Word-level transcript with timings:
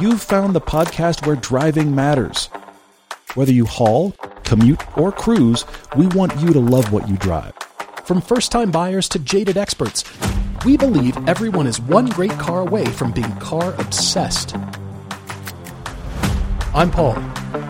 you've 0.00 0.22
found 0.22 0.54
the 0.54 0.60
podcast 0.60 1.26
where 1.26 1.36
driving 1.36 1.94
matters. 1.94 2.46
Whether 3.34 3.52
you 3.52 3.64
haul, 3.64 4.12
commute, 4.42 4.82
or 4.98 5.12
cruise, 5.12 5.64
we 5.96 6.08
want 6.08 6.38
you 6.40 6.52
to 6.52 6.58
love 6.58 6.92
what 6.92 7.08
you 7.08 7.16
drive. 7.16 7.54
From 8.04 8.20
first 8.20 8.50
time 8.50 8.70
buyers 8.70 9.08
to 9.10 9.18
jaded 9.20 9.56
experts, 9.56 10.04
we 10.64 10.76
believe 10.76 11.16
everyone 11.28 11.66
is 11.66 11.80
one 11.80 12.06
great 12.06 12.32
car 12.32 12.60
away 12.60 12.86
from 12.86 13.12
being 13.12 13.30
car 13.36 13.72
obsessed. 13.74 14.56
I'm 16.74 16.90
Paul. 16.90 17.16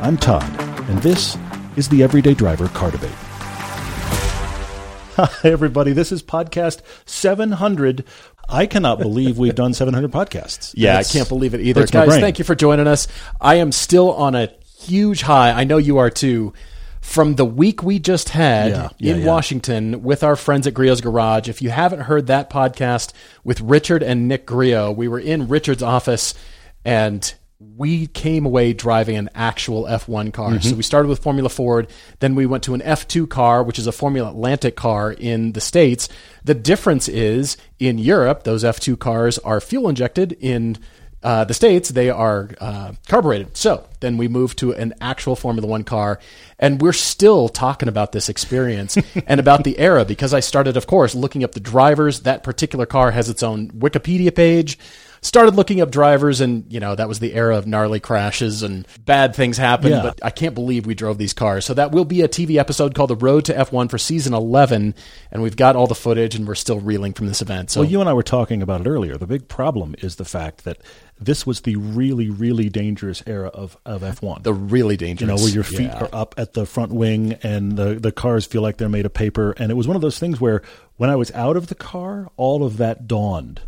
I'm 0.00 0.16
Todd, 0.16 0.48
and 0.88 0.98
this 1.00 1.36
is 1.76 1.88
the 1.90 2.02
Everyday 2.02 2.34
Driver 2.34 2.68
Car 2.68 2.90
Debate. 2.90 3.10
Hi, 5.16 5.28
everybody. 5.44 5.92
This 5.92 6.10
is 6.10 6.22
podcast 6.22 6.80
700. 7.04 8.04
I 8.48 8.66
cannot 8.66 8.98
believe 8.98 9.38
we've 9.38 9.54
done 9.54 9.74
700 9.74 10.10
podcasts. 10.10 10.74
Yeah, 10.76 10.92
That's- 10.94 11.14
I 11.14 11.18
can't 11.18 11.28
believe 11.28 11.54
it 11.54 11.60
either. 11.60 11.80
my 11.82 11.86
Guys, 11.86 12.08
brain. 12.08 12.20
thank 12.20 12.38
you 12.38 12.44
for 12.44 12.54
joining 12.54 12.86
us. 12.86 13.08
I 13.40 13.56
am 13.56 13.72
still 13.72 14.12
on 14.12 14.34
a 14.34 14.48
huge 14.78 15.22
high. 15.22 15.50
I 15.50 15.64
know 15.64 15.78
you 15.78 15.98
are 15.98 16.10
too. 16.10 16.52
From 17.00 17.34
the 17.34 17.44
week 17.44 17.82
we 17.82 17.98
just 17.98 18.30
had 18.30 18.70
Yeah, 18.70 18.88
yeah, 18.98 19.14
in 19.14 19.20
yeah. 19.20 19.26
Washington 19.26 20.02
with 20.02 20.24
our 20.24 20.36
friends 20.36 20.66
at 20.66 20.72
Griot's 20.72 21.02
Garage. 21.02 21.48
If 21.48 21.60
you 21.60 21.68
haven't 21.70 22.00
heard 22.00 22.26
that 22.28 22.48
podcast 22.48 23.12
with 23.44 23.60
Richard 23.60 24.02
and 24.02 24.26
Nick 24.26 24.46
Griot, 24.46 24.96
we 24.96 25.06
were 25.08 25.20
in 25.20 25.46
Richard's 25.48 25.82
office 25.82 26.32
and 26.84 27.34
we 27.60 28.06
came 28.08 28.46
away 28.46 28.72
driving 28.72 29.16
an 29.16 29.30
actual 29.34 29.84
F1 29.84 30.32
car. 30.32 30.50
Mm-hmm. 30.50 30.68
So 30.68 30.74
we 30.74 30.82
started 30.82 31.08
with 31.08 31.22
Formula 31.22 31.48
Ford, 31.48 31.88
then 32.18 32.34
we 32.34 32.46
went 32.46 32.64
to 32.64 32.74
an 32.74 32.80
F2 32.80 33.28
car, 33.28 33.62
which 33.62 33.78
is 33.78 33.86
a 33.86 33.92
Formula 33.92 34.28
Atlantic 34.28 34.76
car 34.76 35.12
in 35.12 35.52
the 35.52 35.60
States. 35.60 36.08
The 36.44 36.54
difference 36.54 37.08
is 37.08 37.56
in 37.78 37.98
Europe, 37.98 38.44
those 38.44 38.64
F2 38.64 38.98
cars 38.98 39.38
are 39.38 39.60
fuel 39.60 39.88
injected. 39.88 40.36
In 40.40 40.78
uh, 41.22 41.44
the 41.44 41.54
States, 41.54 41.88
they 41.88 42.10
are 42.10 42.50
uh, 42.60 42.92
carbureted. 43.08 43.56
So 43.56 43.88
then 44.00 44.18
we 44.18 44.28
moved 44.28 44.58
to 44.58 44.74
an 44.74 44.92
actual 45.00 45.36
Formula 45.36 45.66
One 45.66 45.84
car, 45.84 46.20
and 46.58 46.82
we're 46.82 46.92
still 46.92 47.48
talking 47.48 47.88
about 47.88 48.12
this 48.12 48.28
experience 48.28 48.98
and 49.26 49.40
about 49.40 49.64
the 49.64 49.78
era 49.78 50.04
because 50.04 50.34
I 50.34 50.40
started, 50.40 50.76
of 50.76 50.86
course, 50.86 51.14
looking 51.14 51.42
up 51.42 51.52
the 51.52 51.60
drivers. 51.60 52.20
That 52.20 52.42
particular 52.42 52.84
car 52.84 53.10
has 53.12 53.30
its 53.30 53.42
own 53.42 53.70
Wikipedia 53.70 54.34
page 54.34 54.78
started 55.24 55.54
looking 55.56 55.80
up 55.80 55.90
drivers 55.90 56.40
and 56.40 56.70
you 56.72 56.78
know 56.78 56.94
that 56.94 57.08
was 57.08 57.18
the 57.18 57.32
era 57.34 57.56
of 57.56 57.66
gnarly 57.66 57.98
crashes 57.98 58.62
and 58.62 58.86
bad 59.04 59.34
things 59.34 59.56
happened 59.56 59.90
Yeah. 59.90 60.02
but 60.02 60.20
i 60.22 60.30
can't 60.30 60.54
believe 60.54 60.84
we 60.86 60.94
drove 60.94 61.18
these 61.18 61.32
cars 61.32 61.64
so 61.64 61.74
that 61.74 61.90
will 61.92 62.04
be 62.04 62.20
a 62.20 62.28
tv 62.28 62.56
episode 62.58 62.94
called 62.94 63.10
the 63.10 63.16
road 63.16 63.44
to 63.46 63.54
f1 63.54 63.90
for 63.90 63.98
season 63.98 64.34
11 64.34 64.94
and 65.32 65.42
we've 65.42 65.56
got 65.56 65.76
all 65.76 65.86
the 65.86 65.94
footage 65.94 66.34
and 66.34 66.46
we're 66.46 66.54
still 66.54 66.78
reeling 66.78 67.12
from 67.14 67.26
this 67.26 67.40
event 67.42 67.70
so 67.70 67.80
Well, 67.80 67.90
you 67.90 68.00
and 68.00 68.08
I 68.08 68.12
were 68.12 68.22
talking 68.22 68.62
about 68.62 68.82
it 68.82 68.86
earlier. 68.86 69.16
The 69.16 69.26
big 69.26 69.48
problem 69.48 69.94
is 69.98 70.16
the 70.16 70.24
fact 70.24 70.64
that 70.64 70.78
this 71.18 71.46
was 71.46 71.62
the 71.62 71.76
really, 71.76 72.28
really 72.28 72.68
dangerous 72.68 73.22
era 73.26 73.48
of, 73.48 73.76
of 73.86 74.02
F1. 74.02 74.42
the 74.42 74.52
really 74.52 74.96
dangerous 74.96 75.28
you 75.28 75.36
know, 75.36 75.42
where 75.42 75.52
your 75.52 75.64
feet 75.64 75.90
Yeah. 75.92 76.00
are 76.04 76.08
up 76.12 76.34
at 76.36 76.52
the 76.52 76.66
front 76.66 76.92
wing 76.92 77.34
and 77.42 77.76
the, 77.76 77.94
the 77.94 78.12
cars 78.12 78.44
feel 78.46 78.62
like 78.62 78.76
they're 78.76 78.88
made 78.88 79.06
of 79.06 79.14
paper. 79.14 79.52
And 79.58 79.70
it 79.70 79.74
was 79.74 79.86
one 79.88 79.96
of 79.96 80.02
those 80.02 80.18
things 80.18 80.40
where 80.40 80.62
when 80.96 81.08
I 81.10 81.16
was 81.16 81.30
out 81.32 81.56
of 81.56 81.68
the 81.68 81.74
car, 81.74 82.28
all 82.36 82.64
of 82.64 82.76
that 82.78 83.06
dawned. 83.08 83.62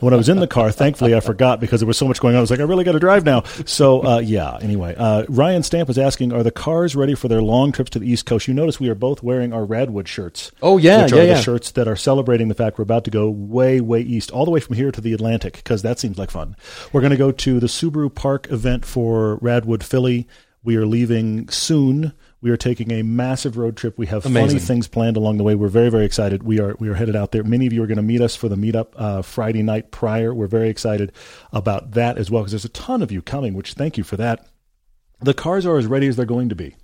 When 0.00 0.14
I 0.14 0.16
was 0.16 0.28
in 0.28 0.38
the 0.38 0.46
car, 0.46 0.70
thankfully 0.70 1.14
I 1.14 1.20
forgot 1.20 1.60
because 1.60 1.80
there 1.80 1.86
was 1.86 1.98
so 1.98 2.08
much 2.08 2.20
going 2.20 2.34
on. 2.34 2.38
I 2.38 2.40
was 2.40 2.50
like, 2.50 2.60
I 2.60 2.62
really 2.62 2.84
got 2.84 2.92
to 2.92 2.98
drive 2.98 3.24
now. 3.24 3.42
So, 3.66 4.02
uh, 4.02 4.18
yeah, 4.18 4.56
anyway, 4.62 4.94
uh, 4.96 5.24
Ryan 5.28 5.62
Stamp 5.62 5.88
was 5.88 5.98
asking, 5.98 6.32
are 6.32 6.42
the 6.42 6.50
cars 6.50 6.96
ready 6.96 7.14
for 7.14 7.28
their 7.28 7.42
long 7.42 7.72
trips 7.72 7.90
to 7.90 7.98
the 7.98 8.10
East 8.10 8.24
Coast? 8.24 8.48
You 8.48 8.54
notice 8.54 8.80
we 8.80 8.88
are 8.88 8.94
both 8.94 9.22
wearing 9.22 9.52
our 9.52 9.66
Radwood 9.66 10.06
shirts. 10.06 10.52
Oh, 10.62 10.78
yeah, 10.78 11.02
Which 11.02 11.12
yeah, 11.12 11.18
are 11.18 11.24
yeah. 11.24 11.34
the 11.34 11.42
shirts 11.42 11.72
that 11.72 11.86
are 11.86 11.96
celebrating 11.96 12.48
the 12.48 12.54
fact 12.54 12.78
we're 12.78 12.84
about 12.84 13.04
to 13.04 13.10
go 13.10 13.28
way, 13.28 13.80
way 13.80 14.00
east, 14.00 14.30
all 14.30 14.46
the 14.46 14.50
way 14.50 14.60
from 14.60 14.76
here 14.76 14.90
to 14.90 15.00
the 15.00 15.12
Atlantic, 15.12 15.56
because 15.56 15.82
that 15.82 15.98
seems 15.98 16.16
like 16.18 16.30
fun. 16.30 16.56
We're 16.92 17.02
going 17.02 17.10
to 17.10 17.16
go 17.16 17.32
to 17.32 17.60
the 17.60 17.66
Subaru 17.66 18.14
Park 18.14 18.50
event 18.50 18.86
for 18.86 19.38
Radwood 19.40 19.82
Philly. 19.82 20.26
We 20.64 20.76
are 20.76 20.86
leaving 20.86 21.48
soon. 21.50 22.14
We 22.40 22.50
are 22.50 22.56
taking 22.56 22.92
a 22.92 23.02
massive 23.02 23.56
road 23.56 23.76
trip. 23.76 23.98
We 23.98 24.06
have 24.06 24.22
funny 24.22 24.60
things 24.60 24.86
planned 24.86 25.16
along 25.16 25.38
the 25.38 25.44
way. 25.44 25.56
We're 25.56 25.68
very, 25.68 25.90
very 25.90 26.04
excited. 26.04 26.44
We 26.44 26.60
are 26.60 26.76
we 26.78 26.88
are 26.88 26.94
headed 26.94 27.16
out 27.16 27.32
there. 27.32 27.42
Many 27.42 27.66
of 27.66 27.72
you 27.72 27.82
are 27.82 27.86
going 27.86 27.96
to 27.96 28.02
meet 28.02 28.20
us 28.20 28.36
for 28.36 28.48
the 28.48 28.54
meetup 28.54 28.88
uh, 28.94 29.22
Friday 29.22 29.62
night 29.62 29.90
prior. 29.90 30.32
We're 30.32 30.46
very 30.46 30.68
excited 30.68 31.12
about 31.52 31.92
that 31.92 32.16
as 32.16 32.30
well 32.30 32.42
because 32.42 32.52
there's 32.52 32.64
a 32.64 32.68
ton 32.68 33.02
of 33.02 33.10
you 33.10 33.22
coming. 33.22 33.54
Which 33.54 33.74
thank 33.74 33.98
you 33.98 34.04
for 34.04 34.16
that. 34.18 34.46
The 35.20 35.34
cars 35.34 35.66
are 35.66 35.78
as 35.78 35.86
ready 35.86 36.06
as 36.06 36.14
they're 36.14 36.26
going 36.26 36.50
to 36.50 36.54
be. 36.54 36.76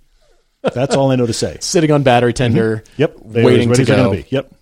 That's 0.61 0.95
all 0.95 1.11
I 1.11 1.15
know 1.15 1.25
to 1.25 1.33
say. 1.33 1.57
sitting 1.61 1.91
on 1.91 2.03
battery 2.03 2.33
tender 2.33 2.83
Yep, 2.97 3.17
they 3.25 3.41
are 3.41 3.45
waiting 3.45 3.71
to 3.71 3.85
go 3.85 4.11
be. 4.11 4.25
Yep. 4.29 4.53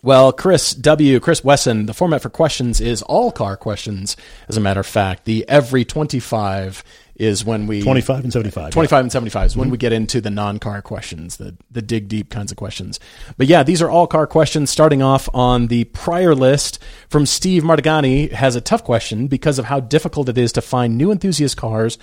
Well, 0.00 0.32
Chris 0.32 0.74
W. 0.74 1.18
Chris 1.18 1.42
Wesson, 1.42 1.86
the 1.86 1.94
format 1.94 2.22
for 2.22 2.30
questions 2.30 2.80
is 2.80 3.02
all 3.02 3.32
car 3.32 3.56
questions. 3.56 4.16
As 4.48 4.56
a 4.56 4.60
matter 4.60 4.78
of 4.78 4.86
fact, 4.86 5.24
the 5.24 5.46
every 5.48 5.84
25 5.84 6.84
is 7.18 7.44
when 7.44 7.66
we 7.66 7.82
25 7.82 8.24
and 8.24 8.32
75. 8.32 8.70
25 8.70 9.04
and 9.04 9.12
75 9.12 9.46
is 9.46 9.56
when 9.56 9.70
we 9.70 9.76
get 9.76 9.92
into 9.92 10.20
the 10.20 10.30
non-car 10.30 10.80
questions, 10.82 11.36
the 11.36 11.56
the 11.70 11.82
dig 11.82 12.08
deep 12.08 12.30
kinds 12.30 12.52
of 12.52 12.56
questions. 12.56 13.00
But 13.36 13.48
yeah, 13.48 13.62
these 13.62 13.82
are 13.82 13.90
all 13.90 14.06
car 14.06 14.26
questions 14.26 14.70
starting 14.70 15.02
off 15.02 15.28
on 15.34 15.66
the 15.66 15.84
prior 15.84 16.34
list 16.34 16.78
from 17.08 17.26
Steve 17.26 17.64
Martigani 17.64 18.30
has 18.30 18.54
a 18.56 18.60
tough 18.60 18.84
question 18.84 19.26
because 19.26 19.58
of 19.58 19.66
how 19.66 19.80
difficult 19.80 20.28
it 20.28 20.38
is 20.38 20.52
to 20.52 20.62
find 20.62 20.96
new 20.96 21.10
enthusiast 21.10 21.56
cars 21.56 21.98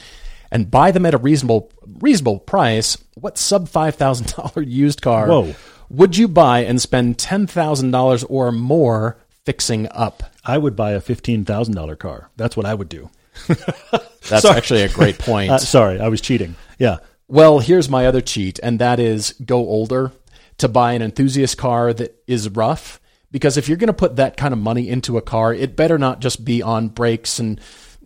and 0.52 0.70
buy 0.70 0.92
them 0.92 1.06
at 1.06 1.14
a 1.14 1.18
reasonable 1.18 1.72
reasonable 2.00 2.40
price. 2.40 2.98
What 3.16 3.38
sub 3.38 3.70
$5,000 3.70 4.68
used 4.68 5.02
car 5.02 5.28
Whoa. 5.28 5.56
would 5.90 6.18
you 6.18 6.28
buy 6.28 6.60
and 6.60 6.82
spend 6.82 7.18
$10,000 7.18 8.26
or 8.30 8.52
more 8.52 9.18
fixing 9.46 9.88
up? 9.92 10.24
I 10.44 10.58
would 10.58 10.76
buy 10.76 10.92
a 10.92 11.02
$15,000 11.02 11.98
car. 11.98 12.30
That's 12.36 12.58
what 12.58 12.66
I 12.66 12.74
would 12.74 12.90
do. 12.90 13.10
That's 13.48 14.42
Sorry. 14.42 14.58
actually 14.58 14.82
a 14.84 14.90
great 14.90 15.18
point. 15.20 15.52
Uh, 15.52 15.58
sorry, 15.60 16.00
I 16.00 16.08
was 16.08 16.22
cheating. 16.22 16.56
Yeah. 16.80 16.98
Well, 17.28 17.60
here's 17.60 17.90
my 17.90 18.06
other 18.08 18.22
cheat, 18.22 18.60
and 18.62 18.80
that 18.80 19.00
is 19.00 19.34
go 19.44 19.58
older 19.58 20.12
to 20.60 20.68
buy 20.68 20.94
an 20.94 21.02
enthusiast 21.02 21.58
car 21.58 21.94
that 21.94 22.22
is 22.28 22.50
rough. 22.50 23.00
Because 23.32 23.58
if 23.58 23.68
you're 23.68 23.78
going 23.78 23.88
to 23.88 23.94
put 23.94 24.16
that 24.18 24.38
kind 24.38 24.54
of 24.54 24.60
money 24.60 24.88
into 24.88 25.18
a 25.18 25.22
car, 25.22 25.54
it 25.54 25.76
better 25.76 25.98
not 25.98 26.22
just 26.22 26.46
be 26.46 26.62
on 26.62 26.88
brakes 26.88 27.38
and 27.40 27.60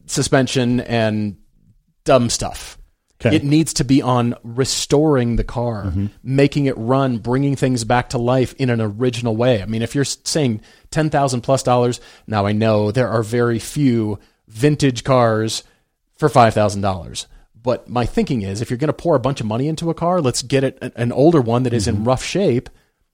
suspension 0.08 0.80
and 0.80 1.38
dumb 2.04 2.30
stuff. 2.30 2.78
Okay. 3.22 3.36
It 3.36 3.44
needs 3.44 3.74
to 3.76 3.84
be 3.84 4.02
on 4.02 4.34
restoring 4.44 5.36
the 5.36 5.44
car, 5.44 5.86
Mm-hmm. 5.88 6.06
making 6.24 6.66
it 6.68 6.78
run, 6.78 7.18
bringing 7.18 7.56
things 7.58 7.84
back 7.84 8.10
to 8.12 8.18
life 8.18 8.54
in 8.58 8.70
an 8.70 8.80
original 8.80 9.36
way. 9.36 9.62
I 9.62 9.66
mean, 9.66 9.82
if 9.82 9.94
you're 9.94 10.06
saying 10.06 10.62
ten 10.90 11.10
thousand 11.10 11.42
plus 11.42 11.62
dollars, 11.62 12.00
now 12.28 12.46
I 12.46 12.54
know 12.54 12.92
there 12.92 13.10
are 13.10 13.22
very 13.22 13.60
few 13.60 14.20
vintage 14.50 15.04
cars 15.04 15.64
for 16.18 16.28
five 16.28 16.54
thousand 16.54 16.82
dollars. 16.82 17.28
But 17.62 17.90
my 17.90 18.06
thinking 18.06 18.42
is, 18.42 18.62
if 18.62 18.70
you're 18.70 18.78
going 18.78 18.88
to 18.88 18.94
pour 18.94 19.16
a 19.16 19.20
bunch 19.20 19.42
of 19.42 19.46
money 19.48 19.68
into 19.68 19.90
a 19.90 19.94
car, 19.94 20.22
let's 20.22 20.42
get 20.42 20.64
it 20.64 20.78
an- 20.82 20.94
an 20.96 21.12
older 21.12 21.42
one 21.42 21.64
that 21.64 21.74
is 21.74 21.88
Mm-hmm. 21.88 21.98
in 21.98 22.04
rough 22.06 22.24
shape, 22.24 22.70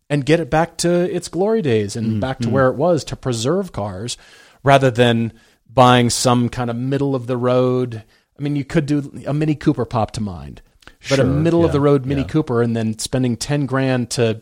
and 0.09 0.25
get 0.25 0.39
it 0.39 0.51
back 0.51 0.77
to 0.77 0.89
its 1.13 1.27
glory 1.27 1.61
days 1.61 1.95
and 1.95 2.21
back 2.21 2.37
Mm-hmm. 2.37 2.49
to 2.49 2.53
where 2.53 2.67
it 2.67 2.75
was 2.75 3.03
to 3.05 3.15
preserve 3.15 3.71
cars, 3.71 4.17
rather 4.63 4.91
than 4.91 5.33
buying 5.67 6.09
some 6.09 6.47
kind 6.49 6.69
of 6.69 6.75
middle 6.75 7.15
of 7.15 7.25
the 7.27 7.37
road. 7.37 8.03
I 8.37 8.41
mean, 8.41 8.55
you 8.55 8.63
could 8.65 8.85
do 8.85 9.23
a 9.25 9.33
Mini 9.33 9.55
Cooper 9.55 9.85
pop 9.85 10.11
to 10.11 10.21
mind, 10.21 10.61
but 11.09 11.19
a 11.19 11.23
Sure, 11.23 11.25
middle 11.25 11.65
of 11.65 11.71
the 11.71 11.81
road 11.81 12.05
Mini 12.05 12.21
yeah. 12.21 12.27
Cooper, 12.27 12.61
and 12.61 12.75
then 12.75 12.99
spending 12.99 13.35
ten 13.37 13.65
grand 13.65 14.11
to 14.11 14.41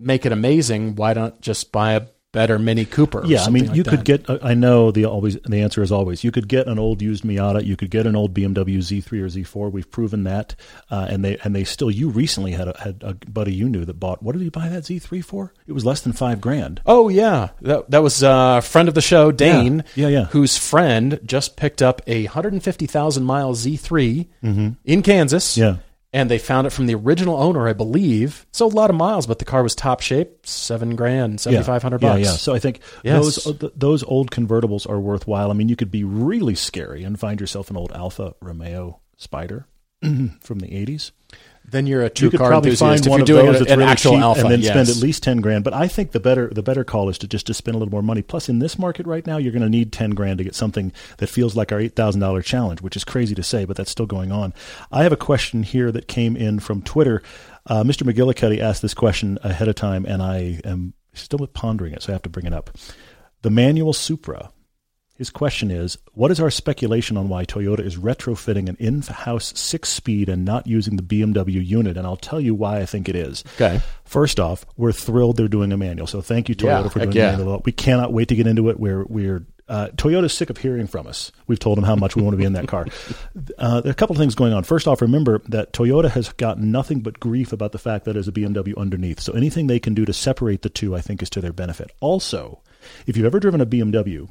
make 0.00 0.26
it 0.26 0.32
amazing. 0.32 0.96
Why 0.96 1.12
not 1.12 1.40
just 1.40 1.70
buy 1.70 1.92
a 1.92 2.02
better 2.32 2.58
Mini 2.58 2.84
Cooper? 2.84 3.22
Yeah, 3.24 3.42
I 3.44 3.50
mean, 3.50 3.64
something 3.64 3.76
you 3.76 3.82
like 3.82 3.90
could 3.90 3.98
that? 4.06 4.26
get. 4.26 4.30
uh, 4.30 4.38
I 4.46 4.54
know 4.54 4.90
the 4.90 5.04
always 5.06 5.36
the 5.40 5.60
answer 5.62 5.82
is 5.82 5.90
always. 5.92 6.24
You 6.24 6.30
could 6.30 6.48
get 6.48 6.66
an 6.66 6.78
old 6.78 7.00
used 7.02 7.24
Miata. 7.24 7.64
You 7.64 7.76
could 7.76 7.90
get 7.90 8.06
an 8.06 8.14
old 8.16 8.34
BMW 8.34 8.78
Z3 8.78 9.12
or 9.20 9.26
Z4. 9.26 9.72
We've 9.72 9.90
proven 9.90 10.24
that, 10.24 10.54
uh, 10.90 11.06
and 11.08 11.24
they 11.24 11.38
and 11.38 11.54
they 11.54 11.64
still. 11.64 11.90
You 11.90 12.08
recently 12.10 12.52
had 12.52 12.68
a, 12.68 12.78
had 12.78 13.02
a 13.02 13.14
buddy 13.30 13.54
you 13.54 13.68
knew 13.68 13.84
that 13.84 13.94
bought. 14.00 14.22
What 14.22 14.32
did 14.32 14.42
he 14.42 14.50
buy 14.50 14.68
that 14.68 14.84
Z3 14.84 15.24
for? 15.24 15.52
It 15.66 15.72
was 15.72 15.84
less 15.84 16.00
than 16.00 16.12
five 16.12 16.40
grand. 16.40 16.80
Oh 16.86 17.08
yeah, 17.08 17.50
that 17.62 17.90
that 17.90 18.02
was 18.02 18.22
a 18.22 18.60
friend 18.62 18.88
of 18.88 18.94
the 18.94 19.00
show, 19.00 19.32
Dane. 19.32 19.84
Yeah, 19.94 20.08
yeah. 20.08 20.24
Whose 20.26 20.56
friend 20.56 21.20
just 21.24 21.56
picked 21.56 21.82
up 21.82 22.02
a 22.06 22.24
150,000 22.24 23.24
mile 23.24 23.54
Z3 23.54 24.26
in 24.84 25.02
Kansas. 25.02 25.56
Mm-hmm. 25.56 25.60
Yeah. 25.60 25.76
And 26.12 26.30
they 26.30 26.38
found 26.38 26.66
it 26.66 26.70
from 26.70 26.86
the 26.86 26.94
original 26.94 27.36
owner, 27.36 27.68
I 27.68 27.72
believe. 27.72 28.46
So 28.52 28.66
a 28.66 28.68
lot 28.68 28.90
of 28.90 28.96
miles, 28.96 29.26
but 29.26 29.38
the 29.38 29.44
car 29.44 29.62
was 29.62 29.74
top 29.74 30.00
shape, 30.00 30.46
seven 30.46 30.96
grand, 30.96 31.40
seventy 31.40 31.62
five 31.64 31.82
hundred 31.82 32.02
yeah, 32.02 32.08
bucks. 32.10 32.24
Yeah, 32.24 32.30
So 32.32 32.54
I 32.54 32.58
think 32.58 32.80
Yes. 33.04 33.44
those 33.44 33.46
uh, 33.62 33.68
those 33.76 34.02
old 34.04 34.30
convertibles 34.30 34.88
are 34.88 34.98
worthwhile. 35.00 35.50
I 35.50 35.54
mean, 35.54 35.68
you 35.68 35.76
could 35.76 35.90
be 35.90 36.04
really 36.04 36.54
scary 36.54 37.04
and 37.04 37.18
find 37.18 37.40
yourself 37.40 37.70
an 37.70 37.76
old 37.76 37.92
Alfa 37.92 38.34
Romeo 38.40 39.00
Spider 39.16 39.66
from 40.40 40.58
the 40.60 40.74
eighties. 40.74 41.12
Then 41.70 41.86
you're 41.86 42.02
a 42.02 42.10
true 42.10 42.26
you 42.26 42.30
could 42.30 42.40
car 42.40 42.48
probably 42.48 42.70
enthusiast 42.70 43.04
find 43.04 43.06
if 43.06 43.10
one 43.10 43.18
you're 43.20 43.22
of 43.22 43.26
doing 43.26 43.52
those 43.52 43.60
a- 43.68 43.72
an 43.72 43.78
really 43.80 43.90
actual 43.90 44.16
Alfa, 44.16 44.40
and 44.40 44.50
then 44.50 44.60
yes. 44.60 44.70
spend 44.70 44.88
at 44.88 44.96
least 44.96 45.22
ten 45.22 45.40
grand. 45.40 45.64
But 45.64 45.74
I 45.74 45.86
think 45.86 46.12
the 46.12 46.20
better 46.20 46.48
the 46.48 46.62
better 46.62 46.84
call 46.84 47.08
is 47.08 47.18
to 47.18 47.28
just 47.28 47.46
to 47.48 47.54
spend 47.54 47.74
a 47.74 47.78
little 47.78 47.92
more 47.92 48.02
money. 48.02 48.22
Plus, 48.22 48.48
in 48.48 48.58
this 48.58 48.78
market 48.78 49.06
right 49.06 49.26
now, 49.26 49.36
you're 49.36 49.52
going 49.52 49.62
to 49.62 49.68
need 49.68 49.92
ten 49.92 50.10
grand 50.10 50.38
to 50.38 50.44
get 50.44 50.54
something 50.54 50.92
that 51.18 51.28
feels 51.28 51.54
like 51.56 51.70
our 51.70 51.80
eight 51.80 51.94
thousand 51.94 52.20
dollar 52.20 52.42
challenge, 52.42 52.80
which 52.80 52.96
is 52.96 53.04
crazy 53.04 53.34
to 53.34 53.42
say, 53.42 53.64
but 53.64 53.76
that's 53.76 53.90
still 53.90 54.06
going 54.06 54.32
on. 54.32 54.54
I 54.90 55.02
have 55.02 55.12
a 55.12 55.16
question 55.16 55.62
here 55.62 55.92
that 55.92 56.08
came 56.08 56.36
in 56.36 56.58
from 56.58 56.82
Twitter. 56.82 57.22
Uh, 57.66 57.82
Mr. 57.82 58.10
McGillicuddy 58.10 58.60
asked 58.60 58.80
this 58.80 58.94
question 58.94 59.38
ahead 59.42 59.68
of 59.68 59.74
time, 59.74 60.06
and 60.06 60.22
I 60.22 60.60
am 60.64 60.94
still 61.12 61.46
pondering 61.48 61.92
it, 61.92 62.02
so 62.02 62.12
I 62.12 62.14
have 62.14 62.22
to 62.22 62.30
bring 62.30 62.46
it 62.46 62.54
up. 62.54 62.70
The 63.42 63.50
manual 63.50 63.92
Supra 63.92 64.50
His 65.18 65.30
question 65.30 65.72
is 65.72 65.98
What 66.14 66.30
is 66.30 66.38
our 66.38 66.50
speculation 66.50 67.16
on 67.16 67.28
why 67.28 67.44
Toyota 67.44 67.80
is 67.80 67.96
retrofitting 67.96 68.68
an 68.68 68.76
in 68.78 69.02
house 69.02 69.52
six 69.58 69.88
speed 69.88 70.28
and 70.28 70.44
not 70.44 70.68
using 70.68 70.94
the 70.96 71.02
BMW 71.02 71.64
unit? 71.66 71.96
And 71.96 72.06
I'll 72.06 72.16
tell 72.16 72.40
you 72.40 72.54
why 72.54 72.78
I 72.78 72.86
think 72.86 73.08
it 73.08 73.16
is. 73.16 73.42
Okay. 73.56 73.80
First 74.04 74.38
off, 74.38 74.64
we're 74.76 74.92
thrilled 74.92 75.36
they're 75.36 75.48
doing 75.48 75.72
a 75.72 75.76
manual. 75.76 76.06
So 76.06 76.20
thank 76.22 76.48
you, 76.48 76.54
Toyota, 76.54 76.84
Yeah, 76.84 76.88
for 76.88 76.98
doing 77.00 77.12
yeah. 77.12 77.32
the 77.32 77.38
manual. 77.38 77.62
We 77.64 77.72
cannot 77.72 78.12
wait 78.12 78.28
to 78.28 78.36
get 78.36 78.46
into 78.46 78.70
it. 78.70 78.78
We're, 78.78 79.02
we're, 79.04 79.44
uh, 79.68 79.88
Toyota's 79.96 80.32
sick 80.32 80.50
of 80.50 80.56
hearing 80.56 80.86
from 80.86 81.08
us. 81.08 81.32
We've 81.48 81.58
told 81.58 81.76
them 81.78 81.84
how 81.84 81.96
much 81.96 82.14
we 82.14 82.22
want 82.22 82.34
to 82.34 82.38
be 82.38 82.44
in 82.44 82.52
that 82.54 82.68
car. 82.68 82.86
Uh, 83.58 83.80
there 83.80 83.90
are 83.90 83.92
a 83.92 83.94
couple 83.94 84.14
of 84.14 84.20
things 84.20 84.36
going 84.36 84.52
on. 84.52 84.62
First 84.62 84.86
off, 84.86 85.02
remember 85.02 85.40
that 85.48 85.72
Toyota 85.72 86.08
has 86.10 86.32
gotten 86.34 86.70
nothing 86.70 87.00
but 87.00 87.18
grief 87.18 87.52
about 87.52 87.72
the 87.72 87.78
fact 87.78 88.04
that 88.04 88.12
there's 88.12 88.28
a 88.28 88.32
BMW 88.32 88.76
underneath. 88.76 89.18
So 89.20 89.32
anything 89.32 89.66
they 89.66 89.80
can 89.80 89.94
do 89.94 90.04
to 90.04 90.12
separate 90.12 90.62
the 90.62 90.68
two, 90.68 90.94
I 90.94 91.00
think, 91.00 91.22
is 91.22 91.30
to 91.30 91.40
their 91.40 91.52
benefit. 91.52 91.90
Also, 92.00 92.60
if 93.06 93.16
you've 93.16 93.26
ever 93.26 93.40
driven 93.40 93.60
a 93.60 93.66
BMW 93.66 94.28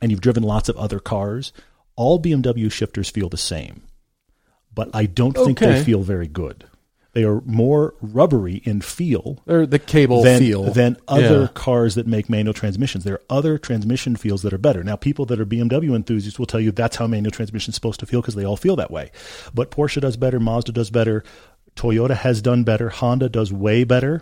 and 0.00 0.10
you've 0.10 0.20
driven 0.20 0.42
lots 0.42 0.68
of 0.68 0.76
other 0.76 1.00
cars, 1.00 1.52
all 1.96 2.20
BMW 2.20 2.70
shifters 2.70 3.10
feel 3.10 3.28
the 3.28 3.36
same. 3.36 3.82
But 4.74 4.90
I 4.94 5.06
don't 5.06 5.34
think 5.36 5.58
they 5.58 5.82
feel 5.82 6.02
very 6.02 6.28
good. 6.28 6.64
They 7.14 7.24
are 7.24 7.40
more 7.46 7.94
rubbery 8.02 8.56
in 8.64 8.82
feel 8.82 9.42
Or 9.46 9.64
the 9.64 9.78
cable 9.78 10.22
than, 10.22 10.38
feel 10.38 10.64
than 10.64 10.98
other 11.08 11.40
Yeah. 11.40 11.48
cars 11.54 11.94
that 11.94 12.06
make 12.06 12.28
manual 12.28 12.52
transmissions. 12.52 13.04
There 13.04 13.14
are 13.14 13.22
other 13.30 13.56
transmission 13.56 14.16
feels 14.16 14.42
that 14.42 14.52
are 14.52 14.58
better. 14.58 14.84
Now, 14.84 14.96
people 14.96 15.24
that 15.26 15.40
are 15.40 15.46
BMW 15.46 15.94
enthusiasts 15.94 16.38
will 16.38 16.44
tell 16.44 16.60
you 16.60 16.72
that's 16.72 16.96
how 16.96 17.06
manual 17.06 17.30
transmission 17.30 17.70
is 17.70 17.74
supposed 17.74 18.00
to 18.00 18.06
feel 18.06 18.20
because 18.20 18.34
they 18.34 18.44
all 18.44 18.58
feel 18.58 18.76
that 18.76 18.90
way. 18.90 19.12
But 19.54 19.70
Porsche 19.70 20.02
does 20.02 20.18
better, 20.18 20.38
Mazda 20.38 20.72
does 20.72 20.90
better, 20.90 21.24
Toyota 21.74 22.16
has 22.16 22.42
done 22.42 22.64
better, 22.64 22.90
Honda 22.90 23.30
does 23.30 23.50
way 23.50 23.84
better. 23.84 24.20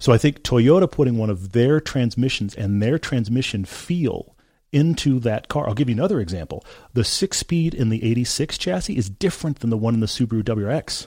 So 0.00 0.12
I 0.12 0.18
think 0.18 0.42
Toyota 0.42 0.90
putting 0.90 1.18
one 1.18 1.30
of 1.30 1.52
their 1.52 1.80
transmissions 1.80 2.56
and 2.56 2.82
their 2.82 2.98
transmission 2.98 3.64
feel 3.64 4.35
into 4.76 5.18
that 5.20 5.48
car. 5.48 5.68
I'll 5.68 5.74
give 5.74 5.88
you 5.88 5.94
another 5.94 6.20
example. 6.20 6.64
The 6.92 7.04
six 7.04 7.38
speed 7.38 7.74
in 7.74 7.88
the 7.88 8.04
86 8.04 8.58
chassis 8.58 8.96
is 8.96 9.08
different 9.08 9.60
than 9.60 9.70
the 9.70 9.76
one 9.76 9.94
in 9.94 10.00
the 10.00 10.06
Subaru 10.06 10.42
WRX 10.42 11.06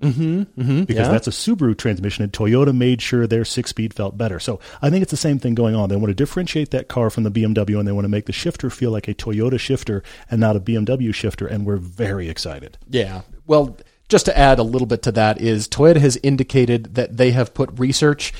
Mm-hmm, 0.00 0.84
because 0.84 1.06
yeah. 1.06 1.12
that's 1.12 1.26
a 1.26 1.30
Subaru 1.30 1.76
transmission, 1.76 2.24
and 2.24 2.32
Toyota 2.32 2.74
made 2.74 3.02
sure 3.02 3.26
their 3.26 3.44
six 3.44 3.70
speed 3.70 3.92
felt 3.92 4.16
better. 4.16 4.40
So 4.40 4.58
I 4.80 4.88
think 4.88 5.02
it's 5.02 5.10
the 5.10 5.16
same 5.16 5.38
thing 5.38 5.54
going 5.54 5.74
on. 5.74 5.88
They 5.88 5.96
want 5.96 6.08
to 6.08 6.14
differentiate 6.14 6.70
that 6.70 6.88
car 6.88 7.10
from 7.10 7.24
the 7.24 7.30
BMW, 7.30 7.78
and 7.78 7.86
they 7.86 7.92
want 7.92 8.06
to 8.06 8.10
make 8.10 8.26
the 8.26 8.32
shifter 8.32 8.70
feel 8.70 8.90
like 8.90 9.08
a 9.08 9.14
Toyota 9.14 9.60
shifter 9.60 10.02
and 10.30 10.40
not 10.40 10.56
a 10.56 10.60
BMW 10.60 11.14
shifter, 11.14 11.46
and 11.46 11.66
we're 11.66 11.76
very 11.76 12.28
excited. 12.30 12.78
Yeah. 12.88 13.22
Well, 13.46 13.76
just 14.08 14.24
to 14.24 14.36
add 14.36 14.58
a 14.58 14.62
little 14.62 14.86
bit 14.86 15.02
to 15.02 15.12
that 15.12 15.40
is 15.40 15.68
Toyota 15.68 16.00
has 16.00 16.18
indicated 16.22 16.94
that 16.94 17.16
they 17.16 17.32
have 17.32 17.52
put 17.52 17.78
research 17.78 18.32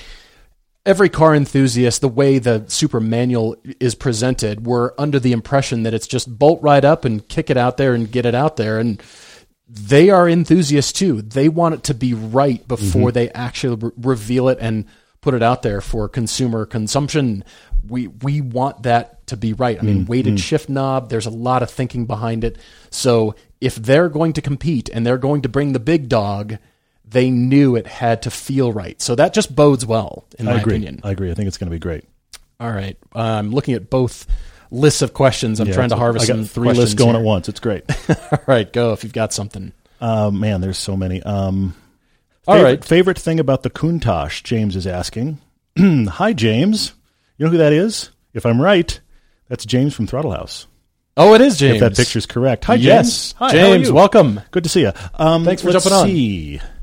every 0.87 1.09
car 1.09 1.35
enthusiast 1.35 2.01
the 2.01 2.09
way 2.09 2.39
the 2.39 2.65
Supra 2.69 3.01
manual 3.01 3.57
is 3.79 3.95
presented 3.95 4.67
we're 4.67 4.93
under 4.99 5.21
the 5.21 5.33
impression 5.33 5.83
that 5.83 5.95
it's 5.95 6.07
just 6.07 6.39
bolt 6.39 6.63
right 6.63 6.85
up 6.85 7.05
and 7.05 7.27
kick 7.29 7.51
it 7.51 7.57
out 7.57 7.77
there 7.77 7.95
and 7.95 8.11
get 8.11 8.27
it 8.27 8.35
out 8.35 8.57
there. 8.57 8.79
And 8.79 9.03
they 9.69 10.11
are 10.11 10.29
enthusiasts 10.29 10.93
too. 10.93 11.23
They 11.23 11.49
want 11.49 11.77
it 11.77 11.85
to 11.85 11.95
be 11.95 12.15
right 12.15 12.67
before 12.67 13.09
mm-hmm. 13.09 13.15
they 13.15 13.31
actually 13.31 13.77
re- 13.77 13.93
reveal 13.97 14.49
it 14.49 14.59
and 14.61 14.87
put 15.21 15.35
it 15.35 15.43
out 15.43 15.63
there 15.63 15.81
for 15.81 16.09
consumer 16.09 16.67
consumption. 16.67 17.45
We 17.87 18.09
we 18.09 18.41
want 18.41 18.83
that 18.83 19.27
to 19.29 19.37
be 19.37 19.53
right. 19.53 19.79
I 19.79 19.83
mean 19.83 20.01
mm-hmm. 20.01 20.11
weighted 20.11 20.35
mm. 20.35 20.39
shift 20.39 20.69
knob 20.69 21.09
there's 21.09 21.27
a 21.27 21.31
lot 21.31 21.63
of 21.63 21.71
thinking 21.71 22.07
behind 22.07 22.43
it. 22.43 22.59
So 22.91 23.37
if 23.61 23.77
they're 23.77 24.09
going 24.09 24.33
to 24.35 24.43
compete 24.43 24.89
and 24.89 25.07
they're 25.07 25.19
going 25.19 25.43
to 25.43 25.49
bring 25.49 25.73
the 25.73 25.79
big 25.79 26.09
dog 26.09 26.57
they 27.11 27.31
knew 27.31 27.77
it 27.77 27.87
had 27.87 28.23
to 28.23 28.31
feel 28.31 28.73
right 28.73 29.01
so 29.03 29.15
that 29.17 29.35
just 29.35 29.55
bodes 29.55 29.85
well 29.85 30.25
in 30.39 30.47
my 30.47 30.53
I 30.53 30.59
agree. 30.61 30.75
opinion 30.75 31.01
I 31.05 31.11
agree. 31.11 31.31
I 31.31 31.35
think 31.35 31.49
it's 31.49 31.59
going 31.59 31.71
to 31.71 31.75
be 31.75 31.79
great. 31.81 32.05
all 32.61 32.71
right. 32.71 32.97
I'm 33.15 33.51
looking 33.51 33.75
at 33.75 33.91
both 33.91 34.27
lists 34.71 35.03
of 35.03 35.13
questions. 35.13 35.59
I'm 35.61 35.67
Yeah, 35.69 35.75
trying 35.75 35.89
to 35.91 35.97
harvest 35.97 36.31
I 36.31 36.37
got 36.37 36.47
three 36.49 36.73
lists 36.73 36.95
going 36.95 37.11
here. 37.11 37.19
at 37.21 37.25
once. 37.25 37.49
It's 37.49 37.59
great. 37.61 37.85
All 38.33 38.39
right, 38.47 38.73
go 38.73 38.93
if 38.93 39.03
you've 39.03 39.13
got 39.13 39.33
something. 39.33 39.73
uh, 40.01 40.31
man, 40.31 40.61
there's 40.61 40.79
so 40.79 40.97
many. 40.97 41.21
Um, 41.23 41.75
All 42.47 42.55
favorite, 42.55 42.69
right. 42.71 42.85
Favorite 42.85 43.19
thing 43.19 43.41
about 43.41 43.65
the 43.65 43.71
Countach? 43.71 44.45
James 44.45 44.77
is 44.77 44.87
asking. 44.87 45.39
Hi, 45.79 46.33
James. 46.33 46.93
You 47.37 47.47
know 47.47 47.51
who 47.53 47.59
that 47.59 47.73
is? 47.73 48.11
If 48.33 48.47
I'm 48.47 48.61
right, 48.63 49.01
that's 49.49 49.65
James 49.65 49.93
from 49.95 50.07
Throttle 50.07 50.31
House. 50.31 50.69
Oh, 51.17 51.35
it 51.35 51.41
is 51.41 51.59
James. 51.59 51.77
If 51.77 51.81
that 51.81 51.97
picture's 51.97 52.27
correct. 52.27 52.65
Hi, 52.67 52.77
James. 52.77 52.85
Yes, 52.87 53.35
Hi, 53.39 53.51
James. 53.51 53.91
Welcome. 53.91 54.41
Good 54.53 54.63
to 54.63 54.69
see 54.71 54.83
you. 54.83 54.93
Um, 55.15 55.45
Thanks 55.45 55.63
for 55.63 55.73
jumping 55.73 55.93
on. 55.93 56.07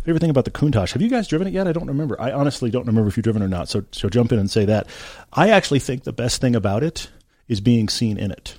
Favorite 0.07 0.21
thing 0.21 0.29
about 0.29 0.45
the 0.45 0.51
Countach. 0.51 0.93
Have 0.93 1.01
you 1.01 1.09
guys 1.09 1.27
driven 1.27 1.47
it 1.47 1.53
yet? 1.53 1.67
I 1.67 1.73
don't 1.73 1.87
remember. 1.87 2.15
I 2.17 2.31
honestly 2.31 2.71
don't 2.71 2.87
remember 2.87 3.09
if 3.09 3.17
you've 3.17 3.25
driven 3.25 3.41
it 3.41 3.45
or 3.45 3.49
not. 3.49 3.67
So, 3.67 3.83
so 3.91 4.07
jump 4.07 4.31
in 4.31 4.39
and 4.39 4.49
say 4.49 4.63
that. 4.63 4.87
I 5.33 5.49
actually 5.49 5.79
think 5.79 6.05
the 6.05 6.13
best 6.13 6.39
thing 6.39 6.55
about 6.55 6.81
it 6.81 7.09
is 7.49 7.59
being 7.59 7.89
seen 7.89 8.17
in 8.17 8.31
it. 8.31 8.57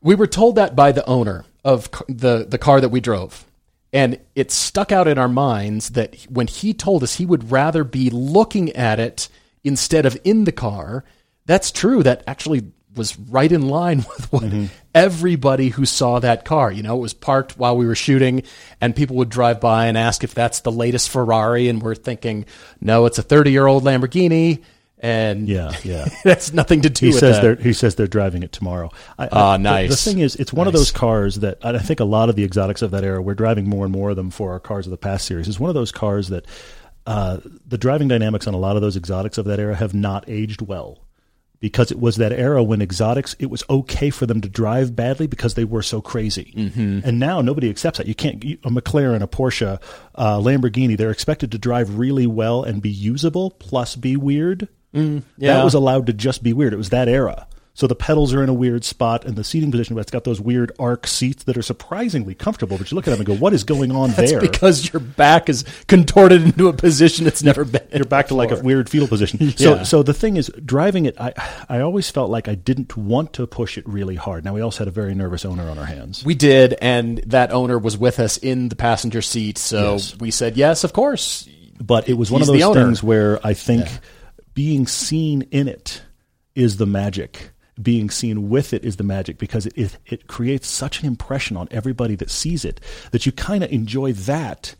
We 0.00 0.14
were 0.14 0.26
told 0.26 0.54
that 0.54 0.74
by 0.74 0.92
the 0.92 1.04
owner 1.04 1.44
of 1.62 1.90
the 2.08 2.46
the 2.48 2.56
car 2.56 2.80
that 2.80 2.88
we 2.88 3.00
drove, 3.00 3.44
and 3.92 4.18
it 4.34 4.50
stuck 4.50 4.92
out 4.92 5.08
in 5.08 5.18
our 5.18 5.28
minds 5.28 5.90
that 5.90 6.22
when 6.30 6.46
he 6.46 6.72
told 6.72 7.02
us 7.02 7.16
he 7.16 7.26
would 7.26 7.50
rather 7.50 7.84
be 7.84 8.08
looking 8.08 8.70
at 8.70 8.98
it 8.98 9.28
instead 9.62 10.06
of 10.06 10.16
in 10.24 10.44
the 10.44 10.52
car. 10.52 11.04
That's 11.44 11.70
true. 11.70 12.02
That 12.02 12.24
actually 12.26 12.72
was 12.94 13.18
right 13.18 13.52
in 13.52 13.68
line 13.68 13.98
with 14.16 14.32
what 14.32 14.44
mm-hmm. 14.44 14.66
Everybody 14.96 15.68
who 15.68 15.84
saw 15.84 16.18
that 16.18 16.44
car. 16.44 16.72
You 16.72 16.82
know, 16.82 16.96
it 16.96 17.00
was 17.00 17.14
parked 17.14 17.56
while 17.56 17.76
we 17.76 17.86
were 17.86 17.94
shooting, 17.94 18.42
and 18.80 18.96
people 18.96 19.14
would 19.16 19.28
drive 19.28 19.60
by 19.60 19.86
and 19.86 19.96
ask 19.96 20.24
if 20.24 20.34
that's 20.34 20.60
the 20.60 20.72
latest 20.72 21.10
Ferrari, 21.10 21.68
and 21.68 21.80
we're 21.82 21.94
thinking, 21.94 22.46
no, 22.80 23.06
it's 23.06 23.18
a 23.18 23.22
thirty 23.22 23.52
year 23.52 23.66
old 23.66 23.84
Lamborghini. 23.84 24.62
And 24.98 25.46
Yeah, 25.46 25.72
yeah. 25.84 26.08
that's 26.24 26.54
nothing 26.54 26.80
to 26.80 26.88
do 26.88 27.06
He 27.06 27.12
with 27.12 27.20
says 27.20 27.36
that. 27.36 27.42
they're 27.42 27.54
he 27.56 27.74
says 27.74 27.96
they're 27.96 28.06
driving 28.06 28.42
it 28.42 28.50
tomorrow. 28.50 28.90
Ah, 29.18 29.52
the- 29.58 29.62
nice. 29.62 29.90
The, 30.04 30.10
thing 30.10 30.20
is, 30.20 30.36
it's 30.36 30.54
one 30.54 30.66
of 30.66 30.72
those 30.72 30.90
cars 30.90 31.36
that 31.40 31.58
I 31.62 31.78
think 31.78 32.00
a 32.00 32.04
lot 32.04 32.30
of 32.30 32.34
the 32.36 32.44
exotics 32.44 32.80
of 32.80 32.92
that 32.92 33.04
era. 33.04 33.20
We're 33.20 33.34
driving 33.34 33.68
more 33.68 33.84
and 33.84 33.92
more 33.92 34.10
of 34.10 34.16
them 34.16 34.30
for 34.30 34.52
our 34.52 34.58
cars 34.58 34.86
of 34.86 34.90
the 34.90 34.96
past 34.96 35.26
series. 35.26 35.48
It's 35.48 35.60
one 35.60 35.68
of 35.68 35.74
those 35.74 35.92
cars 35.92 36.28
that 36.30 36.46
uh, 37.06 37.38
the 37.68 37.76
driving 37.76 38.08
dynamics 38.08 38.46
on 38.46 38.54
a 38.54 38.58
lot 38.58 38.76
of 38.76 38.82
those 38.82 38.96
exotics 38.96 39.36
of 39.36 39.44
that 39.44 39.60
era 39.60 39.74
have 39.76 39.92
not 39.92 40.24
aged 40.28 40.62
well. 40.62 40.98
Because 41.58 41.90
it 41.90 41.98
was 41.98 42.16
that 42.16 42.32
era 42.32 42.62
when 42.62 42.82
exotics, 42.82 43.34
it 43.38 43.46
was 43.46 43.64
okay 43.70 44.10
for 44.10 44.26
them 44.26 44.40
to 44.42 44.48
drive 44.48 44.94
badly 44.94 45.26
because 45.26 45.54
they 45.54 45.64
were 45.64 45.82
so 45.82 46.02
crazy. 46.02 46.52
Mm-hmm. 46.54 47.00
And 47.02 47.18
now 47.18 47.40
nobody 47.40 47.70
accepts 47.70 47.98
that. 47.98 48.06
You 48.06 48.14
can't, 48.14 48.44
a 48.44 48.70
McLaren, 48.70 49.22
a 49.22 49.26
Porsche, 49.26 49.80
uh, 50.14 50.38
Lamborghini, 50.38 50.98
they're 50.98 51.10
expected 51.10 51.50
to 51.52 51.58
drive 51.58 51.98
really 51.98 52.26
well 52.26 52.62
and 52.62 52.82
be 52.82 52.90
usable 52.90 53.52
plus 53.52 53.96
be 53.96 54.16
weird. 54.16 54.68
yeah. 55.38 55.54
That 55.54 55.64
was 55.64 55.74
allowed 55.74 56.06
to 56.06 56.12
just 56.12 56.42
be 56.42 56.52
weird. 56.52 56.72
It 56.74 56.78
was 56.78 56.90
that 56.90 57.08
era. 57.08 57.46
So 57.78 57.86
the 57.86 57.94
pedals 57.94 58.32
are 58.32 58.42
in 58.42 58.48
a 58.48 58.54
weird 58.54 58.84
spot, 58.84 59.26
and 59.26 59.36
the 59.36 59.44
seating 59.44 59.70
position, 59.70 59.94
but 59.94 60.00
it's 60.00 60.10
got 60.10 60.24
those 60.24 60.40
weird 60.40 60.72
arc 60.78 61.06
seats 61.06 61.44
that 61.44 61.58
are 61.58 61.62
surprisingly 61.62 62.34
comfortable. 62.34 62.78
But 62.78 62.90
you 62.90 62.94
look 62.94 63.06
at 63.06 63.10
them 63.10 63.20
and 63.20 63.26
go, 63.26 63.36
"What 63.36 63.52
is 63.52 63.64
going 63.64 63.92
on 63.92 64.10
That's 64.16 64.30
there?" 64.32 64.40
because 64.40 64.90
your 64.90 65.00
back 65.00 65.50
is 65.50 65.62
contorted 65.86 66.40
into 66.42 66.68
a 66.68 66.72
position 66.72 67.26
it's 67.26 67.42
never 67.42 67.66
been. 67.66 67.82
You're 67.94 68.06
back 68.06 68.28
to 68.28 68.34
like 68.34 68.50
a 68.50 68.60
weird 68.62 68.88
fetal 68.88 69.06
position. 69.06 69.52
So, 69.58 69.74
Yeah. 69.76 69.82
so 69.82 70.02
the 70.02 70.14
thing 70.14 70.38
is, 70.38 70.50
driving 70.64 71.04
it, 71.04 71.20
I, 71.20 71.34
I 71.68 71.80
always 71.80 72.10
felt 72.10 72.30
like 72.30 72.48
I 72.48 72.54
didn't 72.54 72.96
want 72.96 73.34
to 73.34 73.46
push 73.46 73.76
it 73.76 73.86
really 73.86 74.16
hard. 74.16 74.42
Now 74.44 74.54
we 74.54 74.62
also 74.62 74.78
had 74.78 74.88
a 74.88 74.90
very 74.90 75.14
nervous 75.14 75.44
owner 75.44 75.68
on 75.68 75.78
our 75.78 75.84
hands. 75.84 76.24
We 76.24 76.34
did, 76.34 76.74
and 76.80 77.18
that 77.26 77.52
owner 77.52 77.78
was 77.78 77.98
with 77.98 78.18
us 78.20 78.38
in 78.38 78.70
the 78.70 78.76
passenger 78.76 79.20
seat, 79.20 79.58
so 79.58 79.92
Yes. 79.92 80.16
we 80.18 80.30
said 80.30 80.56
yes, 80.56 80.82
of 80.82 80.94
course. 80.94 81.46
but 81.78 82.08
it 82.08 82.14
was 82.14 82.30
one 82.30 82.40
He's 82.40 82.48
of 82.48 82.58
those 82.58 82.74
things 82.74 83.02
where 83.02 83.38
I 83.46 83.52
think 83.52 83.86
being 84.54 84.86
seen 84.86 85.42
in 85.50 85.68
it 85.68 86.00
is 86.54 86.78
the 86.78 86.86
magic. 86.86 87.50
Being 87.80 88.08
seen 88.08 88.48
with 88.48 88.72
it 88.72 88.84
is 88.84 88.96
the 88.96 89.04
magic 89.04 89.36
because 89.36 89.66
it, 89.66 89.76
it, 89.76 89.98
it 90.06 90.26
creates 90.28 90.66
such 90.66 91.00
an 91.00 91.06
impression 91.06 91.56
on 91.56 91.68
everybody 91.70 92.14
that 92.16 92.30
sees 92.30 92.64
it 92.64 92.80
that 93.10 93.26
you 93.26 93.32
kind 93.32 93.62
of 93.62 93.70
enjoy 93.70 94.12
that 94.12 94.74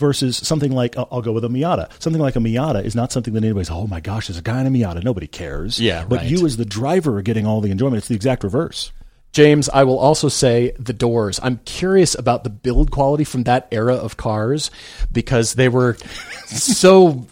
versus 0.00 0.38
something 0.38 0.72
like 0.72 0.96
I'll, 0.96 1.20
go 1.20 1.32
with 1.32 1.44
a 1.44 1.48
Miata. 1.48 1.90
Something 2.02 2.22
like 2.22 2.34
a 2.34 2.38
Miata 2.38 2.82
is 2.82 2.94
not 2.96 3.12
something 3.12 3.34
that 3.34 3.44
anybody's 3.44 3.70
oh 3.70 3.86
my 3.86 4.00
gosh, 4.00 4.28
there's 4.28 4.38
a 4.38 4.42
guy 4.42 4.60
in 4.62 4.66
a 4.66 4.70
Miata. 4.70 5.04
Nobody 5.04 5.26
cares. 5.26 5.78
Yeah, 5.78 6.04
but 6.08 6.20
right. 6.20 6.30
you 6.30 6.44
as 6.46 6.56
the 6.56 6.64
driver 6.64 7.18
are 7.18 7.22
getting 7.22 7.46
all 7.46 7.60
the 7.60 7.70
enjoyment. 7.70 7.98
It's 7.98 8.08
the 8.08 8.16
exact 8.16 8.42
reverse. 8.42 8.90
James, 9.32 9.68
I 9.68 9.84
will 9.84 9.98
also 9.98 10.28
say 10.28 10.72
the 10.78 10.92
doors. 10.92 11.38
I'm 11.40 11.58
curious 11.58 12.16
about 12.16 12.42
the 12.42 12.50
build 12.50 12.90
quality 12.90 13.22
from 13.22 13.44
that 13.44 13.68
era 13.70 13.94
of 13.94 14.16
cars 14.16 14.72
because 15.12 15.54
they 15.54 15.68
were 15.68 15.94
so 16.46 17.26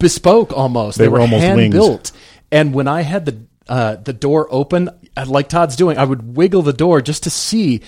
bespoke 0.00 0.52
almost. 0.52 0.98
They 0.98 1.06
were 1.06 1.20
almost 1.20 1.44
hand 1.44 1.56
wings. 1.56 1.74
built. 1.74 2.12
And 2.50 2.74
when 2.74 2.88
I 2.88 3.02
had 3.02 3.26
the 3.26 3.44
uh, 3.70 3.94
the 3.96 4.12
door 4.12 4.48
open, 4.50 4.90
uh, 5.16 5.24
like 5.26 5.48
Todd's 5.48 5.76
doing, 5.76 5.96
I 5.96 6.04
would 6.04 6.36
wiggle 6.36 6.62
the 6.62 6.72
door 6.72 7.00
just 7.00 7.22
to 7.22 7.30
see. 7.30 7.80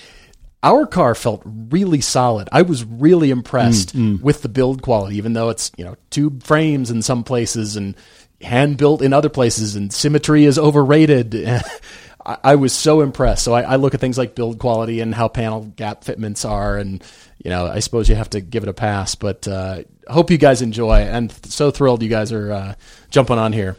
Our 0.63 0.87
car 0.87 1.13
felt 1.13 1.41
really 1.45 1.99
solid. 1.99 2.47
I 2.53 2.61
was 2.61 2.85
really 2.85 3.29
impressed 3.31 3.93
Mm, 3.93 4.21
with 4.21 4.41
the 4.43 4.47
build 4.47 4.81
quality, 4.81 5.17
even 5.17 5.33
though 5.33 5.49
it's 5.49 5.71
you 5.77 5.83
know 5.83 5.95
tube 6.09 6.41
frames 6.43 6.89
in 6.89 7.01
some 7.01 7.25
places 7.25 7.75
and 7.75 7.95
hand 8.41 8.77
built 8.77 9.01
in 9.01 9.11
other 9.11 9.27
places, 9.27 9.75
and 9.75 9.91
symmetry 9.91 10.45
is 10.45 10.57
overrated. 10.57 11.35
I, 12.25 12.37
I 12.43 12.55
was 12.55 12.71
so 12.71 13.01
impressed. 13.01 13.43
So 13.43 13.51
I, 13.53 13.63
I 13.63 13.75
look 13.75 13.93
at 13.93 13.99
things 13.99 14.17
like 14.17 14.35
build 14.35 14.57
quality 14.57 15.01
and 15.01 15.13
how 15.13 15.27
panel 15.27 15.65
gap 15.65 16.05
fitments 16.05 16.45
are, 16.45 16.77
and 16.77 17.03
you 17.43 17.49
know 17.49 17.67
I 17.67 17.79
suppose 17.79 18.07
you 18.07 18.15
have 18.15 18.29
to 18.29 18.39
give 18.39 18.63
it 18.63 18.69
a 18.69 18.73
pass. 18.73 19.15
But 19.15 19.45
uh, 19.45 19.83
hope 20.07 20.31
you 20.31 20.37
guys 20.37 20.61
enjoy, 20.61 21.01
and 21.01 21.29
so 21.45 21.71
thrilled 21.71 22.01
you 22.01 22.09
guys 22.09 22.31
are 22.31 22.51
uh, 22.53 22.75
jumping 23.09 23.37
on 23.37 23.51
here. 23.51 23.75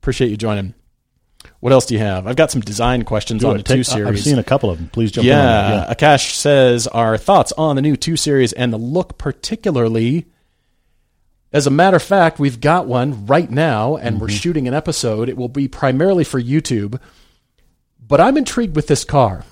Appreciate 0.00 0.30
you 0.30 0.36
joining. 0.36 0.74
What 1.60 1.72
else 1.72 1.86
do 1.86 1.94
you 1.94 2.00
have? 2.00 2.26
I've 2.26 2.36
got 2.36 2.52
some 2.52 2.60
design 2.60 3.04
questions 3.04 3.44
on 3.44 3.56
the 3.56 3.62
Take- 3.62 3.78
two 3.78 3.84
series. 3.84 4.06
I've 4.06 4.20
seen 4.20 4.38
a 4.38 4.44
couple 4.44 4.70
of 4.70 4.78
them. 4.78 4.88
Please 4.90 5.10
jump 5.10 5.24
in. 5.24 5.30
Yeah, 5.30 5.92
Akash 5.92 6.32
says 6.32 6.86
our 6.86 7.16
thoughts 7.16 7.52
on 7.58 7.76
the 7.76 7.82
new 7.82 7.96
two 7.96 8.16
series 8.16 8.52
and 8.52 8.72
the 8.72 8.78
look 8.78 9.18
particularly. 9.18 10.26
As 11.52 11.66
a 11.66 11.70
matter 11.70 11.96
of 11.96 12.02
fact, 12.02 12.38
we've 12.38 12.60
got 12.60 12.86
one 12.86 13.26
right 13.26 13.50
now, 13.50 13.96
and 13.96 14.20
we're 14.20 14.28
mm-hmm. 14.28 14.36
shooting 14.36 14.68
an 14.68 14.74
episode. 14.74 15.28
It 15.28 15.36
will 15.36 15.48
be 15.48 15.66
primarily 15.66 16.22
for 16.22 16.40
YouTube, 16.40 17.00
but 18.06 18.20
I'm 18.20 18.36
intrigued 18.36 18.76
with 18.76 18.86
this 18.86 19.04
car. 19.04 19.44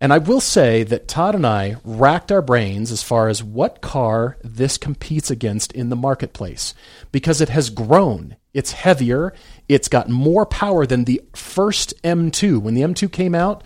And 0.00 0.14
I 0.14 0.18
will 0.18 0.40
say 0.40 0.82
that 0.84 1.08
Todd 1.08 1.34
and 1.34 1.46
I 1.46 1.76
racked 1.84 2.32
our 2.32 2.40
brains 2.40 2.90
as 2.90 3.02
far 3.02 3.28
as 3.28 3.44
what 3.44 3.82
car 3.82 4.38
this 4.42 4.78
competes 4.78 5.30
against 5.30 5.72
in 5.72 5.90
the 5.90 5.96
marketplace 5.96 6.72
because 7.12 7.42
it 7.42 7.50
has 7.50 7.68
grown. 7.68 8.36
It's 8.52 8.72
heavier. 8.72 9.32
It's 9.68 9.88
got 9.88 10.08
more 10.08 10.46
power 10.46 10.86
than 10.86 11.04
the 11.04 11.22
first 11.34 11.94
M2. 12.02 12.60
When 12.60 12.74
the 12.74 12.82
M2 12.82 13.10
came 13.12 13.34
out, 13.34 13.64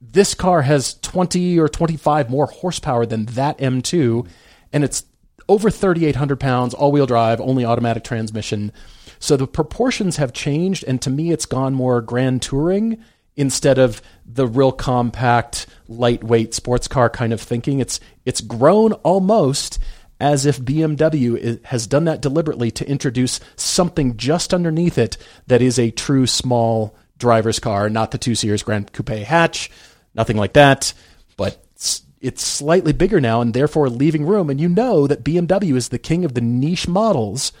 this 0.00 0.34
car 0.34 0.62
has 0.62 0.94
20 1.00 1.58
or 1.58 1.68
25 1.68 2.28
more 2.28 2.46
horsepower 2.46 3.06
than 3.06 3.26
that 3.26 3.58
M2, 3.58 4.28
and 4.72 4.84
it's 4.84 5.04
over 5.48 5.70
3,800 5.70 6.40
pounds, 6.40 6.74
all 6.74 6.92
wheel 6.92 7.06
drive, 7.06 7.40
only 7.40 7.64
automatic 7.64 8.04
transmission. 8.04 8.72
So 9.18 9.36
the 9.36 9.46
proportions 9.46 10.16
have 10.16 10.32
changed, 10.32 10.84
and 10.86 11.00
to 11.02 11.10
me, 11.10 11.30
it's 11.30 11.46
gone 11.46 11.74
more 11.74 12.00
grand 12.00 12.42
touring 12.42 13.02
instead 13.36 13.78
of 13.78 14.00
the 14.26 14.46
real 14.46 14.72
compact, 14.72 15.66
lightweight 15.88 16.54
sports 16.54 16.88
car 16.88 17.10
kind 17.10 17.32
of 17.32 17.40
thinking. 17.40 17.80
It's 17.80 18.00
it's 18.24 18.40
grown 18.40 18.92
almost 18.92 19.78
as 20.20 20.46
if 20.46 20.60
BMW 20.60 21.62
has 21.64 21.86
done 21.86 22.04
that 22.04 22.22
deliberately 22.22 22.70
to 22.72 22.88
introduce 22.88 23.40
something 23.56 24.16
just 24.16 24.54
underneath 24.54 24.98
it 24.98 25.16
that 25.46 25.62
is 25.62 25.78
a 25.78 25.90
true 25.90 26.26
small 26.26 26.96
driver's 27.18 27.58
car, 27.58 27.88
not 27.88 28.10
the 28.10 28.18
two 28.18 28.34
series 28.34 28.62
Grand 28.62 28.92
Coupe 28.92 29.08
hatch, 29.08 29.70
nothing 30.14 30.36
like 30.36 30.52
that, 30.54 30.92
but 31.36 31.64
it's, 31.74 32.02
it's 32.20 32.42
slightly 32.42 32.92
bigger 32.92 33.20
now 33.20 33.40
and 33.40 33.54
therefore 33.54 33.88
leaving 33.88 34.24
room. 34.24 34.50
And 34.50 34.60
you 34.60 34.68
know 34.68 35.06
that 35.06 35.24
BMW 35.24 35.74
is 35.74 35.88
the 35.88 35.98
king 35.98 36.24
of 36.24 36.34
the 36.34 36.40
niche 36.40 36.88
models. 36.88 37.52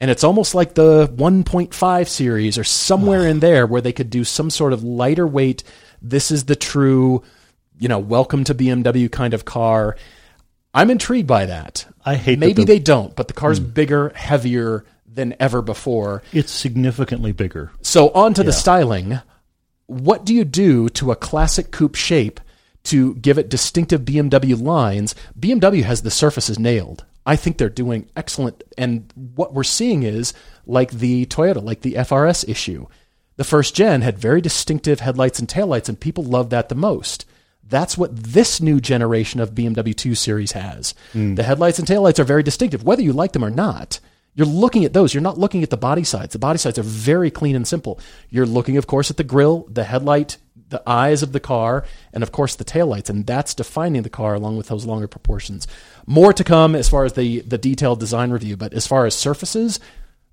And 0.00 0.10
it's 0.10 0.24
almost 0.24 0.54
like 0.54 0.74
the 0.74 1.08
1.5 1.08 2.08
series 2.08 2.58
or 2.58 2.64
somewhere 2.64 3.22
ah. 3.22 3.30
in 3.30 3.40
there 3.40 3.66
where 3.66 3.80
they 3.80 3.92
could 3.92 4.10
do 4.10 4.24
some 4.24 4.50
sort 4.50 4.72
of 4.72 4.84
lighter 4.84 5.26
weight. 5.26 5.62
This 6.02 6.30
is 6.30 6.44
the 6.44 6.56
true, 6.56 7.22
you 7.78 7.88
know, 7.88 7.98
welcome 7.98 8.44
to 8.44 8.54
BMW 8.54 9.10
kind 9.10 9.32
of 9.32 9.44
car. 9.44 9.96
I'm 10.76 10.90
intrigued 10.90 11.26
by 11.26 11.46
that. 11.46 11.86
I 12.04 12.16
hate 12.16 12.34
that 12.34 12.46
Maybe 12.46 12.62
the- 12.62 12.66
they 12.66 12.78
don't, 12.78 13.16
but 13.16 13.28
the 13.28 13.34
car's 13.34 13.58
hmm. 13.58 13.70
bigger, 13.70 14.12
heavier 14.14 14.84
than 15.06 15.34
ever 15.40 15.62
before. 15.62 16.22
It's 16.32 16.52
significantly 16.52 17.32
bigger. 17.32 17.72
So 17.80 18.10
on 18.10 18.34
to 18.34 18.44
the 18.44 18.52
styling. 18.52 19.20
What 19.86 20.26
do 20.26 20.34
you 20.34 20.44
do 20.44 20.88
to 20.90 21.10
a 21.10 21.16
classic 21.16 21.70
coupe 21.70 21.94
shape 21.94 22.40
to 22.84 23.14
give 23.14 23.38
it 23.38 23.48
distinctive 23.48 24.02
BMW 24.02 24.60
lines? 24.60 25.14
BMW 25.38 25.82
has 25.84 26.02
the 26.02 26.10
surfaces 26.10 26.58
nailed. 26.58 27.06
I 27.24 27.36
think 27.36 27.56
they're 27.56 27.70
doing 27.70 28.08
excellent. 28.14 28.62
And 28.76 29.10
what 29.34 29.54
we're 29.54 29.64
seeing 29.64 30.02
is 30.02 30.34
like 30.66 30.90
the 30.90 31.24
Toyota, 31.26 31.62
like 31.62 31.80
the 31.80 31.94
FRS 31.94 32.46
issue. 32.48 32.86
The 33.36 33.44
first 33.44 33.74
gen 33.74 34.02
had 34.02 34.18
very 34.18 34.40
distinctive 34.40 35.00
headlights 35.00 35.38
and 35.38 35.48
taillights, 35.48 35.88
and 35.88 35.98
people 35.98 36.24
loved 36.24 36.50
that 36.50 36.68
the 36.68 36.74
most. 36.74 37.24
That's 37.68 37.98
what 37.98 38.16
this 38.16 38.60
new 38.60 38.80
generation 38.80 39.40
of 39.40 39.54
BMW 39.54 39.94
2 39.94 40.14
Series 40.14 40.52
has. 40.52 40.94
Hmm. 41.12 41.34
The 41.34 41.42
headlights 41.42 41.78
and 41.78 41.88
taillights 41.88 42.18
are 42.18 42.24
very 42.24 42.42
distinctive, 42.42 42.84
whether 42.84 43.02
you 43.02 43.12
like 43.12 43.32
them 43.32 43.44
or 43.44 43.50
not. 43.50 43.98
You're 44.34 44.46
looking 44.46 44.84
at 44.84 44.92
those. 44.92 45.14
You're 45.14 45.22
not 45.22 45.38
looking 45.38 45.62
at 45.62 45.70
the 45.70 45.76
body 45.76 46.04
sides. 46.04 46.32
The 46.32 46.38
body 46.38 46.58
sides 46.58 46.78
are 46.78 46.82
very 46.82 47.30
clean 47.30 47.56
and 47.56 47.66
simple. 47.66 47.98
You're 48.28 48.46
looking, 48.46 48.76
of 48.76 48.86
course, 48.86 49.10
at 49.10 49.16
the 49.16 49.24
grill, 49.24 49.66
the 49.70 49.84
headlight, 49.84 50.36
the 50.68 50.82
eyes 50.86 51.22
of 51.22 51.32
the 51.32 51.40
car, 51.40 51.84
and 52.12 52.22
of 52.22 52.32
course 52.32 52.54
the 52.54 52.64
taillights, 52.64 53.08
and 53.08 53.26
that's 53.26 53.54
defining 53.54 54.02
the 54.02 54.10
car 54.10 54.34
along 54.34 54.56
with 54.56 54.68
those 54.68 54.84
longer 54.84 55.06
proportions. 55.06 55.66
More 56.06 56.32
to 56.32 56.44
come 56.44 56.74
as 56.74 56.88
far 56.88 57.04
as 57.04 57.12
the 57.14 57.40
the 57.40 57.58
detailed 57.58 58.00
design 58.00 58.30
review, 58.30 58.56
but 58.56 58.72
as 58.72 58.86
far 58.86 59.06
as 59.06 59.14
surfaces, 59.14 59.80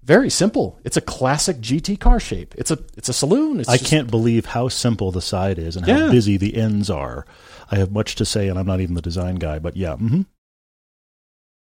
very 0.03 0.29
simple. 0.29 0.79
It's 0.83 0.97
a 0.97 1.01
classic 1.01 1.57
GT 1.57 1.99
car 1.99 2.19
shape. 2.19 2.53
It's 2.57 2.71
a 2.71 2.79
it's 2.97 3.09
a 3.09 3.13
saloon. 3.13 3.59
It's 3.59 3.69
I 3.69 3.77
just- 3.77 3.89
can't 3.89 4.11
believe 4.11 4.45
how 4.45 4.67
simple 4.67 5.11
the 5.11 5.21
side 5.21 5.57
is 5.57 5.75
and 5.75 5.87
how 5.87 6.11
busy 6.11 6.37
the 6.37 6.55
ends 6.55 6.89
are. 6.89 7.25
I 7.71 7.77
have 7.77 7.91
much 7.91 8.15
to 8.15 8.25
say, 8.25 8.47
and 8.49 8.59
I'm 8.59 8.67
not 8.67 8.81
even 8.81 8.95
the 8.95 9.01
design 9.01 9.35
guy, 9.35 9.59
but 9.59 9.75
yeah. 9.77 9.93
Mm-hmm. 9.93 10.21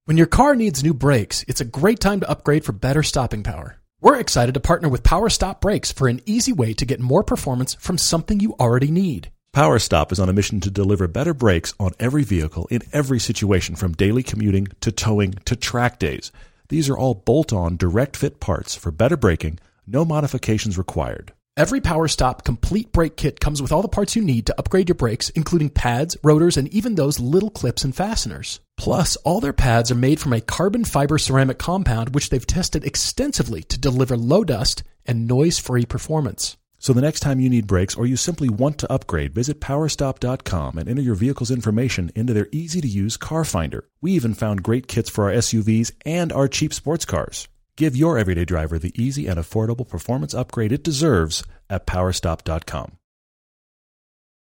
When 0.04 0.16
your 0.16 0.26
car 0.26 0.54
needs 0.54 0.84
new 0.84 0.94
brakes, 0.94 1.44
it's 1.48 1.60
a 1.60 1.64
great 1.64 2.00
time 2.00 2.20
to 2.20 2.30
upgrade 2.30 2.64
for 2.64 2.72
better 2.72 3.02
stopping 3.02 3.42
power. 3.42 3.80
We're 4.00 4.20
excited 4.20 4.52
to 4.54 4.60
partner 4.60 4.88
with 4.88 5.02
Power 5.02 5.28
Stop 5.28 5.60
Brakes 5.60 5.90
for 5.90 6.06
an 6.06 6.20
easy 6.26 6.52
way 6.52 6.74
to 6.74 6.84
get 6.84 7.00
more 7.00 7.24
performance 7.24 7.74
from 7.74 7.98
something 7.98 8.38
you 8.38 8.54
already 8.60 8.90
need. 8.90 9.32
PowerStop 9.54 10.12
is 10.12 10.20
on 10.20 10.28
a 10.28 10.34
mission 10.34 10.60
to 10.60 10.70
deliver 10.70 11.08
better 11.08 11.32
brakes 11.32 11.72
on 11.80 11.92
every 11.98 12.24
vehicle 12.24 12.68
in 12.70 12.82
every 12.92 13.18
situation 13.18 13.74
from 13.74 13.94
daily 13.94 14.22
commuting 14.22 14.68
to 14.82 14.92
towing 14.92 15.32
to 15.46 15.56
track 15.56 15.98
days. 15.98 16.30
These 16.68 16.88
are 16.88 16.98
all 16.98 17.14
bolt 17.14 17.52
on 17.52 17.76
direct 17.76 18.16
fit 18.16 18.40
parts 18.40 18.74
for 18.74 18.90
better 18.90 19.16
braking, 19.16 19.58
no 19.86 20.04
modifications 20.04 20.76
required. 20.76 21.32
Every 21.56 21.80
Power 21.80 22.08
Stop 22.08 22.44
complete 22.44 22.92
brake 22.92 23.16
kit 23.16 23.40
comes 23.40 23.62
with 23.62 23.72
all 23.72 23.82
the 23.82 23.88
parts 23.88 24.14
you 24.14 24.22
need 24.22 24.46
to 24.46 24.58
upgrade 24.58 24.88
your 24.88 24.96
brakes, 24.96 25.30
including 25.30 25.70
pads, 25.70 26.16
rotors, 26.22 26.56
and 26.56 26.68
even 26.68 26.96
those 26.96 27.20
little 27.20 27.50
clips 27.50 27.84
and 27.84 27.94
fasteners. 27.94 28.60
Plus, 28.76 29.16
all 29.24 29.40
their 29.40 29.52
pads 29.52 29.90
are 29.90 29.94
made 29.94 30.20
from 30.20 30.32
a 30.32 30.40
carbon 30.40 30.84
fiber 30.84 31.18
ceramic 31.18 31.58
compound 31.58 32.14
which 32.14 32.28
they've 32.28 32.46
tested 32.46 32.84
extensively 32.84 33.62
to 33.62 33.78
deliver 33.78 34.16
low 34.16 34.44
dust 34.44 34.82
and 35.06 35.26
noise 35.26 35.58
free 35.58 35.86
performance. 35.86 36.56
So 36.86 36.92
the 36.92 37.00
next 37.00 37.18
time 37.18 37.40
you 37.40 37.50
need 37.50 37.66
brakes 37.66 37.96
or 37.96 38.06
you 38.06 38.14
simply 38.16 38.48
want 38.48 38.78
to 38.78 38.92
upgrade, 38.92 39.34
visit 39.34 39.60
powerstop.com 39.60 40.78
and 40.78 40.88
enter 40.88 41.02
your 41.02 41.16
vehicle's 41.16 41.50
information 41.50 42.12
into 42.14 42.32
their 42.32 42.46
easy 42.52 42.80
to 42.80 42.86
use 42.86 43.16
car 43.16 43.44
finder. 43.44 43.88
We 44.00 44.12
even 44.12 44.34
found 44.34 44.62
great 44.62 44.86
kits 44.86 45.10
for 45.10 45.24
our 45.24 45.32
SUVs 45.32 45.90
and 46.04 46.32
our 46.32 46.46
cheap 46.46 46.72
sports 46.72 47.04
cars. 47.04 47.48
Give 47.74 47.96
your 47.96 48.18
everyday 48.18 48.44
driver 48.44 48.78
the 48.78 48.92
easy 48.94 49.26
and 49.26 49.36
affordable 49.36 49.88
performance 49.88 50.32
upgrade 50.32 50.70
it 50.70 50.84
deserves 50.84 51.42
at 51.68 51.88
powerstop.com. 51.88 52.92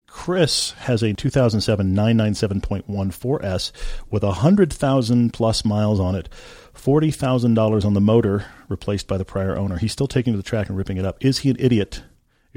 Chris 0.06 0.70
has 0.82 1.02
a 1.02 1.14
2007 1.14 1.92
997.14S 1.92 3.72
with 4.12 4.22
100,000 4.22 5.32
plus 5.32 5.64
miles 5.64 5.98
on 5.98 6.14
it, 6.14 6.28
$40,000 6.72 7.84
on 7.84 7.94
the 7.94 8.00
motor 8.00 8.44
replaced 8.68 9.08
by 9.08 9.18
the 9.18 9.24
prior 9.24 9.56
owner. 9.56 9.76
He's 9.76 9.90
still 9.90 10.06
taking 10.06 10.34
to 10.34 10.36
the 10.36 10.44
track 10.44 10.68
and 10.68 10.78
ripping 10.78 10.98
it 10.98 11.04
up. 11.04 11.16
Is 11.20 11.38
he 11.38 11.50
an 11.50 11.56
idiot? 11.58 12.04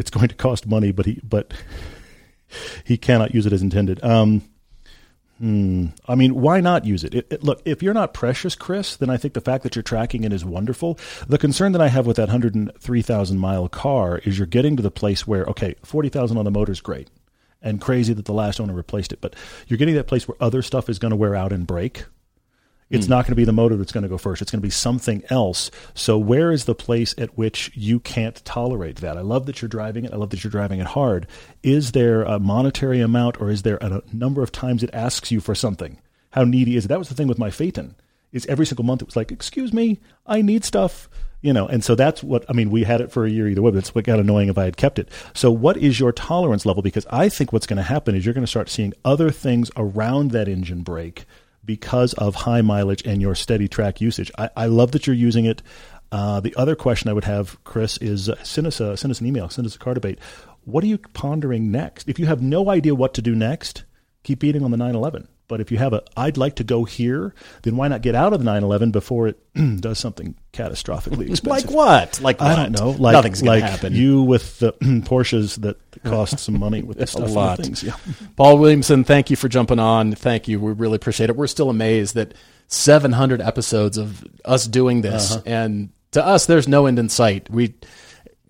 It's 0.02 0.10
going 0.10 0.28
to 0.28 0.36
cost 0.36 0.68
money, 0.68 0.92
but 0.92 1.06
he 1.06 1.22
but 1.24 1.54
he 2.84 2.98
cannot 2.98 3.34
use 3.34 3.46
it 3.46 3.54
as 3.54 3.62
intended. 3.62 4.04
Um, 4.04 4.42
Hmm. 5.42 5.88
I 6.08 6.14
mean, 6.14 6.36
why 6.36 6.62
not 6.62 6.86
use 6.86 7.04
it? 7.04 7.16
It, 7.16 7.28
it? 7.32 7.44
Look, 7.44 7.64
if 7.66 7.82
you're 7.82 7.96
not 7.96 8.14
precious, 8.14 8.54
Chris, 8.54 8.96
then 8.96 9.10
I 9.10 9.18
think 9.18 9.34
the 9.34 9.42
fact 9.42 9.64
that 9.64 9.76
you're 9.76 9.82
tracking 9.82 10.24
it 10.24 10.32
is 10.32 10.46
wonderful. 10.46 11.00
The 11.28 11.40
concern 11.40 11.72
that 11.72 11.82
I 11.82 11.88
have 11.88 12.06
with 12.06 12.18
that 12.18 12.28
103,000 12.28 13.40
mile 13.40 13.68
car 13.68 14.20
is 14.20 14.38
you're 14.38 14.46
getting 14.46 14.78
to 14.78 14.84
the 14.84 14.92
place 14.92 15.26
where, 15.26 15.46
okay, 15.46 15.74
40,000 15.84 16.38
on 16.38 16.46
the 16.46 16.52
motor 16.52 16.72
is 16.72 16.80
great 16.80 17.10
and 17.60 17.82
crazy 17.82 18.14
that 18.14 18.26
the 18.26 18.34
last 18.34 18.60
owner 18.60 18.74
replaced 18.74 19.14
it, 19.14 19.20
but 19.20 19.36
you're 19.68 19.78
getting 19.80 19.96
that 19.96 20.06
place 20.06 20.28
where 20.28 20.38
other 20.40 20.62
stuff 20.62 20.90
is 20.90 21.00
going 21.00 21.10
to 21.10 21.16
wear 21.16 21.36
out 21.36 21.52
and 21.52 21.66
break. 21.66 22.06
It's 22.92 23.06
hmm. 23.06 23.12
not 23.12 23.26
going 23.26 23.32
to 23.32 23.36
be 23.36 23.46
the 23.46 23.54
motor 23.54 23.78
that's 23.78 23.92
going 23.92 24.04
to 24.04 24.10
go 24.10 24.18
first. 24.18 24.42
It's 24.42 24.52
going 24.52 24.62
to 24.62 24.66
be 24.66 24.70
something 24.70 25.24
else. 25.30 25.72
So 25.94 26.18
where 26.18 26.52
is 26.52 26.66
the 26.66 26.76
place 26.76 27.16
at 27.18 27.38
which 27.38 27.72
you 27.74 28.00
can't 28.00 28.44
tolerate 28.46 28.98
that? 28.98 29.18
I 29.18 29.22
love 29.22 29.46
that 29.46 29.62
you're 29.62 29.70
driving 29.70 30.06
it. 30.06 30.14
I 30.14 30.18
love 30.18 30.30
that 30.32 30.44
you're 30.44 30.52
driving 30.52 30.80
it 30.80 30.88
hard. 30.88 31.26
Is 31.64 31.94
there 31.94 32.24
a 32.24 32.40
monetary 32.40 33.00
amount 33.00 33.42
or 33.42 33.50
is 33.50 33.64
there 33.64 33.78
a 33.78 34.04
number 34.14 34.44
of 34.44 34.52
times 34.52 34.84
it 34.84 34.90
asks 34.94 35.32
you 35.32 35.40
for 35.40 35.56
something? 35.56 35.98
How 36.32 36.44
needy 36.44 36.76
is 36.76 36.86
it? 36.86 36.88
That 36.90 37.00
was 37.00 37.10
the 37.10 37.16
thing 37.16 37.28
with 37.28 37.40
my 37.40 37.50
Phaeton. 37.50 37.96
Is 38.32 38.46
every 38.46 38.66
single 38.66 38.86
month 38.86 39.02
it 39.02 39.08
was 39.08 39.18
like, 39.18 39.32
"Excuse 39.32 39.74
me, 39.74 40.00
I 40.26 40.42
need 40.42 40.64
stuff." 40.64 41.10
You 41.42 41.54
know, 41.54 41.68
and 41.68 41.84
so 41.84 41.96
that's 41.96 42.24
what 42.24 42.46
I 42.48 42.54
mean. 42.54 42.70
We 42.70 42.84
had 42.84 43.02
it 43.02 43.12
for 43.12 43.26
a 43.26 43.30
year 43.30 43.48
either 43.48 43.62
way, 43.62 43.72
but 43.72 43.80
it's 43.80 43.96
what 43.96 44.06
got 44.06 44.20
annoying 44.20 44.48
if 44.48 44.58
I 44.58 44.66
had 44.66 44.78
kept 44.78 45.00
it. 45.00 45.10
So, 45.34 45.52
what 45.52 45.76
is 45.76 46.00
your 46.00 46.12
tolerance 46.12 46.66
level? 46.66 46.84
Because 46.84 47.06
I 47.10 47.30
think 47.30 47.52
what's 47.52 47.66
going 47.66 47.78
to 47.78 47.84
happen 47.84 48.16
is 48.16 48.24
you're 48.24 48.34
going 48.36 48.46
to 48.46 48.50
start 48.50 48.70
seeing 48.70 48.94
other 49.04 49.32
things 49.32 49.72
around 49.76 50.32
that 50.32 50.48
engine 50.48 50.84
brake 50.84 51.26
because 51.64 52.14
of 52.14 52.36
high 52.36 52.62
mileage 52.62 53.04
and 53.06 53.22
your 53.22 53.36
steady 53.36 53.68
track 53.68 54.02
usage. 54.02 54.32
I, 54.38 54.50
I 54.56 54.66
love 54.66 54.92
that 54.92 55.08
you're 55.08 55.16
using 55.16 55.46
it. 55.46 55.62
Uh, 56.12 56.40
the 56.42 56.54
other 56.56 56.76
question 56.76 57.10
I 57.10 57.14
would 57.14 57.24
have, 57.24 57.64
Chris, 57.64 57.98
is 57.98 58.30
uh, 58.30 58.44
send 58.44 58.68
us 58.68 58.80
a 58.80 58.98
send 58.98 59.12
us 59.12 59.22
an 59.22 59.28
email, 59.28 59.50
send 59.50 59.66
us 59.66 59.76
a 59.76 59.80
car 59.80 59.94
debate. 59.94 60.20
What 60.66 60.84
are 60.84 60.88
you 60.88 60.98
pondering 60.98 61.72
next? 61.72 62.10
If 62.10 62.20
you 62.20 62.26
have 62.26 62.42
no 62.42 62.70
idea 62.70 62.94
what 62.94 63.14
to 63.16 63.22
do 63.22 63.34
next, 63.34 63.86
keep 64.24 64.40
beating 64.40 64.64
on 64.64 64.72
the 64.72 64.78
911. 64.78 65.28
But 65.52 65.60
if 65.60 65.70
you 65.70 65.78
have 65.80 65.92
a, 65.92 66.02
I'd 66.16 66.38
like 66.38 66.56
to 66.56 66.64
go 66.64 66.86
here, 66.86 67.36
then 67.64 67.76
why 67.76 67.90
not 67.90 68.02
get 68.02 68.16
out 68.16 68.32
of 68.32 68.40
the 68.40 68.46
911 68.46 68.92
before 68.92 69.28
it 69.28 69.38
does 69.82 70.00
something 70.00 70.36
catastrophically 70.54 71.30
expensive? 71.30 71.46
Like 71.46 71.66
what? 71.76 72.22
Like 72.22 72.42
I 72.42 72.54
what? 72.54 72.56
don't 72.56 72.72
know. 72.80 72.92
Like 72.92 73.12
Nothing's 73.12 73.44
like 73.44 73.62
to 73.64 73.70
happen. 73.70 73.94
you 73.94 74.24
with 74.24 74.60
the 74.60 74.72
Porsches 74.82 75.60
that 75.62 75.76
cost 76.06 76.40
some 76.40 76.58
money 76.58 76.82
with 76.84 76.98
the 77.00 77.04
A 77.04 77.08
stuff 77.08 77.28
the 77.28 77.34
lot. 77.34 77.58
things. 77.60 77.84
Yeah. 77.84 77.98
Paul 78.38 78.60
Williamson, 78.60 79.04
thank 79.04 79.30
you 79.30 79.36
for 79.36 79.50
jumping 79.50 79.78
on. 79.80 80.14
Thank 80.14 80.48
you. 80.48 80.58
We 80.62 80.72
really 80.72 80.96
appreciate 80.96 81.30
it. 81.30 81.36
We're 81.36 81.48
still 81.48 81.70
amazed 81.70 82.16
that 82.16 82.34
700 82.70 83.42
episodes 83.42 83.98
of 83.98 84.24
us 84.46 84.66
doing 84.68 85.02
this, 85.02 85.34
Uh-huh. 85.34 85.42
and 85.46 85.90
to 86.12 86.26
us, 86.26 86.46
there's 86.46 86.68
no 86.70 86.86
end 86.86 86.98
in 86.98 87.10
sight. 87.10 87.50
We 87.50 87.74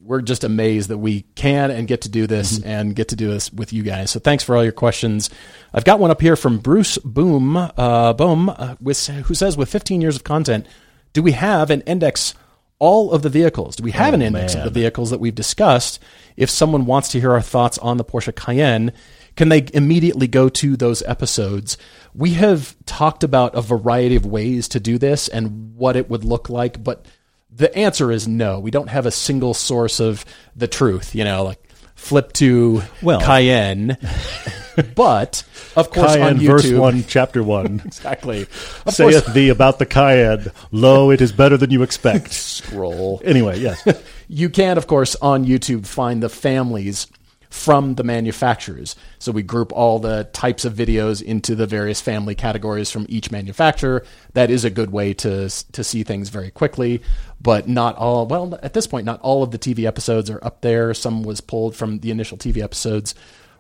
we're 0.03 0.21
just 0.21 0.43
amazed 0.43 0.89
that 0.89 0.97
we 0.97 1.21
can 1.35 1.71
and 1.71 1.87
get 1.87 2.01
to 2.01 2.09
do 2.09 2.27
this 2.27 2.61
and 2.63 2.95
get 2.95 3.09
to 3.09 3.15
do 3.15 3.29
this 3.29 3.51
with 3.53 3.71
you 3.71 3.83
guys. 3.83 4.11
So 4.11 4.19
thanks 4.19 4.43
for 4.43 4.55
all 4.55 4.63
your 4.63 4.71
questions. 4.71 5.29
I've 5.73 5.85
got 5.85 5.99
one 5.99 6.11
up 6.11 6.21
here 6.21 6.35
from 6.35 6.57
Bruce 6.57 6.97
Boom, 6.97 7.55
uh, 7.55 8.13
Boom, 8.13 8.49
uh, 8.49 8.75
with, 8.81 9.05
who 9.07 9.33
says, 9.33 9.57
with 9.57 9.69
15 9.69 10.01
years 10.01 10.15
of 10.15 10.23
content, 10.23 10.67
do 11.13 11.21
we 11.21 11.33
have 11.33 11.69
an 11.69 11.81
index 11.81 12.33
all 12.79 13.11
of 13.11 13.21
the 13.21 13.29
vehicles? 13.29 13.75
Do 13.75 13.83
we 13.83 13.91
have 13.91 14.15
an 14.15 14.23
index 14.23 14.55
of 14.55 14.63
the 14.63 14.71
vehicles 14.71 15.11
that 15.11 15.19
we've 15.19 15.35
discussed? 15.35 15.99
If 16.35 16.49
someone 16.49 16.87
wants 16.87 17.09
to 17.09 17.19
hear 17.19 17.31
our 17.31 17.41
thoughts 17.41 17.77
on 17.77 17.97
the 17.97 18.03
Porsche 18.03 18.35
Cayenne, 18.35 18.91
can 19.35 19.49
they 19.49 19.67
immediately 19.73 20.27
go 20.27 20.49
to 20.49 20.75
those 20.75 21.03
episodes? 21.03 21.77
We 22.15 22.31
have 22.33 22.75
talked 22.87 23.23
about 23.23 23.55
a 23.55 23.61
variety 23.61 24.15
of 24.15 24.25
ways 24.25 24.67
to 24.69 24.79
do 24.79 24.97
this 24.97 25.27
and 25.27 25.75
what 25.75 25.95
it 25.95 26.09
would 26.09 26.25
look 26.25 26.49
like, 26.49 26.83
but 26.83 27.05
the 27.51 27.75
answer 27.75 28.11
is 28.11 28.27
no. 28.27 28.59
We 28.59 28.71
don't 28.71 28.89
have 28.89 29.05
a 29.05 29.11
single 29.11 29.53
source 29.53 29.99
of 29.99 30.25
the 30.55 30.67
truth, 30.67 31.13
you 31.15 31.23
know, 31.23 31.43
like 31.43 31.59
flip 31.95 32.33
to 32.33 32.81
Well- 33.01 33.21
Cayenne. 33.21 33.97
but 34.95 35.43
of 35.75 35.91
course 35.91 36.13
Cayenne, 36.13 36.35
on 36.35 36.39
YouTube, 36.39 36.47
verse 36.47 36.71
1, 36.71 37.03
chapter 37.07 37.43
1. 37.43 37.81
exactly. 37.85 38.41
Of 38.41 38.83
course, 38.83 38.95
Saith 38.95 39.33
thee 39.33 39.49
about 39.49 39.79
the 39.79 39.85
Cayenne, 39.85 40.47
lo, 40.71 41.11
it 41.11 41.21
is 41.21 41.31
better 41.31 41.57
than 41.57 41.71
you 41.71 41.83
expect. 41.83 42.31
scroll. 42.31 43.21
Anyway, 43.23 43.59
yes. 43.59 43.85
You 44.27 44.49
can, 44.49 44.77
of 44.77 44.87
course, 44.87 45.15
on 45.17 45.45
YouTube 45.45 45.85
find 45.85 46.23
the 46.23 46.29
families 46.29 47.07
from 47.51 47.95
the 47.95 48.03
manufacturers. 48.03 48.95
So 49.19 49.31
we 49.31 49.43
group 49.43 49.71
all 49.73 49.99
the 49.99 50.27
types 50.33 50.65
of 50.65 50.73
videos 50.73 51.21
into 51.21 51.53
the 51.53 51.67
various 51.67 52.01
family 52.01 52.33
categories 52.33 52.89
from 52.89 53.05
each 53.09 53.29
manufacturer. 53.29 54.03
That 54.33 54.49
is 54.49 54.63
a 54.65 54.69
good 54.69 54.91
way 54.91 55.13
to 55.15 55.49
to 55.73 55.83
see 55.83 56.03
things 56.03 56.29
very 56.29 56.49
quickly, 56.49 57.01
but 57.41 57.67
not 57.67 57.95
all. 57.97 58.25
Well, 58.25 58.57
at 58.63 58.73
this 58.73 58.87
point, 58.87 59.05
not 59.05 59.19
all 59.21 59.43
of 59.43 59.51
the 59.51 59.59
TV 59.59 59.85
episodes 59.85 60.29
are 60.29 60.43
up 60.43 60.61
there. 60.61 60.93
Some 60.93 61.23
was 61.23 61.41
pulled 61.41 61.75
from 61.75 61.99
the 61.99 62.09
initial 62.09 62.37
TV 62.37 62.63
episodes. 62.63 63.13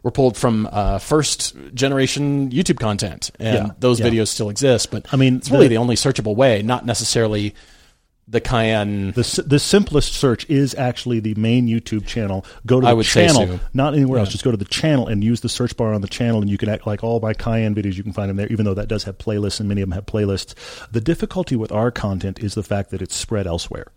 Were 0.03 0.09
pulled 0.09 0.35
from 0.35 0.67
uh, 0.71 0.97
first 0.97 1.53
generation 1.75 2.49
YouTube 2.49 2.79
content, 2.79 3.29
and 3.39 3.67
Yeah, 3.67 3.73
those 3.79 3.99
yeah. 3.99 4.07
videos 4.07 4.29
still 4.29 4.49
exist. 4.49 4.89
But 4.89 5.05
I 5.13 5.15
mean, 5.15 5.35
it's 5.35 5.51
really 5.51 5.67
the- 5.67 5.75
the 5.75 5.77
only 5.77 5.95
searchable 5.95 6.35
way, 6.35 6.63
not 6.63 6.87
necessarily 6.87 7.53
the 8.27 8.39
Cayenne. 8.39 9.11
The, 9.11 9.43
the 9.45 9.59
simplest 9.59 10.13
search 10.13 10.49
is 10.49 10.73
actually 10.75 11.19
the 11.19 11.33
main 11.35 11.67
YouTube 11.67 12.05
channel. 12.07 12.45
Go 12.65 12.79
to 12.79 12.85
the 12.85 12.89
I 12.89 12.93
would 12.93 13.05
say 13.05 13.27
channel, 13.27 13.47
so. 13.47 13.59
not 13.73 13.93
anywhere 13.93 14.19
else. 14.19 14.29
Just 14.29 14.43
go 14.43 14.51
to 14.51 14.57
the 14.57 14.65
channel 14.65 15.07
and 15.07 15.23
use 15.23 15.41
the 15.41 15.49
search 15.49 15.75
bar 15.75 15.93
on 15.93 16.01
the 16.01 16.07
channel, 16.07 16.39
and 16.41 16.49
you 16.49 16.57
can 16.57 16.69
act 16.69 16.87
like 16.87 17.03
all 17.03 17.19
my 17.19 17.33
Cayenne 17.33 17.75
videos. 17.75 17.95
You 17.95 18.03
can 18.03 18.13
find 18.13 18.29
them 18.29 18.37
there, 18.37 18.47
even 18.47 18.63
though 18.65 18.73
that 18.75 18.87
does 18.87 19.03
have 19.03 19.17
playlists, 19.17 19.59
and 19.59 19.67
many 19.67 19.81
of 19.81 19.89
them 19.89 19.95
have 19.95 20.05
playlists. 20.05 20.53
The 20.91 21.01
difficulty 21.01 21.55
with 21.55 21.71
our 21.71 21.91
content 21.91 22.39
is 22.39 22.53
the 22.53 22.63
fact 22.63 22.91
that 22.91 23.01
it's 23.01 23.15
spread 23.15 23.47
elsewhere. 23.47 23.87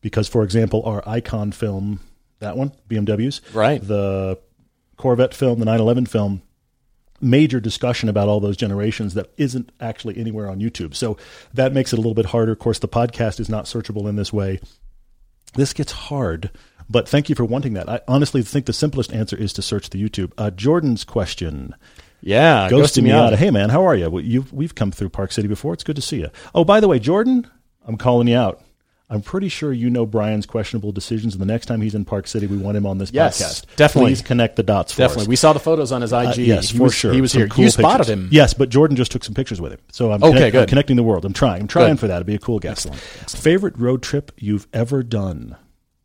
Because, 0.00 0.26
for 0.28 0.42
example, 0.42 0.82
our 0.84 1.02
Icon 1.06 1.52
film, 1.52 2.00
that 2.40 2.56
one, 2.56 2.72
BMWs, 2.88 3.54
Right. 3.54 3.80
the 3.86 4.38
Corvette 4.96 5.34
film, 5.34 5.58
the 5.58 5.64
911 5.66 6.06
film, 6.06 6.42
major 7.20 7.60
discussion 7.60 8.08
about 8.08 8.28
all 8.28 8.40
those 8.40 8.56
generations 8.56 9.14
that 9.14 9.30
isn't 9.36 9.70
actually 9.80 10.16
anywhere 10.18 10.48
on 10.48 10.60
YouTube. 10.60 10.94
So 10.94 11.16
that 11.54 11.72
makes 11.72 11.92
it 11.92 11.96
a 11.96 12.00
little 12.00 12.14
bit 12.14 12.26
harder. 12.26 12.52
Of 12.52 12.58
course, 12.58 12.78
the 12.78 12.88
podcast 12.88 13.40
is 13.40 13.48
not 13.48 13.66
searchable 13.66 14.08
in 14.08 14.16
this 14.16 14.32
way. 14.32 14.60
This 15.54 15.72
gets 15.72 15.92
hard, 15.92 16.50
but 16.88 17.08
thank 17.08 17.28
you 17.28 17.34
for 17.34 17.44
wanting 17.44 17.74
that. 17.74 17.88
I 17.88 18.00
honestly 18.06 18.42
think 18.42 18.66
the 18.66 18.72
simplest 18.72 19.12
answer 19.12 19.36
is 19.36 19.52
to 19.54 19.62
search 19.62 19.90
the 19.90 20.02
YouTube. 20.02 20.32
Uh, 20.38 20.50
Jordan's 20.50 21.04
question. 21.04 21.74
Yeah, 22.22 22.68
Ghosting 22.70 23.04
me 23.04 23.12
out. 23.12 23.32
Hey, 23.34 23.50
man, 23.50 23.70
how 23.70 23.84
are 23.84 23.96
you? 23.96 24.10
Well, 24.10 24.22
you've, 24.22 24.52
we've 24.52 24.74
come 24.74 24.92
through 24.92 25.08
Park 25.08 25.32
City 25.32 25.48
before. 25.48 25.72
It's 25.72 25.84
good 25.84 25.96
to 25.96 26.02
see 26.02 26.20
you. 26.20 26.28
Oh, 26.54 26.64
by 26.64 26.78
the 26.78 26.86
way, 26.86 26.98
Jordan, 26.98 27.50
I'm 27.86 27.96
calling 27.96 28.28
you 28.28 28.36
out. 28.36 28.62
I'm 29.12 29.22
pretty 29.22 29.48
sure 29.48 29.72
you 29.72 29.90
know 29.90 30.06
Brian's 30.06 30.46
questionable 30.46 30.92
decisions, 30.92 31.34
and 31.34 31.40
the 31.42 31.46
next 31.46 31.66
time 31.66 31.80
he's 31.80 31.96
in 31.96 32.04
Park 32.04 32.28
City, 32.28 32.46
we 32.46 32.56
want 32.56 32.76
him 32.76 32.86
on 32.86 32.98
this 32.98 33.10
Yes, 33.12 33.40
podcast. 33.42 33.74
definitely. 33.74 34.10
Please 34.12 34.22
connect 34.22 34.54
the 34.54 34.62
dots 34.62 34.92
for 34.92 34.98
Definitely. 34.98 35.26
We 35.26 35.34
saw 35.36 35.52
the 35.52 35.58
photos 35.58 35.90
on 35.90 36.00
his 36.02 36.12
IG. 36.12 36.26
Uh, 36.28 36.34
yes, 36.36 36.68
he 36.70 36.78
for 36.78 36.84
was, 36.84 36.94
sure. 36.94 37.12
He 37.12 37.20
was 37.20 37.32
Some 37.32 37.40
here. 37.40 37.48
cool 37.48 37.64
you 37.64 37.70
spotted 37.70 38.06
him. 38.06 38.28
Yes, 38.30 38.54
but 38.54 38.68
Jordan 38.68 38.96
just 38.96 39.10
took 39.10 39.24
some 39.24 39.34
pictures 39.34 39.60
with 39.60 39.72
him. 39.72 39.80
So 39.90 40.12
I'm, 40.12 40.22
Okay, 40.22 40.32
connect- 40.34 40.52
good. 40.52 40.60
I'm 40.62 40.68
connecting 40.68 40.96
the 40.96 41.02
world. 41.02 41.24
I'm 41.24 41.32
trying. 41.32 41.62
I'm 41.62 41.66
trying 41.68 41.94
Good. 41.94 42.00
for 42.00 42.06
that. 42.06 42.16
It'd 42.16 42.26
be 42.28 42.36
a 42.36 42.38
cool 42.38 42.60
guest. 42.60 42.94
Favorite 43.28 43.76
road 43.76 44.00
trip 44.02 44.30
you've 44.38 44.68
ever 44.72 45.02
done? 45.02 45.56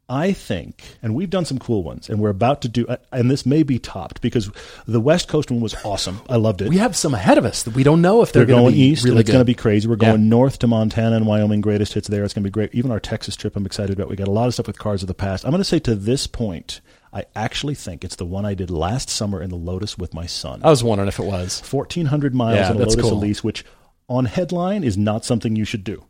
I 0.07 0.33
think, 0.33 0.83
and 1.01 1.15
we've 1.15 1.29
done 1.31 1.45
some 1.45 1.57
cool 1.57 1.81
ones, 1.81 2.09
and 2.09 2.19
we're 2.19 2.29
about 2.29 2.61
to 2.61 2.67
do, 2.67 2.85
uh, 2.87 2.97
and 3.11 3.29
this 3.31 3.43
may 3.45 3.63
be 3.63 3.79
topped 3.79 4.21
because 4.21 4.51
the 4.87 4.99
West 4.99 5.27
Coast 5.27 5.49
one 5.49 5.61
was 5.61 5.73
awesome. 5.83 6.21
I 6.29 6.35
loved 6.35 6.61
it. 6.61 6.69
We 6.69 6.77
have 6.77 6.95
some 6.95 7.15
ahead 7.15 7.39
of 7.39 7.45
us 7.45 7.63
that 7.63 7.73
we 7.73 7.83
don't 7.83 8.01
know 8.01 8.21
if 8.21 8.31
they're, 8.31 8.45
They're 8.45 8.55
going 8.55 8.73
be 8.73 8.79
east, 8.81 9.03
really 9.03 9.21
it's 9.21 9.29
going 9.31 9.39
to 9.41 9.45
be 9.45 9.55
crazy. 9.55 9.87
We're 9.87 9.95
going 9.95 10.21
Yeah. 10.21 10.29
north 10.29 10.59
to 10.59 10.67
Montana 10.67 11.15
and 11.15 11.25
Wyoming. 11.25 11.61
Greatest 11.61 11.93
hits 11.93 12.07
there. 12.07 12.23
It's 12.23 12.33
going 12.35 12.43
to 12.43 12.47
be 12.47 12.51
great. 12.51 12.75
Even 12.75 12.91
our 12.91 12.99
Texas 12.99 13.35
trip, 13.35 13.55
I'm 13.55 13.65
excited 13.65 13.93
about. 13.97 14.09
We 14.09 14.15
got 14.15 14.27
a 14.27 14.31
lot 14.31 14.47
of 14.47 14.53
stuff 14.53 14.67
with 14.67 14.77
cars 14.77 15.01
of 15.01 15.07
the 15.07 15.15
past. 15.15 15.43
I'm 15.43 15.49
going 15.51 15.59
to 15.61 15.65
say 15.65 15.79
to 15.79 15.95
this 15.95 16.27
point, 16.27 16.81
I 17.11 17.25
actually 17.35 17.75
think 17.75 18.03
it's 18.03 18.17
the 18.17 18.25
one 18.25 18.45
I 18.45 18.53
did 18.53 18.69
last 18.69 19.09
summer 19.09 19.41
in 19.41 19.49
the 19.49 19.55
Lotus 19.55 19.97
with 19.97 20.13
my 20.13 20.27
son. 20.27 20.61
I 20.63 20.69
was 20.69 20.83
wondering 20.83 21.07
if 21.07 21.17
it 21.17 21.25
was. 21.25 21.61
1,400 21.61 22.35
miles 22.35 22.57
Yeah, 22.57 22.69
in 22.71 22.75
a 22.75 22.79
Lotus 22.79 22.95
cool. 22.95 23.13
Elise, 23.13 23.43
which 23.43 23.65
on 24.07 24.25
headline 24.25 24.83
is 24.83 24.97
not 24.99 25.25
something 25.25 25.55
you 25.55 25.65
should 25.65 25.83
do. 25.83 26.03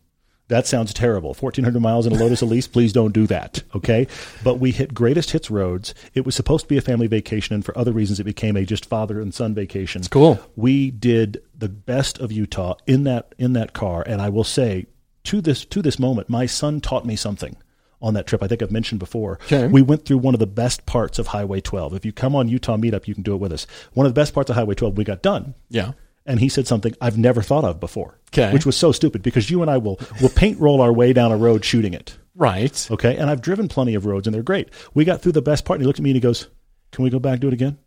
That 0.48 0.68
sounds 0.68 0.94
terrible. 0.94 1.30
1,400 1.30 1.80
miles 1.80 2.06
in 2.06 2.14
a 2.14 2.18
Lotus 2.18 2.42
Elise, 2.42 2.68
please 2.68 2.94
don't 2.94 3.14
do 3.14 3.26
that, 3.28 3.64
okay? 3.74 4.08
But 4.44 4.60
we 4.60 4.72
hit 4.72 4.94
greatest 4.94 5.32
hits 5.32 5.50
roads. 5.50 5.96
It 6.14 6.24
was 6.24 6.36
supposed 6.36 6.66
to 6.66 6.70
be 6.70 6.78
a 6.78 6.82
family 6.82 7.08
vacation, 7.08 7.56
and 7.56 7.66
for 7.66 7.76
other 7.78 7.92
reasons, 7.92 8.20
it 8.20 8.26
became 8.26 8.56
a 8.56 8.64
just 8.64 8.86
father 8.86 9.20
and 9.20 9.34
son 9.34 9.56
vacation. 9.56 10.02
It's 10.02 10.08
cool. 10.08 10.40
We 10.56 10.92
did 10.92 11.42
the 11.58 11.70
best 11.70 12.20
of 12.20 12.32
Utah 12.32 12.76
in 12.86 13.06
that 13.06 13.34
in 13.40 13.54
that 13.54 13.74
car, 13.74 14.04
and 14.06 14.22
I 14.22 14.30
will 14.30 14.44
say 14.44 14.86
to 15.26 15.42
this 15.42 15.66
to 15.66 15.82
this 15.82 15.98
moment, 15.98 16.30
my 16.30 16.46
son 16.46 16.80
taught 16.80 17.06
me 17.06 17.16
something 17.16 17.58
on 18.02 18.14
that 18.14 18.28
trip. 18.28 18.44
I 18.44 18.48
think 18.48 18.62
I've 18.62 18.72
mentioned 18.72 19.00
before. 19.00 19.40
Okay. 19.46 19.68
We 19.68 19.82
went 19.82 20.06
through 20.06 20.20
one 20.20 20.36
of 20.36 20.40
the 20.40 20.46
best 20.46 20.86
parts 20.86 21.18
of 21.18 21.28
Highway 21.28 21.62
12. 21.62 21.96
If 21.96 22.06
you 22.06 22.12
come 22.12 22.36
on 22.36 22.48
Utah 22.48 22.78
Meetup, 22.78 23.08
you 23.08 23.16
can 23.16 23.24
do 23.24 23.34
it 23.34 23.40
with 23.40 23.52
us. 23.52 23.66
One 23.94 24.06
of 24.06 24.14
the 24.14 24.20
best 24.20 24.34
parts 24.34 24.50
of 24.50 24.56
Highway 24.56 24.76
12, 24.76 24.96
we 24.96 25.04
got 25.04 25.24
done 25.24 25.56
Yeah. 25.70 25.94
And 26.26 26.40
he 26.40 26.50
said 26.50 26.68
something 26.68 26.94
I've 27.02 27.18
never 27.18 27.42
thought 27.42 27.64
of 27.64 27.80
before. 27.80 28.20
'Kay. 28.32 28.52
Which 28.52 28.66
was 28.66 28.76
so 28.78 28.92
stupid 28.92 29.22
because 29.22 29.50
you 29.50 29.62
and 29.62 29.70
I 29.72 29.78
will 29.78 30.00
will 30.22 30.30
paint 30.30 30.60
roll 30.60 30.82
our 30.82 30.92
way 30.94 31.14
down 31.14 31.32
a 31.32 31.38
road 31.38 31.64
shooting 31.66 31.94
it. 31.94 32.18
Right. 32.36 32.88
Okay? 32.92 33.16
And 33.16 33.30
I've 33.30 33.42
driven 33.42 33.68
plenty 33.70 33.96
of 33.96 34.06
roads 34.06 34.28
and 34.28 34.34
they're 34.34 34.44
great. 34.44 34.70
We 34.94 35.06
got 35.06 35.22
through 35.22 35.32
the 35.34 35.42
best 35.42 35.64
part 35.66 35.78
and 35.78 35.84
he 35.84 35.88
looked 35.88 36.00
at 36.00 36.04
me 36.04 36.10
and 36.10 36.16
he 36.16 36.22
goes, 36.22 36.48
Can 36.92 37.04
we 37.04 37.10
go 37.10 37.20
back 37.20 37.34
and 37.34 37.42
do 37.42 37.48
it 37.48 37.54
again? 37.54 37.78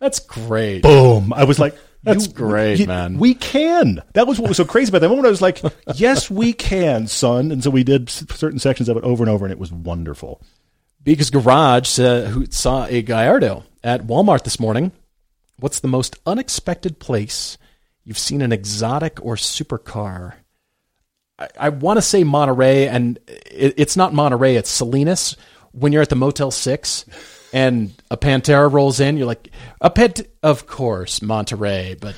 That's 0.00 0.18
great. 0.20 0.82
Boom. 0.82 1.32
I 1.32 1.44
was 1.44 1.58
like, 1.58 1.76
That's 2.02 2.26
"You- 2.26 2.32
great, 2.32 2.80
you- 2.80 2.86
man." 2.86 3.18
We 3.18 3.34
can. 3.34 4.02
That 4.14 4.26
was 4.26 4.40
what 4.40 4.48
was 4.48 4.56
so 4.56 4.64
crazy 4.64 4.88
about 4.88 5.02
that 5.02 5.08
moment. 5.08 5.26
I 5.26 5.30
was 5.30 5.42
like, 5.42 5.62
Yes, 5.94 6.28
we 6.30 6.52
can, 6.52 7.06
son. 7.06 7.52
And 7.52 7.62
so 7.62 7.70
we 7.70 7.84
did 7.84 8.08
certain 8.10 8.58
sections 8.58 8.88
of 8.88 8.96
it 8.96 9.04
over 9.04 9.22
and 9.22 9.30
over 9.30 9.44
and 9.44 9.52
it 9.52 9.58
was 9.58 9.70
wonderful. 9.72 10.40
Because 11.04 11.30
Garage 11.30 11.98
uh, 12.00 12.22
who 12.26 12.46
saw 12.46 12.86
a 12.86 13.02
Gallardo 13.02 13.64
at 13.84 14.06
Walmart 14.06 14.44
this 14.44 14.58
morning. 14.60 14.92
What's 15.62 15.78
the 15.78 15.86
most 15.86 16.16
unexpected 16.26 16.98
place 16.98 17.56
you've 18.02 18.18
seen 18.18 18.42
an 18.42 18.50
exotic 18.50 19.24
or 19.24 19.36
supercar? 19.36 20.34
I, 21.38 21.48
I 21.56 21.68
want 21.68 21.98
to 21.98 22.02
say 22.02 22.24
Monterey, 22.24 22.88
and 22.88 23.20
it, 23.28 23.74
it's 23.76 23.96
not 23.96 24.12
Monterey, 24.12 24.56
it's 24.56 24.68
Salinas. 24.68 25.36
When 25.70 25.92
you're 25.92 26.02
at 26.02 26.08
the 26.08 26.16
Motel 26.16 26.50
6 26.50 27.04
and 27.52 27.94
a 28.10 28.16
Pantera 28.16 28.70
rolls 28.70 28.98
in, 28.98 29.16
you're 29.16 29.26
like, 29.28 29.50
a 29.80 29.88
pet, 29.88 30.22
of 30.42 30.66
course, 30.66 31.22
Monterey. 31.22 31.94
But 31.94 32.16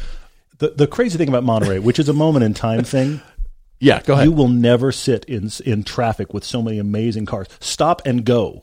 The 0.57 0.70
the 0.70 0.87
crazy 0.87 1.18
thing 1.18 1.28
about 1.28 1.44
Monterey, 1.44 1.80
which 1.80 1.98
is 1.98 2.09
a 2.09 2.14
moment 2.14 2.46
in 2.46 2.54
time 2.54 2.83
thing, 2.83 3.20
yeah, 3.78 4.00
go 4.00 4.14
ahead. 4.14 4.24
You 4.24 4.33
will 4.33 4.48
never 4.48 4.90
sit 4.90 5.26
in 5.26 5.50
in 5.66 5.85
traffic 5.85 6.33
with 6.33 6.44
so 6.44 6.62
many 6.62 6.78
amazing 6.78 7.26
cars. 7.26 7.48
Stop 7.61 8.00
and 8.07 8.24
go 8.24 8.62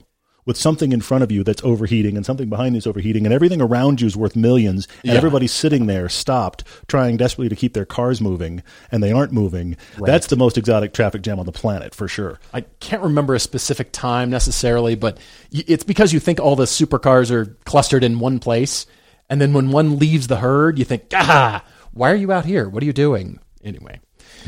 with 0.52 0.58
something 0.58 0.92
in 0.92 1.00
front 1.00 1.24
of 1.24 1.32
you 1.32 1.46
that's 1.46 1.64
overheating 1.64 2.18
and 2.18 2.26
something 2.26 2.50
behind 2.50 2.76
you 2.76 2.78
is 2.80 2.86
overheating 2.86 3.26
and 3.26 3.34
everything 3.34 3.62
around 3.62 4.02
you 4.02 4.08
is 4.08 4.18
worth 4.18 4.36
millions 4.36 4.86
and 5.02 5.14
Yeah. 5.14 5.18
everybody's 5.18 5.54
sitting 5.54 5.86
there 5.86 6.10
stopped 6.10 6.66
trying 6.90 7.16
desperately 7.16 7.48
to 7.48 7.56
keep 7.56 7.74
their 7.74 7.86
cars 7.86 8.20
moving 8.20 8.62
and 8.92 9.02
they 9.02 9.14
aren't 9.14 9.32
moving. 9.32 9.78
That's 9.98 10.28
the 10.28 10.36
most 10.36 10.58
exotic 10.58 10.92
traffic 10.94 11.22
jam 11.22 11.40
on 11.40 11.46
the 11.46 11.54
planet 11.54 11.96
for 11.96 12.10
sure. 12.10 12.38
I 12.54 12.62
can't 12.82 13.02
remember 13.02 13.34
a 13.34 13.40
specific 13.40 13.94
time 13.94 14.30
necessarily, 14.30 14.96
but 14.96 15.20
it's 15.54 15.86
because 15.86 16.12
you 16.12 16.20
think 16.20 16.42
all 16.42 16.58
the 16.58 16.66
supercars 16.66 17.32
are 17.32 17.56
clustered 17.64 18.04
in 18.04 18.20
one 18.20 18.40
place, 18.40 18.86
and 19.30 19.40
then 19.40 19.54
when 19.54 19.72
one 19.72 19.98
leaves 19.98 20.28
the 20.28 20.36
herd, 20.38 20.78
you 20.78 20.84
think, 20.84 21.04
ah, 21.14 21.64
why 21.94 22.12
are 22.12 22.16
you 22.16 22.34
out 22.34 22.44
here? 22.44 22.68
What 22.68 22.84
are 22.84 22.86
you 22.86 22.92
doing? 22.92 23.40
Anyway, 23.64 24.02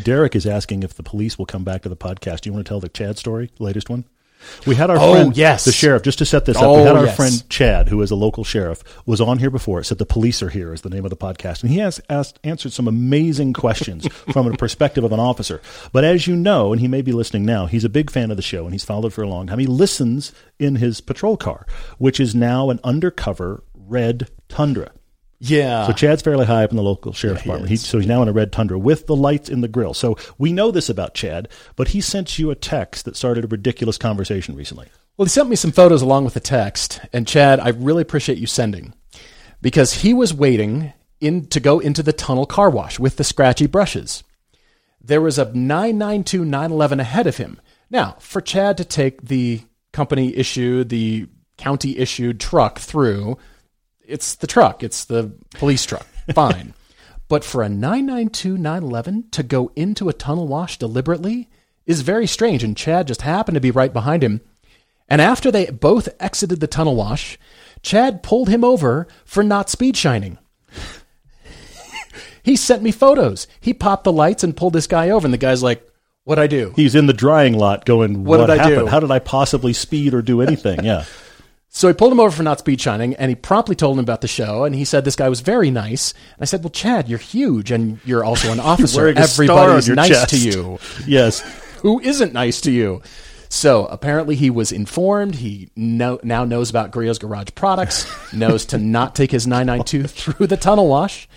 Derek 0.03 0.35
is 0.35 0.45
asking 0.45 0.83
if 0.83 0.95
the 0.95 1.03
police 1.03 1.37
will 1.37 1.45
come 1.45 1.63
back 1.63 1.83
to 1.83 1.89
the 1.89 1.95
podcast. 1.95 2.41
Do 2.41 2.49
you 2.49 2.53
want 2.53 2.65
to 2.65 2.69
tell 2.69 2.81
the 2.81 2.89
Chad 2.89 3.17
story, 3.17 3.51
latest 3.57 3.89
one? 3.89 4.03
We 4.65 4.75
had 4.75 4.89
our 4.89 4.97
Oh, 4.99 5.13
friend, 5.13 5.35
yes. 5.37 5.65
the 5.65 5.71
sheriff, 5.71 6.03
just 6.03 6.19
to 6.19 6.25
set 6.25 6.45
this 6.45 6.57
up. 6.57 6.63
Oh, 6.63 6.77
we 6.77 6.83
had 6.83 6.95
our 6.95 7.05
yes. 7.05 7.15
friend 7.15 7.49
Chad, 7.49 7.89
who 7.89 8.01
is 8.01 8.11
a 8.11 8.15
local 8.15 8.43
sheriff, 8.43 8.83
was 9.05 9.19
on 9.21 9.39
here 9.39 9.49
before. 9.49 9.79
It 9.79 9.85
said 9.85 9.97
the 9.97 10.05
police 10.05 10.41
are 10.43 10.49
here 10.49 10.73
is 10.73 10.81
the 10.81 10.89
name 10.89 11.03
of 11.05 11.09
the 11.09 11.17
podcast, 11.17 11.61
and 11.63 11.71
he 11.71 11.79
has 11.79 11.99
asked, 12.09 12.39
answered 12.43 12.71
some 12.73 12.87
amazing 12.87 13.53
questions 13.53 14.07
from 14.33 14.47
a 14.51 14.55
perspective 14.57 15.03
of 15.03 15.11
an 15.11 15.19
officer. 15.19 15.61
But 15.91 16.03
as 16.03 16.27
you 16.27 16.35
know, 16.35 16.71
and 16.71 16.79
he 16.81 16.87
may 16.87 17.01
be 17.01 17.11
listening 17.11 17.45
now, 17.45 17.65
he's 17.65 17.83
a 17.83 17.89
big 17.89 18.09
fan 18.09 18.31
of 18.31 18.37
the 18.37 18.43
show, 18.43 18.63
and 18.65 18.73
he's 18.73 18.83
followed 18.85 19.13
for 19.13 19.21
a 19.23 19.27
long 19.29 19.47
time. 19.47 19.59
He 19.59 19.67
listens 19.67 20.31
in 20.59 20.75
his 20.77 21.01
patrol 21.01 21.37
car, 21.37 21.65
which 21.97 22.19
is 22.19 22.33
now 22.35 22.69
an 22.69 22.79
undercover 22.83 23.63
red 23.75 24.29
Tundra. 24.49 24.91
Yeah, 25.45 25.87
So 25.87 25.91
Chad's 25.91 26.21
fairly 26.21 26.45
high 26.45 26.63
up 26.63 26.69
in 26.69 26.77
the 26.77 26.83
local 26.83 27.11
sheriff's 27.11 27.43
department. 27.43 27.69
He, 27.69 27.75
so 27.75 27.97
he's 27.97 28.07
now 28.07 28.21
in 28.21 28.29
a 28.29 28.31
red 28.31 28.53
Tundra 28.53 28.79
with 28.79 29.07
the 29.07 29.15
lights 29.15 29.49
in 29.49 29.59
the 29.59 29.67
grill. 29.67 29.93
So 29.93 30.15
we 30.37 30.53
know 30.53 30.71
this 30.71 30.87
about 30.87 31.15
Chad, 31.15 31.49
but 31.75 31.89
he 31.89 31.99
sent 31.99 32.39
you 32.39 32.49
a 32.49 32.55
text 32.55 33.03
that 33.03 33.17
started 33.17 33.43
a 33.43 33.47
ridiculous 33.47 33.97
conversation 33.97 34.55
recently. 34.55 34.87
Well, 35.17 35.25
he 35.25 35.29
sent 35.29 35.49
me 35.49 35.57
some 35.57 35.73
photos 35.73 36.01
along 36.01 36.23
with 36.23 36.33
the 36.33 36.39
text, 36.39 37.01
and 37.11 37.27
Chad, 37.27 37.59
I 37.59 37.69
really 37.69 38.03
appreciate 38.03 38.37
you 38.37 38.47
sending 38.47 38.93
because 39.61 39.95
he 39.95 40.13
was 40.13 40.33
waiting 40.33 40.93
in 41.19 41.47
to 41.47 41.59
go 41.59 41.79
into 41.79 42.03
the 42.03 42.13
tunnel 42.13 42.45
car 42.45 42.69
wash 42.69 42.97
with 42.97 43.17
the 43.17 43.25
scratchy 43.25 43.67
brushes. 43.67 44.23
There 45.01 45.19
was 45.19 45.37
a 45.37 45.53
992 45.53 46.45
911 46.45 47.01
ahead 47.01 47.27
of 47.27 47.35
him. 47.35 47.59
Now, 47.89 48.15
for 48.19 48.39
Chad 48.39 48.77
to 48.77 48.85
take 48.85 49.23
the 49.23 49.59
company 49.91 50.37
issued, 50.37 50.87
the 50.87 51.27
county 51.57 51.97
issued 51.97 52.39
truck 52.39 52.79
through, 52.79 53.37
it's 54.07 54.35
the 54.35 54.47
truck, 54.47 54.83
it's 54.83 55.05
the 55.05 55.33
police 55.55 55.85
truck. 55.85 56.05
Fine. 56.33 56.73
but 57.27 57.43
for 57.43 57.63
a 57.63 57.69
992 57.69 58.57
911 58.57 59.25
to 59.31 59.43
go 59.43 59.71
into 59.75 60.09
a 60.09 60.13
tunnel 60.13 60.47
wash 60.47 60.77
deliberately 60.77 61.49
is 61.85 62.01
very 62.01 62.27
strange, 62.27 62.63
and 62.63 62.77
Chad 62.77 63.07
just 63.07 63.23
happened 63.23 63.55
to 63.55 63.61
be 63.61 63.71
right 63.71 63.91
behind 63.91 64.23
him. 64.23 64.39
And 65.09 65.21
after 65.21 65.51
they 65.51 65.65
both 65.69 66.07
exited 66.19 66.59
the 66.61 66.67
tunnel 66.67 66.95
wash, 66.95 67.37
Chad 67.81 68.23
pulled 68.23 68.47
him 68.47 68.63
over 68.63 69.07
for 69.25 69.43
not 69.43 69.69
speed 69.69 69.97
shining. 69.97 70.37
he 72.41 72.55
sent 72.55 72.81
me 72.83 72.91
photos. 72.91 73.47
He 73.59 73.73
popped 73.73 74.05
the 74.05 74.11
lights 74.13 74.43
and 74.43 74.55
pulled 74.55 74.73
this 74.73 74.87
guy 74.87 75.09
over, 75.09 75.25
and 75.27 75.33
the 75.33 75.37
guy's 75.37 75.63
like, 75.63 75.87
What'd 76.25 76.41
I 76.41 76.47
do? 76.47 76.71
He's 76.77 76.95
in 76.95 77.07
the 77.07 77.13
drying 77.13 77.57
lot 77.57 77.83
going, 77.83 78.23
What 78.23 78.39
What, 78.39 78.47
did 78.47 78.53
I 78.53 78.57
happened? 78.63 78.79
do?" 78.79 78.87
How 78.87 79.01
did 79.01 79.11
I 79.11 79.19
possibly 79.19 79.73
speed 79.73 80.13
or 80.13 80.21
do 80.21 80.39
anything? 80.41 80.83
Yeah. 80.85 81.03
So 81.75 81.89
I 81.89 81.93
pulled 81.93 82.11
him 82.11 82.19
over 82.19 82.29
for 82.29 82.43
not 82.43 82.59
speed 82.59 82.79
shining, 82.79 83.15
and 83.15 83.29
he 83.29 83.35
promptly 83.35 83.75
told 83.75 83.97
him 83.97 84.03
about 84.03 84.21
the 84.21 84.27
show. 84.27 84.63
And 84.63 84.75
he 84.75 84.85
said 84.85 85.05
this 85.05 85.15
guy 85.15 85.27
was 85.27 85.41
very 85.41 85.71
nice. 85.71 86.11
And 86.11 86.41
I 86.41 86.45
said, 86.45 86.63
"Well, 86.63 86.69
Chad, 86.69 87.09
you're 87.09 87.17
huge, 87.17 87.71
and 87.71 87.99
you're 88.05 88.23
also 88.23 88.51
an 88.51 88.59
officer. 88.61 89.07
Everybody's 89.07 89.89
nice 89.89 90.09
chest." 90.09 90.29
to 90.29 90.37
you. 90.37 90.77
yes. 91.07 91.41
Who 91.81 91.99
isn't 91.99 92.31
nice 92.31 92.61
to 92.61 92.71
you?" 92.71 93.01
So 93.49 93.85
apparently 93.87 94.35
he 94.35 94.51
was 94.51 94.71
informed. 94.71 95.35
He 95.35 95.71
know, 95.75 96.19
now 96.23 96.45
knows 96.45 96.69
about 96.69 96.91
Griot's 96.91 97.17
Garage 97.17 97.49
products. 97.55 98.05
knows 98.33 98.65
to 98.67 98.77
not 98.77 99.15
take 99.15 99.31
his 99.31 99.47
992 99.47 100.07
through 100.07 100.47
the 100.47 100.57
tunnel 100.57 100.87
wash, 100.87 101.27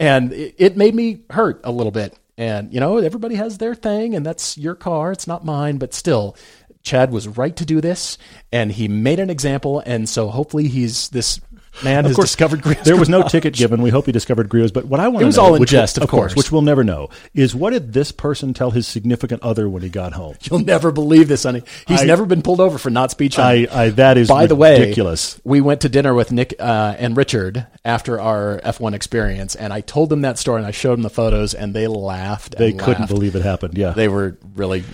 and 0.00 0.32
it, 0.32 0.54
it 0.56 0.76
made 0.78 0.94
me 0.94 1.24
hurt 1.28 1.60
a 1.62 1.70
little 1.70 1.92
bit. 1.92 2.18
And 2.36 2.72
you 2.72 2.80
know, 2.80 2.96
everybody 2.98 3.36
has 3.36 3.58
their 3.58 3.74
thing, 3.74 4.14
and 4.14 4.24
that's 4.24 4.56
your 4.56 4.74
car. 4.74 5.12
It's 5.12 5.26
not 5.26 5.44
mine, 5.44 5.76
but 5.76 5.92
still. 5.92 6.36
Chad 6.84 7.10
was 7.10 7.26
right 7.26 7.56
to 7.56 7.64
do 7.64 7.80
this, 7.80 8.18
and 8.52 8.70
he 8.70 8.88
made 8.88 9.18
an 9.18 9.30
example, 9.30 9.82
and 9.84 10.06
so 10.08 10.28
hopefully 10.28 10.68
he's 10.68 11.08
this 11.08 11.40
man 11.82 12.04
has 12.04 12.14
course, 12.14 12.28
discovered 12.28 12.60
Griot's 12.62 12.84
There 12.84 12.96
was 12.96 13.08
no 13.08 13.22
ticket 13.26 13.54
given. 13.54 13.82
We 13.82 13.90
hope 13.90 14.06
he 14.06 14.12
discovered 14.12 14.48
Griot's. 14.48 14.70
But 14.70 14.84
what 14.84 15.00
I 15.00 15.08
want 15.08 15.16
It 15.16 15.20
to 15.20 15.26
was 15.26 15.36
know, 15.38 15.42
all 15.44 15.54
in 15.56 15.64
jest, 15.64 15.96
of 15.98 16.08
course, 16.08 16.34
course. 16.34 16.36
which 16.36 16.52
we'll 16.52 16.62
never 16.62 16.84
know, 16.84 17.08
is 17.34 17.54
what 17.54 17.70
did 17.72 17.94
this 17.94 18.12
person 18.12 18.52
tell 18.54 18.70
his 18.70 18.86
significant 18.86 19.42
other 19.42 19.66
when 19.68 19.82
he 19.82 19.88
got 19.88 20.12
home? 20.12 20.36
You'll 20.42 20.60
never 20.60 20.92
believe 20.92 21.26
this, 21.26 21.42
honey. 21.44 21.62
He's 21.88 22.02
I- 22.02 22.04
never 22.04 22.26
been 22.26 22.42
pulled 22.42 22.60
over 22.60 22.76
for 22.78 22.90
not 22.90 23.18
shining. 23.18 23.68
I, 23.70 23.84
I 23.84 23.88
that 23.90 24.18
is 24.18 24.28
By 24.28 24.46
the 24.46 24.54
way, 24.54 24.78
ridiculous. 24.78 25.40
we 25.42 25.60
went 25.62 25.80
to 25.80 25.88
dinner 25.88 26.12
with 26.14 26.30
Nick 26.32 26.54
uh, 26.60 26.94
and 26.98 27.16
Richard 27.16 27.66
after 27.84 28.20
our 28.20 28.60
F1 28.62 28.92
experience, 28.92 29.54
and 29.56 29.72
I 29.72 29.80
told 29.80 30.10
them 30.10 30.20
that 30.20 30.38
story 30.38 30.58
and 30.58 30.66
I 30.66 30.70
showed 30.70 30.92
them 30.92 31.02
the 31.02 31.10
photos, 31.10 31.54
and 31.54 31.72
they 31.74 31.86
laughed. 31.86 32.56
They 32.58 32.72
couldn't 32.74 33.08
believe 33.08 33.34
it 33.36 33.42
happened. 33.42 33.78
Yeah. 33.78 33.92
They 33.92 34.08
were 34.08 34.36
really, 34.54 34.84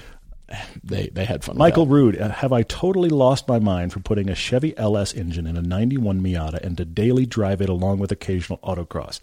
they 0.83 1.09
they 1.09 1.25
had 1.25 1.45
fun. 1.45 1.57
Michael. 1.57 1.87
Rude, 1.87 2.21
uh, 2.21 2.31
have 2.31 2.53
I 2.53 2.63
totally 2.63 3.09
lost 3.09 3.49
my 3.49 3.59
mind 3.59 3.93
for 3.93 4.01
putting 4.01 4.29
a 4.29 4.35
Chevy 4.35 4.77
LS 4.77 5.13
engine 5.15 5.47
in 5.47 5.57
a 5.57 5.63
91 5.63 6.21
Miata 6.21 6.61
and 6.61 6.77
to 6.77 6.85
daily 6.85 7.27
drive 7.27 7.61
it 7.61 7.69
along 7.69 7.99
with 7.99 8.13
occasional 8.13 8.59
autocross? 8.59 9.21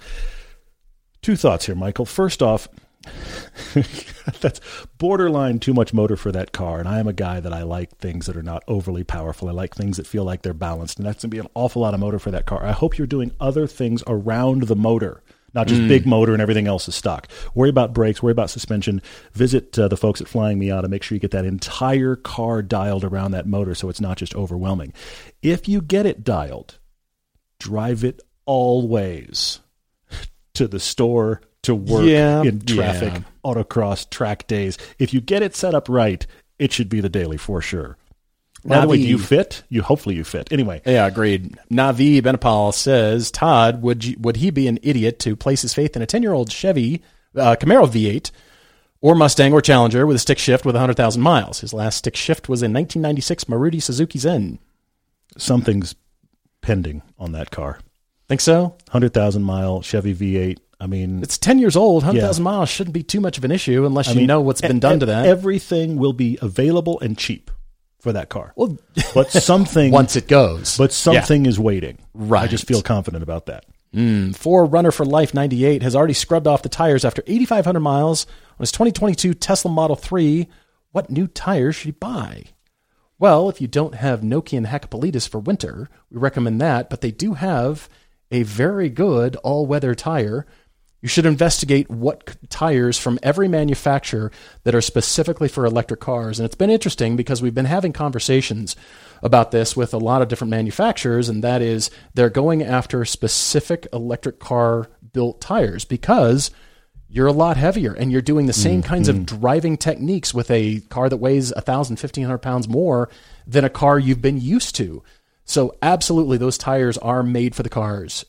Two 1.22 1.36
thoughts 1.36 1.66
here, 1.66 1.76
Michael. 1.76 2.06
First 2.06 2.42
off, 2.42 2.68
that's 4.42 4.60
borderline 4.98 5.60
too 5.60 5.74
much 5.74 5.94
motor 5.94 6.16
for 6.16 6.32
that 6.32 6.52
car, 6.52 6.80
and 6.80 6.88
I 6.88 7.00
am 7.00 7.08
a 7.08 7.14
guy 7.14 7.40
that 7.40 7.54
I 7.54 7.64
like 7.64 7.98
things 7.98 8.26
that 8.26 8.38
are 8.38 8.44
not 8.44 8.64
overly 8.68 9.04
powerful. 9.04 9.50
I 9.50 9.52
like 9.52 9.76
things 9.76 9.98
that 9.98 10.08
feel 10.08 10.24
like 10.24 10.42
they're 10.42 10.54
balanced, 10.54 10.98
and 10.98 11.06
that's 11.08 11.24
going 11.24 11.30
to 11.30 11.36
be 11.36 11.40
an 11.40 11.48
awful 11.54 11.82
lot 11.82 11.94
of 11.94 12.00
motor 12.00 12.20
for 12.20 12.32
that 12.32 12.46
car. 12.46 12.64
I 12.66 12.72
hope 12.72 12.98
you're 12.98 13.08
doing 13.08 13.32
other 13.40 13.68
things 13.68 14.04
around 14.08 14.64
the 14.64 14.76
motor. 14.76 15.22
Not 15.58 15.66
just 15.68 15.88
big 15.88 16.06
motor 16.06 16.34
and 16.34 16.42
everything 16.42 16.68
else 16.68 16.88
is 16.88 16.94
stock. 16.94 17.28
Worry 17.56 17.70
about 17.70 17.92
brakes, 17.92 18.22
worry 18.22 18.32
about 18.32 18.52
suspension. 18.52 19.02
Visit 19.34 19.78
uh, 19.80 19.88
the 19.88 19.98
folks 19.98 20.22
at 20.22 20.28
Flying 20.28 20.60
Miata. 20.60 20.88
Make 20.88 21.02
sure 21.02 21.16
you 21.16 21.20
get 21.20 21.32
that 21.32 21.46
entire 21.46 22.16
car 22.16 22.62
dialed 22.62 23.04
around 23.04 23.32
that 23.32 23.48
motor 23.48 23.74
so 23.74 23.90
it's 23.90 24.00
not 24.00 24.18
just 24.18 24.36
overwhelming. 24.36 24.94
If 25.42 25.68
you 25.68 25.82
get 25.82 26.06
it 26.06 26.24
dialed, 26.24 26.78
drive 27.58 28.04
it 28.04 28.22
always 28.46 29.60
to 30.54 30.68
the 30.68 30.80
store, 30.80 31.42
to 31.64 31.74
work, 31.74 32.06
Yeah, 32.06 32.44
in 32.44 32.62
traffic, 32.62 33.14
yeah. 33.14 33.22
autocross, 33.44 34.08
track 34.12 34.46
days. 34.46 34.78
If 35.00 35.12
you 35.12 35.22
get 35.22 35.42
it 35.42 35.56
set 35.56 35.74
up 35.74 35.90
right, 35.90 36.24
it 36.60 36.72
should 36.72 36.88
be 36.88 37.02
the 37.02 37.10
daily 37.10 37.38
for 37.38 37.64
sure. 37.64 37.98
By 38.68 38.82
the 38.82 38.88
way, 38.88 38.98
do 38.98 39.04
you 39.08 39.18
fit? 39.18 39.64
You 39.70 39.82
hopefully 39.82 40.16
you 40.16 40.24
fit. 40.24 40.52
Anyway, 40.52 40.82
Yeah, 40.86 41.08
agreed. 41.08 41.58
Navi 41.72 42.22
Benapal 42.22 42.74
says, 42.74 43.32
Todd, 43.32 43.82
would 43.82 44.04
you, 44.06 44.16
would 44.20 44.38
he 44.38 44.50
be 44.52 44.68
an 44.68 44.78
idiot 44.84 45.20
to 45.20 45.36
place 45.36 45.62
his 45.62 45.74
faith 45.74 45.96
in 45.96 46.02
a 46.02 46.06
10 46.06 46.22
year 46.22 46.34
old 46.34 46.52
Chevy 46.52 47.02
uh, 47.36 47.56
Camaro 47.60 47.88
V8 47.88 48.32
or 49.02 49.16
Mustang 49.16 49.54
or 49.54 49.62
Challenger 49.62 50.06
with 50.06 50.16
a 50.16 50.20
stick 50.20 50.38
shift 50.38 50.66
with 50.66 50.76
100,000 50.76 51.22
miles? 51.22 51.62
His 51.62 51.72
last 51.74 51.98
stick 51.98 52.16
shift 52.16 52.50
was 52.50 52.62
in 52.62 52.74
1996 52.74 53.46
Maruti 53.46 53.82
Suzuki 53.82 54.20
Zen. 54.20 54.60
something's 55.38 55.96
pending 56.62 57.02
on 57.18 57.32
that 57.32 57.52
car. 57.52 57.80
Think 58.28 58.42
so? 58.42 58.76
Hundred 58.90 59.14
thousand 59.14 59.44
mile 59.44 59.82
Chevy 59.82 60.14
V8. 60.14 60.58
I 60.80 60.86
mean, 60.88 61.24
It's 61.24 61.38
10 61.38 61.58
years 61.60 61.76
old. 61.76 62.04
100,000 62.04 62.44
miles 62.44 62.70
shouldn't 62.70 62.94
be 62.94 63.02
too 63.02 63.20
much 63.22 63.38
of 63.38 63.44
an 63.46 63.52
issue 63.52 63.86
unless 63.86 64.10
I 64.10 64.12
you 64.12 64.18
mean, 64.20 64.28
know 64.28 64.42
what's 64.42 64.62
been 64.62 64.80
done 64.80 65.00
to 65.00 65.06
that. 65.08 65.26
Everything 65.26 65.96
will 65.96 66.14
be 66.14 66.38
available 66.42 67.00
and 67.00 67.18
cheap 67.18 67.50
for 68.00 68.14
that 68.14 68.30
car. 68.30 68.54
well, 68.56 68.78
But 69.14 69.32
something, 69.32 69.92
once 69.92 70.16
it 70.16 70.28
goes. 70.28 70.78
but 70.78 70.92
something 70.94 71.46
is 71.46 71.60
waiting. 71.60 71.98
Right. 72.14 72.44
I 72.44 72.48
just 72.48 72.68
feel 72.68 72.82
confident 72.82 73.24
about 73.24 73.48
that. 73.48 73.66
Mm, 73.96 74.36
Four 74.36 74.66
Runner 74.66 74.92
for 74.92 75.06
Life 75.06 75.34
98 75.34 75.82
has 75.82 75.96
already 75.96 76.14
scrubbed 76.14 76.46
off 76.48 76.62
the 76.62 76.70
tires 76.70 77.04
after 77.06 77.24
8,500 77.26 77.80
miles 77.80 78.26
on 78.52 78.58
his 78.60 78.72
2022 78.72 79.34
Tesla 79.34 79.72
Model 79.72 79.96
3. 79.96 80.48
What 80.92 81.10
new 81.10 81.28
tires 81.28 81.76
should 81.78 81.86
he 81.86 81.92
buy? 81.92 82.44
Well, 83.20 83.50
if 83.50 83.60
you 83.62 83.68
don't 83.68 83.96
have 83.96 84.22
Nokian 84.22 84.68
Hakkapeliittas 84.68 85.28
for 85.28 85.40
winter, 85.40 85.90
we 86.12 86.20
recommend 86.20 86.62
that, 86.62 86.90
but 86.90 87.02
they 87.02 87.12
do 87.12 87.34
have 87.34 87.90
a 88.30 88.44
very 88.44 88.90
good 88.90 89.36
all 89.38 89.66
weather 89.66 89.96
tire. 89.96 90.46
You 91.02 91.08
should 91.08 91.28
investigate 91.28 91.90
what 91.90 92.36
tires 92.50 92.98
from 92.98 93.20
every 93.22 93.48
manufacturer 93.48 94.32
that 94.64 94.74
are 94.74 94.82
specifically 94.82 95.48
for 95.48 95.66
electric 95.66 96.00
cars. 96.00 96.40
And 96.40 96.46
it's 96.46 96.56
been 96.56 96.72
interesting 96.72 97.16
because 97.16 97.42
we've 97.42 97.54
been 97.54 97.66
having 97.66 97.94
conversations 97.94 98.76
about 99.22 99.52
this 99.52 99.76
with 99.76 99.94
a 99.94 100.00
lot 100.00 100.22
of 100.22 100.28
different 100.28 100.52
manufacturers, 100.52 101.30
and 101.30 101.44
that 101.44 101.62
is 101.62 101.92
they're 102.16 102.30
going 102.30 102.64
after 102.64 103.06
specific 103.06 103.88
electric 103.94 104.40
car 104.40 104.90
built 105.14 105.40
tires 105.40 105.86
because 105.86 106.50
you're 107.10 107.28
a 107.28 107.32
lot 107.32 107.58
heavier 107.58 107.94
and 107.94 108.12
you're 108.12 108.22
doing 108.22 108.48
the 108.48 108.54
same 108.54 108.82
kinds 108.84 109.08
of 109.08 109.16
mm-hmm. 109.16 109.40
driving 109.40 109.78
techniques 109.78 110.34
with 110.34 110.52
a 110.52 110.82
car 110.90 111.10
that 111.10 111.18
weighs 111.18 111.54
1,000, 111.54 111.94
1,500 111.94 112.38
pounds 112.40 112.68
more 112.68 113.10
than 113.46 113.64
a 113.64 113.70
car 113.70 113.98
you've 113.98 114.22
been 114.22 114.40
used 114.40 114.76
to. 114.76 115.02
So, 115.46 115.74
absolutely, 115.82 116.38
those 116.38 116.58
tires 116.58 116.98
are 116.98 117.24
made 117.24 117.56
for 117.56 117.64
the 117.64 117.70
cars. 117.70 118.26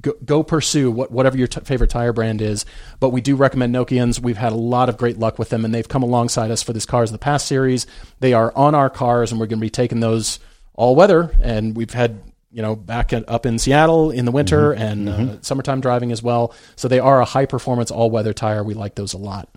Go, 0.00 0.12
go 0.24 0.42
pursue 0.42 0.90
what, 0.90 1.10
whatever 1.10 1.38
your 1.38 1.46
t- 1.46 1.60
favorite 1.62 1.90
tire 1.90 2.12
brand 2.12 2.42
is. 2.42 2.64
But 3.00 3.10
we 3.10 3.20
do 3.20 3.34
recommend 3.36 3.74
Nokians. 3.74 4.20
We've 4.20 4.36
had 4.36 4.52
a 4.52 4.56
lot 4.56 4.88
of 4.88 4.96
great 4.96 5.18
luck 5.18 5.38
with 5.38 5.48
them, 5.48 5.64
and 5.64 5.74
they've 5.74 5.88
come 5.88 6.02
alongside 6.02 6.50
us 6.50 6.62
for 6.62 6.72
this 6.72 6.86
Cars 6.86 7.10
of 7.10 7.12
the 7.12 7.18
Past 7.18 7.46
series. 7.46 7.86
They 8.20 8.32
are 8.32 8.52
on 8.54 8.74
our 8.74 8.90
cars, 8.90 9.32
and 9.32 9.40
we're 9.40 9.46
going 9.46 9.58
to 9.58 9.64
be 9.66 9.70
taking 9.70 10.00
those 10.00 10.38
all 10.74 10.94
weather. 10.94 11.34
And 11.42 11.76
we've 11.76 11.92
had 11.92 12.20
you 12.52 12.62
know, 12.62 12.74
back 12.74 13.12
at, 13.12 13.28
up 13.28 13.46
in 13.46 13.58
Seattle 13.60 14.10
in 14.10 14.24
the 14.24 14.32
winter 14.32 14.72
and 14.72 15.08
Uh, 15.08 15.36
summertime 15.40 15.80
driving 15.80 16.10
as 16.10 16.20
well. 16.20 16.52
So 16.74 16.88
they 16.88 16.98
are 16.98 17.20
a 17.20 17.24
high 17.24 17.46
performance 17.46 17.92
all 17.92 18.10
weather 18.10 18.32
tire. 18.32 18.64
We 18.64 18.74
like 18.74 18.96
those 18.96 19.12
a 19.12 19.18
lot. 19.18 19.48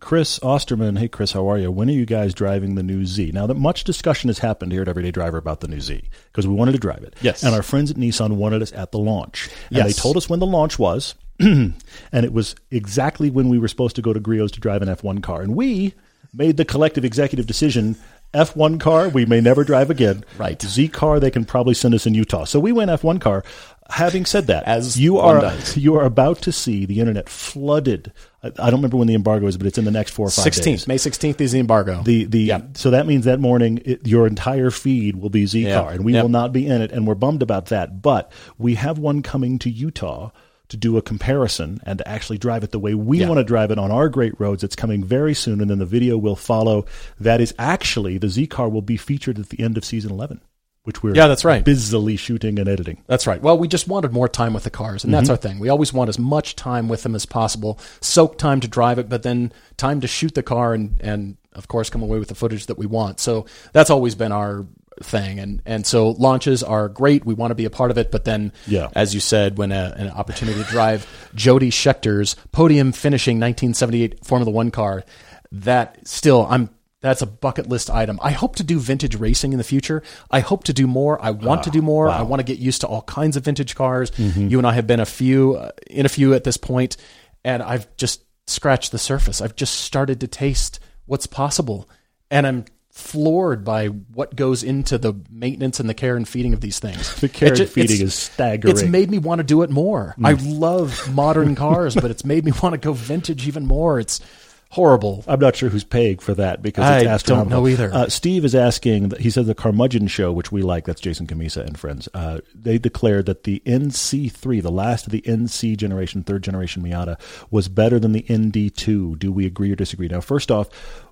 Chris 0.00 0.38
Osterman, 0.42 0.96
hey 0.98 1.08
Chris, 1.08 1.32
how 1.32 1.48
are 1.50 1.58
you? 1.58 1.70
When 1.70 1.88
are 1.88 1.92
you 1.92 2.06
guys 2.06 2.34
driving 2.34 2.74
the 2.74 2.82
new 2.82 3.04
Z? 3.06 3.30
Now 3.32 3.46
that 3.46 3.54
much 3.54 3.84
discussion 3.84 4.28
has 4.28 4.38
happened 4.38 4.72
here 4.72 4.82
at 4.82 4.88
Everyday 4.88 5.10
Driver 5.10 5.38
about 5.38 5.60
the 5.60 5.68
new 5.68 5.80
Z 5.80 6.02
because 6.32 6.46
we 6.46 6.54
wanted 6.54 6.72
to 6.72 6.78
drive 6.78 7.02
it. 7.02 7.14
Yes. 7.20 7.42
And 7.42 7.54
our 7.54 7.62
friends 7.62 7.90
at 7.90 7.96
Nissan 7.96 8.32
wanted 8.36 8.62
us 8.62 8.72
at 8.72 8.92
the 8.92 8.98
launch. 8.98 9.48
And 9.68 9.78
Yes. 9.78 9.86
they 9.86 9.92
told 10.02 10.16
us 10.16 10.28
when 10.28 10.40
the 10.40 10.46
launch 10.46 10.78
was, 10.78 11.14
and 11.38 11.74
it 12.12 12.32
was 12.32 12.54
exactly 12.70 13.30
when 13.30 13.48
we 13.48 13.58
were 13.58 13.68
supposed 13.68 13.96
to 13.96 14.02
go 14.02 14.12
to 14.12 14.20
Griot's 14.20 14.52
to 14.52 14.60
drive 14.60 14.82
an 14.82 14.88
F1 14.88 15.22
car. 15.22 15.42
And 15.42 15.54
we 15.54 15.94
made 16.32 16.56
the 16.56 16.64
collective 16.64 17.04
executive 17.04 17.46
decision 17.46 17.96
F1 18.32 18.78
car, 18.78 19.08
we 19.08 19.26
may 19.26 19.40
never 19.40 19.64
drive 19.64 19.90
again. 19.90 20.24
Right. 20.38 20.60
Z 20.62 20.88
car, 20.88 21.18
they 21.18 21.32
can 21.32 21.44
probably 21.44 21.74
send 21.74 21.94
us 21.94 22.06
in 22.06 22.14
Utah. 22.14 22.44
So 22.44 22.60
we 22.60 22.70
went 22.72 22.90
F1 22.90 23.20
car. 23.20 23.42
Having 23.90 24.26
said 24.26 24.46
that, 24.46 24.64
As 24.64 24.98
you 24.98 25.18
are 25.18 25.52
you 25.74 25.96
are 25.96 26.04
about 26.04 26.42
to 26.42 26.52
see 26.52 26.86
the 26.86 27.00
internet 27.00 27.28
flooded. 27.28 28.12
I, 28.42 28.48
I 28.48 28.70
don't 28.70 28.76
remember 28.80 28.96
when 28.96 29.08
the 29.08 29.14
embargo 29.14 29.46
is, 29.46 29.56
but 29.58 29.66
it's 29.66 29.78
in 29.78 29.84
the 29.84 29.90
next 29.90 30.12
four 30.12 30.26
or 30.26 30.30
five 30.30 30.44
days. 30.44 30.54
16th, 30.64 30.86
May 30.88 30.96
16th 30.96 31.40
is 31.40 31.52
the 31.52 31.58
embargo. 31.60 32.02
The 32.02 32.24
the 32.24 32.40
Yeah. 32.40 32.60
so 32.74 32.90
that 32.90 33.06
means 33.06 33.24
that 33.26 33.40
morning 33.40 33.80
it, 33.84 34.06
your 34.06 34.26
entire 34.26 34.70
feed 34.70 35.16
will 35.16 35.30
be 35.30 35.44
Z 35.46 35.60
Yeah. 35.62 35.80
car, 35.82 35.90
and 35.92 36.04
we 36.04 36.12
Yep. 36.14 36.22
will 36.22 36.30
not 36.30 36.52
be 36.52 36.66
in 36.66 36.80
it, 36.82 36.92
and 36.92 37.06
we're 37.06 37.14
bummed 37.14 37.42
about 37.42 37.66
that. 37.66 38.00
But 38.00 38.30
we 38.58 38.76
have 38.76 38.98
one 38.98 39.22
coming 39.22 39.58
to 39.60 39.70
Utah 39.70 40.30
to 40.68 40.76
do 40.76 40.96
a 40.96 41.02
comparison 41.02 41.80
and 41.84 41.98
to 41.98 42.06
actually 42.08 42.38
drive 42.38 42.62
it 42.62 42.70
the 42.70 42.78
way 42.78 42.94
we 42.94 43.18
Yeah. 43.18 43.26
want 43.28 43.38
to 43.38 43.44
drive 43.44 43.72
it 43.72 43.78
on 43.78 43.90
our 43.90 44.08
great 44.08 44.38
roads. 44.38 44.62
It's 44.62 44.76
coming 44.76 45.02
very 45.02 45.34
soon, 45.34 45.60
and 45.60 45.68
then 45.68 45.80
the 45.80 45.84
video 45.84 46.16
will 46.16 46.36
follow. 46.36 46.86
That 47.18 47.40
is 47.40 47.52
actually 47.58 48.18
the 48.18 48.28
Z 48.28 48.46
car 48.46 48.68
will 48.68 48.80
be 48.82 48.96
featured 48.96 49.38
at 49.40 49.48
the 49.48 49.60
end 49.60 49.76
of 49.76 49.84
season 49.84 50.12
eleven, 50.12 50.40
which 50.84 51.02
we're 51.02 51.14
Yeah, 51.14 51.26
that's 51.26 51.44
right. 51.44 51.64
busily 51.64 52.16
shooting 52.16 52.58
and 52.58 52.68
editing. 52.68 53.02
That's 53.06 53.26
right. 53.26 53.40
Well, 53.40 53.58
we 53.58 53.68
just 53.68 53.86
wanted 53.88 54.12
more 54.12 54.28
time 54.28 54.54
with 54.54 54.64
the 54.64 54.70
cars, 54.70 55.04
and 55.04 55.12
that's 55.12 55.24
Mm-hmm. 55.24 55.30
our 55.32 55.36
thing. 55.36 55.58
We 55.58 55.68
always 55.68 55.92
want 55.92 56.08
as 56.08 56.18
much 56.18 56.56
time 56.56 56.88
with 56.88 57.02
them 57.02 57.14
as 57.14 57.26
possible. 57.26 57.78
Soak 58.00 58.38
time 58.38 58.60
to 58.60 58.68
drive 58.68 58.98
it, 58.98 59.08
but 59.08 59.22
then 59.22 59.52
time 59.76 60.00
to 60.00 60.06
shoot 60.06 60.34
the 60.34 60.42
car 60.42 60.72
and 60.74 60.96
and 61.00 61.36
of 61.54 61.66
course 61.68 61.90
come 61.90 62.02
away 62.02 62.18
with 62.18 62.28
the 62.28 62.34
footage 62.34 62.66
that 62.66 62.78
we 62.78 62.86
want. 62.86 63.20
So 63.20 63.44
that's 63.72 63.90
always 63.90 64.14
been 64.14 64.32
our 64.32 64.66
thing. 65.02 65.38
And 65.40 65.60
and 65.66 65.84
so 65.86 66.10
launches 66.10 66.62
are 66.62 66.88
great. 66.88 67.24
We 67.26 67.34
want 67.34 67.50
to 67.50 67.54
be 67.56 67.64
a 67.64 67.70
part 67.70 67.90
of 67.90 67.98
it, 67.98 68.10
but 68.10 68.24
then 68.24 68.52
Yeah. 68.66 68.88
as 68.94 69.14
you 69.14 69.20
said, 69.20 69.58
when 69.58 69.72
a, 69.72 69.94
an 69.96 70.08
opportunity 70.10 70.62
to 70.62 70.68
drive 70.70 71.06
Jody 71.34 71.70
Scheckter's 71.70 72.36
podium 72.52 72.92
finishing 72.92 73.36
1978 73.38 74.24
Formula 74.24 74.50
One 74.50 74.70
car, 74.70 75.04
that 75.52 76.06
still 76.06 76.46
I'm 76.48 76.70
that's 77.00 77.22
a 77.22 77.26
bucket 77.26 77.68
list 77.68 77.90
item. 77.90 78.18
I 78.22 78.32
hope 78.32 78.56
to 78.56 78.64
do 78.64 78.78
vintage 78.78 79.14
racing 79.14 79.52
in 79.52 79.58
the 79.58 79.64
future. 79.64 80.02
I 80.30 80.40
hope 80.40 80.64
to 80.64 80.72
do 80.72 80.86
more. 80.86 81.22
I 81.22 81.30
want 81.30 81.62
to 81.62 81.70
do 81.70 81.78
ah, 81.78 81.82
more. 81.82 82.08
I 82.08 82.22
want 82.22 82.40
to 82.40 82.44
get 82.44 82.58
used 82.58 82.82
to 82.82 82.86
all 82.86 83.02
kinds 83.02 83.36
of 83.36 83.44
vintage 83.44 83.74
cars. 83.74 84.10
Mm-hmm. 84.12 84.48
You 84.48 84.58
and 84.58 84.66
I 84.66 84.74
have 84.74 84.86
been 84.86 85.00
a 85.00 85.06
few 85.06 85.56
uh, 85.56 85.70
in 85.88 86.04
a 86.04 86.10
few 86.10 86.34
at 86.34 86.44
this 86.44 86.56
point, 86.56 86.96
and 87.44 87.62
I've 87.62 87.94
just 87.96 88.22
scratched 88.46 88.92
the 88.92 88.98
surface. 88.98 89.40
I've 89.40 89.56
just 89.56 89.76
started 89.76 90.20
to 90.20 90.28
taste 90.28 90.78
what's 91.06 91.26
possible, 91.26 91.88
and 92.30 92.46
I'm 92.46 92.64
floored 92.90 93.64
by 93.64 93.86
what 93.86 94.36
goes 94.36 94.62
into 94.62 94.98
the 94.98 95.14
maintenance 95.30 95.80
and 95.80 95.88
the 95.88 95.94
care 95.94 96.16
and 96.16 96.28
feeding 96.28 96.52
of 96.52 96.60
these 96.60 96.80
things. 96.80 97.14
The 97.20 97.28
care 97.28 97.48
and 97.54 97.68
feeding 97.68 98.00
is 98.00 98.14
staggering. 98.14 98.72
It's 98.72 98.82
made 98.82 99.10
me 99.10 99.18
want 99.18 99.38
to 99.38 99.44
do 99.44 99.62
it 99.62 99.70
more. 99.70 100.14
I 100.22 100.34
mm. 100.34 100.58
love 100.58 101.14
modern 101.14 101.54
cars, 101.54 101.94
but 101.94 102.10
it's 102.10 102.24
made 102.24 102.44
me 102.44 102.52
want 102.62 102.74
to 102.74 102.78
go 102.78 102.92
vintage 102.92 103.46
even 103.46 103.66
more. 103.66 104.00
It's 104.00 104.20
horrible. 104.70 105.24
I'm 105.26 105.40
not 105.40 105.56
sure 105.56 105.68
who's 105.68 105.84
paying 105.84 106.18
for 106.18 106.32
that 106.34 106.62
because 106.62 106.84
I 106.84 106.98
it's 106.98 107.04
don't 107.04 107.14
astronomical. 107.14 107.60
know 107.60 107.68
either. 107.68 107.92
Uh, 107.92 108.08
Steve 108.08 108.44
is 108.44 108.54
asking. 108.54 109.12
He 109.18 109.28
said 109.30 109.46
the 109.46 109.54
Carmudgeon 109.54 110.06
show, 110.06 110.32
which 110.32 110.50
we 110.50 110.62
like, 110.62 110.86
that's 110.86 111.00
Jason 111.00 111.26
Cammisa 111.26 111.64
and 111.66 111.78
friends. 111.78 112.08
Uh, 112.14 112.40
they 112.54 112.78
declared 112.78 113.26
that 113.26 113.44
the 113.44 113.62
NC3, 113.66 114.62
the 114.62 114.70
last 114.70 115.06
of 115.06 115.12
the 115.12 115.22
NC 115.22 115.76
generation, 115.76 116.22
third 116.22 116.42
generation 116.42 116.82
Miata, 116.82 117.20
was 117.50 117.68
better 117.68 117.98
than 117.98 118.12
the 118.12 118.22
ND2. 118.22 119.18
Do 119.18 119.32
we 119.32 119.44
agree 119.44 119.72
or 119.72 119.76
disagree? 119.76 120.08
Now, 120.08 120.20
first 120.20 120.50
off, 120.50 120.68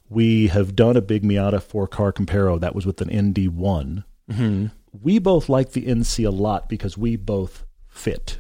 we 0.08 0.46
have 0.48 0.74
done 0.74 0.96
a 0.96 1.02
big 1.02 1.22
Miata 1.22 1.62
four 1.62 1.86
car 1.86 2.12
comparo. 2.12 2.58
That 2.58 2.74
was 2.74 2.86
with 2.86 3.00
an 3.00 3.08
ND1. 3.08 4.04
Mm-hmm. 4.30 4.66
We 5.02 5.18
both 5.18 5.48
like 5.48 5.72
the 5.72 5.84
NC 5.86 6.26
a 6.26 6.30
lot 6.30 6.68
because 6.68 6.96
we 6.96 7.16
both 7.16 7.64
fit. 7.88 8.38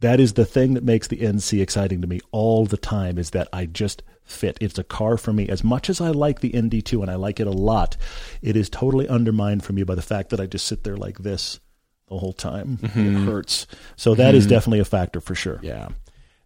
That 0.00 0.18
is 0.20 0.32
the 0.34 0.44
thing 0.46 0.74
that 0.74 0.84
makes 0.84 1.08
the 1.08 1.18
NC 1.18 1.60
exciting 1.60 2.00
to 2.00 2.06
me 2.06 2.20
all 2.32 2.64
the 2.66 2.76
time 2.78 3.18
is 3.18 3.30
that 3.30 3.48
I 3.52 3.66
just 3.66 4.02
fit. 4.24 4.56
It's 4.60 4.78
a 4.78 4.84
car 4.84 5.16
for 5.18 5.32
me. 5.32 5.48
As 5.48 5.62
much 5.62 5.90
as 5.90 6.00
I 6.00 6.08
like 6.10 6.40
the 6.40 6.50
ND2 6.52 7.02
and 7.02 7.10
I 7.10 7.16
like 7.16 7.38
it 7.40 7.46
a 7.46 7.50
lot, 7.52 7.96
it 8.40 8.56
is 8.56 8.70
totally 8.70 9.08
undermined 9.08 9.64
for 9.64 9.72
me 9.72 9.82
by 9.82 9.94
the 9.94 10.02
fact 10.02 10.30
that 10.30 10.40
I 10.40 10.46
just 10.46 10.66
sit 10.66 10.84
there 10.84 10.96
like 10.96 11.18
this 11.18 11.60
the 12.08 12.18
whole 12.18 12.32
time. 12.32 12.78
It 12.82 12.88
hurts. 13.24 13.66
So 13.96 14.14
that 14.14 14.34
is 14.34 14.46
definitely 14.46 14.80
a 14.80 14.84
factor 14.84 15.20
for 15.20 15.34
sure. 15.34 15.60
Yeah. 15.62 15.88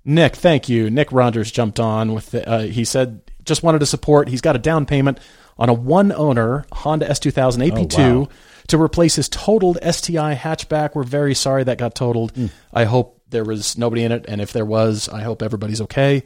Nick, 0.05 0.37
thank 0.37 0.69
you. 0.69 0.91
Nick 0.91 1.11
Rogers 1.13 1.51
jumped 1.51 1.81
on 1.81 2.13
with 2.13 2.31
the, 2.33 2.47
uh, 2.49 2.63
he 2.63 2.85
said 2.85 3.21
just 3.45 3.63
wanted 3.63 3.79
to 3.79 3.87
support. 3.87 4.29
He's 4.29 4.41
got 4.41 4.57
a 4.57 4.59
down 4.59 4.85
payment 4.87 5.19
on 5.59 5.69
a 5.69 5.73
one 5.75 6.11
owner 6.13 6.65
Honda 6.73 7.07
S2000 7.09 7.71
AP2 7.71 7.99
Oh, 7.99 8.21
wow. 8.23 8.29
to 8.69 8.81
replace 8.83 9.17
his 9.17 9.29
totaled 9.29 9.79
STI 9.83 10.35
hatchback. 10.35 10.95
We're 10.95 11.05
very 11.05 11.35
sorry 11.35 11.65
that 11.65 11.79
got 11.79 11.95
totaled. 11.95 12.33
Hmm. 12.33 12.47
I 12.73 12.85
hope 12.85 13.14
there 13.35 13.45
was 13.45 13.77
nobody 13.77 14.03
in 14.05 14.13
it 14.13 14.25
and 14.27 14.41
if 14.41 14.53
there 14.55 14.65
was, 14.65 15.09
I 15.11 15.21
hope 15.23 15.43
everybody's 15.43 15.83
okay. 15.83 16.23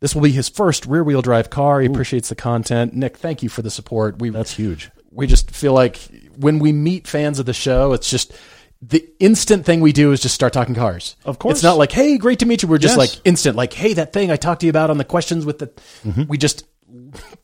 This 0.00 0.14
will 0.14 0.22
be 0.22 0.32
his 0.32 0.48
first 0.50 0.84
rear 0.86 1.02
wheel 1.04 1.22
drive 1.22 1.48
car. 1.50 1.80
He 1.80 1.86
appreciates 1.86 2.28
the 2.28 2.34
content. 2.34 2.94
Nick, 2.94 3.16
thank 3.16 3.42
you 3.42 3.48
for 3.48 3.62
the 3.62 3.70
support. 3.70 4.18
We 4.18 4.30
That's 4.30 4.52
huge. 4.54 4.90
we 5.10 5.26
just 5.26 5.50
feel 5.50 5.72
like 5.72 5.98
when 6.36 6.58
we 6.58 6.72
meet 6.72 7.06
fans 7.06 7.38
of 7.38 7.46
the 7.46 7.52
show, 7.54 7.92
it's 7.92 8.08
just 8.10 8.32
the 8.82 9.06
instant 9.18 9.66
thing 9.66 9.82
we 9.82 9.92
do 9.92 10.10
is 10.12 10.20
just 10.22 10.34
start 10.34 10.52
talking 10.54 10.74
cars. 10.74 11.16
Of 11.26 11.38
course. 11.38 11.58
it's 11.58 11.62
not 11.62 11.76
like 11.76 11.92
hey, 11.92 12.16
great 12.18 12.38
to 12.38 12.46
meet 12.46 12.62
you. 12.62 12.68
We're 12.68 12.78
just 12.78 12.96
Yes. 12.96 13.14
like 13.14 13.20
instant, 13.26 13.56
like 13.56 13.72
hey, 13.74 13.92
that 13.94 14.12
thing 14.14 14.30
I 14.30 14.36
talked 14.36 14.60
to 14.62 14.66
you 14.66 14.70
about 14.70 14.88
on 14.90 14.96
the 14.98 15.04
questions 15.04 15.44
with 15.44 15.58
the. 15.58 15.70
We 16.28 16.38
just 16.38 16.64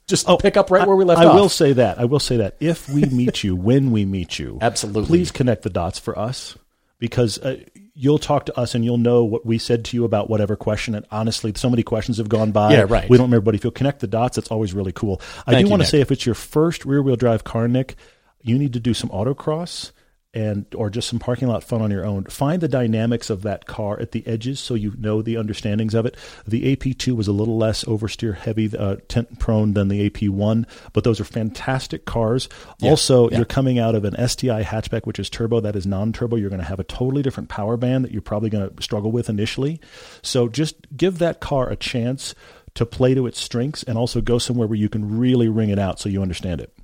just 0.06 0.26
oh, 0.28 0.38
pick 0.38 0.56
up 0.56 0.70
right 0.70 0.82
I- 0.82 0.86
where 0.86 0.96
we 0.96 1.04
left 1.04 1.20
I 1.20 1.26
off. 1.26 1.34
will 1.34 1.48
say 1.50 1.74
that. 1.74 1.98
I 2.00 2.06
will 2.06 2.20
say 2.20 2.38
that 2.38 2.56
if 2.58 2.88
we 2.88 3.04
meet 3.04 3.44
you, 3.44 3.54
when 3.68 3.90
we 3.90 4.04
meet 4.06 4.38
you, 4.38 4.58
Absolutely. 4.62 5.06
please 5.08 5.30
connect 5.30 5.62
the 5.62 5.70
dots 5.70 5.98
for 5.98 6.18
us 6.18 6.56
because 6.98 7.38
uh, 7.38 7.58
you'll 7.98 8.18
talk 8.18 8.44
to 8.46 8.58
us 8.58 8.74
and 8.74 8.84
you'll 8.84 8.98
know 8.98 9.24
what 9.24 9.46
we 9.46 9.56
said 9.56 9.84
to 9.86 9.96
you 9.96 10.04
about 10.04 10.28
whatever 10.28 10.54
question. 10.54 10.94
And 10.94 11.06
honestly, 11.10 11.52
so 11.56 11.70
many 11.70 11.82
questions 11.82 12.18
have 12.18 12.28
gone 12.28 12.52
by. 12.52 12.74
Yeah, 12.74 12.84
right. 12.86 13.08
We 13.08 13.16
don't 13.16 13.26
remember, 13.26 13.46
but 13.46 13.54
if 13.54 13.64
you'll 13.64 13.70
connect 13.70 14.00
the 14.00 14.06
dots, 14.06 14.36
it's 14.36 14.50
always 14.50 14.74
really 14.74 14.92
cool. 14.92 15.20
I 15.46 15.52
Thank 15.52 15.66
do 15.66 15.70
want 15.70 15.82
to 15.82 15.88
say 15.88 16.00
if 16.00 16.12
it's 16.12 16.26
your 16.26 16.34
first 16.34 16.84
rear 16.84 17.02
wheel 17.02 17.16
drive 17.16 17.44
car, 17.44 17.66
Nick, 17.66 17.96
you 18.42 18.58
need 18.58 18.74
to 18.74 18.80
do 18.80 18.92
some 18.92 19.08
autocross. 19.10 19.92
And 20.36 20.66
or 20.74 20.90
just 20.90 21.08
some 21.08 21.18
parking 21.18 21.48
lot 21.48 21.64
fun 21.64 21.80
on 21.80 21.90
your 21.90 22.04
own. 22.04 22.24
Find 22.24 22.60
the 22.60 22.68
dynamics 22.68 23.30
of 23.30 23.42
that 23.42 23.64
car 23.64 23.98
at 23.98 24.12
the 24.12 24.26
edges, 24.26 24.60
so 24.60 24.74
you 24.74 24.92
know 24.98 25.22
the 25.22 25.36
understandings 25.36 25.94
of 25.94 26.04
it. 26.04 26.14
The 26.46 26.76
AP2 26.76 27.16
was 27.16 27.26
a 27.26 27.32
little 27.32 27.56
less 27.56 27.84
oversteer 27.84 28.36
heavy, 28.36 28.76
uh, 28.76 28.96
tent 29.08 29.38
prone 29.38 29.72
than 29.72 29.88
the 29.88 30.10
AP1, 30.10 30.66
but 30.92 31.04
those 31.04 31.20
are 31.20 31.24
fantastic 31.24 32.04
cars. 32.04 32.50
also, 32.82 33.30
yeah. 33.30 33.38
you're 33.38 33.46
coming 33.46 33.78
out 33.78 33.94
of 33.94 34.04
an 34.04 34.14
STI 34.28 34.62
hatchback, 34.62 35.06
which 35.06 35.18
is 35.18 35.30
turbo. 35.30 35.60
That 35.60 35.74
is 35.74 35.86
non-turbo. 35.86 36.36
You're 36.36 36.50
going 36.50 36.60
to 36.60 36.68
have 36.68 36.80
a 36.80 36.84
totally 36.84 37.22
different 37.22 37.48
power 37.48 37.78
band 37.78 38.04
that 38.04 38.12
you're 38.12 38.20
probably 38.20 38.50
going 38.50 38.68
to 38.68 38.82
struggle 38.82 39.10
with 39.10 39.30
initially. 39.30 39.80
So 40.22 40.48
just 40.48 40.76
give 40.94 41.18
that 41.18 41.40
car 41.40 41.70
a 41.70 41.76
chance 41.76 42.34
to 42.74 42.84
play 42.84 43.14
to 43.14 43.26
its 43.26 43.40
strengths, 43.40 43.82
and 43.84 43.96
also 43.96 44.20
go 44.20 44.36
somewhere 44.36 44.68
where 44.68 44.76
you 44.76 44.90
can 44.90 45.18
really 45.18 45.48
ring 45.48 45.70
it 45.70 45.78
out, 45.78 45.98
so 45.98 46.10
you 46.10 46.20
understand 46.20 46.60
it. 46.60 46.75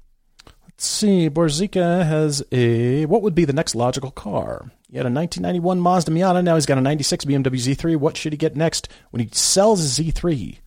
Let's 0.82 0.90
see. 0.90 1.30
Borzika 1.30 2.04
has 2.04 2.42
a 2.50 3.06
what 3.06 3.22
would 3.22 3.36
be 3.36 3.44
the 3.44 3.52
next 3.52 3.76
logical 3.76 4.10
car? 4.10 4.72
He 4.90 4.96
had 4.96 5.06
a 5.06 5.14
1991 5.14 5.78
Mazda 5.78 6.10
Miata. 6.10 6.42
Now 6.42 6.56
he's 6.56 6.66
got 6.66 6.76
a 6.76 6.80
96 6.80 7.24
BMW 7.24 7.76
Z3. 7.76 7.96
What 7.98 8.16
should 8.16 8.32
he 8.32 8.36
get 8.36 8.56
next 8.56 8.88
when 9.12 9.20
he 9.20 9.28
sells 9.30 9.78
his 9.78 9.96
Z3? 9.96 10.58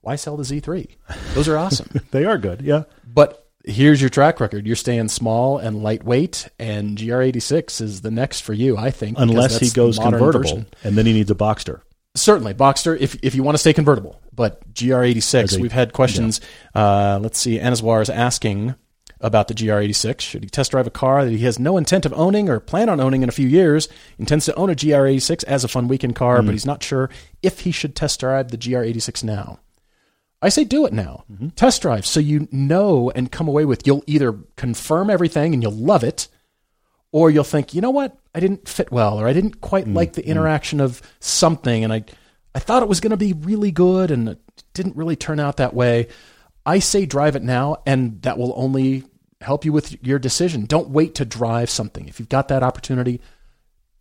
Why 0.00 0.16
sell 0.16 0.36
the 0.36 0.42
Z3? 0.42 0.88
Those 1.34 1.46
are 1.46 1.56
awesome. 1.56 1.88
They 2.10 2.24
are 2.24 2.36
good, 2.36 2.62
yeah. 2.62 2.82
But 3.06 3.48
here's 3.64 4.00
your 4.00 4.10
track 4.10 4.40
record. 4.40 4.66
You're 4.66 4.74
staying 4.74 5.06
small 5.06 5.58
and 5.58 5.84
lightweight, 5.84 6.48
and 6.58 6.98
GR86 6.98 7.80
is 7.80 8.00
the 8.00 8.10
next 8.10 8.40
for 8.40 8.52
you, 8.54 8.76
I 8.76 8.90
think. 8.90 9.18
Unless 9.20 9.60
he 9.60 9.70
goes 9.70 10.00
convertible, 10.00 10.40
version. 10.40 10.66
and 10.82 10.98
then 10.98 11.06
he 11.06 11.12
needs 11.12 11.30
a 11.30 11.36
Boxster. 11.36 11.82
Certainly, 12.16 12.54
Boxster, 12.54 12.98
if, 12.98 13.16
if 13.22 13.36
you 13.36 13.44
want 13.44 13.54
to 13.54 13.60
stay 13.60 13.72
convertible. 13.72 14.20
But 14.34 14.74
GR86, 14.74 15.58
a- 15.58 15.60
we've 15.60 15.70
had 15.70 15.92
questions. 15.92 16.40
Uh, 16.74 17.20
let's 17.22 17.38
see. 17.38 17.60
Anaswar 17.60 18.02
is 18.02 18.10
asking 18.10 18.74
about 19.20 19.48
the 19.48 19.54
GR86. 19.54 20.20
Should 20.20 20.42
he 20.44 20.48
test 20.50 20.70
drive 20.70 20.86
a 20.86 20.90
car 20.90 21.24
that 21.24 21.30
he 21.30 21.38
has 21.44 21.58
no 21.58 21.76
intent 21.76 22.06
of 22.06 22.12
owning 22.14 22.48
or 22.48 22.58
plan 22.60 22.88
on 22.88 23.00
owning 23.00 23.22
in 23.22 23.28
a 23.28 23.32
few 23.32 23.46
years? 23.48 23.88
Intends 24.18 24.46
to 24.46 24.54
own 24.54 24.70
a 24.70 24.74
GR86 24.74 25.44
as 25.44 25.62
a 25.64 25.68
fun 25.68 25.88
weekend 25.88 26.16
car, 26.16 26.38
Mm-hmm. 26.38 26.46
but 26.46 26.52
he's 26.52 26.66
not 26.66 26.82
sure 26.82 27.10
if 27.42 27.60
he 27.60 27.70
should 27.70 27.94
test 27.94 28.20
drive 28.20 28.50
the 28.50 28.56
GR86 28.58 29.22
now. 29.24 29.60
I 30.42 30.48
say 30.48 30.64
do 30.64 30.86
it 30.86 30.92
now. 30.94 31.24
Mm-hmm. 31.30 31.48
Test 31.50 31.82
drive 31.82 32.06
so 32.06 32.18
you 32.18 32.48
know 32.50 33.10
and 33.14 33.30
come 33.30 33.46
away 33.46 33.66
with 33.66 33.86
you'll 33.86 34.02
either 34.06 34.32
confirm 34.56 35.10
everything 35.10 35.52
and 35.52 35.62
you'll 35.62 35.72
love 35.72 36.02
it, 36.02 36.28
or 37.12 37.30
you'll 37.30 37.44
think, 37.44 37.74
you 37.74 37.80
know 37.82 37.90
what, 37.90 38.16
I 38.34 38.40
didn't 38.40 38.68
fit 38.68 38.90
well, 38.90 39.20
or 39.20 39.26
I 39.28 39.32
didn't 39.32 39.60
quite 39.60 39.84
Mm, 39.86 39.94
like 39.96 40.12
the 40.14 40.24
interaction 40.26 40.80
of 40.80 41.02
something, 41.18 41.82
and 41.84 41.92
I, 41.92 42.04
I 42.54 42.58
thought 42.60 42.82
it 42.82 42.88
was 42.88 43.00
going 43.00 43.10
to 43.10 43.16
be 43.16 43.32
really 43.34 43.70
good, 43.72 44.10
and 44.10 44.28
it 44.30 44.38
didn't 44.72 44.96
really 44.96 45.16
turn 45.16 45.40
out 45.40 45.56
that 45.58 45.74
way. 45.74 46.06
I 46.64 46.78
say 46.78 47.06
drive 47.06 47.36
it 47.36 47.42
now, 47.42 47.78
and 47.86 48.22
that 48.22 48.38
will 48.38 48.52
only 48.56 49.04
help 49.40 49.64
you 49.64 49.72
with 49.72 50.02
your 50.04 50.18
decision. 50.18 50.66
Don't 50.66 50.90
wait 50.90 51.14
to 51.16 51.24
drive 51.24 51.70
something. 51.70 52.08
If 52.08 52.20
you've 52.20 52.28
got 52.28 52.48
that 52.48 52.62
opportunity, 52.62 53.20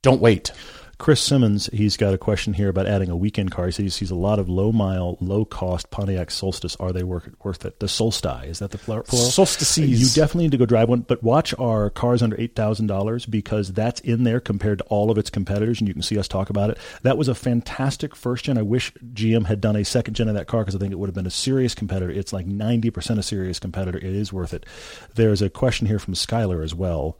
don't 0.01 0.21
wait. 0.21 0.51
Chris 0.99 1.21
Simmons, 1.21 1.69
he's 1.71 1.95
got 1.95 2.13
a 2.13 2.17
question 2.17 2.53
here 2.53 2.67
about 2.67 2.85
adding 2.85 3.09
a 3.09 3.15
weekend 3.15 3.51
car. 3.51 3.67
He 3.67 3.71
says 3.71 3.83
he 3.85 3.89
sees 3.89 4.11
a 4.11 4.15
lot 4.15 4.37
of 4.37 4.49
low 4.49 4.73
mile, 4.73 5.17
low 5.21 5.45
cost 5.45 5.89
Pontiac 5.91 6.29
Solstice. 6.29 6.75
Are 6.75 6.91
they 6.91 7.03
worth, 7.03 7.29
worth 7.41 7.63
it? 7.63 7.79
The 7.79 7.87
Solstice, 7.87 8.43
is 8.43 8.59
that 8.59 8.71
the 8.71 8.77
plural? 8.77 9.05
Solstices. 9.05 10.01
You 10.01 10.21
definitely 10.21 10.43
need 10.43 10.51
to 10.51 10.57
go 10.57 10.65
drive 10.65 10.89
one, 10.89 11.01
but 11.01 11.23
watch 11.23 11.53
our 11.57 11.89
cars 11.89 12.21
under 12.21 12.35
$8,000 12.35 13.31
because 13.31 13.71
that's 13.71 14.01
in 14.01 14.25
there 14.25 14.41
compared 14.41 14.79
to 14.79 14.83
all 14.85 15.09
of 15.09 15.17
its 15.17 15.29
competitors, 15.29 15.79
and 15.79 15.87
you 15.87 15.93
can 15.93 16.03
see 16.03 16.19
us 16.19 16.27
talk 16.27 16.49
about 16.49 16.69
it. 16.69 16.77
That 17.03 17.17
was 17.17 17.29
a 17.29 17.35
fantastic 17.35 18.13
first 18.13 18.43
gen. 18.43 18.57
I 18.57 18.63
wish 18.63 18.91
GM 19.13 19.45
had 19.45 19.61
done 19.61 19.77
a 19.77 19.85
second 19.85 20.15
gen 20.15 20.27
of 20.27 20.35
that 20.35 20.47
car 20.47 20.61
because 20.61 20.75
I 20.75 20.79
think 20.79 20.91
it 20.91 20.99
would 20.99 21.07
have 21.07 21.15
been 21.15 21.25
a 21.25 21.31
serious 21.31 21.73
competitor. 21.73 22.11
It's 22.11 22.33
like 22.33 22.45
90% 22.45 23.17
a 23.17 23.23
serious 23.23 23.57
competitor. 23.57 23.97
It 23.97 24.03
is 24.03 24.33
worth 24.33 24.53
it. 24.53 24.65
There's 25.15 25.41
a 25.41 25.49
question 25.49 25.87
here 25.87 25.99
from 25.99 26.13
Skylar 26.13 26.61
as 26.61 26.75
well. 26.75 27.17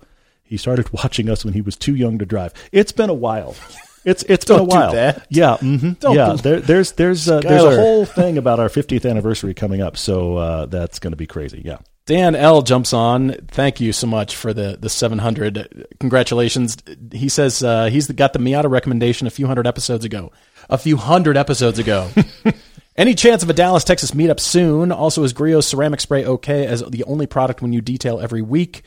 He 0.50 0.58
started 0.58 0.92
watching 0.94 1.30
us 1.30 1.46
when 1.46 1.54
he 1.54 1.62
was 1.62 1.78
too 1.78 1.96
young 1.96 2.18
to 2.18 2.26
drive. 2.26 2.54
It's 2.72 2.92
been 2.92 3.10
a 3.10 3.14
while. 3.14 3.56
It's 4.04 4.24
it's 4.24 4.46
been 4.46 4.60
a 4.60 4.64
while. 4.64 4.94
that. 4.94 5.28
Yeah, 5.30 5.58
hmm 5.58 5.92
Don't 6.00 6.16
yeah. 6.16 6.34
There, 6.34 6.60
there's 6.60 6.94
there's 6.94 7.30
uh, 7.30 7.40
there's 7.42 7.64
a 7.64 7.76
whole 7.76 8.06
thing 8.06 8.38
about 8.38 8.60
our 8.60 8.70
50th 8.70 9.08
anniversary 9.08 9.54
coming 9.54 9.82
up, 9.82 9.96
so 9.96 10.38
uh, 10.38 10.66
that's 10.66 11.00
going 11.00 11.12
to 11.12 11.18
be 11.18 11.28
crazy. 11.28 11.62
Yeah. 11.64 11.78
Dan 12.06 12.34
L 12.34 12.64
jumps 12.64 12.92
on. 12.92 13.34
Thank 13.50 13.80
you 13.80 13.94
so 13.94 14.08
much 14.08 14.36
for 14.36 14.52
the 14.52 14.78
the 14.80 14.90
700. 14.90 15.86
Congratulations. 16.00 16.78
He 17.12 17.30
says 17.30 17.62
uh, 17.62 17.86
he's 17.86 18.08
got 18.08 18.34
the 18.34 18.40
Miata 18.40 18.68
recommendation 18.68 19.28
a 19.28 19.30
few 19.30 19.46
hundred 19.46 19.68
episodes 19.68 20.06
ago. 20.06 20.32
A 20.72 20.78
few 20.80 20.98
hundred 20.98 21.38
episodes 21.38 21.78
ago. 21.78 22.10
Any 22.96 23.14
chance 23.16 23.44
of 23.44 23.50
a 23.50 23.54
Dallas, 23.54 23.84
Texas 23.84 24.12
meetup 24.12 24.40
soon? 24.40 24.92
Also, 24.92 25.24
is 25.24 25.34
Griot's 25.34 25.68
ceramic 25.68 26.02
spray 26.02 26.26
okay 26.26 26.66
as 26.66 26.82
the 26.82 27.04
only 27.04 27.28
product 27.28 27.62
when 27.62 27.74
you 27.74 27.80
detail 27.82 28.20
every 28.20 28.42
week? 28.42 28.84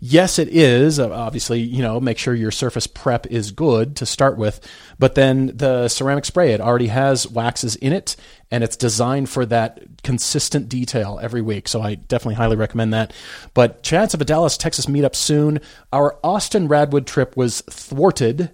Yes, 0.00 0.38
it 0.38 0.48
is. 0.48 1.00
Uh, 1.00 1.10
Obviously, 1.10 1.60
you 1.60 1.82
know, 1.82 1.98
make 2.00 2.18
sure 2.18 2.32
your 2.34 2.50
surface 2.52 2.86
prep 2.86 3.26
is 3.26 3.50
good 3.50 3.96
to 3.96 4.06
start 4.06 4.36
with. 4.38 4.60
But 4.98 5.14
then 5.16 5.56
the 5.56 5.88
ceramic 5.88 6.24
spray, 6.24 6.52
it 6.52 6.60
already 6.60 6.86
has 6.88 7.26
waxes 7.28 7.74
in 7.76 7.92
it 7.92 8.14
and 8.50 8.62
it's 8.64 8.76
designed 8.76 9.28
for 9.28 9.44
that 9.46 10.02
consistent 10.02 10.68
detail 10.68 11.18
every 11.20 11.42
week. 11.42 11.68
So 11.68 11.82
I 11.82 11.96
definitely 11.96 12.36
highly 12.36 12.56
recommend 12.56 12.94
that. 12.94 13.12
But 13.54 13.82
chance 13.82 14.14
of 14.14 14.20
a 14.20 14.24
Dallas, 14.24 14.56
Texas 14.56 14.86
meetup 14.86 15.14
soon. 15.16 15.60
Our 15.92 16.18
Austin 16.24 16.68
Radwood 16.68 17.04
trip 17.06 17.36
was 17.36 17.60
thwarted 17.62 18.50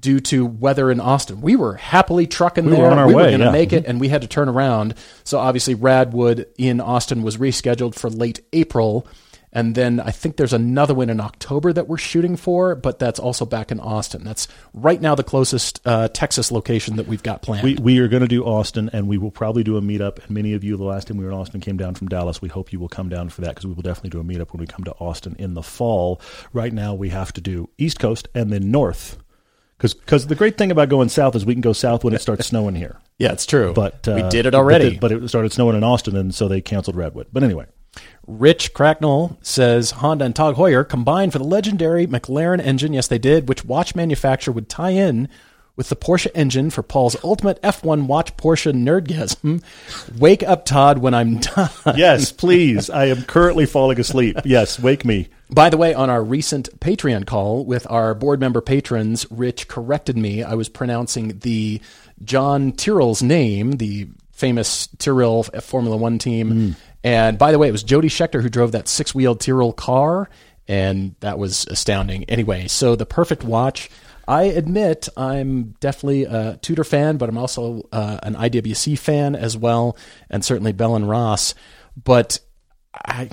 due 0.00 0.20
to 0.20 0.44
weather 0.46 0.90
in 0.90 0.98
Austin. 1.00 1.40
We 1.40 1.54
were 1.56 1.74
happily 1.74 2.26
trucking 2.26 2.64
Mm-hmm. 2.64 2.70
We 2.70 2.76
there. 2.76 2.84
were 2.86 2.90
on 2.92 2.98
our 2.98 3.06
we 3.06 3.14
were 3.14 3.22
going 3.22 3.38
to 3.38 3.44
yeah. 3.46 3.50
make 3.52 3.72
it 3.72 3.84
and 3.86 4.00
we 4.00 4.08
had 4.08 4.22
to 4.22 4.28
turn 4.28 4.48
around. 4.48 4.94
So 5.24 5.38
obviously 5.38 5.74
Radwood 5.76 6.46
in 6.58 6.80
Austin 6.80 7.22
was 7.22 7.36
rescheduled 7.36 7.94
for 7.94 8.10
late 8.10 8.40
April. 8.52 9.06
And 9.52 9.74
then 9.74 9.98
I 9.98 10.12
think 10.12 10.36
there's 10.36 10.52
another 10.52 10.94
one 10.94 11.10
in 11.10 11.18
October 11.20 11.72
that 11.72 11.88
we're 11.88 11.98
shooting 11.98 12.36
for, 12.36 12.76
but 12.76 13.00
that's 13.00 13.18
also 13.18 13.44
back 13.44 13.72
in 13.72 13.80
Austin. 13.80 14.22
That's 14.22 14.46
right 14.72 15.00
now 15.00 15.16
the 15.16 15.24
closest 15.24 15.80
uh, 15.84 16.06
Texas 16.08 16.52
location 16.52 16.94
that 16.96 17.08
we've 17.08 17.22
got 17.22 17.42
planned. 17.42 17.64
We, 17.64 17.74
we 17.74 17.98
are 17.98 18.06
going 18.06 18.22
to 18.22 18.28
do 18.28 18.44
Austin, 18.44 18.90
and 18.92 19.08
we 19.08 19.18
will 19.18 19.32
probably 19.32 19.64
do 19.64 19.76
a 19.76 19.80
meetup. 19.80 20.18
And 20.24 20.30
many 20.30 20.54
of 20.54 20.62
you, 20.62 20.76
the 20.76 20.84
last 20.84 21.08
time 21.08 21.16
we 21.16 21.24
were 21.24 21.32
in 21.32 21.36
Austin, 21.36 21.60
came 21.60 21.76
down 21.76 21.94
from 21.96 22.06
Dallas. 22.06 22.40
We 22.40 22.48
hope 22.48 22.72
you 22.72 22.78
will 22.78 22.88
come 22.88 23.08
down 23.08 23.28
for 23.28 23.40
that 23.40 23.50
because 23.50 23.66
we 23.66 23.72
will 23.72 23.82
definitely 23.82 24.10
do 24.10 24.20
a 24.20 24.24
meetup 24.24 24.52
when 24.52 24.60
we 24.60 24.66
come 24.68 24.84
to 24.84 24.92
Austin 25.00 25.34
in 25.38 25.54
the 25.54 25.62
fall. 25.64 26.20
Right 26.52 26.72
now, 26.72 26.94
we 26.94 27.08
have 27.08 27.32
to 27.32 27.40
do 27.40 27.68
East 27.76 27.98
Coast 27.98 28.28
and 28.34 28.52
then 28.52 28.70
North. 28.70 29.18
Because 29.78 30.26
the 30.26 30.34
great 30.34 30.58
thing 30.58 30.70
about 30.70 30.90
going 30.90 31.08
south 31.08 31.34
is 31.34 31.46
we 31.46 31.54
can 31.54 31.62
go 31.62 31.72
south 31.72 32.04
when 32.04 32.12
it 32.12 32.20
starts 32.20 32.46
snowing 32.48 32.74
here. 32.74 32.98
yeah, 33.18 33.32
it's 33.32 33.46
true. 33.46 33.72
But 33.72 34.06
uh, 34.06 34.20
we 34.22 34.28
did 34.28 34.44
it 34.46 34.52
but 34.52 34.58
already. 34.58 34.90
the- 34.90 34.98
But, 34.98 35.10
it 35.10 35.28
started 35.28 35.52
snowing 35.52 35.74
in 35.76 35.82
Austin, 35.82 36.16
and 36.16 36.34
so 36.34 36.48
they 36.48 36.60
canceled 36.60 36.96
Redwood. 36.96 37.28
But 37.32 37.42
anyway, 37.42 37.64
Rich 38.38 38.74
Cracknell 38.74 39.36
says 39.42 39.90
Honda 39.90 40.24
and 40.24 40.36
TAG 40.36 40.54
Heuer 40.54 40.88
combined 40.88 41.32
for 41.32 41.38
the 41.38 41.44
legendary 41.44 42.06
McLaren 42.06 42.60
engine. 42.64 42.92
Yes, 42.92 43.08
they 43.08 43.18
did. 43.18 43.48
Which 43.48 43.64
watch 43.64 43.94
manufacturer 43.94 44.54
would 44.54 44.68
tie 44.68 44.90
in 44.90 45.28
with 45.74 45.88
the 45.88 45.96
Porsche 45.96 46.28
engine 46.34 46.70
for 46.70 46.82
Paul's 46.82 47.16
ultimate 47.24 47.60
F1 47.62 48.06
watch 48.06 48.36
Porsche 48.36 48.72
nerdgasm? 48.72 49.62
Wake 50.18 50.42
up, 50.44 50.64
Todd, 50.64 50.98
when 50.98 51.12
I'm 51.12 51.38
done. 51.38 51.70
yes, 51.96 52.30
please. 52.30 52.88
I 52.88 53.06
am 53.06 53.22
currently 53.22 53.66
falling 53.66 53.98
asleep. 53.98 54.36
Yes, 54.44 54.78
wake 54.78 55.04
me. 55.04 55.28
By 55.50 55.68
the 55.68 55.76
way, 55.76 55.92
on 55.92 56.08
our 56.08 56.22
recent 56.22 56.78
Patreon 56.78 57.26
call 57.26 57.64
with 57.64 57.90
our 57.90 58.14
board 58.14 58.38
member 58.38 58.60
patrons, 58.60 59.26
Rich 59.30 59.66
corrected 59.66 60.16
me. 60.16 60.44
I 60.44 60.54
was 60.54 60.68
pronouncing 60.68 61.38
the 61.40 61.80
John 62.22 62.72
Tyrrell's 62.72 63.22
name, 63.22 63.72
the 63.72 64.08
famous 64.40 64.88
Tyrrell 64.98 65.44
Formula 65.44 65.96
One 65.96 66.18
team. 66.18 66.74
And 67.04 67.38
by 67.38 67.52
the 67.52 67.58
way, 67.58 67.68
it 67.68 67.72
was 67.72 67.82
Jody 67.82 68.08
Scheckter 68.08 68.42
who 68.42 68.48
drove 68.48 68.72
that 68.72 68.88
six 68.88 69.14
wheeled 69.14 69.40
Tyrrell 69.40 69.72
car, 69.72 70.28
and 70.66 71.14
that 71.20 71.38
was 71.38 71.66
astounding. 71.66 72.24
Anyway, 72.24 72.66
so 72.66 72.96
the 72.96 73.06
perfect 73.06 73.44
watch. 73.44 73.88
I 74.28 74.44
admit 74.44 75.08
I'm 75.16 75.74
definitely 75.80 76.24
a 76.24 76.58
Tudor 76.62 76.84
fan, 76.84 77.16
but 77.16 77.28
I'm 77.28 77.38
also 77.38 77.88
uh, 77.90 78.18
an 78.22 78.34
IWC 78.34 78.98
fan 78.98 79.34
as 79.34 79.56
well, 79.56 79.96
and 80.28 80.44
certainly 80.44 80.72
Bell 80.72 80.94
and 80.94 81.08
Ross. 81.08 81.54
But 82.02 82.38
I, 82.94 83.30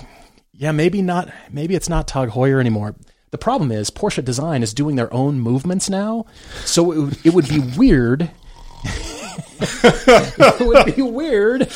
yeah, 0.54 0.72
maybe 0.72 1.02
not. 1.02 1.32
Maybe 1.52 1.76
it's 1.76 1.90
not 1.90 2.08
TAG 2.08 2.30
Heuer 2.30 2.60
anymore. 2.60 2.96
The 3.30 3.38
problem 3.38 3.72
is 3.72 3.92
Porsche 3.92 4.24
Design 4.24 4.64
is 4.64 4.74
doing 4.74 4.96
their 4.96 5.14
own 5.14 5.40
movements 5.40 5.90
now, 5.90 6.26
so 6.64 6.92
it 6.92 7.26
it 7.26 7.34
would 7.34 7.48
be 7.50 7.60
weird. 7.78 8.32
It 9.60 10.60
would 10.66 10.96
be 10.96 11.02
weird 11.02 11.70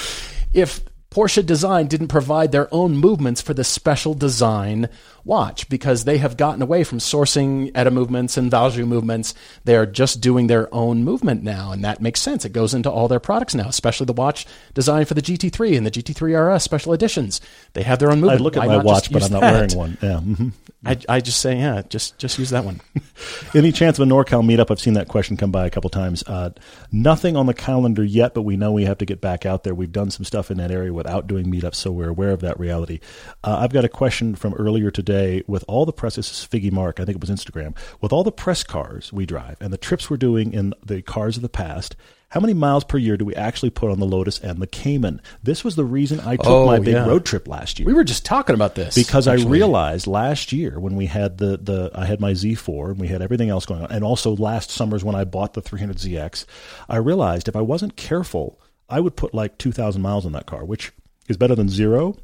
if 0.54 0.82
Porsche 1.10 1.46
Design 1.46 1.88
didn't 1.88 2.08
provide 2.08 2.52
their 2.52 2.74
own 2.74 2.96
movements 2.96 3.42
for 3.42 3.54
the 3.54 3.66
special 3.66 4.14
design 4.14 4.88
watch 5.24 5.70
because 5.70 6.04
they 6.04 6.18
have 6.18 6.38
gotten 6.38 6.62
away 6.62 6.84
from 6.84 7.00
sourcing 7.00 7.72
ETA 7.76 7.92
movements 7.92 8.38
and 8.38 8.52
Valjoux 8.52 8.88
movements. 8.88 9.34
They 9.64 9.76
are 9.76 9.86
just 9.86 10.22
doing 10.22 10.48
their 10.48 10.74
own 10.74 11.04
movement 11.04 11.44
now, 11.44 11.72
and 11.72 11.84
that 11.84 12.02
makes 12.02 12.20
sense. 12.22 12.46
It 12.46 12.54
goes 12.54 12.74
into 12.74 12.90
all 12.90 13.08
their 13.08 13.20
products 13.20 13.56
now, 13.56 13.68
especially 13.68 14.06
the 14.06 14.14
watch 14.14 14.46
designed 14.74 15.08
for 15.08 15.14
the 15.14 15.22
GT3 15.22 15.78
and 15.78 15.86
the 15.86 15.92
GT3 15.92 16.56
RS 16.56 16.64
special 16.64 16.94
editions. 16.94 17.42
They 17.74 17.84
have 17.84 18.00
their 18.00 18.10
own 18.12 18.22
movement. 18.22 18.42
I 18.42 18.44
look 18.44 18.58
at 18.58 18.68
Why 18.68 18.78
my 18.78 18.84
watch, 18.84 19.12
but 19.12 19.24
I'm 19.24 19.32
not 19.32 19.42
that? 19.42 19.54
wearing 19.54 19.78
one. 19.78 19.98
Yeah. 20.02 20.20
hmm 20.20 20.50
I, 20.84 20.98
I 21.08 21.20
just 21.22 21.40
say, 21.40 21.58
yeah, 21.58 21.84
just 21.90 22.18
just 22.18 22.40
use 22.40 22.50
that 22.50 22.66
one. 22.66 22.82
Any 23.56 23.72
chance 23.72 24.00
of 24.00 24.08
a 24.08 24.12
NorCal 24.12 24.44
meetup? 24.44 24.72
I've 24.72 24.80
seen 24.80 24.96
that 24.96 25.08
question 25.08 25.38
come 25.38 25.52
by 25.52 25.68
a 25.68 25.70
couple 25.70 25.92
times. 25.92 26.24
Uh, 26.26 26.50
nothing 26.92 27.36
on 27.38 27.46
the 27.46 27.54
calendar 27.54 28.04
yet, 28.04 28.34
but 28.34 28.42
we 28.42 28.58
know 28.58 28.72
we 28.72 28.86
have 28.86 28.98
to 28.98 29.06
get 29.06 29.22
back 29.22 29.46
out 29.46 29.64
there. 29.64 29.76
We've 29.76 29.92
done 29.92 30.10
some 30.10 30.26
stuff 30.26 30.50
in 30.50 30.58
that 30.58 30.72
area 30.72 30.92
without 30.92 31.28
doing 31.28 31.46
meetups, 31.52 31.76
so 31.76 31.92
we're 31.92 32.10
aware 32.10 32.32
of 32.32 32.42
that 32.42 32.60
reality. 32.60 33.00
Uh, 33.44 33.58
I've 33.60 33.72
got 33.74 33.86
a 33.86 33.90
question 33.90 34.34
from 34.34 34.56
earlier 34.56 34.90
today 34.90 35.11
with 35.48 35.64
all 35.68 35.86
the 35.86 35.94
press. 35.94 36.16
This 36.16 36.32
is 36.32 36.48
Figgy 36.48 36.72
Mark, 36.72 37.00
I 37.00 37.06
think 37.06 37.18
it 37.18 37.22
was 37.22 37.30
Instagram. 37.30 37.76
With 38.02 38.14
all 38.14 38.24
the 38.24 38.32
press 38.32 38.64
cars 38.64 39.12
we 39.12 39.26
drive 39.26 39.58
and 39.62 39.72
the 39.74 39.78
trips 39.78 40.10
we're 40.10 40.18
doing 40.18 40.54
in 40.54 40.74
the 40.86 41.02
cars 41.02 41.36
of 41.36 41.42
the 41.42 41.50
past, 41.50 41.96
how 42.30 42.40
many 42.40 42.54
miles 42.54 42.86
per 42.86 42.98
year 42.98 43.18
do 43.18 43.26
we 43.26 43.36
actually 43.36 43.72
put 43.72 43.92
on 43.92 44.00
the 44.00 44.06
Lotus 44.06 44.40
and 44.40 44.60
the 44.62 44.68
Cayman? 44.68 45.22
This 45.44 45.66
was 45.66 45.76
the 45.76 45.84
reason 45.84 46.22
I 46.22 46.38
took 46.38 46.46
Oh, 46.48 46.66
my 46.66 46.80
big 46.80 46.94
yeah. 46.94 47.06
road 47.06 47.26
trip 47.26 47.46
last 47.48 47.78
year 47.78 47.86
We 47.86 47.94
were 47.94 48.06
just 48.06 48.24
talking 48.24 48.56
about 48.56 48.76
this 48.76 48.96
because 48.96 49.28
I 49.28 49.34
realized 49.36 50.08
last 50.08 50.54
year 50.54 50.80
when 50.80 50.96
we 50.96 51.08
had 51.08 51.38
the 51.40 51.58
the 51.58 51.92
I 51.94 52.06
had 52.06 52.22
my 52.22 52.32
Z4 52.32 52.92
and 52.92 53.00
we 53.00 53.08
had 53.10 53.22
everything 53.22 53.50
else 53.50 53.66
going 53.66 53.82
on, 53.82 53.92
and 53.92 54.04
also 54.04 54.36
last 54.36 54.70
summer's 54.72 55.04
when 55.04 55.16
I 55.16 55.26
bought 55.26 55.54
the 55.56 55.62
300ZX, 55.62 56.46
I 56.88 56.96
realized 56.98 57.48
if 57.50 57.56
I 57.56 57.62
wasn't 57.62 57.98
careful, 57.98 58.62
I 58.90 59.02
would 59.02 59.16
put 59.18 59.34
like 59.34 59.58
2,000 59.58 60.02
miles 60.02 60.26
on 60.26 60.32
that 60.32 60.46
car, 60.46 60.64
which 60.64 60.92
is 61.28 61.36
better 61.38 61.56
than 61.56 61.68
zero, 61.70 62.16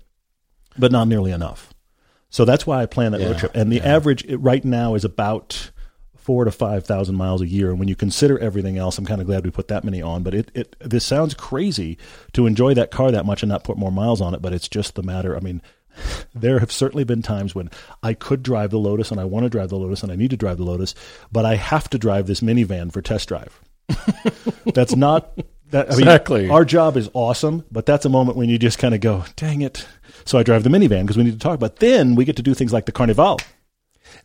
but 0.78 0.92
not 0.92 1.08
nearly 1.10 1.32
enough. 1.32 1.74
So 2.38 2.46
that's 2.46 2.68
why 2.68 2.84
I 2.84 2.86
plan 2.86 3.14
that 3.14 3.22
road 3.22 3.40
trip. 3.40 3.56
And 3.56 3.72
the 3.72 3.82
average 3.82 4.24
right 4.32 4.64
now 4.64 4.94
is 4.94 5.04
about 5.04 5.72
four 6.18 6.46
to 6.46 6.52
five 6.52 6.86
thousand 6.86 7.16
miles 7.16 7.42
a 7.42 7.48
year. 7.48 7.72
And 7.72 7.80
when 7.80 7.88
you 7.88 7.96
consider 7.96 8.38
everything 8.38 8.78
else, 8.78 9.00
I'm 9.00 9.08
kind 9.08 9.22
of 9.22 9.26
glad 9.26 9.44
we 9.44 9.50
put 9.50 9.70
that 9.70 9.84
many 9.84 10.04
on. 10.04 10.22
But 10.22 10.36
it, 10.36 10.52
it 10.54 10.76
this 10.80 11.04
sounds 11.04 11.34
crazy 11.34 11.98
to 12.34 12.46
enjoy 12.46 12.76
that 12.76 12.92
car 12.92 13.10
that 13.10 13.26
much 13.26 13.42
and 13.42 13.50
not 13.50 13.64
put 13.64 13.76
more 13.76 13.92
miles 13.92 14.22
on 14.22 14.36
it. 14.36 14.42
But 14.44 14.54
it's 14.54 14.70
just 14.70 14.94
the 14.94 15.02
matter. 15.02 15.36
I 15.36 15.40
mean, 15.40 15.64
there 16.36 16.60
have 16.60 16.72
certainly 16.72 17.06
been 17.06 17.24
times 17.24 17.56
when 17.56 17.72
I 18.04 18.14
could 18.14 18.44
drive 18.44 18.70
the 18.70 18.78
Lotus 18.78 19.10
and 19.10 19.20
I 19.20 19.26
want 19.26 19.46
to 19.46 19.50
drive 19.50 19.70
the 19.70 19.78
Lotus 19.78 20.04
and 20.04 20.12
I 20.12 20.16
need 20.16 20.30
to 20.30 20.38
drive 20.38 20.58
the 20.58 20.64
Lotus, 20.64 20.94
but 21.32 21.44
I 21.44 21.56
have 21.56 21.90
to 21.90 21.98
drive 21.98 22.28
this 22.28 22.42
minivan 22.42 22.94
for 22.94 23.02
test 23.02 23.30
drive. 23.30 23.60
that's 24.76 24.96
not 24.96 25.40
that 25.72 25.88
I 25.88 25.92
mean, 25.92 26.00
Exactly. 26.02 26.50
our 26.50 26.64
job 26.66 26.98
is 26.98 27.10
awesome, 27.14 27.64
but 27.72 27.86
that's 27.86 28.06
a 28.06 28.10
moment 28.10 28.38
when 28.38 28.50
you 28.50 28.58
just 28.58 28.80
kind 28.80 28.94
of 28.96 29.02
go, 29.02 29.26
"Dang 29.36 29.62
it!" 29.62 29.86
So 30.26 30.38
I 30.38 30.44
drive 30.44 30.64
the 30.64 30.70
minivan 30.70 31.02
because 31.04 31.18
we 31.18 31.24
need 31.24 31.34
to 31.34 31.40
talk. 31.40 31.60
But 31.60 31.78
then 31.78 32.16
we 32.16 32.26
get 32.26 32.36
to 32.38 32.42
do 32.42 32.54
things 32.54 32.74
like 32.74 32.86
the 32.86 32.92
Carnival. 32.92 33.40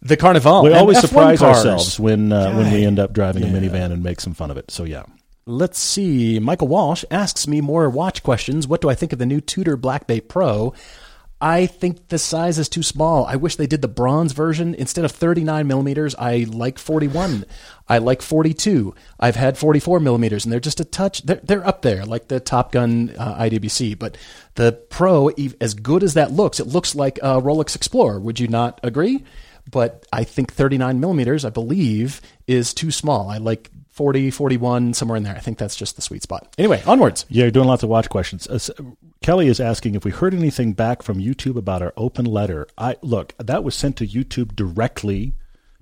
the 0.01 0.17
Carnival. 0.17 0.63
we 0.63 0.71
and 0.71 0.79
always 0.79 0.99
F1 0.99 1.09
surprise 1.09 1.39
cars. 1.41 1.57
ourselves 1.59 2.01
when 2.01 2.33
uh, 2.33 2.55
when 2.55 2.73
we 2.73 2.85
end 2.85 2.99
up 2.99 3.13
driving 3.13 3.43
a 3.43 3.47
minivan 3.47 3.93
and 3.93 4.03
make 4.03 4.21
some 4.21 4.35
fun 4.35 4.51
of 4.51 4.57
it. 4.57 4.71
So 4.71 4.85
yeah, 4.85 5.05
Let's 5.45 5.79
see. 5.81 6.39
Michael 6.39 6.69
Walsh 6.69 7.05
asks 7.11 7.49
me 7.49 7.61
more 7.61 7.91
watch 7.91 8.23
questions. 8.23 8.69
What 8.69 8.81
do 8.81 8.89
I 8.89 8.95
think 8.95 9.13
of 9.13 9.19
the 9.19 9.27
new 9.27 9.41
Tudor 9.41 9.77
Black 9.77 10.07
Bay 10.07 10.21
Pro? 10.21 10.73
I 11.45 11.67
think 11.67 12.07
the 12.07 12.21
size 12.21 12.57
is 12.61 12.69
too 12.69 12.85
small. 12.85 13.27
I 13.27 13.35
wish 13.35 13.57
they 13.57 13.67
did 13.67 13.83
the 13.83 13.89
bronze 13.89 14.31
version 14.31 14.77
instead 14.77 15.05
of 15.05 15.11
39 15.11 15.67
millimeters. 15.67 16.15
I 16.15 16.47
like 16.49 16.79
41. 16.79 17.45
I 17.89 17.99
like 17.99 18.23
42. 18.23 18.95
I've 19.19 19.35
had 19.35 19.59
44 19.59 19.99
millimeters, 19.99 20.45
and 20.45 20.53
they're 20.53 20.61
just 20.61 20.79
a 20.79 20.85
touch. 20.85 21.23
They're, 21.23 21.41
they're 21.43 21.67
up 21.67 21.83
there, 21.83 22.07
like 22.07 22.29
the 22.29 22.39
Top 22.39 22.71
Gun 22.71 23.13
uh, 23.19 23.43
IWC. 23.43 23.99
But 23.99 24.17
the 24.55 24.71
Pro, 24.71 25.31
as 25.61 25.75
good 25.75 26.05
as 26.05 26.15
that 26.15 26.31
looks, 26.31 26.61
it 26.61 26.69
looks 26.69 26.95
like 26.95 27.19
a 27.19 27.43
Rolex 27.43 27.75
Explorer. 27.75 28.21
Would 28.21 28.39
you 28.39 28.47
not 28.47 28.79
agree? 28.85 29.25
But 29.69 30.07
I 30.13 30.23
think 30.23 30.53
39 30.53 31.01
millimeters, 31.01 31.45
I 31.45 31.51
believe, 31.51 32.21
is 32.47 32.73
too 32.73 32.93
small. 32.93 33.29
I 33.29 33.39
like 33.39 33.69
40, 33.93 34.31
41, 34.31 34.95
somewhere 34.95 35.17
in 35.17 35.23
there. 35.23 35.37
I 35.37 35.39
think 35.41 35.59
that's 35.59 35.77
just 35.77 35.97
the 35.97 36.03
sweet 36.03 36.23
spot. 36.23 36.55
Anyway, 36.59 36.83
onwards. 36.87 37.25
yeah, 37.29 37.45
you're 37.45 37.51
doing 37.51 37.69
lots 37.69 37.83
of 37.83 37.89
watch 37.89 38.09
questions. 38.09 38.47
Uh, 38.49 38.59
Kelly 39.23 39.47
is 39.49 39.61
asking 39.61 39.95
if 39.95 40.05
we 40.05 40.11
heard 40.11 40.35
anything 40.35 40.73
back 40.73 41.03
from 41.03 41.19
YouTube 41.19 41.57
about 41.57 41.83
our 41.83 41.93
open 41.97 42.25
letter. 42.25 42.67
I 42.77 42.97
look 43.03 43.35
that 43.39 43.63
was 43.63 43.75
sent 43.75 43.97
to 43.99 44.07
YouTube 44.07 44.57
directly 44.57 45.35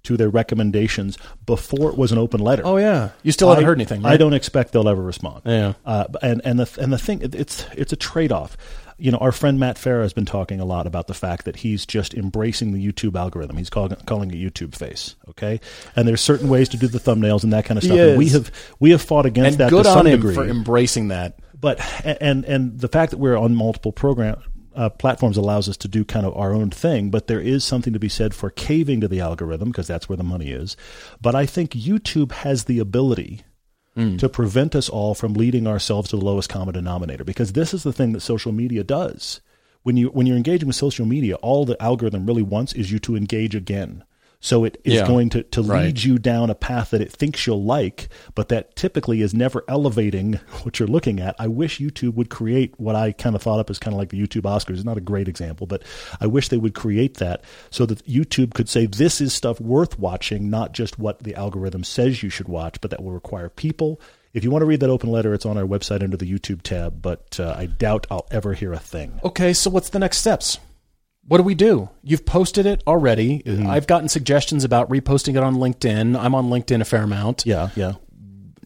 to 0.02 0.16
their 0.16 0.28
recommendations 0.30 1.18
before 1.46 1.90
it 1.90 1.96
was 1.96 2.10
an 2.10 2.18
open 2.18 2.40
letter. 2.40 2.62
Oh 2.66 2.78
yeah, 2.78 3.10
you 3.22 3.32
still 3.32 3.48
haven't 3.50 3.64
I- 3.64 3.66
heard 3.68 3.78
anything. 3.78 4.04
I 4.04 4.16
don't 4.16 4.32
expect 4.34 4.72
they'll 4.72 4.88
ever 4.88 5.02
respond. 5.02 5.42
Yeah. 5.44 5.74
Uh, 5.86 6.06
and 6.22 6.40
and 6.44 6.58
the 6.58 6.80
and 6.82 6.92
the 6.92 6.98
thing 6.98 7.20
it's 7.22 7.64
it's 7.74 7.92
a 7.92 7.96
trade 7.96 8.32
off. 8.32 8.56
You 9.00 9.10
know, 9.10 9.18
our 9.18 9.32
friend 9.32 9.58
Matt 9.58 9.76
Farah 9.76 10.02
has 10.02 10.12
been 10.12 10.26
talking 10.26 10.60
a 10.60 10.64
lot 10.64 10.86
about 10.86 11.06
the 11.06 11.14
fact 11.14 11.46
that 11.46 11.56
he's 11.56 11.86
just 11.86 12.14
embracing 12.14 12.72
the 12.72 12.86
YouTube 12.92 13.16
algorithm. 13.16 13.56
He's 13.56 13.70
calling 13.70 13.96
calling 14.06 14.30
it 14.30 14.36
YouTube 14.36 14.74
face. 14.74 15.16
Okay, 15.30 15.60
and 15.96 16.06
there's 16.06 16.20
certain 16.20 16.48
ways 16.48 16.68
to 16.70 16.76
do 16.76 16.86
the 16.86 16.98
thumbnails 16.98 17.42
and 17.42 17.52
that 17.52 17.64
kind 17.64 17.78
of 17.78 17.84
stuff. 17.84 17.98
And 17.98 18.18
we 18.18 18.28
have 18.28 18.50
we 18.78 18.90
have 18.90 19.02
fought 19.02 19.26
against 19.26 19.52
And 19.52 19.58
that 19.58 19.70
good 19.70 19.84
to 19.84 19.90
some 19.90 20.00
on 20.00 20.06
him 20.06 20.20
degree 20.20 20.34
for 20.34 20.44
embracing 20.44 21.08
that. 21.08 21.38
but 21.58 21.80
and 22.04 22.44
and 22.44 22.78
the 22.78 22.88
fact 22.88 23.10
that 23.10 23.18
we're 23.18 23.36
on 23.36 23.54
multiple 23.54 23.92
program 23.92 24.42
uh, 24.74 24.88
platforms 24.88 25.36
allows 25.36 25.68
us 25.68 25.76
to 25.78 25.88
do 25.88 26.04
kind 26.04 26.24
of 26.24 26.36
our 26.36 26.52
own 26.52 26.70
thing, 26.70 27.10
but 27.10 27.26
there 27.26 27.40
is 27.40 27.64
something 27.64 27.92
to 27.92 27.98
be 27.98 28.08
said 28.08 28.34
for 28.34 28.50
caving 28.50 29.00
to 29.00 29.08
the 29.08 29.20
algorithm 29.20 29.68
because 29.68 29.86
that's 29.86 30.08
where 30.08 30.16
the 30.16 30.22
money 30.22 30.50
is. 30.50 30.76
But 31.20 31.34
I 31.34 31.46
think 31.46 31.72
YouTube 31.72 32.32
has 32.32 32.64
the 32.64 32.78
ability 32.78 33.42
Hmm. 33.94 34.16
to 34.18 34.28
prevent 34.28 34.76
us 34.76 34.88
all 34.88 35.14
from 35.16 35.34
leading 35.34 35.66
ourselves 35.66 36.10
to 36.10 36.16
the 36.16 36.24
lowest 36.24 36.48
common 36.48 36.74
denominator 36.74 37.24
because 37.24 37.54
this 37.54 37.74
is 37.74 37.82
the 37.82 37.92
thing 37.92 38.12
that 38.12 38.20
social 38.20 38.52
media 38.52 38.84
does. 38.84 39.40
When 39.82 39.96
you 39.96 40.08
when 40.08 40.26
you're 40.26 40.36
engaging 40.36 40.68
with 40.68 40.76
social 40.76 41.06
media, 41.06 41.34
all 41.36 41.64
the 41.64 41.80
algorithm 41.82 42.24
really 42.26 42.42
wants 42.42 42.72
is 42.72 42.92
you 42.92 43.00
to 43.00 43.16
engage 43.16 43.56
again. 43.56 44.04
So 44.42 44.64
it 44.64 44.80
is 44.84 44.94
Yeah. 44.94 45.06
going 45.06 45.28
to, 45.30 45.42
to 45.42 45.62
Right. 45.62 45.84
lead 45.84 46.02
you 46.02 46.18
down 46.18 46.48
a 46.48 46.54
path 46.54 46.90
that 46.90 47.02
it 47.02 47.12
thinks 47.12 47.46
you'll 47.46 47.62
like, 47.62 48.08
but 48.34 48.48
that 48.48 48.74
typically 48.74 49.20
is 49.20 49.34
never 49.34 49.64
elevating 49.68 50.34
what 50.62 50.78
you're 50.78 50.88
looking 50.88 51.20
at. 51.20 51.34
I 51.38 51.46
wish 51.46 51.78
YouTube 51.78 52.14
would 52.14 52.30
create 52.30 52.72
what 52.78 52.96
I 52.96 53.12
kind 53.12 53.36
of 53.36 53.42
thought 53.42 53.60
up 53.60 53.68
as 53.68 53.78
kind 53.78 53.92
of 53.92 53.98
like 53.98 54.08
the 54.08 54.18
YouTube 54.20 54.42
Oscars. 54.42 54.76
It's 54.76 54.84
not 54.84 54.96
a 54.96 55.02
great 55.02 55.28
example, 55.28 55.66
but 55.66 55.82
I 56.20 56.26
wish 56.26 56.48
they 56.48 56.56
would 56.56 56.74
create 56.74 57.18
that 57.18 57.42
so 57.70 57.84
that 57.86 58.06
YouTube 58.06 58.54
could 58.54 58.68
say 58.70 58.86
this 58.86 59.20
is 59.20 59.34
stuff 59.34 59.60
worth 59.60 59.98
watching, 59.98 60.48
not 60.48 60.72
just 60.72 60.98
what 60.98 61.22
the 61.22 61.34
algorithm 61.34 61.84
says 61.84 62.22
you 62.22 62.30
should 62.30 62.48
watch, 62.48 62.80
but 62.80 62.90
that 62.92 63.02
will 63.02 63.12
require 63.12 63.50
people. 63.50 64.00
If 64.32 64.42
you 64.44 64.50
want 64.50 64.62
to 64.62 64.66
read 64.66 64.80
that 64.80 64.90
open 64.90 65.10
letter, 65.10 65.34
it's 65.34 65.44
on 65.44 65.58
our 65.58 65.64
website 65.64 66.02
under 66.02 66.16
the 66.16 66.24
YouTube 66.32 66.62
tab, 66.62 67.02
but 67.02 67.38
uh, 67.40 67.54
I 67.58 67.66
doubt 67.66 68.06
I'll 68.10 68.26
ever 68.30 68.54
hear 68.54 68.72
a 68.72 68.78
thing. 68.78 69.20
Okay, 69.24 69.52
so 69.52 69.68
what's 69.68 69.90
the 69.90 69.98
next 69.98 70.18
steps? 70.18 70.58
What 71.26 71.38
do 71.38 71.44
we 71.44 71.54
do? 71.54 71.88
You've 72.02 72.26
posted 72.26 72.66
it 72.66 72.82
already. 72.86 73.40
Mm-hmm. 73.40 73.66
I've 73.66 73.86
gotten 73.86 74.08
suggestions 74.08 74.64
about 74.64 74.88
reposting 74.88 75.36
it 75.36 75.42
on 75.42 75.56
LinkedIn. 75.56 76.18
I'm 76.18 76.34
on 76.34 76.48
LinkedIn 76.48 76.80
a 76.80 76.84
fair 76.84 77.02
amount. 77.02 77.44
Yeah, 77.46 77.70
yeah. 77.76 77.94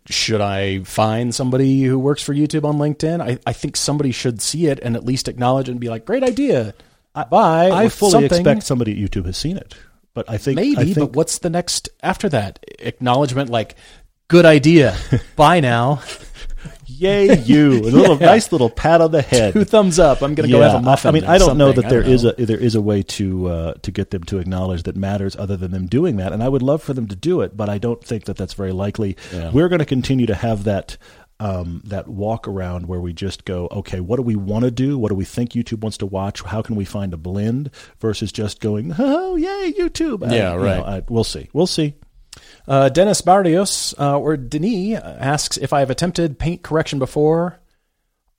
Should 0.09 0.41
I 0.41 0.81
find 0.85 1.35
somebody 1.35 1.83
who 1.83 1.99
works 1.99 2.23
for 2.23 2.35
YouTube 2.35 2.65
on 2.65 2.77
LinkedIn? 2.77 3.21
I, 3.23 3.39
I 3.47 3.53
think 3.53 3.77
somebody 3.77 4.13
should 4.13 4.41
see 4.41 4.67
it 4.67 4.79
and 4.81 4.97
at 4.97 5.05
least 5.05 5.29
acknowledge 5.29 5.69
it 5.69 5.73
and 5.73 5.81
be 5.81 5.89
like, 5.89 6.05
great 6.05 6.23
idea. 6.23 6.75
Bye. 7.15 7.71
I 7.73 7.89
fully 7.89 8.13
something. 8.13 8.27
expect 8.27 8.65
somebody 8.65 8.93
at 8.93 8.99
YouTube 9.11 9.25
has 9.27 9.37
seen 9.37 9.57
it, 9.57 9.75
but 10.13 10.29
I 10.29 10.37
think 10.37 10.57
Maybe, 10.57 10.77
I 10.77 10.85
think, 10.85 10.99
but 10.99 11.17
what's 11.17 11.39
the 11.39 11.51
next 11.51 11.89
after 12.03 12.29
that? 12.31 12.59
Acknowledgement 12.81 13.51
like, 13.51 13.77
good 14.29 14.45
idea. 14.45 14.97
Bye 15.37 15.61
now. 15.61 16.03
Yay, 16.99 17.39
you! 17.41 17.73
A 17.73 17.81
little 17.91 18.19
Yeah. 18.19 18.27
nice 18.27 18.53
little 18.53 18.71
pat 18.71 19.01
on 19.01 19.11
the 19.11 19.23
head. 19.23 19.53
Two 19.53 19.65
thumbs 19.65 19.99
up. 19.99 20.23
I'm 20.23 20.35
going 20.35 20.49
to 20.49 20.53
go 20.53 20.61
have 20.63 20.75
a 20.75 20.83
muffin. 20.83 21.09
I 21.09 21.13
mean, 21.13 21.25
I 21.25 21.39
don't 21.39 21.59
know 21.59 21.73
that 21.73 21.89
there 21.89 22.03
is 22.03 22.25
know. 22.25 22.33
a 22.39 22.45
there 22.47 22.59
is 22.59 22.75
a 22.75 22.81
way 22.83 23.03
to 23.03 23.47
uh, 23.49 23.75
to 23.83 23.91
get 23.91 24.11
them 24.11 24.23
to 24.25 24.39
acknowledge 24.39 24.85
that 24.85 24.97
matters 24.97 25.37
other 25.37 25.57
than 25.57 25.71
them 25.73 25.87
doing 25.87 26.17
that, 26.17 26.33
and 26.33 26.43
I 26.43 26.49
would 26.49 26.63
love 26.63 26.83
for 26.83 26.93
them 26.95 27.07
to 27.09 27.17
do 27.17 27.41
it, 27.41 27.57
but 27.57 27.69
I 27.69 27.79
don't 27.79 28.03
think 28.03 28.25
that 28.25 28.37
that's 28.37 28.55
very 28.55 28.73
likely. 28.73 29.17
Yeah. 29.33 29.51
We're 29.51 29.69
going 29.69 29.79
to 29.81 29.85
continue 29.87 30.27
to 30.27 30.35
have 30.35 30.65
that. 30.65 30.97
Um, 31.41 31.83
that 31.87 32.07
walk 32.07 32.47
around 32.47 32.87
where 32.87 33.01
we 33.01 33.13
just 33.13 33.45
go, 33.45 33.67
okay, 33.73 33.99
what 33.99 34.17
do 34.17 34.23
we 34.23 34.37
want 34.37 34.65
to 34.65 34.71
do? 34.71 34.97
What 34.97 35.09
do 35.09 35.17
we 35.17 35.25
think 35.25 35.51
YouTube 35.51 35.81
wants 35.81 35.99
to 35.99 36.07
watch? 36.07 36.41
How 36.43 36.63
can 36.63 36.77
we 36.77 36.85
find 36.85 37.13
a 37.13 37.17
blend 37.17 37.71
versus 37.99 38.31
just 38.31 38.61
going, 38.61 38.95
oh, 38.97 39.35
yay, 39.35 39.73
YouTube. 39.77 40.25
I- 40.27 40.33
Yeah, 40.37 40.55
you 40.55 40.61
right. 40.61 40.79
know, 40.79 40.85
I, 40.85 41.03
we'll 41.09 41.25
see. 41.25 41.51
We'll 41.53 41.67
see. 41.67 41.95
Uh, 42.67 42.89
Dennis 42.89 43.21
Barrios 43.21 43.95
uh, 43.99 44.19
or 44.19 44.37
Denis 44.37 44.99
asks 45.03 45.57
if 45.57 45.73
I 45.73 45.81
have 45.81 45.91
attempted 45.91 46.39
paint 46.39 46.63
correction 46.63 46.99
before. 46.99 47.61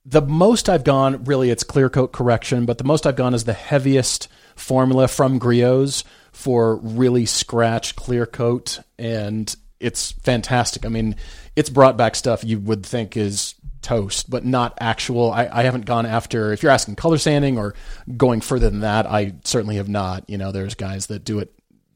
The 0.04 0.22
most 0.22 0.68
I've 0.68 0.84
gone, 0.84 1.24
really, 1.24 1.50
it's 1.50 1.64
clear 1.64 1.90
coat 1.90 2.12
correction, 2.12 2.64
but 2.64 2.78
the 2.78 2.84
most 2.84 3.06
I've 3.06 3.16
gone 3.16 3.34
is 3.34 3.44
the 3.44 3.52
heaviest 3.52 4.28
formula 4.54 5.08
from 5.08 5.40
Griots 5.40 6.04
for 6.32 6.76
really 6.76 7.26
scratch 7.26 7.96
clear 7.96 8.24
coat, 8.24 8.80
and 8.98 9.54
it's 9.80 10.12
fantastic. 10.12 10.86
I 10.86 10.90
mean, 10.90 11.16
it's 11.56 11.70
brought 11.70 11.96
back 11.96 12.14
stuff 12.14 12.44
you 12.44 12.60
would 12.60 12.86
think 12.86 13.16
is 13.16 13.54
toast, 13.82 14.30
but 14.30 14.44
not 14.44 14.76
actual. 14.80 15.32
I, 15.32 15.48
I 15.50 15.62
haven't 15.64 15.86
gone 15.86 16.06
after, 16.06 16.52
if 16.52 16.62
you're 16.62 16.72
asking 16.72 16.96
color 16.96 17.18
sanding 17.18 17.58
or 17.58 17.74
going 18.16 18.40
further 18.40 18.70
than 18.70 18.80
that, 18.80 19.06
I 19.06 19.34
certainly 19.44 19.76
have 19.76 19.88
not. 19.88 20.28
You 20.28 20.38
know, 20.38 20.52
there's 20.52 20.74
guys 20.74 21.06
that 21.06 21.24
do 21.24 21.38
it 21.40 21.52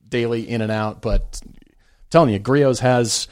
daily 0.09 0.49
in 0.49 0.63
and 0.63 0.73
out, 0.73 1.01
but 1.01 1.41
telling 2.11 2.31
you, 2.31 2.41
Griots 2.41 2.81
has 2.81 3.29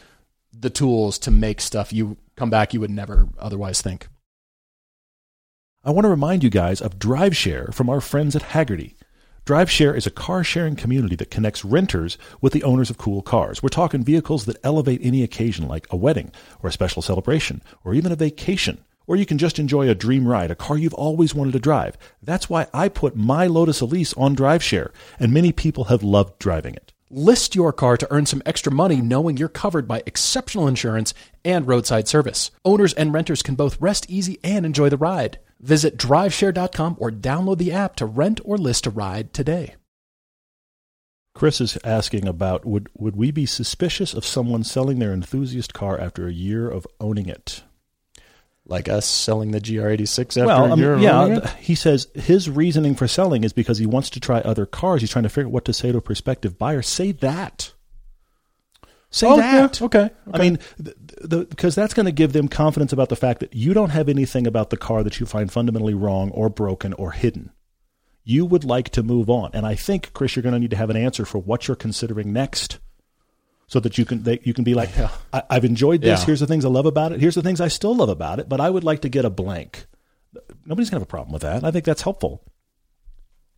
the 0.53 0.71
tools 0.71 1.19
to 1.21 1.31
make 1.31 1.61
stuff 1.61 1.93
you 1.93 2.17
come 2.37 2.51
back 2.51 2.73
you 2.73 2.81
would 2.81 2.91
never 2.91 3.29
otherwise 3.39 3.83
think. 3.83 4.09
I 5.85 5.91
want 5.91 6.05
to 6.05 6.11
remind 6.11 6.43
you 6.43 6.51
guys 6.51 6.81
of 6.81 6.99
DriveShare 6.99 7.73
from 7.73 7.89
our 7.89 8.01
friends 8.01 8.35
at 8.35 8.43
Hagerty. 8.43 8.95
DriveShare 9.47 9.97
is 9.97 10.07
a 10.07 10.11
car 10.11 10.45
sharing 10.45 10.77
community 10.77 11.17
that 11.17 11.31
connects 11.31 11.65
renters 11.65 12.19
with 12.41 12.53
the 12.53 12.63
owners 12.63 12.91
of 12.91 12.99
cool 12.99 13.23
cars. 13.23 13.63
We're 13.63 13.71
talking 13.71 14.05
vehicles 14.05 14.45
that 14.45 14.59
elevate 14.63 15.01
any 15.03 15.23
occasion 15.23 15.67
like 15.67 15.87
a 15.91 15.97
wedding 15.97 16.33
or 16.63 16.69
a 16.69 16.73
special 16.73 17.01
celebration 17.01 17.63
or 17.85 17.95
even 17.95 18.13
a 18.13 18.17
vacation. 18.17 18.85
Or 19.07 19.17
you 19.17 19.25
can 19.25 19.39
just 19.39 19.59
enjoy 19.59 19.89
a 19.89 19.95
dream 19.95 20.29
ride, 20.29 20.51
a 20.51 20.55
car 20.55 20.77
you've 20.77 20.93
always 20.93 21.35
wanted 21.35 21.53
to 21.53 21.61
drive. 21.61 21.97
That's 22.23 22.51
why 22.51 22.67
I 22.75 22.91
put 22.91 23.17
my 23.17 23.47
Lotus 23.47 23.81
Elise 23.81 24.13
on 24.15 24.37
DriveShare, 24.37 24.91
and 25.19 25.33
many 25.33 25.51
people 25.51 25.85
have 25.85 26.03
loved 26.03 26.39
driving 26.39 26.75
it. 26.75 26.93
List 27.11 27.55
your 27.55 27.73
car 27.73 27.97
to 27.97 28.07
earn 28.13 28.27
some 28.27 28.43
extra 28.45 28.71
money 28.71 29.01
knowing 29.01 29.39
you're 29.39 29.49
covered 29.49 29.89
by 29.89 30.03
exceptional 30.05 30.69
insurance 30.69 31.15
and 31.43 31.67
roadside 31.67 32.07
service. 32.07 32.51
Owners 32.67 32.93
and 32.93 33.15
renters 33.15 33.43
can 33.43 33.55
both 33.55 33.81
rest 33.81 34.11
easy 34.11 34.39
and 34.45 34.67
enjoy 34.67 34.91
the 34.91 34.99
ride. 34.99 35.39
Visit 35.59 35.97
driveshare.com 35.97 36.97
or 36.99 37.11
download 37.11 37.57
the 37.57 37.73
app 37.73 37.97
to 37.97 38.07
rent 38.07 38.41
or 38.45 38.59
list 38.59 38.87
a 38.87 38.91
ride 38.91 39.33
today. 39.33 39.75
Chris 41.35 41.61
is 41.63 41.79
asking 41.83 42.29
about 42.29 42.67
would 42.67 42.89
would 42.95 43.17
we 43.17 43.31
be 43.31 43.47
suspicious 43.47 44.13
of 44.13 44.25
someone 44.25 44.65
selling 44.65 44.99
their 44.99 45.13
enthusiast 45.13 45.73
car 45.73 45.99
after 45.99 46.27
a 46.27 46.33
year 46.33 46.69
of 46.69 46.87
owning 47.01 47.29
it? 47.29 47.63
Like 48.69 48.89
us 48.89 49.07
selling 49.07 49.51
the 49.53 49.61
GR86 49.63 50.21
after 50.37 50.45
well, 50.47 50.67
a 50.67 50.73
um, 50.73 51.01
yeah, 51.01 51.41
th- 51.41 51.55
he 51.59 51.75
says 51.75 52.07
his 52.15 52.51
reasoning 52.51 52.95
for 52.95 53.09
selling 53.09 53.43
is 53.43 53.55
because 53.55 53.79
he 53.79 53.87
wants 53.87 54.11
to 54.11 54.21
try 54.21 54.41
other 54.41 54.67
cars. 54.67 55.01
He's 55.01 55.11
trying 55.11 55.23
to 55.23 55.31
figure 55.31 55.47
out 55.49 55.53
what 55.53 55.65
to 55.65 55.73
say 55.73 55.91
to 55.91 55.97
a 55.97 56.03
prospective 56.03 56.59
buyer. 56.59 56.83
Say 56.83 57.13
that. 57.13 57.73
Say 59.11 59.27
Oh, 59.27 59.39
that. 59.39 59.81
yeah, 59.81 59.87
okay, 59.87 60.11
I 60.35 60.39
mean, 60.39 60.59
th- 60.85 61.49
because 61.49 61.75
that's 61.75 61.95
going 61.95 62.05
to 62.05 62.13
give 62.13 62.35
them 62.35 62.47
confidence 62.47 62.93
about 62.93 63.09
the 63.09 63.17
fact 63.17 63.41
that 63.41 63.55
you 63.55 63.73
don't 63.73 63.89
have 63.89 64.07
anything 64.07 64.47
about 64.47 64.69
the 64.69 64.77
car 64.77 65.03
that 65.03 65.19
you 65.19 65.25
find 65.25 65.51
fundamentally 65.51 65.95
wrong 65.95 66.31
or 66.33 66.51
broken 66.51 66.93
or 66.93 67.13
hidden. 67.13 67.51
You 68.23 68.45
would 68.45 68.65
like 68.65 68.91
to 68.91 69.03
move 69.03 69.31
on, 69.31 69.51
and 69.55 69.65
I 69.65 69.77
think 69.77 70.13
Chris, 70.13 70.37
you're 70.37 70.43
going 70.43 70.53
to 70.53 70.59
need 70.59 70.73
to 70.73 70.77
have 70.77 70.91
an 70.91 70.97
answer 70.99 71.25
for 71.25 71.39
what 71.39 71.67
you're 71.67 71.75
considering 71.75 72.35
next, 72.35 72.81
so 73.69 73.79
that 73.81 73.97
you 73.99 74.05
can 74.05 74.23
they, 74.25 74.41
you 74.43 74.53
can 74.53 74.65
be 74.65 74.75
like, 74.75 74.91
I, 75.33 75.43
I've 75.49 75.65
enjoyed 75.65 76.01
this. 76.01 76.21
Yeah. 76.21 76.27
Here's 76.27 76.41
the 76.41 76.47
things 76.47 76.65
I 76.65 76.69
love 76.69 76.87
about 76.87 77.13
it. 77.13 77.21
Here's 77.21 77.35
the 77.37 77.43
things 77.43 77.61
I 77.61 77.69
still 77.69 77.95
love 77.95 78.09
about 78.09 78.41
it. 78.41 78.49
But 78.49 78.61
I 78.61 78.69
would 78.69 78.83
like 78.85 79.03
to 79.03 79.09
get 79.09 79.25
a 79.25 79.31
blank. 79.31 79.87
Nobody's 80.67 80.91
going 80.91 80.99
to 80.99 81.03
have 81.03 81.03
a 81.03 81.07
problem 81.07 81.33
with 81.33 81.43
that. 81.43 81.63
I 81.65 81.71
think 81.71 81.85
that's 81.85 82.03
helpful. 82.03 82.43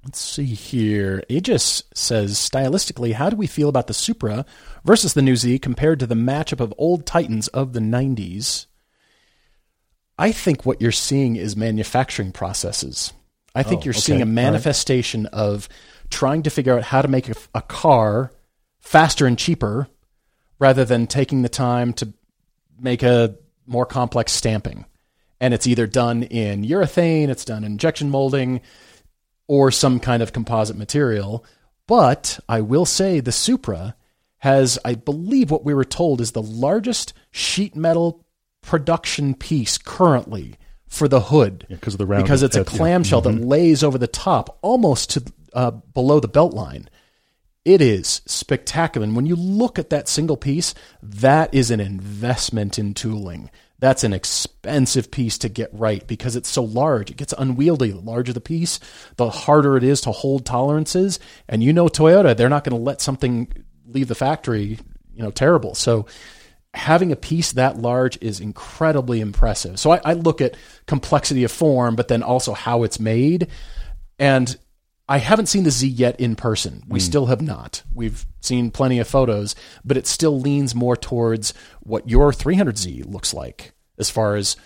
Let's 0.04 0.20
see 0.20 0.44
here. 0.46 1.22
Aegis 1.28 1.82
says, 1.94 2.34
stylistically, 2.38 3.12
how 3.12 3.28
do 3.28 3.36
we 3.36 3.46
feel 3.46 3.68
about 3.68 3.86
the 3.86 3.92
Supra 3.94 4.46
versus 4.84 5.12
the 5.14 5.20
New 5.22 5.36
Z 5.36 5.58
compared 5.58 5.98
to 6.00 6.06
the 6.06 6.14
matchup 6.14 6.60
of 6.60 6.72
old 6.78 7.04
Titans 7.06 7.48
of 7.48 7.72
the 7.74 7.80
90s? 7.80 8.66
I 10.18 10.32
think 10.32 10.64
what 10.64 10.80
you're 10.80 10.92
seeing 10.92 11.36
is 11.36 11.56
manufacturing 11.56 12.32
processes. 12.32 13.12
I 13.54 13.62
think 13.62 13.82
Oh, 13.82 13.84
you're 13.86 13.92
okay. 13.94 14.00
seeing 14.00 14.20
a 14.20 14.24
All 14.24 14.28
right. 14.28 14.34
manifestation 14.34 15.26
of 15.26 15.68
trying 16.08 16.42
to 16.44 16.50
figure 16.50 16.76
out 16.76 16.84
how 16.84 17.02
to 17.02 17.08
make 17.08 17.28
a, 17.28 17.34
a 17.54 17.62
car 17.62 18.32
faster 18.80 19.26
and 19.26 19.38
cheaper 19.38 19.88
rather 20.60 20.84
than 20.84 21.08
taking 21.08 21.42
the 21.42 21.48
time 21.48 21.92
to 21.94 22.12
make 22.78 23.02
a 23.02 23.34
more 23.66 23.86
complex 23.86 24.30
stamping. 24.32 24.84
And 25.40 25.52
it's 25.54 25.66
either 25.66 25.86
done 25.86 26.22
in 26.22 26.64
urethane, 26.64 27.28
it's 27.28 27.44
done 27.44 27.64
in 27.64 27.72
injection 27.72 28.10
molding, 28.10 28.60
or 29.48 29.70
some 29.72 29.98
kind 29.98 30.22
of 30.22 30.32
composite 30.32 30.76
material. 30.76 31.44
But 31.86 32.38
I 32.48 32.60
will 32.60 32.86
say 32.86 33.18
the 33.18 33.32
Supra 33.32 33.96
has, 34.38 34.78
I 34.84 34.94
believe, 34.94 35.50
what 35.50 35.64
we 35.64 35.74
were 35.74 35.84
told 35.84 36.20
is 36.20 36.32
the 36.32 36.42
largest 36.42 37.12
sheet 37.30 37.74
metal 37.74 38.24
production 38.62 39.34
piece 39.34 39.78
currently 39.78 40.56
for 40.86 41.08
the 41.08 41.20
hood 41.20 41.66
Yeah, 41.68 41.76
'cause 41.78 41.94
of 41.94 41.98
the 41.98 42.06
rounded 42.06 42.24
because 42.24 42.42
it's 42.42 42.56
a 42.56 42.60
head, 42.60 42.66
yeah. 42.66 42.70
Mm-hmm. 42.70 42.76
clamshell 42.76 43.20
that 43.22 43.44
lays 43.44 43.82
over 43.82 43.96
the 43.96 44.06
top 44.06 44.58
almost 44.62 45.10
to 45.10 45.24
uh, 45.52 45.70
below 45.70 46.20
the 46.20 46.28
belt 46.28 46.52
line. 46.54 46.88
It 47.64 47.82
is 47.82 48.22
spectacular. 48.26 49.04
And 49.04 49.14
when 49.14 49.26
you 49.26 49.36
look 49.36 49.78
at 49.78 49.90
that 49.90 50.08
single 50.08 50.36
piece, 50.36 50.74
that 51.02 51.52
is 51.52 51.70
an 51.70 51.80
investment 51.80 52.78
in 52.78 52.94
tooling. 52.94 53.50
That's 53.78 54.04
an 54.04 54.12
expensive 54.12 55.10
piece 55.10 55.38
to 55.38 55.48
get 55.48 55.70
right 55.72 56.06
because 56.06 56.36
it's 56.36 56.48
so 56.48 56.62
large. 56.62 57.10
It 57.10 57.16
gets 57.16 57.34
unwieldy. 57.36 57.92
The 57.92 58.00
larger 58.00 58.32
the 58.32 58.40
piece, 58.40 58.78
the 59.16 59.30
harder 59.30 59.76
it 59.76 59.84
is 59.84 60.02
to 60.02 60.12
hold 60.12 60.44
tolerances. 60.44 61.18
And 61.48 61.62
you 61.62 61.72
know 61.72 61.88
Toyota, 61.88 62.36
they're 62.36 62.50
not 62.50 62.64
going 62.64 62.76
to 62.78 62.82
let 62.82 63.00
something 63.00 63.50
leave 63.86 64.08
the 64.08 64.14
factory, 64.14 64.78
you 65.14 65.22
know, 65.22 65.30
terrible. 65.30 65.74
So 65.74 66.06
having 66.72 67.10
a 67.10 67.16
piece 67.16 67.52
that 67.52 67.78
large 67.78 68.18
is 68.20 68.40
incredibly 68.40 69.20
impressive. 69.20 69.78
So 69.80 69.90
I, 69.90 70.00
I 70.04 70.12
look 70.12 70.40
at 70.40 70.56
complexity 70.86 71.44
of 71.44 71.50
form, 71.50 71.96
but 71.96 72.08
then 72.08 72.22
also 72.22 72.52
how 72.52 72.84
it's 72.84 73.00
made. 73.00 73.48
And 74.18 74.56
I 75.10 75.18
haven't 75.18 75.46
seen 75.46 75.64
the 75.64 75.70
Z 75.72 75.88
yet 75.88 76.18
in 76.20 76.36
person. 76.36 76.84
We 76.88 77.00
still 77.00 77.26
have 77.26 77.42
not. 77.42 77.82
We've 77.92 78.24
seen 78.40 78.70
plenty 78.70 78.98
of 79.00 79.08
photos, 79.08 79.54
but 79.84 79.96
it 79.96 80.06
still 80.06 80.40
leans 80.40 80.74
more 80.74 80.96
towards 80.96 81.52
what 81.80 82.08
your 82.08 82.30
300Z 82.32 83.04
looks 83.12 83.34
like 83.34 83.72
as 83.98 84.08
far 84.08 84.36
as 84.36 84.56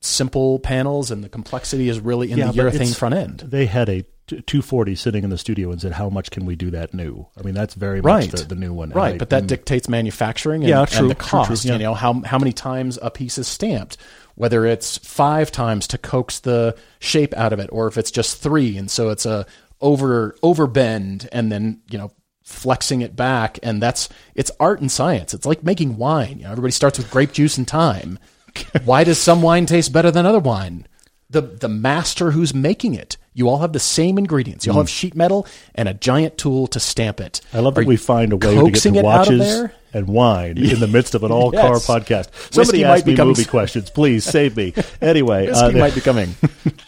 simple 0.00 0.58
panels, 0.58 1.10
and 1.10 1.24
the 1.24 1.28
complexity 1.28 1.88
is 1.88 2.00
really 2.00 2.30
in 2.30 2.38
Yeah, 2.38 2.50
the 2.50 2.62
urethane 2.62 2.94
front 2.94 3.14
end. 3.14 3.40
They 3.46 3.66
had 3.66 3.88
a 3.88 4.04
240 4.26 4.94
sitting 4.94 5.22
in 5.24 5.30
the 5.30 5.38
studio 5.38 5.70
and 5.70 5.80
said, 5.80 5.92
"How 5.92 6.08
much 6.08 6.30
can 6.30 6.44
we 6.46 6.56
do 6.56 6.70
that 6.72 6.92
new?" 6.94 7.26
I 7.38 7.42
mean, 7.42 7.54
that's 7.54 7.74
very 7.74 8.00
Right. 8.00 8.30
much 8.32 8.40
the, 8.40 8.48
the 8.48 8.54
new 8.54 8.72
one, 8.72 8.88
And 8.90 8.96
Right, 8.96 9.14
I- 9.14 9.18
but 9.18 9.30
that 9.30 9.44
mm, 9.44 9.48
dictates 9.48 9.88
manufacturing 9.88 10.62
and, 10.62 10.68
Yeah, 10.68 10.80
and 10.80 10.88
true, 10.90 11.08
the 11.08 11.14
true, 11.14 11.28
true, 11.28 11.38
cost. 11.46 11.64
yeah. 11.64 11.74
You 11.74 11.78
know 11.78 11.94
how 11.94 12.20
how 12.24 12.38
many 12.38 12.52
times 12.52 12.98
a 13.02 13.10
piece 13.10 13.36
is 13.38 13.46
stamped, 13.46 13.96
whether 14.34 14.64
it's 14.66 14.98
five 14.98 15.52
times 15.52 15.86
to 15.88 15.98
coax 15.98 16.40
the 16.40 16.74
shape 17.00 17.34
out 17.36 17.52
of 17.52 17.58
it, 17.60 17.68
or 17.72 17.86
if 17.86 17.96
it's 17.98 18.10
just 18.10 18.38
three, 18.38 18.76
and 18.78 18.90
so 18.90 19.10
it's 19.10 19.26
a 19.26 19.44
over 19.80 20.36
overbend 20.42 21.28
and 21.32 21.50
then 21.52 21.80
you 21.90 21.98
know 21.98 22.12
flexing 22.42 23.00
it 23.00 23.16
back, 23.16 23.58
and 23.62 23.82
that's 23.82 24.08
it's 24.34 24.50
art 24.60 24.80
and 24.80 24.90
science. 24.92 25.32
It's 25.34 25.46
like 25.46 25.62
making 25.64 25.96
wine. 25.96 26.38
You 26.38 26.44
know, 26.44 26.50
everybody 26.52 26.72
starts 26.72 26.98
with 26.98 27.10
grape 27.10 27.32
juice 27.32 27.56
and 27.58 27.66
time. 27.66 28.18
Why 28.84 29.02
does 29.04 29.18
some 29.18 29.42
wine 29.42 29.66
taste 29.66 29.92
better 29.92 30.10
than 30.10 30.26
other 30.26 30.38
wine? 30.38 30.86
The 31.30 31.40
the 31.40 31.68
master 31.68 32.30
who's 32.32 32.54
making 32.54 32.94
it. 32.94 33.16
You 33.36 33.48
all 33.48 33.58
have 33.58 33.72
the 33.72 33.80
same 33.80 34.16
ingredients. 34.18 34.64
You 34.64 34.72
all 34.72 34.78
have 34.78 34.88
sheet 34.90 35.16
metal 35.16 35.44
and 35.74 35.88
a 35.88 35.94
giant 35.94 36.38
tool 36.38 36.68
to 36.68 36.78
stamp 36.78 37.20
it. 37.20 37.40
I 37.52 37.58
love 37.58 37.74
that 37.74 37.80
Are 37.80 37.84
we 37.84 37.96
find 37.96 38.32
a 38.32 38.36
way 38.36 38.40
to 38.54 38.54
get 38.54 38.60
coaxing 38.60 38.92
to 38.94 39.00
it 39.00 39.04
out 39.04 39.26
of 39.28 39.38
watches 39.38 39.40
there? 39.40 39.74
and 39.92 40.06
wine 40.06 40.56
in 40.58 40.78
the 40.78 40.86
midst 40.86 41.16
of 41.16 41.24
an 41.24 41.32
all 41.32 41.50
car 41.50 41.72
Yes. 41.72 41.86
podcast. 41.86 42.52
Somebody 42.54 42.84
might 42.84 42.98
asked 42.98 43.06
be 43.06 43.12
me 43.12 43.16
coming 43.16 43.30
movie 43.30 43.44
questions. 43.44 43.90
Please 43.90 44.22
save 44.24 44.56
me. 44.56 44.72
Anyway, 45.00 45.48
uh, 45.48 45.72
might 45.72 45.94
be 45.96 46.00
coming. 46.00 46.36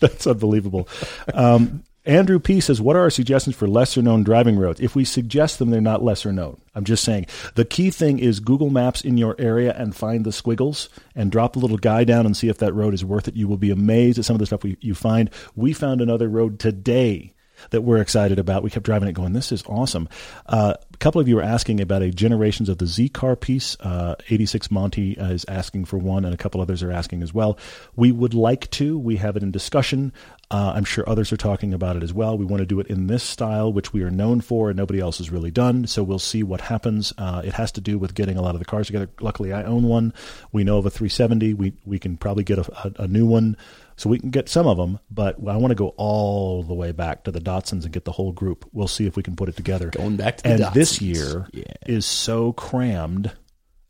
That's 0.01 0.27
unbelievable. 0.29 0.89
Um, 1.35 1.83
Andrew 2.07 2.39
P 2.39 2.61
says, 2.61 2.81
"What 2.81 2.95
are 2.95 3.01
our 3.01 3.11
suggestions 3.11 3.57
for 3.57 3.67
lesser 3.67 4.01
known 4.01 4.23
driving 4.23 4.57
roads? 4.57 4.81
If 4.81 4.95
we 4.95 5.05
suggest 5.05 5.59
them, 5.59 5.71
they're 5.71 5.81
not 5.81 6.05
lesser 6.05 6.33
known. 6.33 6.59
I'm 6.75 6.85
just 6.85 7.03
saying 7.03 7.27
the 7.57 7.65
key 7.65 7.91
thing 7.91 8.19
is 8.21 8.41
Google 8.41 8.71
Maps 8.71 9.01
in 9.01 9.19
your 9.19 9.35
area 9.39 9.75
and 9.77 9.95
find 9.95 10.25
the 10.25 10.33
squiggles 10.33 10.89
and 11.15 11.33
drop 11.33 11.55
the 11.55 11.59
little 11.59 11.79
guy 11.79 12.05
down 12.05 12.25
and 12.25 12.37
see 12.37 12.49
if 12.49 12.59
that 12.59 12.75
road 12.75 12.95
is 12.95 13.05
worth 13.05 13.27
it. 13.27 13.37
You 13.37 13.49
will 13.49 13.57
be 13.57 13.71
amazed 13.71 14.19
at 14.19 14.25
some 14.25 14.35
of 14.35 14.41
the 14.41 14.47
stuff 14.47 14.63
we, 14.63 14.77
you 14.81 14.95
find. 14.95 15.31
We 15.55 15.73
found 15.73 16.01
another 16.01 16.29
road 16.29 16.59
today." 16.59 17.33
That 17.71 17.83
we're 17.83 17.99
excited 17.99 18.39
about. 18.39 18.63
We 18.63 18.71
kept 18.71 18.87
driving 18.87 19.09
it, 19.09 19.13
going, 19.13 19.33
"This 19.33 19.53
is 19.53 19.63
awesome." 19.67 20.09
Uh, 20.47 20.75
a 20.93 20.97
couple 20.99 21.21
of 21.21 21.29
you 21.29 21.37
were 21.37 21.43
asking 21.43 21.81
about 21.81 22.03
a 22.03 22.11
Generations 22.11 22.69
of 22.69 22.79
the 22.79 22.87
Z 22.87 23.11
car 23.11 23.37
piece. 23.37 23.77
Uh, 23.81 24.15
86 24.31 24.71
Monty 24.71 25.13
is 25.13 25.45
asking 25.49 25.85
for 25.85 25.99
one, 25.99 26.25
and 26.25 26.33
a 26.33 26.39
couple 26.39 26.61
others 26.61 26.83
are 26.83 26.91
asking 26.91 27.23
as 27.23 27.35
well. 27.35 27.59
We 27.95 28.13
would 28.13 28.35
like 28.35 28.71
to. 28.73 28.99
We 28.99 29.17
have 29.17 29.37
it 29.37 29.43
in 29.43 29.51
discussion. 29.51 30.13
Uh, 30.51 30.73
I'm 30.77 30.85
sure 30.85 31.09
others 31.09 31.33
are 31.33 31.37
talking 31.37 31.75
about 31.75 31.97
it 31.97 32.03
as 32.05 32.15
well. 32.15 32.39
We 32.39 32.45
want 32.45 32.61
to 32.61 32.67
do 32.67 32.79
it 32.79 32.87
in 32.87 33.09
this 33.09 33.25
style, 33.25 33.73
which 33.73 33.93
we 33.93 34.03
are 34.03 34.11
known 34.11 34.41
for, 34.41 34.71
and 34.71 34.77
nobody 34.77 35.01
else 35.01 35.19
has 35.19 35.31
really 35.31 35.51
done. 35.51 35.87
So 35.87 36.05
we'll 36.05 36.21
see 36.21 36.45
what 36.45 36.61
happens. 36.61 37.13
Uh, 37.19 37.43
it 37.45 37.55
has 37.55 37.73
to 37.73 37.81
do 37.81 37.99
with 37.99 38.15
getting 38.15 38.37
a 38.37 38.43
lot 38.43 38.55
of 38.55 38.61
the 38.61 38.65
cars 38.65 38.87
together. 38.87 39.09
Luckily, 39.21 39.53
I 39.53 39.65
own 39.65 39.85
one. 39.85 40.15
We 40.53 40.63
know 40.63 40.79
of 40.79 40.87
a 40.87 40.91
370. 40.91 41.55
We 41.55 41.73
we 41.85 41.99
can 41.99 42.17
probably 42.17 42.45
get 42.45 42.59
a, 42.59 42.89
a, 42.89 43.03
a 43.05 43.09
new 43.09 43.27
one, 43.27 43.57
so 43.97 44.09
we 44.11 44.19
can 44.19 44.31
get 44.31 44.49
some 44.49 44.67
of 44.67 44.77
them. 44.77 44.99
But 45.11 45.37
I 45.47 45.57
want 45.57 45.71
to 45.71 45.75
go 45.77 45.89
all 45.97 46.63
the 46.63 46.75
way 46.75 46.93
back 46.93 47.25
to 47.25 47.31
the 47.31 47.41
Datsuns 47.41 47.85
and 47.85 47.93
get 47.93 48.05
the 48.05 48.13
whole 48.13 48.33
group. 48.33 48.69
We'll 48.73 48.89
see 48.89 49.07
if 49.07 49.17
we 49.17 49.23
can 49.23 49.37
put 49.37 49.49
it 49.49 49.57
together. 49.57 49.91
Going 49.91 50.17
back 50.17 50.37
to 50.39 50.43
the 50.45 50.51
and 50.67 50.75
this 50.75 51.01
year 51.01 51.47
Yeah. 51.53 51.65
is 51.87 52.07
so 52.07 52.53
crammed. 52.53 53.33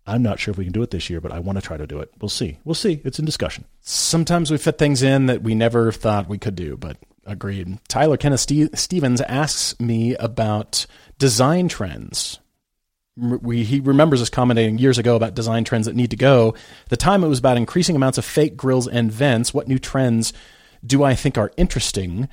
I'm 0.08 0.22
not 0.22 0.38
sure 0.38 0.52
if 0.52 0.58
we 0.58 0.64
can 0.64 0.72
do 0.72 0.82
it 0.82 0.92
this 0.92 1.10
year, 1.10 1.20
but 1.20 1.32
I 1.32 1.40
want 1.40 1.58
to 1.58 1.62
try 1.62 1.76
to 1.76 1.86
do 1.86 1.98
it. 1.98 2.10
We'll 2.20 2.28
see. 2.28 2.58
We'll 2.64 2.74
see. 2.76 3.00
It's 3.04 3.18
in 3.18 3.24
discussion. 3.24 3.64
Sometimes 3.80 4.50
we 4.52 4.56
fit 4.58 4.78
things 4.78 5.02
in 5.02 5.26
that 5.26 5.42
we 5.42 5.54
never 5.56 5.90
thought 5.90 6.28
we 6.28 6.38
could 6.38 6.54
do, 6.54 6.76
but 6.76 6.96
agreed. 7.24 7.78
Tyler 7.88 8.16
Kenneth 8.16 8.38
Ste- 8.40 8.76
Stevens 8.76 9.20
asks 9.22 9.78
me 9.80 10.14
about 10.14 10.86
design 11.18 11.66
trends. 11.66 12.38
We, 13.16 13.64
he 13.64 13.80
remembers 13.80 14.20
us 14.20 14.28
commenting 14.28 14.78
years 14.78 14.98
ago 14.98 15.16
about 15.16 15.34
design 15.34 15.64
trends 15.64 15.86
that 15.86 15.96
need 15.96 16.10
to 16.10 16.16
go. 16.16 16.54
The 16.90 16.98
time, 16.98 17.24
it 17.24 17.28
was 17.28 17.38
about 17.38 17.56
increasing 17.56 17.96
amounts 17.96 18.18
of 18.18 18.24
fake 18.24 18.56
grills 18.56 18.86
and 18.86 19.10
vents. 19.10 19.54
What 19.54 19.68
new 19.68 19.78
trends 19.78 20.34
do 20.84 21.02
I 21.02 21.14
think 21.14 21.38
are 21.38 21.52
interesting? 21.56 22.28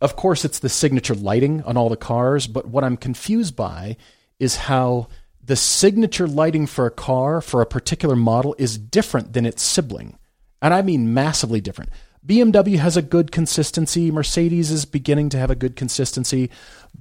Of 0.00 0.16
course, 0.16 0.44
it's 0.44 0.58
the 0.58 0.68
signature 0.68 1.14
lighting 1.14 1.62
on 1.62 1.76
all 1.76 1.88
the 1.88 1.96
cars, 1.96 2.46
but 2.46 2.66
what 2.66 2.84
I'm 2.84 2.96
confused 2.96 3.56
by 3.56 3.96
is 4.38 4.56
how 4.56 5.08
the 5.42 5.56
signature 5.56 6.28
lighting 6.28 6.66
for 6.66 6.86
a 6.86 6.90
car 6.90 7.40
for 7.40 7.62
a 7.62 7.66
particular 7.66 8.14
model 8.14 8.54
is 8.58 8.76
different 8.76 9.32
than 9.32 9.46
its 9.46 9.62
sibling. 9.62 10.18
And 10.60 10.74
I 10.74 10.82
mean 10.82 11.14
massively 11.14 11.60
different. 11.60 11.90
BMW 12.26 12.78
has 12.78 12.96
a 12.96 13.02
good 13.02 13.32
consistency, 13.32 14.10
Mercedes 14.10 14.70
is 14.70 14.84
beginning 14.84 15.28
to 15.30 15.38
have 15.38 15.50
a 15.50 15.54
good 15.56 15.76
consistency, 15.76 16.50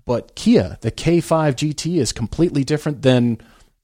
but 0.06 0.36
Kia, 0.36 0.78
the 0.82 0.92
K5 0.92 1.54
GT 1.56 1.98
is 1.98 2.12
completely 2.12 2.64
different 2.64 3.02
than 3.02 3.40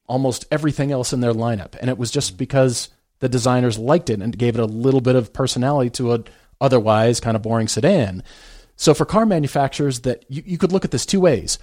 almost 0.06 0.46
everything 0.52 0.92
else 0.92 1.12
in 1.12 1.22
their 1.22 1.34
lineup. 1.34 1.76
And 1.80 1.90
it 1.90 1.98
was 1.98 2.12
just 2.12 2.38
because 2.38 2.90
the 3.20 3.30
designers 3.30 3.80
liked 3.80 4.10
it 4.10 4.22
and 4.22 4.38
gave 4.38 4.56
it 4.56 4.62
a 4.62 4.66
little 4.66 5.02
bit 5.02 5.16
of 5.16 5.34
personality 5.34 5.90
to 5.92 6.14
a 6.14 6.24
otherwise 6.62 7.20
kind 7.20 7.36
of 7.36 7.42
boring 7.42 7.68
sedan. 7.68 8.24
So 8.76 8.94
for 8.94 9.06
car 9.06 9.26
manufacturers 9.26 10.02
that 10.02 10.26
you, 10.30 10.44
you 10.46 10.58
could 10.58 10.72
look 10.72 10.86
at 10.86 10.92
this 10.92 11.06
two 11.06 11.20
ways. 11.20 11.60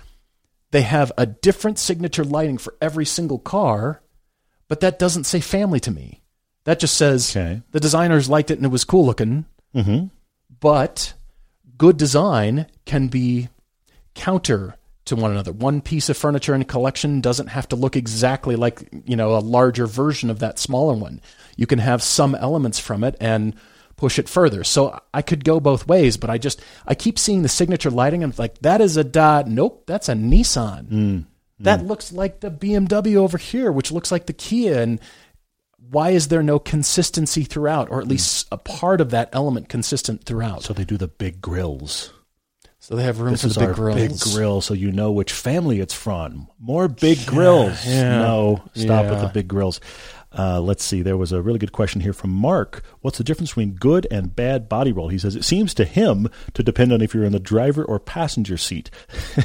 They 0.73 0.83
have 0.83 1.11
a 1.19 1.27
different 1.27 1.79
signature 1.79 2.25
lighting 2.25 2.59
for 2.59 2.75
every 2.81 3.05
single 3.05 3.39
car, 3.39 4.03
but 4.69 4.81
that 4.81 4.99
doesn't 4.99 5.25
say 5.25 5.41
family 5.41 5.81
to 5.81 5.91
me. 5.91 6.23
That 6.65 6.79
just 6.79 6.97
says 6.97 7.35
Okay. 7.37 7.63
the 7.73 7.81
designers 7.81 8.29
liked 8.29 8.51
it 8.51 8.59
and 8.59 8.67
it 8.67 8.71
was 8.71 8.85
cool 8.85 9.07
looking. 9.07 9.47
Mm-hmm. 9.75 10.07
But 10.61 11.15
good 11.77 11.97
design 11.97 12.67
can 12.85 13.09
be 13.09 13.49
counter 14.15 14.77
to 15.07 15.17
one 15.17 15.31
another. 15.31 15.53
One 15.53 15.81
piece 15.81 16.09
of 16.09 16.17
furniture 16.17 16.55
in 16.55 16.61
a 16.61 16.67
collection 16.67 17.21
doesn't 17.21 17.49
have 17.49 17.69
to 17.69 17.77
look 17.77 17.97
exactly 17.97 18.57
like, 18.57 18.89
you 19.07 19.17
know, 19.17 19.35
a 19.37 19.41
larger 19.41 19.87
version 19.87 20.31
of 20.31 20.41
that 20.41 20.59
smaller 20.59 20.95
one. 20.95 21.21
You 21.57 21.67
can 21.67 21.79
have 21.79 22.03
some 22.03 22.35
elements 22.35 22.79
from 22.79 23.03
it 23.05 23.17
and 23.21 23.55
push 23.97 24.19
it 24.19 24.29
further. 24.29 24.65
So 24.65 25.01
I 25.13 25.23
could 25.23 25.45
go 25.45 25.61
both 25.61 25.87
ways, 25.87 26.17
but 26.17 26.31
I 26.31 26.39
just 26.39 26.61
I 26.87 26.95
keep 26.95 27.19
seeing 27.19 27.43
the 27.43 27.49
signature 27.49 27.91
lighting 27.91 28.23
and 28.23 28.33
I'm 28.33 28.37
like 28.39 28.59
that 28.61 28.81
is 28.81 28.97
a 28.97 29.05
dot. 29.05 29.49
Nope, 29.49 29.85
that's 29.87 30.09
a 30.09 30.15
Nissan. 30.15 30.87
That 31.61 31.85
looks 31.85 32.11
like 32.11 32.41
the 32.41 32.51
BMW 32.51 33.17
over 33.17 33.37
here, 33.37 33.71
which 33.71 33.93
looks 33.93 34.11
like 34.11 34.27
the 34.27 34.33
Kia 34.33 34.81
and 34.81 34.99
why 35.91 36.11
is 36.11 36.29
there 36.29 36.43
no 36.43 36.59
consistency 36.59 37.43
throughout, 37.45 37.91
or 37.91 38.01
at 38.01 38.07
least 38.09 38.47
a 38.53 38.57
part 38.57 39.01
of 39.01 39.11
that 39.11 39.29
element 39.33 39.69
consistent 39.69 40.25
throughout? 40.25 40.63
So 40.63 40.73
they 40.73 40.85
do 40.85 40.97
the 40.97 41.09
big 41.09 41.41
grills. 41.41 42.13
So 42.79 42.97
they 42.97 43.03
have 43.03 43.21
room 43.21 43.33
This 43.33 43.43
for 43.43 43.49
is 43.49 43.55
the 43.55 43.61
big 43.61 43.69
our 43.71 43.75
grills. 43.75 43.99
big 44.25 44.33
grill, 44.35 44.61
so 44.61 44.73
you 44.75 44.91
know 44.91 45.13
which 45.13 45.33
family 45.33 45.81
it's 45.81 45.93
from. 45.95 46.49
More 46.59 46.89
big 46.89 47.25
grills. 47.27 47.85
yeah. 47.87 48.19
No, 48.19 48.63
stop 48.75 49.07
with 49.11 49.21
the 49.21 49.31
big 49.33 49.49
grills. 49.49 49.81
Uh, 50.37 50.61
let's 50.61 50.85
see. 50.85 51.03
There 51.03 51.17
was 51.17 51.33
a 51.33 51.43
really 51.43 51.59
good 51.59 51.73
question 51.73 52.01
here 52.01 52.13
from 52.13 52.31
Mark. 52.31 52.83
What's 53.01 53.19
the 53.19 53.25
difference 53.25 53.51
between 53.51 53.73
good 53.73 54.07
and 54.13 54.35
bad 54.35 54.69
body 54.69 54.93
roll? 54.93 55.09
He 55.09 55.19
says 55.19 55.35
it 55.37 55.45
seems 55.45 55.75
to 55.75 55.85
him 55.85 56.29
to 56.55 56.63
depend 56.63 56.93
on 56.93 57.03
if 57.03 57.13
you're 57.15 57.25
in 57.25 57.33
the 57.33 57.41
driver 57.41 57.85
or 57.85 57.99
passenger 57.99 58.57
seat. 58.57 58.91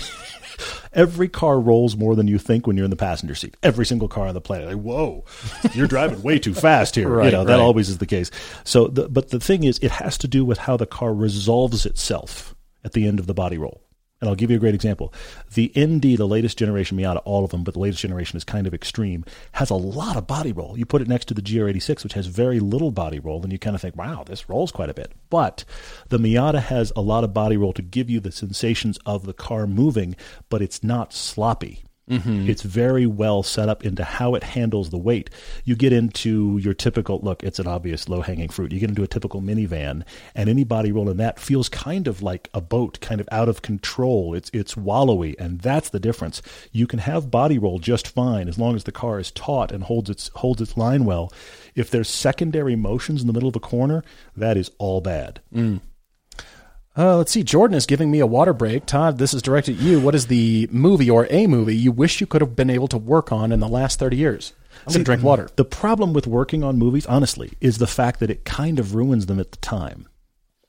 Every 0.95 1.27
car 1.27 1.59
rolls 1.59 1.95
more 1.95 2.15
than 2.15 2.27
you 2.27 2.39
think 2.39 2.65
when 2.65 2.77
you're 2.77 2.85
in 2.85 2.89
the 2.89 2.95
passenger 2.95 3.35
seat. 3.35 3.55
Every 3.61 3.85
single 3.85 4.07
car 4.07 4.27
on 4.27 4.33
the 4.33 4.41
planet. 4.41 4.67
Like, 4.69 4.81
whoa, 4.81 5.25
you're 5.73 5.87
driving 5.87 6.21
way 6.23 6.39
too 6.39 6.53
fast 6.53 6.95
here. 6.95 7.09
you 7.09 7.13
Right, 7.13 7.31
know, 7.33 7.43
that 7.43 7.59
always 7.59 7.89
is 7.89 7.97
the 7.99 8.05
case. 8.05 8.31
So, 8.63 8.87
the, 8.87 9.09
but 9.09 9.29
the 9.29 9.39
thing 9.39 9.65
is, 9.65 9.77
it 9.79 9.91
has 9.91 10.17
to 10.19 10.27
do 10.27 10.43
with 10.45 10.57
how 10.57 10.77
the 10.77 10.85
car 10.87 11.13
resolves 11.13 11.85
itself 11.85 12.55
at 12.83 12.93
the 12.93 13.05
end 13.07 13.19
of 13.19 13.27
the 13.27 13.33
body 13.33 13.57
roll. 13.57 13.81
And 14.25 14.31
I'll 14.31 14.35
give 14.35 14.49
you 14.49 14.57
a 14.57 14.59
great 14.59 14.73
example. 14.73 15.13
The 15.53 15.71
ND, 15.77 16.17
the 16.17 16.25
latest 16.25 16.57
generation 16.57 16.97
Miata, 16.97 17.21
all 17.25 17.45
of 17.45 17.51
them, 17.51 17.63
but 17.63 17.75
the 17.75 17.79
latest 17.79 18.01
generation 18.01 18.37
is 18.37 18.43
kind 18.43 18.65
of 18.65 18.73
extreme, 18.73 19.23
has 19.51 19.69
a 19.69 19.75
lot 19.75 20.17
of 20.17 20.25
body 20.25 20.51
roll. 20.51 20.75
You 20.75 20.83
put 20.87 21.03
it 21.03 21.07
next 21.07 21.25
to 21.25 21.35
the 21.35 21.43
GR86, 21.43 22.03
which 22.03 22.13
has 22.13 22.25
very 22.25 22.59
little 22.59 22.89
body 22.89 23.19
roll, 23.19 23.43
and 23.43 23.51
you 23.51 23.59
kind 23.59 23.75
of 23.75 23.83
think, 23.83 23.95
wow, 23.95 24.23
this 24.25 24.49
rolls 24.49 24.71
quite 24.71 24.89
a 24.89 24.95
bit. 24.95 25.11
But 25.29 25.63
the 26.09 26.17
Miata 26.17 26.59
has 26.59 26.91
a 26.95 27.01
lot 27.01 27.23
of 27.23 27.35
body 27.35 27.55
roll 27.55 27.71
to 27.73 27.83
give 27.83 28.09
you 28.09 28.19
the 28.19 28.31
sensations 28.31 28.97
of 29.05 29.27
the 29.27 29.33
car 29.33 29.67
moving, 29.67 30.15
but 30.49 30.63
it's 30.63 30.83
not 30.83 31.13
sloppy. 31.13 31.83
Mm-hmm. 32.09 32.47
It's 32.49 32.61
very 32.61 33.07
well 33.07 33.41
set 33.41 33.67
up 33.67 33.83
into 33.83 34.03
how 34.03 34.35
it 34.35 34.43
handles 34.43 34.91
the 34.91 34.97
weight. 34.97 35.29
You 35.63 35.75
get 35.75 35.91
into 35.91 36.59
your 36.59 36.75
typical 36.75 37.19
look, 37.23 37.43
it's 37.43 37.57
an 37.57 37.67
obvious 37.67 38.07
low 38.07 38.21
hanging 38.21 38.49
fruit. 38.49 38.71
You 38.71 38.79
get 38.79 38.89
into 38.89 39.03
a 39.03 39.07
typical 39.07 39.41
minivan, 39.41 40.03
and 40.35 40.47
any 40.47 40.63
body 40.63 40.91
roll 40.91 41.09
in 41.09 41.17
that 41.17 41.39
feels 41.39 41.67
kind 41.67 42.07
of 42.07 42.21
like 42.21 42.49
a 42.53 42.61
boat, 42.61 42.99
kind 43.01 43.19
of 43.19 43.27
out 43.31 43.49
of 43.49 43.63
control. 43.63 44.35
It's 44.35 44.51
it's 44.53 44.75
wallowy, 44.75 45.35
and 45.39 45.61
that's 45.61 45.89
the 45.89 45.99
difference. 45.99 46.41
You 46.71 46.85
can 46.85 46.99
have 46.99 47.31
body 47.31 47.57
roll 47.57 47.79
just 47.79 48.07
fine 48.07 48.47
as 48.47 48.59
long 48.59 48.75
as 48.75 48.83
the 48.83 48.91
car 48.91 49.19
is 49.19 49.31
taut 49.31 49.71
and 49.71 49.83
holds 49.83 50.09
its 50.09 50.29
holds 50.35 50.61
its 50.61 50.77
line 50.77 51.05
well. 51.05 51.33
If 51.73 51.89
there's 51.89 52.09
secondary 52.09 52.75
motions 52.75 53.21
in 53.21 53.27
the 53.27 53.33
middle 53.33 53.49
of 53.49 53.55
a 53.55 53.59
corner, 53.59 54.03
that 54.37 54.57
is 54.57 54.69
all 54.77 55.01
bad. 55.01 55.41
Mm. 55.53 55.81
Uh, 56.97 57.17
let's 57.17 57.31
see. 57.31 57.43
Jordan 57.43 57.75
is 57.75 57.85
giving 57.85 58.09
me 58.09 58.19
a 58.19 58.27
water 58.27 58.53
break. 58.53 58.85
Todd, 58.85 59.17
this 59.17 59.33
is 59.33 59.41
directed 59.41 59.77
at 59.77 59.81
you. 59.81 59.99
What 59.99 60.15
is 60.15 60.27
the 60.27 60.69
movie 60.71 61.09
or 61.09 61.27
a 61.29 61.45
movie 61.45 61.75
you 61.75 61.91
wish 61.91 62.21
you 62.21 62.27
could 62.27 62.41
have 62.41 62.55
been 62.55 62.69
able 62.69 62.87
to 62.87 62.97
work 62.97 63.31
on 63.31 63.51
in 63.51 63.59
the 63.59 63.67
last 63.67 63.99
30 63.99 64.15
years? 64.15 64.53
I'm 64.87 64.93
going 64.93 64.99
to 64.99 65.03
drink 65.03 65.23
water. 65.23 65.49
The 65.55 65.65
problem 65.65 66.13
with 66.13 66.27
working 66.27 66.63
on 66.63 66.77
movies, 66.77 67.05
honestly, 67.05 67.53
is 67.59 67.79
the 67.79 67.87
fact 67.87 68.19
that 68.19 68.29
it 68.29 68.45
kind 68.45 68.79
of 68.79 68.95
ruins 68.95 69.25
them 69.25 69.39
at 69.39 69.51
the 69.51 69.57
time. 69.57 70.07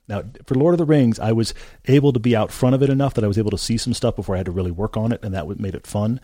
Now, 0.07 0.23
for 0.45 0.55
Lord 0.55 0.73
of 0.73 0.77
the 0.77 0.85
Rings, 0.85 1.19
I 1.19 1.33
was 1.33 1.53
able 1.85 2.13
to 2.13 2.19
be 2.19 2.35
out 2.35 2.51
front 2.51 2.75
of 2.75 2.81
it 2.81 2.89
enough 2.89 3.13
that 3.13 3.23
I 3.23 3.27
was 3.27 3.37
able 3.37 3.51
to 3.51 3.57
see 3.57 3.77
some 3.77 3.93
stuff 3.93 4.15
before 4.15 4.35
I 4.35 4.39
had 4.39 4.45
to 4.45 4.51
really 4.51 4.71
work 4.71 4.95
on 4.95 5.11
it, 5.11 5.23
and 5.23 5.33
that 5.33 5.47
made 5.59 5.75
it 5.75 5.85
fun. 5.85 6.21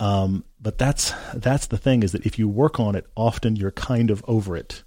Um, 0.00 0.44
but 0.60 0.78
that's 0.78 1.12
that's 1.34 1.66
the 1.66 1.76
thing 1.76 2.02
is 2.02 2.12
that 2.12 2.26
if 2.26 2.38
you 2.38 2.48
work 2.48 2.80
on 2.80 2.94
it, 2.94 3.06
often 3.16 3.56
you're 3.56 3.72
kind 3.72 4.10
of 4.10 4.24
over 4.26 4.56
it. 4.56 4.82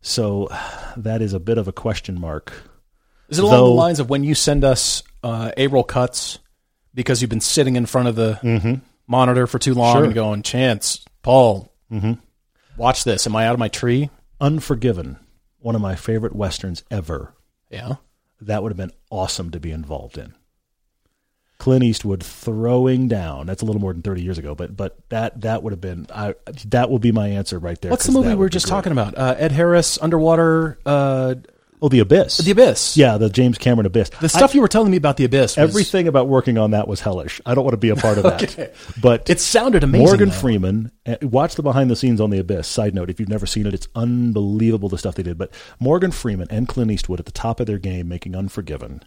So 0.00 0.48
that 0.96 1.22
is 1.22 1.32
a 1.32 1.40
bit 1.40 1.58
of 1.58 1.68
a 1.68 1.72
question 1.72 2.18
mark. 2.18 2.52
Is 3.34 3.38
it 3.40 3.44
along 3.44 3.54
Though- 3.56 3.68
the 3.68 3.74
lines 3.74 4.00
of 4.00 4.08
when 4.08 4.22
you 4.24 4.34
send 4.34 4.64
us 4.64 5.02
uh, 5.22 5.50
A-roll 5.56 5.84
cuts 5.84 6.38
because 6.94 7.20
you've 7.20 7.30
been 7.30 7.40
sitting 7.40 7.76
in 7.76 7.86
front 7.86 8.08
of 8.08 8.14
the 8.16 8.80
monitor 9.06 9.46
for 9.46 9.58
too 9.58 9.74
long 9.74 9.96
Sure. 9.96 10.04
and 10.04 10.14
going, 10.14 10.42
Chance, 10.42 11.04
Paul, 11.22 11.72
watch 12.76 13.04
this. 13.04 13.26
Am 13.26 13.34
I 13.34 13.46
out 13.46 13.52
of 13.54 13.58
my 13.58 13.68
tree? 13.68 14.10
Unforgiven, 14.40 15.18
one 15.58 15.74
of 15.74 15.80
my 15.80 15.94
favorite 15.96 16.34
westerns 16.36 16.84
ever. 16.90 17.34
Yeah. 17.70 17.94
That 18.40 18.62
would 18.62 18.70
have 18.70 18.76
been 18.76 18.92
awesome 19.10 19.50
to 19.52 19.60
be 19.60 19.70
involved 19.70 20.18
in. 20.18 20.34
Clint 21.58 21.84
Eastwood 21.84 22.22
throwing 22.22 23.08
down. 23.08 23.46
That's 23.46 23.62
a 23.62 23.64
little 23.64 23.80
more 23.80 23.92
than 23.92 24.02
thirty 24.02 24.22
years 24.22 24.38
ago, 24.38 24.54
but 24.54 24.76
but 24.76 24.98
that 25.08 25.40
that 25.42 25.62
would 25.62 25.72
have 25.72 25.80
been. 25.80 26.06
I 26.14 26.34
that 26.66 26.90
will 26.90 26.98
be 26.98 27.12
my 27.12 27.28
answer 27.28 27.58
right 27.58 27.80
there. 27.80 27.90
What's 27.92 28.04
the 28.06 28.12
movie 28.12 28.30
we 28.30 28.34
were 28.34 28.48
just 28.48 28.66
great. 28.66 28.72
talking 28.72 28.92
about? 28.92 29.16
Uh, 29.16 29.36
Ed 29.38 29.52
Harris, 29.52 29.96
Underwater, 30.02 30.78
uh, 30.84 31.36
Oh, 31.84 31.88
the 31.90 31.98
Abyss. 31.98 32.38
The 32.38 32.50
Abyss. 32.52 32.96
Yeah, 32.96 33.18
the 33.18 33.28
James 33.28 33.58
Cameron 33.58 33.84
Abyss. 33.84 34.08
The 34.20 34.28
stuff 34.30 34.54
you 34.54 34.62
were 34.62 34.68
telling 34.68 34.90
me 34.90 34.96
about 34.96 35.18
The 35.18 35.24
Abyss. 35.26 35.56
Was, 35.56 35.58
Everything 35.58 36.08
about 36.08 36.28
working 36.28 36.56
on 36.56 36.70
that 36.70 36.88
was 36.88 37.00
hellish. 37.00 37.42
I 37.44 37.54
don't 37.54 37.62
want 37.64 37.74
to 37.74 37.78
be 37.78 37.90
a 37.90 37.96
part 37.96 38.16
of 38.16 38.22
that. 38.22 38.42
Okay. 38.42 38.72
But 39.02 39.28
It 39.28 39.38
sounded 39.38 39.84
amazing. 39.84 40.06
Morgan 40.06 40.28
though. 40.30 40.34
Freeman. 40.34 40.92
uh, 41.04 41.16
Watch 41.20 41.56
the 41.56 41.62
behind 41.62 41.90
the 41.90 41.96
scenes 41.96 42.22
on 42.22 42.30
The 42.30 42.38
Abyss. 42.38 42.66
Side 42.66 42.94
note: 42.94 43.10
if 43.10 43.20
you've 43.20 43.28
never 43.28 43.44
seen 43.44 43.66
it, 43.66 43.74
it's 43.74 43.86
unbelievable 43.94 44.88
the 44.88 44.96
stuff 44.96 45.14
they 45.16 45.22
did. 45.22 45.36
But 45.36 45.52
Morgan 45.78 46.10
Freeman 46.10 46.48
and 46.50 46.66
Clint 46.66 46.90
Eastwood 46.90 47.20
at 47.20 47.26
the 47.26 47.32
top 47.32 47.60
of 47.60 47.66
their 47.66 47.78
game, 47.78 48.08
making 48.08 48.34
Unforgiven. 48.34 49.02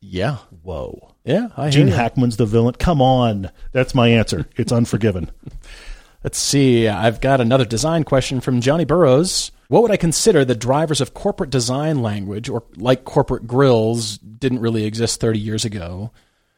Yeah. 0.00 0.36
Whoa. 0.62 1.14
Yeah. 1.24 1.48
I 1.56 1.70
Gene. 1.70 1.88
Hackman's 1.88 2.36
the 2.36 2.44
villain. 2.44 2.74
Come 2.74 3.00
on, 3.00 3.50
that's 3.72 3.94
my 3.94 4.08
answer. 4.08 4.46
It's 4.56 4.72
Unforgiven. 4.72 5.30
Let's 6.22 6.38
see. 6.38 6.86
I've 6.86 7.22
got 7.22 7.40
another 7.40 7.64
design 7.64 8.04
question 8.04 8.42
from 8.42 8.60
Johnny 8.60 8.84
Burrows. 8.84 9.50
What 9.68 9.82
would 9.82 9.90
I 9.90 9.96
consider 9.96 10.44
the 10.44 10.54
drivers 10.54 11.00
of 11.00 11.14
corporate 11.14 11.50
design 11.50 12.02
language, 12.02 12.48
or 12.48 12.64
like 12.76 13.04
corporate 13.04 13.46
grills 13.46 14.18
didn't 14.18 14.60
really 14.60 14.84
exist 14.84 15.20
30 15.20 15.38
years 15.38 15.64
ago? 15.64 16.10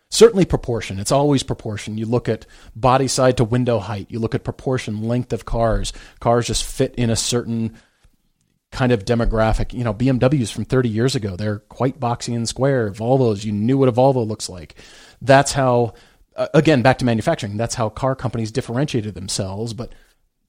Certainly 0.09 0.45
proportion. 0.47 0.99
It's 0.99 1.13
always 1.13 1.43
proportion. 1.43 1.99
You 1.99 2.07
look 2.07 2.29
at 2.29 2.47
body 2.75 3.09
side 3.09 3.37
to 3.39 3.45
window 3.45 3.79
height. 3.79 4.07
You 4.09 4.19
look 4.21 4.35
at 4.35 4.45
proportion, 4.45 5.03
length 5.09 5.33
of 5.33 5.45
cars. 5.45 5.93
Cars 6.21 6.47
just 6.47 6.65
fit 6.65 6.95
in 6.95 7.11
a 7.11 7.17
certain 7.17 7.77
kind 8.71 8.93
of 8.93 9.05
demographic. 9.05 9.73
You 9.73 9.85
know, 9.85 9.95
BMWs 9.95 10.53
from 10.53 10.65
30 10.65 10.89
years 10.89 11.15
ago, 11.15 11.35
they're 11.35 11.61
quite 11.61 11.99
boxy 11.99 12.37
and 12.37 12.49
square. 12.49 12.91
Volvos, 12.91 13.45
you 13.45 13.53
knew 13.53 13.79
what 13.79 13.89
a 13.89 13.93
Volvo 13.93 14.27
looks 14.27 14.49
like. 14.49 14.77
That's 15.21 15.53
how, 15.53 15.95
uh, 16.37 16.49
again, 16.55 16.83
back 16.83 16.99
to 16.99 17.05
manufacturing, 17.05 17.57
that's 17.57 17.75
how 17.75 17.89
car 17.89 18.15
companies 18.15 18.53
differentiated 18.53 19.15
themselves. 19.15 19.73
But 19.75 19.93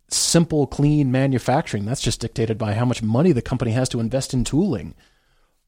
simple, 0.10 0.68
clean 0.68 1.12
manufacturing, 1.12 1.86
that's 1.86 2.02
just 2.02 2.22
dictated 2.22 2.58
by 2.58 2.74
how 2.74 2.86
much 2.86 3.04
money 3.04 3.32
the 3.32 3.42
company 3.42 3.72
has 3.72 3.90
to 3.90 4.00
invest 4.00 4.34
in 4.34 4.44
tooling. 4.44 4.96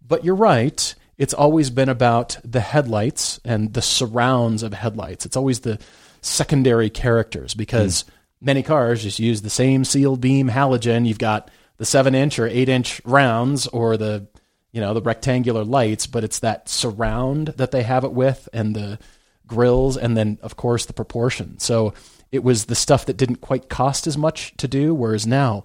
But 0.05 0.23
you're 0.23 0.35
right. 0.35 0.95
It's 1.17 1.33
always 1.33 1.69
been 1.69 1.89
about 1.89 2.37
the 2.43 2.61
headlights 2.61 3.39
and 3.43 3.73
the 3.73 3.81
surrounds 3.81 4.63
of 4.63 4.73
headlights. 4.73 5.25
It's 5.25 5.35
always 5.35 5.59
the 5.59 5.79
secondary 6.21 6.89
characters 6.89 7.53
because 7.53 8.01
hmm. 8.01 8.11
many 8.41 8.63
cars 8.63 9.03
just 9.03 9.19
use 9.19 9.41
the 9.41 9.49
same 9.49 9.83
sealed 9.83 10.21
beam 10.21 10.49
halogen. 10.49 11.05
You've 11.05 11.19
got 11.19 11.51
the 11.77 11.85
seven 11.85 12.15
inch 12.15 12.39
or 12.39 12.47
eight 12.47 12.69
inch 12.69 13.01
rounds 13.05 13.67
or 13.67 13.97
the 13.97 14.27
you 14.71 14.81
know 14.81 14.93
the 14.93 15.01
rectangular 15.01 15.63
lights, 15.63 16.07
but 16.07 16.23
it's 16.23 16.39
that 16.39 16.69
surround 16.69 17.47
that 17.57 17.71
they 17.71 17.83
have 17.83 18.03
it 18.03 18.13
with 18.13 18.47
and 18.53 18.75
the 18.75 18.99
grills 19.47 19.97
and 19.97 20.15
then 20.15 20.37
of 20.41 20.55
course 20.55 20.85
the 20.85 20.93
proportion. 20.93 21.57
So 21.59 21.93
it 22.31 22.43
was 22.43 22.65
the 22.65 22.75
stuff 22.75 23.05
that 23.05 23.17
didn't 23.17 23.41
quite 23.41 23.69
cost 23.69 24.07
as 24.07 24.17
much 24.17 24.55
to 24.57 24.67
do, 24.67 24.93
whereas 24.93 25.25
now 25.25 25.63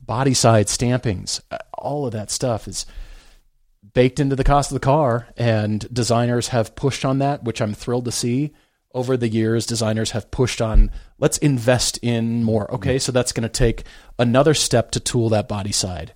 body 0.00 0.34
side 0.34 0.66
stampings, 0.66 1.40
uh, 1.50 1.58
all 1.78 2.06
of 2.06 2.12
that 2.12 2.30
stuff 2.30 2.68
is 2.68 2.86
baked 3.94 4.20
into 4.20 4.36
the 4.36 4.44
cost 4.44 4.70
of 4.70 4.74
the 4.74 4.80
car 4.80 5.28
and 5.36 5.92
designers 5.92 6.48
have 6.48 6.74
pushed 6.74 7.04
on 7.04 7.18
that 7.18 7.44
which 7.44 7.60
i'm 7.60 7.74
thrilled 7.74 8.04
to 8.04 8.12
see. 8.12 8.52
Over 8.94 9.16
the 9.16 9.28
years 9.28 9.64
designers 9.64 10.10
have 10.10 10.30
pushed 10.30 10.60
on 10.60 10.90
let's 11.18 11.38
invest 11.38 11.98
in 12.02 12.44
more. 12.44 12.72
Okay 12.74 12.98
so 12.98 13.10
that's 13.10 13.32
going 13.32 13.42
to 13.42 13.48
take 13.48 13.84
another 14.18 14.54
step 14.54 14.90
to 14.92 15.00
tool 15.00 15.28
that 15.30 15.48
body 15.48 15.72
side 15.72 16.14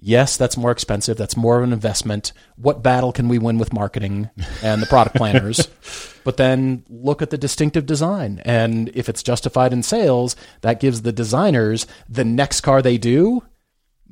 yes 0.00 0.36
that's 0.36 0.56
more 0.56 0.70
expensive. 0.70 1.16
That's 1.16 1.36
more 1.36 1.58
of 1.58 1.64
an 1.64 1.72
investment. 1.72 2.32
What 2.56 2.82
battle 2.82 3.12
can 3.12 3.28
we 3.28 3.38
win 3.38 3.58
with 3.58 3.72
marketing 3.72 4.30
and 4.62 4.82
the 4.82 4.86
product 4.86 5.16
planners? 5.16 5.68
But 6.22 6.36
then 6.36 6.84
look 6.90 7.22
at 7.22 7.30
the 7.30 7.38
distinctive 7.38 7.86
design. 7.86 8.42
And 8.44 8.90
if 8.94 9.08
it's 9.08 9.22
justified 9.22 9.72
in 9.72 9.82
sales 9.82 10.36
that 10.60 10.78
gives 10.78 11.00
the 11.00 11.12
designers 11.12 11.86
the 12.10 12.24
next 12.26 12.60
car 12.60 12.82
they 12.82 12.98
do 12.98 13.42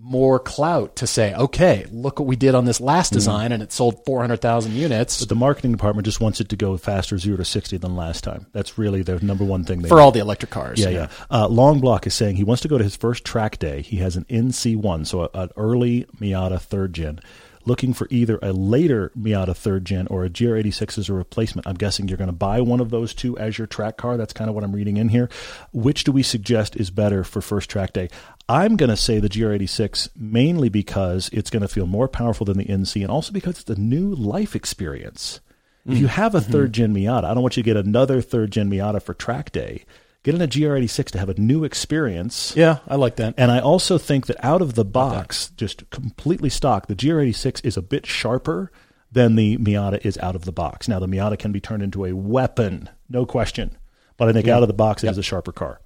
more 0.01 0.39
clout 0.39 0.97
to 0.97 1.07
say, 1.07 1.35
okay, 1.35 1.87
look 1.91 2.19
what 2.19 2.27
we 2.27 2.37
did 2.37 2.55
on 2.55 2.65
this 2.65 2.81
last 2.81 3.13
design, 3.13 3.53
and 3.53 3.63
it 3.63 3.73
sold 3.73 4.05
400,000 4.05 4.73
units 4.73 5.21
But 5.21 5.29
the 5.29 5.35
marketing 5.35 5.73
department 5.73 6.05
just 6.05 6.21
wants 6.21 6.41
it 6.41 6.49
to 6.51 6.57
go 6.57 6.77
faster, 6.77 7.19
zero 7.19 7.37
to 7.37 7.45
sixty, 7.45 7.77
than 7.77 7.97
last 7.97 8.25
time. 8.25 8.47
That's 8.53 8.79
really 8.79 9.03
their 9.03 9.21
number 9.21 9.45
one 9.45 9.65
thing. 9.65 9.83
They 9.83 9.89
for 9.89 10.01
all 10.01 10.13
the 10.13 10.21
electric 10.21 10.51
cars. 10.51 10.81
Yeah, 10.81 10.91
yeah. 10.91 11.09
Uh, 11.31 11.49
Long 11.49 11.81
Block 11.81 12.07
is 12.07 12.15
saying 12.15 12.37
he 12.37 12.45
wants 12.45 12.63
to 12.63 12.69
go 12.69 12.79
to 12.79 12.85
his 12.85 12.97
first 12.97 13.25
track 13.25 13.59
day. 13.59 13.83
He 13.83 13.97
has 13.99 14.17
an 14.17 14.25
NC1, 14.25 15.07
so 15.07 15.23
a, 15.23 15.31
an 15.35 15.51
early 15.57 16.07
Miata 16.21 16.61
third 16.61 16.93
gen. 16.95 17.21
Looking 17.65 17.93
for 17.93 18.07
either 18.11 18.39
a 18.43 18.53
later 18.53 19.13
Miata 19.19 19.57
third 19.57 19.85
gen 19.85 20.07
or 20.09 20.25
a 20.25 20.31
GR86 20.31 20.99
as 20.99 21.09
a 21.09 21.13
replacement. 21.13 21.67
I'm 21.67 21.75
guessing 21.75 22.09
you're 22.09 22.17
going 22.17 22.29
to 22.29 22.33
buy 22.33 22.61
one 22.61 22.81
of 22.81 22.91
those 22.91 23.15
two 23.15 23.37
as 23.39 23.59
your 23.59 23.67
track 23.67 23.97
car. 23.97 24.17
That's 24.17 24.33
kind 24.33 24.49
of 24.49 24.55
what 24.55 24.65
I'm 24.65 24.75
reading 24.75 24.97
in 24.97 25.09
here. 25.09 25.29
Which 25.73 26.05
do 26.05 26.13
we 26.13 26.23
suggest 26.23 26.77
is 26.77 26.91
better 26.91 27.25
for 27.25 27.41
first 27.41 27.69
track 27.71 27.93
day? 27.93 28.09
I'm 28.49 28.77
going 28.77 28.91
to 28.91 28.97
say 28.97 29.21
the 29.21 29.29
GR86 29.29 30.11
mainly 30.17 30.69
because 30.69 31.29
it's 31.33 31.51
going 31.51 31.63
to 31.63 31.69
feel 31.69 31.87
more 31.87 32.09
powerful 32.09 32.47
than 32.47 32.59
the 32.59 32.65
NC 32.65 33.03
and 33.03 33.11
also 33.11 33.33
because 33.33 33.61
it's 33.61 33.71
a 33.71 33.81
new 33.81 34.15
life 34.15 34.57
experience. 34.57 35.41
If 35.87 35.99
you 35.99 36.07
mm. 36.07 36.11
have 36.11 36.35
a 36.35 36.41
mm-hmm. 36.41 36.53
third 36.53 36.73
gen 36.73 36.95
Miata, 36.95 37.25
I 37.25 37.35
don't 37.35 37.43
want 37.43 37.57
you 37.57 37.63
to 37.63 37.67
get 37.67 37.77
another 37.77 38.21
third 38.21 38.51
gen 38.51 38.71
Miata 38.71 39.03
for 39.03 39.15
track 39.15 39.53
day. 39.53 39.85
Get 40.25 40.35
in 40.35 40.43
a 40.43 40.49
GR86 40.49 41.07
to 41.13 41.19
have 41.19 41.29
a 41.29 41.41
new 41.41 41.65
experience. 41.65 42.53
Yeah, 42.57 42.79
I 42.89 42.97
like 42.97 43.17
that. 43.17 43.35
And 43.37 43.51
I 43.51 43.61
also 43.61 43.99
think 43.99 44.27
that 44.27 44.45
out 44.45 44.61
of 44.61 44.75
the 44.75 44.85
box, 44.85 45.51
just 45.57 45.89
completely 45.91 46.51
stock, 46.51 46.87
the 46.87 46.97
GR86 46.97 47.65
is 47.65 47.77
a 47.77 47.83
bit 47.83 48.05
sharper 48.05 48.73
than 49.13 49.37
the 49.37 49.57
Miata 49.59 50.05
is 50.05 50.19
out 50.19 50.35
of 50.35 50.45
the 50.45 50.53
box. 50.53 50.89
Now, 50.89 50.99
the 50.99 51.07
Miata 51.07 51.39
can 51.39 51.53
be 51.53 51.61
turned 51.61 51.83
into 51.83 52.05
a 52.05 52.15
weapon, 52.15 52.89
no 53.09 53.25
question. 53.25 53.77
But 54.17 54.29
I 54.29 54.33
think 54.33 54.49
out 54.49 54.63
of 54.63 54.69
the 54.69 54.75
box, 54.75 55.05
it 55.05 55.11
is 55.11 55.19
a 55.19 55.23
sharper 55.23 55.53
car. 55.53 55.81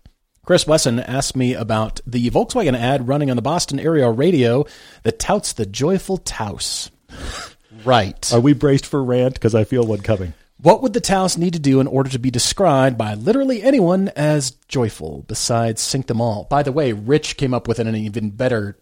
Chris 0.44 0.66
Wesson 0.66 0.98
asked 0.98 1.36
me 1.36 1.54
about 1.54 2.00
the 2.04 2.28
Volkswagen 2.30 2.76
ad 2.76 3.06
running 3.06 3.30
on 3.30 3.36
the 3.36 3.42
Boston 3.42 3.78
area 3.78 4.10
radio 4.10 4.64
that 5.04 5.20
touts 5.20 5.52
the 5.52 5.66
joyful 5.66 6.16
Taos. 6.16 6.90
right. 7.84 8.32
Are 8.32 8.40
we 8.40 8.54
braced 8.54 8.86
for 8.86 9.04
rant? 9.04 9.34
Because 9.34 9.54
I 9.54 9.62
feel 9.62 9.86
one 9.86 10.00
coming. 10.00 10.34
What 10.62 10.80
would 10.80 10.92
the 10.92 11.00
Taos 11.00 11.36
need 11.36 11.54
to 11.54 11.58
do 11.58 11.80
in 11.80 11.88
order 11.88 12.08
to 12.10 12.20
be 12.20 12.30
described 12.30 12.96
by 12.96 13.14
literally 13.14 13.64
anyone 13.64 14.10
as 14.14 14.52
joyful 14.68 15.24
besides 15.26 15.82
sink 15.82 16.06
Them 16.06 16.20
All? 16.20 16.44
By 16.44 16.62
the 16.62 16.70
way, 16.70 16.92
Rich 16.92 17.36
came 17.36 17.52
up 17.52 17.66
with 17.66 17.80
an 17.80 17.92
even 17.96 18.30
better 18.30 18.78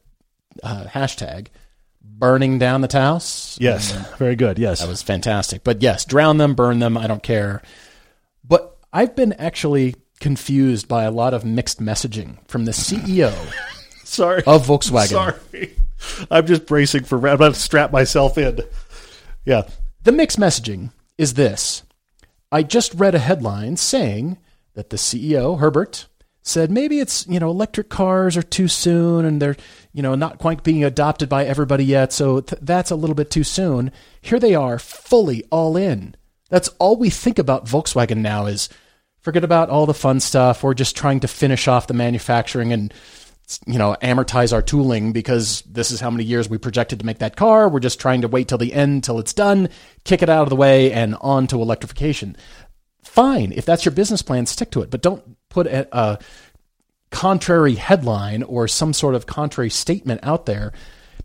uh, 0.63 0.85
hashtag 0.85 1.47
burning 2.03 2.59
down 2.59 2.83
the 2.83 2.89
Taos. 2.89 3.57
Yes, 3.59 3.93
very 4.19 4.37
good. 4.37 4.59
Yes. 4.59 4.81
That 4.81 4.89
was 4.89 5.03
fantastic. 5.03 5.65
But 5.65 5.81
yes, 5.81 6.05
drown 6.05 6.37
them, 6.37 6.55
burn 6.55 6.81
them, 6.81 6.99
I 6.99 7.07
don't 7.07 7.23
care. 7.23 7.63
But 8.45 8.77
I've 8.93 9.17
been 9.17 9.33
actually 9.35 9.97
confused 10.21 10.87
by 10.87 11.05
a 11.05 11.11
lot 11.11 11.33
of 11.33 11.47
mixed 11.47 11.81
messaging 11.81 12.37
from 12.47 12.67
the 12.67 12.73
CEO 12.73 13.33
sorry. 14.05 14.43
of 14.47 14.67
Volkswagen. 14.67 15.09
Sorry. 15.09 15.77
I'm 16.31 16.47
just 16.47 16.67
bracing 16.67 17.05
for. 17.05 17.17
I'm 17.27 17.37
about 17.37 17.55
to 17.55 17.61
strap 17.61 17.91
myself 17.91 18.37
in. 18.37 18.61
Yeah. 19.47 19.63
The 20.03 20.13
mixed 20.13 20.39
messaging 20.39 20.91
is 21.21 21.35
this 21.35 21.83
I 22.51 22.63
just 22.63 22.95
read 22.95 23.15
a 23.15 23.19
headline 23.21 23.77
saying 23.77 24.39
that 24.75 24.91
the 24.91 24.97
CEO, 24.97 25.61
Herbert, 25.61 26.07
said 26.43 26.71
maybe 26.71 26.99
it's, 26.99 27.27
you 27.27 27.39
know, 27.39 27.51
electric 27.51 27.91
cars 27.91 28.37
are 28.37 28.43
too 28.43 28.67
soon 28.67 29.27
and 29.27 29.41
they're, 29.41 29.57
you 29.93 30.03
know, 30.03 30.15
not 30.15 30.39
quite 30.39 30.65
being 30.65 30.83
adopted 30.83 31.29
by 31.29 31.45
everybody 31.45 31.85
yet. 31.85 32.13
So 32.13 32.41
th- 32.41 32.63
that's 32.63 32.91
a 32.91 32.97
little 32.97 33.15
bit 33.15 33.31
too 33.31 33.45
soon. 33.45 33.93
Here 34.23 34.39
they 34.39 34.55
are, 34.55 34.79
fully 34.79 35.45
all 35.51 35.77
in. 35.77 36.17
That's 36.49 36.69
all 36.79 36.97
we 36.97 37.11
think 37.11 37.39
about 37.39 37.67
Volkswagen 37.67 38.19
now 38.19 38.47
is 38.47 38.71
forget 39.21 39.45
about 39.45 39.69
all 39.69 39.85
the 39.85 39.95
fun 39.95 40.21
stuff. 40.21 40.63
We're 40.63 40.75
just 40.75 40.97
trying 40.97 41.21
to 41.21 41.29
finish 41.29 41.69
off 41.69 41.87
the 41.87 41.95
manufacturing 41.95 42.73
and 42.73 42.95
you 43.67 43.79
know 43.79 43.97
amortize 44.03 44.53
our 44.53 44.63
tooling 44.63 45.13
because 45.13 45.63
this 45.63 45.91
is 45.91 46.01
how 46.01 46.11
many 46.11 46.25
years 46.25 46.49
we 46.49 46.59
projected 46.59 47.01
to 47.01 47.07
make 47.07 47.19
that 47.19 47.37
car. 47.37 47.69
We're 47.69 47.81
just 47.81 48.01
trying 48.01 48.21
to 48.23 48.29
wait 48.29 48.49
till 48.49 48.59
the 48.59 48.73
end 48.73 49.05
till 49.05 49.19
it's 49.19 49.33
done, 49.33 49.69
kick 50.05 50.23
it 50.23 50.29
out 50.29 50.45
of 50.45 50.51
the 50.51 50.57
way, 50.57 50.93
and 50.93 51.17
on 51.21 51.47
to 51.49 51.61
electrification. 51.61 52.37
Fine, 53.03 53.53
if 53.53 53.65
that's 53.65 53.85
your 53.85 53.93
business 53.93 54.23
plan, 54.23 54.47
stick 54.47 54.71
to 54.73 54.83
it, 54.83 54.91
but 54.91 55.03
don't 55.03 55.37
put 55.49 55.67
a, 55.67 55.89
a 55.97 56.19
contrary 57.11 57.75
headline 57.75 58.43
or 58.43 58.69
some 58.69 58.93
sort 58.93 59.15
of 59.15 59.27
contrary 59.27 59.71
statement 59.71 60.21
out 60.23 60.47
there 60.47 60.73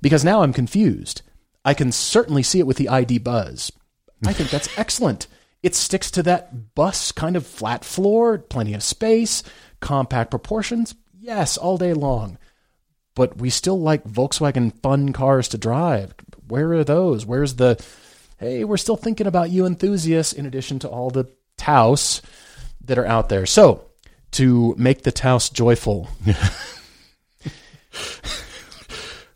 because 0.02 0.24
now 0.26 0.42
I'm 0.42 0.54
confused. 0.54 1.22
I 1.64 1.74
can 1.74 1.92
certainly 1.92 2.44
see 2.44 2.60
it 2.60 2.68
with 2.68 2.78
the 2.78 2.90
ID 2.90 3.20
Buzz. 3.20 3.72
I 4.26 4.34
think 4.34 4.50
that's 4.50 4.70
excellent. 4.78 5.28
It 5.64 5.76
sticks 5.76 6.12
to 6.12 6.24
that 6.24 6.76
bus 6.76 7.12
kind 7.12 7.36
of 7.36 7.46
flat 7.46 7.84
floor, 7.84 8.38
plenty 8.38 8.74
of 8.74 8.84
space, 8.84 9.44
compact 9.80 10.30
proportions. 10.30 10.96
Yes, 11.26 11.58
all 11.58 11.78
day 11.78 11.94
long. 11.94 12.38
but 13.16 13.38
we 13.38 13.50
still 13.50 13.80
like 13.80 14.04
Volkswagen 14.04 14.72
fun 14.84 15.12
cars 15.14 15.48
to 15.50 15.58
drive. 15.58 16.14
Where 16.48 16.72
are 16.74 16.84
those? 16.84 17.26
Where's 17.26 17.56
the 17.56 17.84
hey, 18.38 18.64
we're 18.66 18.78
still 18.78 18.98
thinking 18.98 19.26
about 19.26 19.50
you 19.50 19.66
enthusiasts 19.66 20.34
in 20.34 20.46
addition 20.46 20.78
to 20.80 20.90
all 20.90 21.10
the 21.10 21.26
Taos 21.58 22.22
that 22.84 22.98
are 23.00 23.06
out 23.06 23.30
there. 23.30 23.46
So, 23.46 23.86
to 24.32 24.76
make 24.78 25.02
the 25.04 25.12
Taos 25.14 25.50
joyful, 25.50 26.10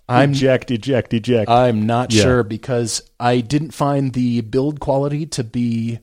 I'm 0.10 0.32
eject, 0.32 0.72
eject, 0.72 1.14
eject. 1.14 1.50
I'm 1.50 1.86
not 1.86 2.12
Yeah. 2.12 2.24
sure 2.24 2.44
because 2.44 3.02
I 3.20 3.42
didn't 3.42 3.72
find 3.74 4.14
the 4.14 4.42
build 4.42 4.80
quality 4.80 5.26
to 5.28 5.44
be 5.44 6.00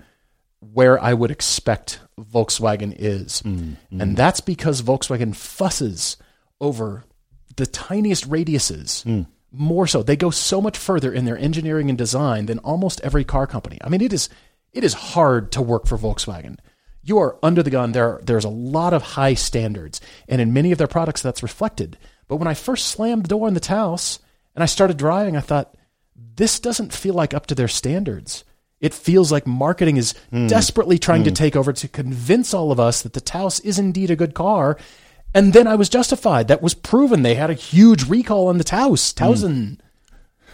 where 0.77 1.03
I 1.03 1.15
would 1.15 1.31
expect 1.31 2.01
Volkswagen 2.21 2.95
is. 2.99 3.41
Mm, 3.41 3.77
mm. 3.91 4.03
And 4.03 4.15
that's 4.15 4.43
because 4.43 4.83
Volkswagen 4.83 5.35
fusses 5.35 6.19
over 6.61 7.05
the 7.57 7.65
tiniest 7.65 8.29
radiuses. 8.29 9.03
Mm. 9.05 9.27
More 9.51 9.87
so, 9.87 10.03
they 10.03 10.17
go 10.17 10.29
so 10.29 10.61
much 10.61 10.77
further 10.77 11.11
in 11.11 11.25
their 11.25 11.39
engineering 11.39 11.89
and 11.89 11.97
design 11.97 12.45
than 12.45 12.59
almost 12.59 13.01
every 13.01 13.25
car 13.25 13.47
company. 13.47 13.79
I 13.83 13.89
mean, 13.89 14.03
it 14.03 14.13
is 14.13 14.29
it 14.75 14.85
is 14.85 14.93
hard 14.93 15.51
to 15.53 15.63
work 15.63 15.87
for 15.87 15.97
Volkswagen. 15.97 16.59
You 17.03 17.17
are 17.21 17.39
under 17.43 17.63
the 17.63 17.71
gun. 17.71 17.93
There, 17.93 18.21
there's 18.23 18.45
a 18.45 18.51
lot 18.51 18.93
of 18.93 19.03
high 19.03 19.33
standards, 19.33 20.03
and 20.29 20.43
in 20.43 20.53
many 20.53 20.73
of 20.73 20.79
their 20.79 20.87
products, 20.87 21.23
that's 21.23 21.43
reflected. 21.43 21.97
But 22.29 22.37
when 22.37 22.49
I 22.49 22.53
first 22.53 22.89
slammed 22.89 23.25
the 23.25 23.29
door 23.29 23.49
in 23.49 23.55
the 23.55 23.61
Taos 23.61 24.19
and 24.55 24.63
I 24.63 24.67
started 24.67 24.99
driving, 24.99 25.39
I 25.39 25.41
thought, 25.41 25.75
this 26.15 26.61
doesn't 26.61 26.93
feel 26.93 27.15
like 27.15 27.33
up 27.33 27.47
to 27.47 27.55
their 27.55 27.67
standards. 27.69 28.45
It 28.81 28.93
feels 28.93 29.33
like 29.33 29.47
marketing 29.47 29.97
is 29.97 30.15
hmm. 30.31 30.47
desperately 30.47 30.99
trying 30.99 31.25
to 31.25 31.31
hmm. 31.31 31.35
take 31.35 31.57
over 31.57 31.73
to 31.73 31.89
convince 31.89 32.53
all 32.53 32.73
of 32.73 32.81
us 32.81 33.03
that 33.03 33.15
the 33.15 33.21
Taos 33.21 33.61
is 33.61 33.79
indeed 33.79 34.11
a 34.11 34.17
good 34.17 34.35
car. 34.35 34.77
And 35.35 35.53
then 35.53 35.67
I 35.67 35.75
was 35.75 35.89
justified. 35.89 36.49
That 36.49 36.63
was 36.63 36.75
proven. 36.75 37.23
They 37.23 37.35
had 37.35 37.51
a 37.51 37.55
huge 37.55 38.09
recall 38.09 38.49
on 38.49 38.59
the 38.59 38.65
Taos, 38.65 39.13
hmm. 39.13 39.25
Tausen. 39.25 39.81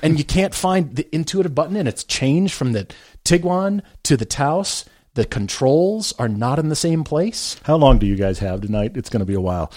And 0.03 0.19
you 0.19 0.25
can't 0.25 0.55
find 0.55 0.97
the 0.97 1.09
intuitive 1.15 1.55
button, 1.55 1.77
and 1.77 1.87
it's 1.87 2.03
changed 2.03 2.55
from 2.55 2.73
the 2.73 2.89
Tiguan 3.25 3.83
to 4.03 4.17
the 4.17 4.25
Taos. 4.25 4.85
The 5.15 5.25
controls 5.25 6.13
are 6.19 6.29
not 6.29 6.59
in 6.59 6.71
the 6.71 6.77
same 6.77 7.05
place. 7.05 7.57
How 7.63 7.77
long 7.77 7.99
do 7.99 8.07
you 8.07 8.17
guys 8.17 8.41
have 8.41 8.63
tonight? 8.63 8.97
It's 8.97 9.11
going 9.11 9.21
to 9.21 9.27
be 9.27 9.35
a 9.35 9.41
while. 9.41 9.71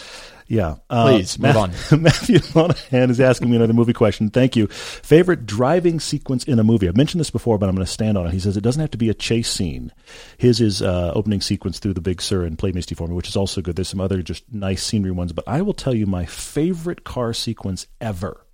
Yeah. 0.47 0.75
Uh, 0.89 1.09
Please, 1.09 1.39
move 1.39 1.57
on. 1.57 1.71
Matthew 2.01 2.39
Monahan 2.53 3.09
is 3.09 3.19
asking 3.19 3.49
me 3.49 3.55
another 3.55 3.73
movie 3.73 3.93
question. 3.93 4.29
Thank 4.29 4.55
you. 4.55 4.67
Favorite 4.67 5.45
driving 5.45 5.99
sequence 5.99 6.43
in 6.43 6.59
a 6.59 6.63
movie? 6.63 6.87
I've 6.87 6.97
mentioned 6.97 7.19
this 7.19 7.31
before, 7.31 7.57
but 7.57 7.67
I'm 7.67 7.75
going 7.75 7.85
to 7.85 7.91
stand 7.91 8.17
on 8.17 8.27
it. 8.27 8.33
He 8.33 8.39
says 8.39 8.55
it 8.55 8.61
doesn't 8.61 8.81
have 8.81 8.91
to 8.91 8.97
be 8.97 9.09
a 9.09 9.15
chase 9.15 9.49
scene. 9.49 9.91
His 10.37 10.61
is 10.61 10.81
uh, 10.81 11.11
opening 11.15 11.41
sequence 11.41 11.79
through 11.79 11.95
the 11.95 12.01
Big 12.01 12.21
Sur 12.21 12.43
and 12.43 12.59
Play 12.59 12.71
Misty 12.71 12.93
for 12.93 13.07
me, 13.07 13.15
which 13.15 13.27
is 13.27 13.35
also 13.35 13.61
good. 13.61 13.75
There's 13.75 13.89
some 13.89 14.01
other 14.01 14.21
just 14.21 14.43
nice 14.53 14.83
scenery 14.83 15.11
ones, 15.11 15.33
but 15.33 15.47
I 15.47 15.61
will 15.61 15.73
tell 15.73 15.95
you 15.95 16.05
my 16.05 16.25
favorite 16.25 17.03
car 17.03 17.33
sequence 17.33 17.87
ever 17.99 18.45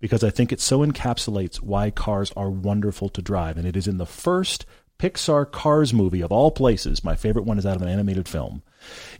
because 0.00 0.22
I 0.22 0.28
think 0.28 0.52
it 0.52 0.60
so 0.60 0.80
encapsulates 0.80 1.56
why 1.56 1.90
cars 1.90 2.30
are 2.36 2.50
wonderful 2.50 3.08
to 3.08 3.22
drive. 3.22 3.56
And 3.56 3.66
it 3.66 3.74
is 3.74 3.88
in 3.88 3.96
the 3.96 4.04
first 4.04 4.66
Pixar 4.98 5.50
Cars 5.50 5.92
movie 5.92 6.20
of 6.20 6.30
all 6.30 6.50
places. 6.50 7.02
My 7.02 7.16
favorite 7.16 7.46
one 7.46 7.58
is 7.58 7.66
out 7.66 7.76
of 7.76 7.82
an 7.82 7.88
animated 7.88 8.28
film. 8.28 8.62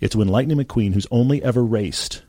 It's 0.01 0.17
when 0.17 0.29
Lightning 0.29 0.59
McQueen, 0.59 0.95
who's 0.95 1.07
only 1.11 1.43
ever 1.43 1.65
raced, 1.65 2.23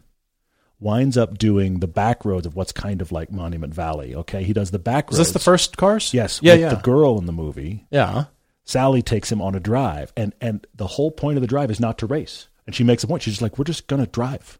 winds 0.79 1.17
up 1.17 1.37
doing 1.37 1.79
the 1.79 1.87
back 1.87 2.25
roads 2.25 2.45
of 2.45 2.55
what's 2.55 2.71
kind 2.71 3.01
of 3.01 3.11
like 3.11 3.31
Monument 3.31 3.73
Valley. 3.73 4.13
Okay, 4.15 4.43
he 4.43 4.53
does 4.53 4.71
the 4.71 4.79
back 4.79 5.09
Is 5.11 5.17
roads. 5.17 5.29
this 5.29 5.33
the 5.33 5.39
first 5.39 5.77
cars? 5.77 6.13
Yes, 6.13 6.39
Yeah, 6.43 6.53
with 6.53 6.61
yeah. 6.61 6.69
the 6.69 6.81
girl 6.81 7.17
in 7.17 7.25
the 7.25 7.31
movie. 7.33 7.85
yeah. 7.91 8.25
Sally 8.67 9.03
takes 9.03 9.31
him 9.31 9.43
on 9.43 9.53
a 9.53 9.59
drive, 9.59 10.11
and 10.17 10.33
and 10.41 10.65
the 10.73 10.87
whole 10.87 11.11
point 11.11 11.37
of 11.37 11.41
the 11.41 11.47
drive 11.47 11.69
is 11.69 11.79
not 11.79 11.99
to 11.99 12.07
race. 12.07 12.47
And 12.65 12.73
she 12.75 12.83
makes 12.83 13.03
a 13.03 13.07
point. 13.07 13.21
She's 13.21 13.33
just 13.35 13.41
like, 13.43 13.59
we're 13.59 13.63
just 13.63 13.85
gonna 13.85 14.07
drive. 14.07 14.57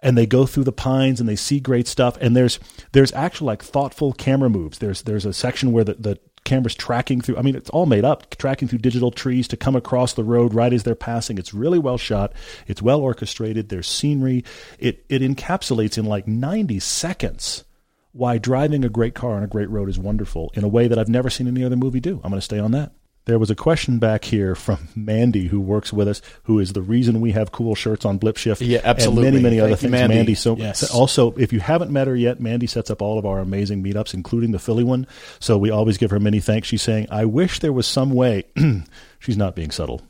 And 0.00 0.16
they 0.16 0.26
go 0.26 0.44
through 0.44 0.64
the 0.64 0.72
pines 0.72 1.18
and 1.18 1.26
they 1.26 1.34
see 1.34 1.58
great 1.58 1.88
stuff. 1.88 2.18
And 2.20 2.36
there's 2.36 2.60
there's 2.92 3.10
actual 3.14 3.46
like 3.46 3.62
thoughtful 3.62 4.12
camera 4.12 4.50
moves. 4.50 4.76
There's 4.78 5.02
there's 5.02 5.24
a 5.24 5.32
section 5.32 5.72
where 5.72 5.84
the, 5.84 5.94
the 5.94 6.18
camera's 6.48 6.74
tracking 6.74 7.20
through. 7.20 7.36
I 7.36 7.42
mean, 7.42 7.54
it's 7.54 7.70
all 7.70 7.86
made 7.86 8.04
up, 8.04 8.36
tracking 8.38 8.68
through 8.68 8.78
digital 8.78 9.10
trees 9.10 9.46
to 9.48 9.56
come 9.56 9.76
across 9.76 10.14
the 10.14 10.24
road 10.24 10.54
right 10.54 10.72
as 10.72 10.82
they're 10.82 10.94
passing. 10.94 11.38
It's 11.38 11.52
really 11.54 11.78
well 11.78 11.98
shot. 11.98 12.32
It's 12.66 12.82
well 12.82 13.00
orchestrated. 13.00 13.68
There's 13.68 13.86
scenery. 13.86 14.44
It 14.78 15.04
it 15.08 15.22
encapsulates 15.22 15.98
in 15.98 16.06
like 16.06 16.26
90 16.26 16.80
seconds 16.80 17.64
why 18.12 18.38
driving 18.38 18.84
a 18.84 18.88
great 18.88 19.14
car 19.14 19.34
on 19.34 19.44
a 19.44 19.46
great 19.46 19.68
road 19.70 19.88
is 19.88 19.98
wonderful 19.98 20.50
in 20.54 20.64
a 20.64 20.68
way 20.68 20.88
that 20.88 20.98
I've 20.98 21.08
never 21.08 21.30
seen 21.30 21.46
any 21.46 21.62
other 21.62 21.76
movie 21.76 22.00
do. 22.00 22.20
I'm 22.24 22.30
going 22.30 22.40
to 22.40 22.40
stay 22.40 22.58
on 22.58 22.72
that. 22.72 22.92
There 23.28 23.38
was 23.38 23.50
a 23.50 23.54
question 23.54 23.98
back 23.98 24.24
here 24.24 24.54
from 24.54 24.88
Mandy, 24.96 25.48
who 25.48 25.60
works 25.60 25.92
with 25.92 26.08
us, 26.08 26.22
who 26.44 26.58
is 26.58 26.72
the 26.72 26.80
reason 26.80 27.20
we 27.20 27.32
have 27.32 27.52
cool 27.52 27.74
shirts 27.74 28.06
on 28.06 28.16
Blip 28.16 28.38
Shift. 28.38 28.62
Yeah, 28.62 28.80
absolutely. 28.82 29.26
And 29.26 29.34
many, 29.34 29.42
many 29.42 29.60
other 29.60 29.76
Thank 29.76 29.82
you, 29.82 29.88
things. 29.90 30.00
Mandy. 30.00 30.14
Mandy. 30.16 30.34
So 30.34 30.56
Yes. 30.56 30.90
also, 30.90 31.32
if 31.36 31.52
you 31.52 31.60
haven't 31.60 31.90
met 31.90 32.06
her 32.06 32.16
yet, 32.16 32.40
Mandy 32.40 32.66
sets 32.66 32.90
up 32.90 33.02
all 33.02 33.18
of 33.18 33.26
our 33.26 33.38
amazing 33.38 33.84
meetups, 33.84 34.14
including 34.14 34.52
the 34.52 34.58
Philly 34.58 34.82
one. 34.82 35.06
So 35.40 35.58
we 35.58 35.70
always 35.70 35.98
give 35.98 36.10
her 36.10 36.18
many 36.18 36.40
thanks. 36.40 36.68
She's 36.68 36.80
saying, 36.80 37.06
I 37.10 37.26
wish 37.26 37.58
there 37.60 37.72
was 37.72 37.86
some 37.86 38.12
way, 38.12 38.44
she's 39.18 39.36
not 39.36 39.54
being 39.54 39.70
subtle. 39.70 40.00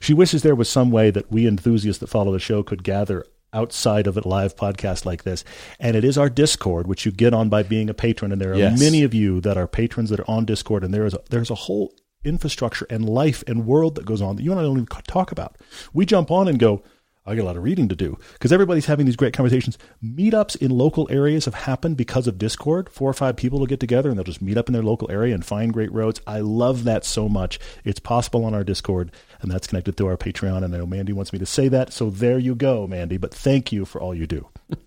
She 0.00 0.12
wishes 0.12 0.42
there 0.42 0.54
was 0.54 0.68
some 0.68 0.90
way 0.90 1.10
that 1.10 1.32
we 1.32 1.46
enthusiasts 1.46 2.00
that 2.00 2.08
follow 2.08 2.32
the 2.32 2.38
show 2.38 2.62
could 2.62 2.84
gather 2.84 3.24
outside 3.54 4.06
of 4.06 4.18
a 4.18 4.28
live 4.28 4.54
podcast 4.56 5.06
like 5.06 5.22
this. 5.24 5.42
And 5.80 5.96
it 5.96 6.04
is 6.04 6.18
our 6.18 6.28
Discord, 6.28 6.86
which 6.86 7.06
you 7.06 7.12
get 7.12 7.32
on 7.32 7.48
by 7.48 7.62
being 7.62 7.88
a 7.88 7.94
patron. 7.94 8.30
And 8.30 8.42
there 8.42 8.52
are 8.52 8.56
Yes. 8.58 8.78
many 8.78 9.04
of 9.04 9.14
you 9.14 9.40
that 9.40 9.56
are 9.56 9.66
patrons 9.66 10.10
that 10.10 10.20
are 10.20 10.30
on 10.30 10.44
Discord. 10.44 10.84
And 10.84 10.92
there 10.92 11.06
is 11.06 11.14
a, 11.14 11.20
there's 11.30 11.48
a 11.50 11.54
whole 11.54 11.94
infrastructure 12.26 12.86
and 12.90 13.08
life 13.08 13.42
and 13.46 13.66
world 13.66 13.94
that 13.94 14.04
goes 14.04 14.20
on 14.20 14.36
that 14.36 14.42
you 14.42 14.50
and 14.50 14.60
I 14.60 14.64
don't 14.64 14.72
even 14.72 14.86
talk 14.86 15.32
about. 15.32 15.56
We 15.92 16.04
jump 16.04 16.30
on 16.30 16.48
and 16.48 16.58
go, 16.58 16.82
I 17.28 17.34
got 17.34 17.42
a 17.42 17.44
lot 17.44 17.56
of 17.56 17.64
reading 17.64 17.88
to 17.88 17.96
do 17.96 18.18
because 18.34 18.52
everybody's 18.52 18.86
having 18.86 19.06
these 19.06 19.16
great 19.16 19.32
conversations. 19.32 19.78
Meetups 20.04 20.56
in 20.56 20.70
local 20.70 21.08
areas 21.10 21.46
have 21.46 21.54
happened 21.54 21.96
because 21.96 22.28
of 22.28 22.38
Discord. 22.38 22.88
Four 22.88 23.10
or 23.10 23.14
five 23.14 23.36
people 23.36 23.58
will 23.58 23.66
get 23.66 23.80
together 23.80 24.10
and 24.10 24.16
they'll 24.18 24.24
just 24.24 24.42
meet 24.42 24.56
up 24.56 24.68
in 24.68 24.74
their 24.74 24.82
local 24.82 25.10
area 25.10 25.34
and 25.34 25.44
find 25.44 25.72
great 25.72 25.92
roads. 25.92 26.20
I 26.26 26.40
love 26.40 26.84
that 26.84 27.04
so 27.04 27.28
much. 27.28 27.58
It's 27.84 27.98
possible 27.98 28.44
on 28.44 28.54
our 28.54 28.62
Discord, 28.62 29.10
and 29.40 29.50
that's 29.50 29.66
connected 29.66 29.96
through 29.96 30.06
our 30.06 30.16
Patreon. 30.16 30.62
And 30.62 30.72
I 30.72 30.78
know 30.78 30.86
Mandy 30.86 31.12
wants 31.12 31.32
me 31.32 31.40
to 31.40 31.46
say 31.46 31.66
that, 31.68 31.92
so 31.92 32.10
there 32.10 32.38
you 32.38 32.54
go, 32.54 32.86
Mandy. 32.86 33.16
But 33.16 33.34
thank 33.34 33.72
you 33.72 33.84
for 33.84 34.00
all 34.00 34.14
you 34.14 34.28
do. 34.28 34.48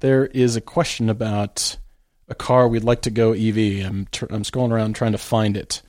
There 0.00 0.26
is 0.26 0.56
a 0.56 0.60
question 0.60 1.08
about 1.08 1.76
a 2.28 2.34
car 2.34 2.68
we'd 2.68 2.84
like 2.84 3.02
to 3.02 3.10
go 3.10 3.32
EV. 3.32 3.86
I'm 3.86 4.06
tr- 4.12 4.26
I'm 4.28 4.42
scrolling 4.42 4.72
around 4.72 4.94
trying 4.94 5.12
to 5.12 5.18
find 5.18 5.56
it. 5.56 5.80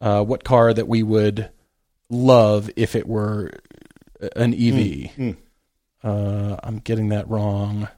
Uh, 0.00 0.22
what 0.24 0.44
car 0.44 0.72
that 0.72 0.86
we 0.88 1.02
would 1.02 1.50
love 2.10 2.70
if 2.76 2.94
it 2.94 3.06
were 3.06 3.50
an 4.36 4.54
EV? 4.54 5.10
Mm, 5.16 5.36
Uh, 6.02 6.56
I'm 6.62 6.78
getting 6.78 7.08
that 7.08 7.28
wrong. 7.28 7.88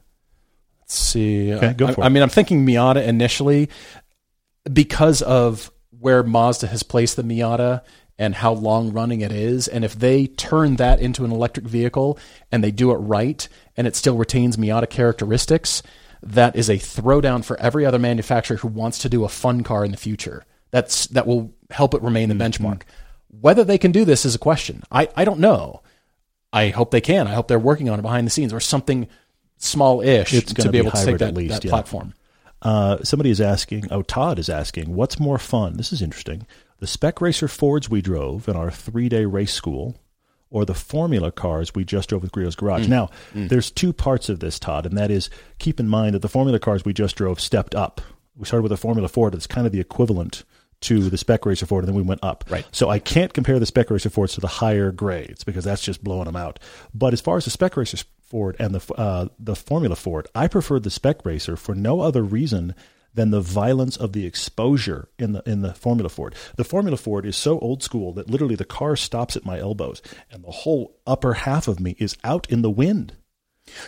Let's 0.81 0.95
see. 0.99 1.53
Okay, 1.53 1.73
go 1.73 1.87
I, 1.87 1.93
for 1.93 2.03
I 2.03 2.07
it. 2.07 2.09
mean, 2.09 2.23
I'm 2.23 2.29
thinking 2.29 2.65
Miata 2.65 3.05
initially 3.05 3.69
because 4.71 5.21
of 5.21 5.71
where 5.99 6.23
Mazda 6.23 6.67
has 6.67 6.83
placed 6.83 7.15
the 7.15 7.23
Miata 7.23 7.81
and 8.17 8.35
how 8.35 8.53
long 8.53 8.91
running 8.91 9.21
it 9.21 9.31
is. 9.31 9.67
And 9.67 9.83
if 9.85 9.93
they 9.97 10.27
turn 10.27 10.75
that 10.77 10.99
into 10.99 11.25
an 11.25 11.31
electric 11.31 11.65
vehicle 11.65 12.17
and 12.51 12.63
they 12.63 12.71
do 12.71 12.91
it 12.91 12.95
right 12.97 13.47
and 13.77 13.87
it 13.87 13.95
still 13.95 14.17
retains 14.17 14.57
Miata 14.57 14.89
characteristics, 14.89 15.81
that 16.23 16.55
is 16.55 16.69
a 16.69 16.75
throwdown 16.77 17.43
for 17.43 17.59
every 17.59 17.85
other 17.85 17.97
manufacturer 17.99 18.57
who 18.57 18.67
wants 18.67 18.99
to 18.99 19.09
do 19.09 19.23
a 19.23 19.29
fun 19.29 19.63
car 19.63 19.83
in 19.85 19.91
the 19.91 19.97
future. 19.97 20.43
That's 20.71 21.07
that 21.07 21.25
will 21.27 21.53
help 21.71 21.93
it 21.93 22.01
remain 22.01 22.29
the 22.29 22.35
Mm-hmm. 22.35 22.65
benchmark. 22.65 22.81
Whether 23.39 23.63
they 23.63 23.77
can 23.77 23.91
do 23.91 24.03
this 24.05 24.25
is 24.25 24.35
a 24.35 24.39
question. 24.39 24.83
I, 24.91 25.07
I 25.15 25.23
don't 25.25 25.39
know. 25.39 25.81
I 26.51 26.69
hope 26.69 26.91
they 26.91 27.01
can. 27.01 27.27
I 27.27 27.33
hope 27.33 27.47
they're 27.47 27.57
working 27.59 27.89
on 27.89 27.97
it 27.97 28.01
behind 28.01 28.27
the 28.27 28.31
scenes 28.31 28.51
or 28.51 28.59
something 28.59 29.07
small-ish 29.57 30.33
It's 30.33 30.53
to 30.53 30.63
be 30.63 30.69
be 30.69 30.77
able 30.79 30.91
to 30.91 30.97
take 30.97 31.05
hybrid 31.05 31.19
that, 31.21 31.27
at 31.29 31.33
least, 31.35 31.53
that 31.53 31.63
yeah. 31.63 31.69
platform. 31.69 32.13
Uh, 32.61 32.97
somebody 33.03 33.29
is 33.29 33.39
asking, 33.39 33.87
oh, 33.91 34.01
Todd 34.01 34.37
is 34.37 34.49
asking, 34.49 34.93
what's 34.93 35.19
more 35.19 35.37
fun? 35.37 35.77
This 35.77 35.93
is 35.93 36.01
interesting. 36.01 36.45
The 36.79 36.87
Spec 36.87 37.21
Racer 37.21 37.47
Fords 37.47 37.89
we 37.89 38.01
drove 38.01 38.47
in 38.49 38.55
our 38.55 38.69
three 38.71 39.07
day 39.07 39.25
race 39.25 39.53
school 39.53 39.95
or 40.49 40.65
the 40.65 40.73
Formula 40.73 41.31
cars 41.31 41.73
we 41.73 41.85
just 41.85 42.09
drove 42.09 42.21
with 42.21 42.31
Griot's 42.33 42.55
Garage. 42.55 42.87
Now, 42.87 43.09
there's 43.33 43.71
two 43.71 43.93
parts 43.93 44.27
of 44.27 44.41
this, 44.41 44.59
Todd, 44.59 44.85
and 44.85 44.97
that 44.97 45.09
is 45.09 45.29
keep 45.59 45.79
in 45.79 45.87
mind 45.87 46.13
that 46.13 46.21
the 46.21 46.27
Formula 46.27 46.59
cars 46.59 46.83
we 46.83 46.91
just 46.93 47.15
drove 47.15 47.39
stepped 47.39 47.73
up. 47.73 48.01
We 48.35 48.45
started 48.45 48.63
with 48.63 48.71
a 48.73 48.77
Formula 48.77 49.07
Ford 49.07 49.33
that's 49.33 49.47
kind 49.47 49.65
of 49.65 49.71
the 49.71 49.79
equivalent 49.79 50.43
to 50.81 51.09
the 51.09 51.17
Spec 51.17 51.45
Racer 51.45 51.65
Ford, 51.65 51.83
and 51.83 51.89
then 51.89 51.95
we 51.95 52.01
went 52.07 52.23
up. 52.23 52.43
Right. 52.49 52.65
So 52.71 52.89
I 52.89 52.99
can't 52.99 53.33
compare 53.33 53.59
the 53.59 53.65
Spec 53.65 53.89
Racer 53.89 54.09
Fords 54.09 54.33
to 54.35 54.41
the 54.41 54.47
higher 54.47 54.91
grades 54.91 55.43
because 55.43 55.63
that's 55.63 55.81
just 55.83 56.03
blowing 56.03 56.25
them 56.25 56.35
out. 56.35 56.59
But 56.93 57.13
as 57.13 57.21
far 57.21 57.37
as 57.37 57.45
the 57.45 57.51
Spec 57.51 57.77
Racer 57.77 57.97
Ford 58.23 58.55
and 58.59 58.73
the 58.75 58.93
uh, 58.95 59.27
the 59.39 59.55
Formula 59.55 59.95
Ford, 59.95 60.27
I 60.35 60.47
preferred 60.47 60.83
the 60.83 60.89
Spec 60.91 61.25
Racer 61.25 61.55
for 61.55 61.75
no 61.75 62.01
other 62.01 62.23
reason 62.23 62.73
than 63.13 63.29
the 63.31 63.41
violence 63.41 63.97
of 63.97 64.13
the 64.13 64.25
exposure 64.25 65.09
in 65.19 65.33
the 65.33 65.43
in 65.45 65.61
the 65.61 65.73
Formula 65.73 66.09
Ford. 66.09 66.33
The 66.55 66.63
Formula 66.63 66.95
Ford 66.97 67.25
is 67.25 67.35
so 67.35 67.59
old 67.59 67.83
school 67.83 68.13
that 68.13 68.29
literally 68.29 68.55
the 68.55 68.63
car 68.65 68.95
stops 68.95 69.35
at 69.35 69.45
my 69.45 69.59
elbows, 69.59 70.01
and 70.31 70.43
the 70.43 70.51
whole 70.51 70.97
upper 71.05 71.33
half 71.33 71.67
of 71.67 71.79
me 71.79 71.95
is 71.99 72.15
out 72.23 72.49
in 72.49 72.61
the 72.61 72.69
wind. 72.71 73.17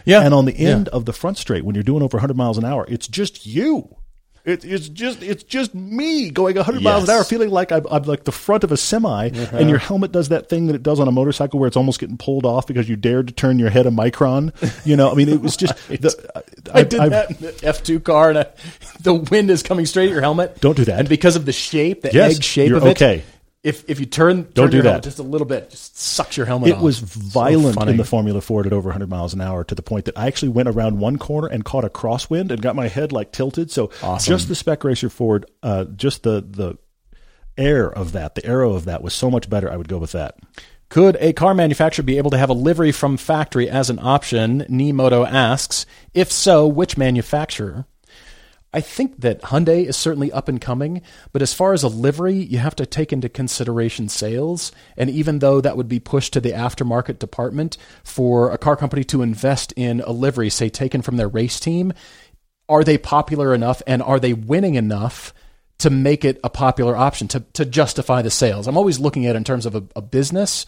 Yeah. 0.05 0.21
And 0.21 0.33
on 0.33 0.45
the 0.45 0.55
Yeah. 0.55 0.69
end 0.69 0.89
of 0.89 1.05
the 1.05 1.13
front 1.13 1.37
straight, 1.37 1.65
when 1.65 1.73
you're 1.73 1.83
doing 1.83 2.03
over 2.03 2.17
100 2.17 2.35
miles 2.37 2.57
an 2.57 2.65
hour, 2.65 2.85
it's 2.89 3.07
just 3.07 3.45
you. 3.45 3.95
It, 4.45 4.65
it's 4.65 4.89
just 4.89 5.23
it's 5.23 5.41
just 5.43 5.73
me 5.73 6.29
going 6.29 6.57
100 6.57 6.83
miles 6.83 7.03
an 7.05 7.09
Uh-huh. 7.09 7.19
hour, 7.19 7.23
feeling 7.23 7.49
like 7.49 7.71
I'm, 7.71 7.85
I'm 7.89 8.03
like 8.03 8.25
the 8.25 8.33
front 8.33 8.65
of 8.65 8.73
a 8.73 8.77
semi, 8.77 9.27
and 9.27 9.69
your 9.69 9.77
helmet 9.79 10.11
does 10.11 10.29
that 10.29 10.49
thing 10.49 10.67
that 10.67 10.75
it 10.75 10.83
does 10.83 10.99
on 10.99 11.07
a 11.07 11.13
motorcycle 11.13 11.59
where 11.61 11.67
it's 11.67 11.77
almost 11.77 11.99
getting 12.01 12.17
pulled 12.17 12.45
off 12.45 12.67
because 12.67 12.89
you 12.89 12.97
dared 12.97 13.27
to 13.27 13.33
turn 13.33 13.57
your 13.57 13.69
head 13.69 13.85
a 13.85 13.89
micron. 13.89 14.51
You 14.85 14.97
know, 14.97 15.09
I 15.09 15.15
mean, 15.15 15.29
it 15.29 15.39
was 15.41 15.55
just 15.55 15.75
the, 15.87 16.43
I 16.73 16.83
did 16.83 16.99
I've- 16.99 17.09
that 17.11 17.31
in 17.31 17.37
the 17.37 17.59
F 17.63 17.83
two 17.83 18.01
car, 18.01 18.31
and 18.31 18.39
I, 18.39 18.45
the 18.99 19.13
wind 19.13 19.49
is 19.49 19.63
coming 19.63 19.85
straight 19.85 20.07
at 20.07 20.11
your 20.11 20.21
helmet. 20.21 20.59
Don't 20.59 20.75
do 20.75 20.83
that. 20.85 20.99
And 20.99 21.07
because 21.07 21.37
of 21.37 21.45
the 21.45 21.53
shape, 21.53 22.01
the 22.01 22.11
Yes, 22.11 22.35
egg 22.35 22.43
shape 22.43 22.67
you're 22.69 22.79
of 22.79 22.85
it, 22.87 23.01
okay. 23.01 23.23
If 23.63 23.89
if 23.89 23.99
you 24.01 24.05
turn, 24.05 24.49
Don't 24.53 24.65
turn 24.65 24.71
do 24.71 24.81
that. 24.81 25.03
just 25.03 25.19
a 25.19 25.23
little 25.23 25.47
bit, 25.47 25.69
just 25.69 25.97
sucks 25.97 26.35
your 26.35 26.45
helmet 26.45 26.69
It 26.69 26.75
off. 26.75 26.81
was 26.81 26.99
violent 26.99 27.75
funny. 27.75 27.91
in 27.91 27.97
the 27.97 28.03
Formula 28.03 28.41
Ford 28.41 28.67
at 28.67 28.73
over 28.73 28.89
100 28.89 29.09
miles 29.09 29.33
an 29.33 29.39
hour 29.39 29.63
to 29.63 29.73
the 29.73 29.81
point 29.81 30.03
that 30.05 30.17
I 30.17 30.27
actually 30.27 30.49
went 30.49 30.67
around 30.67 30.99
one 30.99 31.17
corner 31.17 31.47
and 31.47 31.63
caught 31.63 31.85
a 31.85 31.89
crosswind 31.89 32.51
and 32.51 32.61
got 32.61 32.75
my 32.75 32.89
head 32.89 33.13
like 33.13 33.31
tilted. 33.31 33.71
So 33.71 33.89
Awesome. 34.01 34.31
just 34.33 34.49
the 34.49 34.55
Spec 34.55 34.83
Racer 34.83 35.09
Ford, 35.09 35.45
uh, 35.63 35.85
just 35.85 36.23
the 36.23 36.41
the 36.45 36.77
air 37.57 37.89
of 37.89 38.11
that, 38.11 38.35
the 38.35 38.45
aero 38.45 38.73
of 38.73 38.83
that 38.85 39.01
was 39.01 39.13
so 39.13 39.31
much 39.31 39.49
better. 39.49 39.71
I 39.71 39.77
would 39.77 39.87
go 39.87 39.97
with 39.97 40.11
that. 40.11 40.35
Could 40.89 41.17
a 41.21 41.31
car 41.33 41.53
manufacturer 41.53 42.03
be 42.03 42.17
able 42.17 42.31
to 42.31 42.37
have 42.37 42.49
a 42.49 42.53
livery 42.53 42.91
from 42.91 43.15
factory 43.17 43.69
as 43.69 43.89
an 43.89 43.97
option? 43.99 44.61
Nimoto 44.69 45.25
asks. 45.25 45.85
If 46.13 46.31
so, 46.31 46.67
which 46.67 46.97
manufacturer? 46.97 47.85
I 48.73 48.81
think 48.81 49.21
that 49.21 49.41
Hyundai 49.43 49.85
is 49.85 49.95
certainly 49.95 50.31
up 50.31 50.47
and 50.47 50.59
coming, 50.59 51.03
but 51.31 51.43
as 51.43 51.53
far 51.53 51.73
as 51.73 51.83
a 51.83 51.87
livery, 51.87 52.35
you 52.35 52.57
have 52.57 52.75
to 52.77 52.85
take 52.87 53.13
into 53.13 53.29
consideration 53.29 54.09
sales. 54.09 54.71
And 54.97 55.09
even 55.11 55.39
though 55.39 55.61
that 55.61 55.77
would 55.77 55.87
be 55.87 55.99
pushed 55.99 56.33
to 56.33 56.41
the 56.41 56.51
aftermarket 56.51 57.19
department 57.19 57.77
for 58.03 58.51
a 58.51 58.57
car 58.57 58.75
company 58.75 59.03
to 59.05 59.21
invest 59.21 59.73
in 59.73 60.01
a 60.01 60.11
livery, 60.11 60.49
say 60.49 60.69
taken 60.69 61.03
from 61.03 61.17
their 61.17 61.27
race 61.27 61.59
team, 61.59 61.93
are 62.67 62.83
they 62.83 62.97
popular 62.97 63.53
enough 63.53 63.83
and 63.85 64.01
are 64.01 64.19
they 64.19 64.33
winning 64.33 64.75
enough 64.75 65.33
to 65.79 65.89
make 65.89 66.25
it 66.25 66.39
a 66.43 66.49
popular 66.49 66.95
option 66.95 67.27
to, 67.27 67.41
to 67.53 67.65
justify 67.65 68.23
the 68.23 68.31
sales? 68.31 68.67
I'm 68.67 68.77
always 68.77 68.99
looking 68.99 69.27
at 69.27 69.35
it 69.35 69.37
in 69.37 69.43
terms 69.43 69.67
of 69.67 69.75
a, 69.75 69.83
a 69.95 70.01
business, 70.01 70.65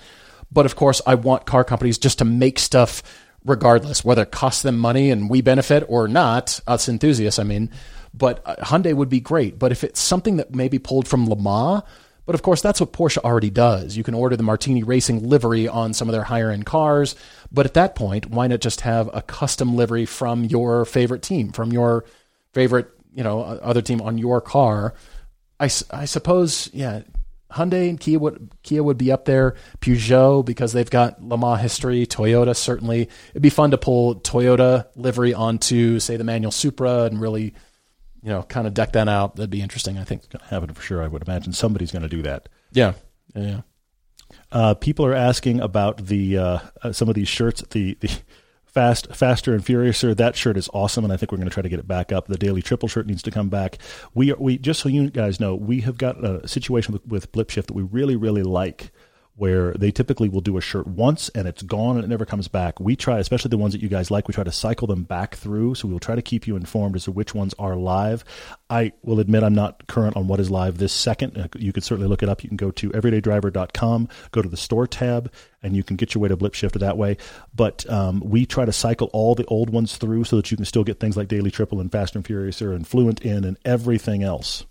but 0.51 0.67
of 0.67 0.75
course, 0.75 1.01
I 1.07 1.15
want 1.15 1.45
car 1.47 1.63
companies 1.63 1.97
just 1.97 2.19
to 2.19 2.25
make 2.25 2.59
stuff 2.59 3.01
regardless, 3.45 4.03
whether 4.03 4.23
it 4.23 4.31
costs 4.31 4.63
them 4.63 4.77
money 4.77 5.11
and 5.11 5.29
we 5.29 5.41
benefit 5.41 5.85
or 5.87 6.07
not, 6.07 6.59
us 6.67 6.89
enthusiasts, 6.89 7.39
I 7.39 7.43
mean. 7.43 7.69
But 8.17 8.41
uh, 8.45 8.55
Hyundai 8.57 8.93
would 8.93 9.09
be 9.09 9.19
great. 9.19 9.59
But 9.59 9.71
if 9.71 9.83
it's 9.83 9.99
something 9.99 10.37
that 10.37 10.53
may 10.53 10.67
be 10.67 10.79
pulled 10.79 11.07
from 11.07 11.29
Le 11.29 11.35
Mans, 11.35 11.83
but 12.25 12.33
of 12.33 12.41
course, 12.41 12.61
that's 12.61 12.79
what 12.79 12.93
Porsche 12.93 13.17
already 13.19 13.51
does. 13.51 13.95
You 13.95 14.03
can 14.03 14.15
order 14.15 14.35
the 14.35 14.43
Martini 14.43 14.83
Racing 14.83 15.27
livery 15.29 15.67
on 15.67 15.93
some 15.93 16.09
of 16.09 16.13
their 16.13 16.23
higher 16.23 16.49
end 16.49 16.65
cars. 16.65 17.15
But 17.51 17.65
at 17.65 17.75
that 17.75 17.95
point, 17.95 18.27
why 18.27 18.47
not 18.47 18.61
just 18.61 18.81
have 18.81 19.09
a 19.13 19.21
custom 19.21 19.75
livery 19.75 20.05
from 20.05 20.43
your 20.43 20.85
favorite 20.85 21.21
team, 21.21 21.51
from 21.51 21.71
your 21.71 22.05
favorite, 22.53 22.89
you 23.13 23.23
know, 23.23 23.41
other 23.41 23.81
team 23.81 24.01
on 24.01 24.17
your 24.17 24.41
car? 24.41 24.95
I, 25.59 25.69
I 25.91 26.05
suppose, 26.05 26.69
yeah, 26.73 27.03
Hyundai 27.51 27.89
and 27.89 27.99
Kia 27.99 28.19
would 28.19 28.51
Kia 28.63 28.83
would 28.83 28.97
be 28.97 29.11
up 29.11 29.25
there. 29.25 29.55
Peugeot 29.79 30.45
because 30.45 30.73
they've 30.73 30.89
got 30.89 31.23
Le 31.23 31.37
Mans 31.37 31.61
history. 31.61 32.05
Toyota 32.05 32.55
certainly. 32.55 33.07
It'd 33.29 33.41
be 33.41 33.49
fun 33.49 33.71
to 33.71 33.77
pull 33.77 34.15
Toyota 34.15 34.87
livery 34.95 35.33
onto 35.33 35.99
say 35.99 36.17
the 36.17 36.23
manual 36.23 36.51
Supra 36.51 37.03
and 37.03 37.21
really, 37.21 37.53
you 38.25 38.31
know, 38.31 38.41
kind 38.41 38.65
of 38.65 38.73
deck 38.73 38.93
that 38.93 39.07
out. 39.07 39.35
That'd 39.35 39.51
be 39.51 39.61
interesting. 39.61 39.99
I 39.99 40.03
think. 40.03 40.23
it's 40.23 40.27
Going 40.27 40.43
to 40.43 40.47
happen 40.47 40.73
for 40.73 40.81
sure. 40.81 41.03
I 41.03 41.07
would 41.07 41.21
imagine 41.21 41.53
somebody's 41.53 41.91
going 41.91 42.01
to 42.01 42.09
do 42.09 42.23
that. 42.23 42.49
Yeah. 42.71 42.93
Yeah. 43.35 43.61
Uh, 44.51 44.73
people 44.73 45.05
are 45.05 45.13
asking 45.13 45.59
about 45.59 46.07
the 46.07 46.35
uh, 46.37 46.59
uh, 46.81 46.91
some 46.91 47.07
of 47.07 47.13
these 47.13 47.27
shirts. 47.27 47.63
The 47.69 47.95
the 48.01 48.09
fast, 48.65 49.15
faster 49.15 49.53
and 49.53 49.63
furiouser. 49.63 50.17
That 50.17 50.35
shirt 50.35 50.57
is 50.57 50.67
awesome, 50.73 51.03
and 51.03 51.13
I 51.13 51.17
think 51.17 51.31
we're 51.31 51.37
going 51.37 51.49
to 51.49 51.53
try 51.53 51.61
to 51.61 51.69
get 51.69 51.79
it 51.79 51.87
back 51.87 52.11
up. 52.11 52.25
The 52.25 52.37
daily 52.37 52.63
triple 52.63 52.89
shirt 52.89 53.05
needs 53.05 53.21
to 53.23 53.31
come 53.31 53.49
back. 53.49 53.77
We 54.15 54.31
are, 54.31 54.37
we 54.37 54.57
just 54.57 54.79
so 54.79 54.89
you 54.89 55.11
guys 55.11 55.39
know, 55.39 55.53
we 55.53 55.81
have 55.81 55.99
got 55.99 56.23
a 56.23 56.47
situation 56.47 56.93
with, 56.93 57.05
with 57.05 57.31
Blip 57.31 57.51
Shift 57.51 57.67
that 57.67 57.73
we 57.75 57.83
really 57.83 58.15
really 58.15 58.43
like. 58.43 58.91
Where 59.37 59.73
they 59.73 59.91
typically 59.91 60.29
will 60.29 60.39
do 60.39 60.55
a 60.55 60.61
shirt 60.61 60.87
once 60.87 61.27
and 61.35 61.45
it's 61.45 61.61
gone 61.61 61.97
and 61.97 62.05
it 62.05 62.07
never 62.07 62.25
comes 62.25 62.47
back. 62.47 62.79
We 62.79 62.95
try, 62.95 63.19
especially 63.19 63.49
the 63.49 63.57
ones 63.57 63.73
that 63.73 63.81
you 63.81 63.89
guys 63.89 64.09
like, 64.09 64.29
we 64.29 64.33
try 64.33 64.45
to 64.45 64.51
cycle 64.51 64.87
them 64.87 65.03
back 65.03 65.35
through. 65.35 65.75
So 65.75 65.89
we 65.89 65.93
will 65.93 65.99
try 65.99 66.15
to 66.15 66.21
keep 66.21 66.47
you 66.47 66.55
informed 66.55 66.95
as 66.95 67.03
to 67.03 67.11
which 67.11 67.35
ones 67.35 67.53
are 67.59 67.75
live. 67.75 68.23
I 68.69 68.93
will 69.03 69.19
admit 69.19 69.43
I'm 69.43 69.53
not 69.53 69.87
current 69.87 70.15
on 70.15 70.29
what 70.29 70.39
is 70.39 70.49
live 70.49 70.77
this 70.77 70.93
second. 70.93 71.37
Uh, 71.37 71.47
You 71.57 71.73
can 71.73 71.83
certainly 71.83 72.07
look 72.07 72.23
it 72.23 72.29
up. 72.29 72.43
You 72.43 72.47
can 72.47 72.55
go 72.55 72.71
to 72.71 72.91
everydaydriver.com, 72.91 74.07
go 74.31 74.41
to 74.41 74.47
the 74.47 74.55
store 74.55 74.87
tab, 74.87 75.29
and 75.61 75.75
you 75.75 75.83
can 75.83 75.97
get 75.97 76.15
your 76.15 76.21
way 76.21 76.29
to 76.29 76.37
Blip 76.37 76.53
Shift 76.53 76.79
that 76.79 76.97
way. 76.97 77.17
But 77.53 77.89
um, 77.91 78.21
we 78.23 78.45
try 78.45 78.63
to 78.63 78.71
cycle 78.71 79.09
all 79.11 79.35
the 79.35 79.45
old 79.47 79.69
ones 79.69 79.97
through 79.97 80.23
so 80.23 80.37
that 80.37 80.49
you 80.49 80.55
can 80.55 80.65
still 80.65 80.85
get 80.85 81.01
things 81.01 81.17
like 81.17 81.27
Daily 81.27 81.51
Triple 81.51 81.81
and 81.81 81.91
Fast 81.91 82.15
and 82.15 82.23
Furiouser 82.23 82.73
and 82.73 82.87
Fluent 82.87 83.21
in 83.21 83.43
and 83.43 83.57
everything 83.65 84.23
else. 84.23 84.65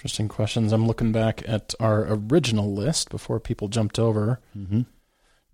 Interesting 0.00 0.28
questions. 0.28 0.72
I'm 0.72 0.86
looking 0.86 1.12
back 1.12 1.42
at 1.46 1.74
our 1.78 2.06
original 2.08 2.72
list 2.72 3.10
before 3.10 3.38
people 3.38 3.68
jumped 3.68 3.98
over. 3.98 4.40
Mm-hmm. 4.56 4.80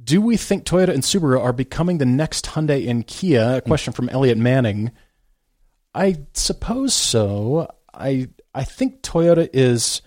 Do 0.04 0.20
we 0.20 0.36
think 0.36 0.64
Toyota 0.64 0.94
and 0.94 1.02
Subaru 1.02 1.40
are 1.42 1.52
becoming 1.52 1.98
the 1.98 2.06
next 2.06 2.46
Hyundai 2.46 2.88
and 2.88 3.04
Kia? 3.04 3.56
A 3.56 3.60
question 3.60 3.92
from 3.92 4.08
Elliot 4.08 4.38
Manning. 4.38 4.92
I 5.92 6.18
suppose 6.32 6.94
so. 6.94 7.68
I 7.92 8.28
I 8.54 8.62
think 8.62 9.02
Toyota 9.02 9.50
is 9.52 10.00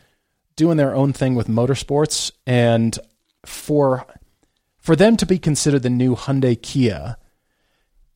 doing 0.56 0.78
their 0.78 0.96
own 0.96 1.12
thing 1.12 1.36
with 1.36 1.50
motorsports, 1.50 2.32
and 2.48 2.98
for 3.46 4.06
for 4.78 4.96
them 4.96 5.18
to 5.18 5.26
be 5.26 5.38
considered 5.38 5.84
the 5.84 5.90
new 5.90 6.16
Hyundai 6.16 6.62
Kia, 6.62 7.18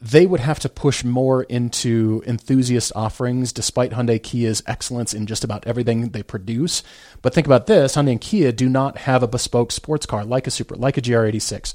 they 0.04 0.26
would 0.26 0.42
have 0.42 0.60
to 0.60 0.68
push 0.68 1.06
more 1.06 1.44
into 1.44 2.22
enthusiast 2.28 2.92
offerings, 2.94 3.54
despite 3.54 3.92
Hyundai 3.92 4.22
Kia's 4.22 4.62
excellence 4.68 5.14
in 5.14 5.26
just 5.26 5.46
about 5.46 5.66
everything 5.66 6.10
they 6.10 6.24
produce. 6.24 6.84
But 7.22 7.34
think 7.34 7.48
about 7.48 7.68
this: 7.68 7.96
Hyundai 7.96 8.12
and 8.12 8.22
Kia 8.22 8.52
do 8.52 8.68
not 8.68 8.98
have 9.00 9.24
a 9.24 9.28
bespoke 9.28 9.72
sports 9.72 10.06
car 10.06 10.26
like 10.26 10.46
a 10.46 10.52
Supra, 10.52 10.78
like 10.78 10.98
a 10.98 11.02
GR86. 11.02 11.74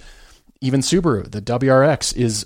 Even 0.61 0.81
Subaru, 0.81 1.31
the 1.31 1.41
WRX 1.41 2.15
is 2.17 2.45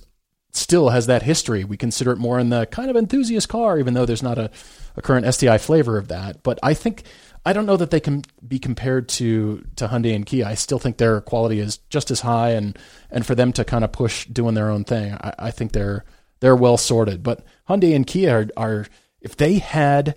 still 0.53 0.91
has 0.91 1.07
that 1.07 1.25
history. 1.25 1.65
We 1.65 1.77
consider 1.77 2.13
it 2.13 2.19
more 2.19 2.39
in 2.39 2.51
the 2.51 2.67
kind 2.67 2.89
of 2.89 2.97
enthusiast 2.97 3.49
car, 3.49 3.79
even 3.79 3.95
though 3.95 4.07
there's 4.07 4.23
not 4.23 4.39
a, 4.39 4.51
a 4.97 5.03
current 5.03 5.35
STI 5.35 5.59
flavor 5.59 5.99
of 5.99 6.09
that. 6.09 6.45
But 6.45 6.61
I 6.63 6.75
think 6.75 7.03
I 7.45 7.53
don't 7.53 7.67
know 7.67 7.77
that 7.77 7.91
they 7.91 8.01
can 8.01 8.23
be 8.47 8.59
compared 8.59 9.09
to 9.11 9.65
to 9.77 9.89
Hyundai 9.89 10.15
and 10.15 10.25
Kia. 10.25 10.47
I 10.47 10.55
still 10.55 10.79
think 10.79 10.97
their 10.99 11.21
quality 11.21 11.59
is 11.59 11.79
just 11.91 12.11
as 12.11 12.21
high, 12.21 12.51
and 12.51 12.79
and 13.11 13.27
for 13.27 13.35
them 13.35 13.53
to 13.55 13.65
kind 13.65 13.83
of 13.85 13.93
push 13.93 14.27
doing 14.27 14.55
their 14.55 14.71
own 14.71 14.85
thing, 14.85 15.15
I, 15.15 15.35
I 15.39 15.51
think 15.51 15.73
they're 15.73 16.05
they're 16.41 16.57
well 16.57 16.77
sorted. 16.77 17.23
But 17.23 17.45
Hyundai 17.69 17.97
and 17.97 18.07
Kia 18.07 18.31
are, 18.33 18.47
are 18.57 18.87
if 19.21 19.37
they 19.37 19.59
had 19.59 20.15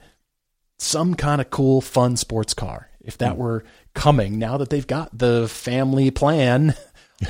some 0.78 1.16
kind 1.16 1.42
of 1.42 1.50
cool, 1.50 1.82
fun 1.82 2.18
sports 2.18 2.54
car, 2.54 2.90
if 3.02 3.18
that 3.20 3.38
were 3.38 3.64
coming 3.94 4.38
now 4.38 4.58
that 4.58 4.70
they've 4.70 4.86
got 4.88 5.18
the 5.18 5.48
family 5.48 6.12
plan 6.12 6.76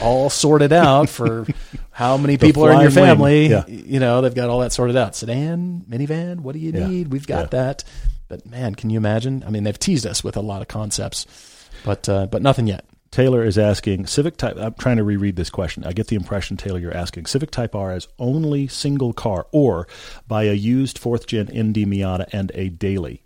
all 0.02 0.30
sorted 0.32 0.74
out 0.74 1.10
for 1.10 1.46
how 1.92 2.18
many 2.18 2.38
people 2.38 2.66
are 2.66 2.74
in 2.74 2.82
your 2.82 2.90
family. 2.92 3.48
yeah. 3.48 3.66
You 3.68 4.00
know, 4.00 4.22
they've 4.22 4.34
got 4.34 4.50
all 4.50 4.60
that 4.62 4.72
sorted 4.74 4.98
out. 4.98 5.16
Sedan, 5.16 5.86
minivan, 5.88 6.40
what 6.40 6.54
do 6.54 6.60
you 6.60 6.72
Yeah. 6.72 6.88
need? 6.88 7.12
We've 7.14 7.28
got 7.28 7.52
that. 7.52 7.84
But 8.28 8.46
man, 8.46 8.76
can 8.76 8.90
you 8.90 8.98
imagine? 8.98 9.44
I 9.46 9.50
mean, 9.50 9.64
they've 9.64 9.78
teased 9.78 10.06
us 10.06 10.24
with 10.24 10.38
a 10.38 10.42
lot 10.42 10.62
of 10.62 10.68
concepts, 10.68 11.26
but 11.84 12.08
uh, 12.10 12.28
but 12.28 12.42
nothing 12.42 12.68
yet. 12.68 12.86
Taylor 13.12 13.44
is 13.44 13.58
asking 13.58 14.08
Civic 14.08 14.36
Type. 14.36 14.58
I'm 14.58 14.74
trying 14.74 14.98
to 14.98 15.04
reread 15.04 15.38
this 15.38 15.50
question. 15.50 15.86
I 15.86 15.94
get 15.94 16.08
the 16.08 16.18
impression, 16.18 16.58
Taylor, 16.58 16.80
you're 16.80 16.96
asking 16.96 17.28
Civic 17.28 17.50
Type 17.50 17.74
R 17.74 17.92
as 17.92 18.10
only 18.20 18.68
single 18.68 19.14
car 19.14 19.48
or 19.52 19.88
buy 20.28 20.44
a 20.44 20.54
used 20.54 20.98
fourth 20.98 21.26
gen 21.26 21.46
ND 21.46 21.88
Miata 21.88 22.28
and 22.34 22.52
a 22.56 22.70
daily. 22.70 23.25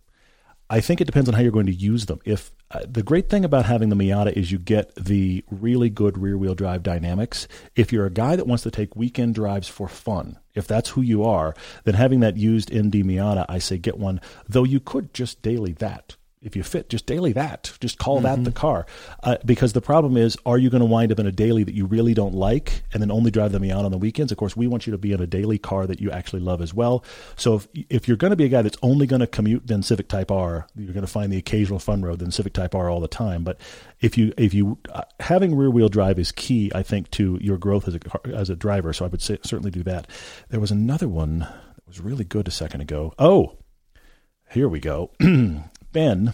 I 0.72 0.82
think 0.82 1.01
it 1.01 1.05
depends 1.05 1.28
on 1.28 1.34
how 1.34 1.41
you're 1.41 1.51
going 1.51 1.65
to 1.65 1.72
use 1.72 2.05
them. 2.05 2.20
If 2.26 2.51
uh, 2.70 2.82
the 2.88 3.01
great 3.01 3.28
thing 3.28 3.43
about 3.43 3.65
having 3.65 3.89
the 3.89 3.95
Miata 3.95 4.32
is 4.34 4.51
you 4.51 4.59
get 4.59 4.93
the 4.93 5.43
really 5.49 5.89
good 5.89 6.17
rear 6.17 6.38
wheel 6.38 6.53
drive 6.53 6.84
dynamics. 6.84 7.47
If 7.76 7.91
you're 7.91 8.05
a 8.05 8.11
guy 8.11 8.36
that 8.36 8.45
wants 8.45 8.63
to 8.63 8.72
take 8.72 8.95
weekend 8.95 9.34
drives 9.34 9.67
for 9.67 9.88
fun, 9.88 10.38
if 10.53 10.67
that's 10.67 10.89
who 10.89 11.01
you 11.01 11.24
are, 11.24 11.55
then 11.86 11.95
having 11.95 12.20
that 12.20 12.38
used 12.38 12.72
ND 12.72 12.93
Miata, 13.03 13.45
I 13.49 13.57
say 13.57 13.80
get 13.80 13.97
one. 13.97 14.22
Though 14.47 14.63
you 14.63 14.80
could 14.80 15.11
just 15.11 15.41
daily 15.41 15.74
that. 15.74 16.17
If 16.42 16.56
you 16.56 16.64
fit, 16.64 16.88
just 16.88 17.06
daily 17.06 17.34
that. 17.34 17.74
Just 17.82 17.98
call 17.98 18.22
that 18.22 18.42
the 18.46 18.54
car. 18.54 18.86
Uh, 19.24 19.36
because 19.44 19.74
the 19.74 19.82
problem 19.82 20.16
is, 20.16 20.38
are 20.46 20.58
you 20.58 20.70
going 20.70 20.80
to 20.80 20.86
wind 20.86 21.12
up 21.12 21.20
in 21.20 21.28
a 21.28 21.34
daily 21.34 21.66
that 21.66 21.74
you 21.74 21.86
really 21.86 22.14
don't 22.14 22.34
like 22.34 22.84
and 22.94 23.02
then 23.02 23.12
only 23.12 23.30
drive 23.30 23.52
the 23.52 23.60
Miata 23.60 23.84
on 23.84 23.92
the 23.92 23.98
weekends? 23.98 24.32
Of 24.32 24.38
course, 24.38 24.56
we 24.56 24.66
want 24.66 24.88
you 24.88 24.92
to 24.92 24.98
be 24.98 25.12
in 25.12 25.22
a 25.22 25.28
daily 25.28 25.58
car 25.58 25.86
that 25.86 26.00
you 26.00 26.12
actually 26.12 26.40
love 26.40 26.62
as 26.62 26.74
well. 26.74 27.04
So 27.36 27.56
if, 27.56 27.68
if 27.90 28.08
you're 28.08 28.16
going 28.16 28.32
to 28.32 28.38
be 28.38 28.46
a 28.46 28.50
guy 28.50 28.62
that's 28.62 28.78
only 28.82 29.06
going 29.06 29.20
to 29.20 29.28
commute, 29.28 29.68
then 29.68 29.84
Civic 29.84 30.08
Type 30.08 30.32
R, 30.32 30.66
you're 30.78 30.94
going 30.94 31.06
to 31.06 31.12
find 31.12 31.30
the 31.30 31.38
occasional 31.38 31.78
fun 31.78 32.04
road, 32.04 32.20
then 32.20 32.32
Civic 32.32 32.54
Type 32.54 32.74
R 32.74 32.90
all 32.90 33.02
the 33.02 33.10
time. 33.10 33.44
But 33.44 33.60
if 34.00 34.18
you 34.18 34.34
if 34.38 34.54
you 34.54 34.78
uh, 34.94 35.02
having 35.20 35.56
rear 35.56 35.70
wheel 35.70 35.90
drive 35.90 36.20
is 36.20 36.32
key, 36.32 36.72
I 36.74 36.84
think, 36.84 37.12
to 37.12 37.38
your 37.42 37.58
growth 37.58 37.86
as 37.86 37.96
a 37.96 38.00
car- 38.00 38.22
as 38.34 38.50
a 38.50 38.56
driver. 38.56 38.94
So 38.94 39.04
I 39.04 39.10
would 39.10 39.22
say, 39.22 39.40
certainly 39.44 39.72
do 39.72 39.84
that. 39.84 40.08
There 40.48 40.62
was 40.62 40.72
another 40.72 41.10
one 41.10 41.40
that 41.40 41.86
was 41.86 42.00
really 42.00 42.24
good 42.24 42.48
a 42.48 42.52
second 42.52 42.80
ago. 42.80 43.14
Oh, 43.20 43.58
here 44.50 44.70
we 44.70 44.80
go. 44.80 45.12
Ben, 45.92 46.34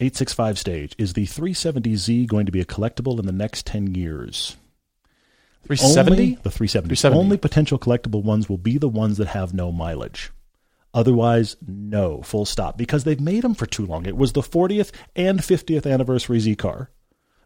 865 0.00 0.58
stage. 0.58 0.94
Is 0.98 1.12
the 1.12 1.26
370Z 1.26 2.26
going 2.26 2.46
to 2.46 2.52
be 2.52 2.60
a 2.60 2.64
collectible 2.64 3.18
in 3.18 3.26
the 3.26 3.32
next 3.32 3.66
10 3.66 3.94
years? 3.94 4.56
Only 5.70 5.76
370? 5.76 6.26
the 6.42 6.50
370. 6.50 6.88
370. 6.96 7.18
Only 7.18 7.36
potential 7.36 7.78
collectible 7.78 8.22
ones 8.22 8.48
will 8.48 8.58
be 8.58 8.78
the 8.78 8.88
ones 8.88 9.18
that 9.18 9.28
have 9.28 9.54
no 9.54 9.72
mileage. 9.72 10.30
Otherwise, 10.92 11.56
no, 11.66 12.22
full 12.22 12.44
stop, 12.44 12.78
because 12.78 13.04
they've 13.04 13.20
made 13.20 13.42
them 13.42 13.54
for 13.54 13.66
too 13.66 13.84
long. 13.84 14.06
It 14.06 14.16
was 14.16 14.32
the 14.32 14.42
40th 14.42 14.92
and 15.16 15.40
50th 15.40 15.90
anniversary 15.90 16.38
Z 16.38 16.54
car. 16.56 16.90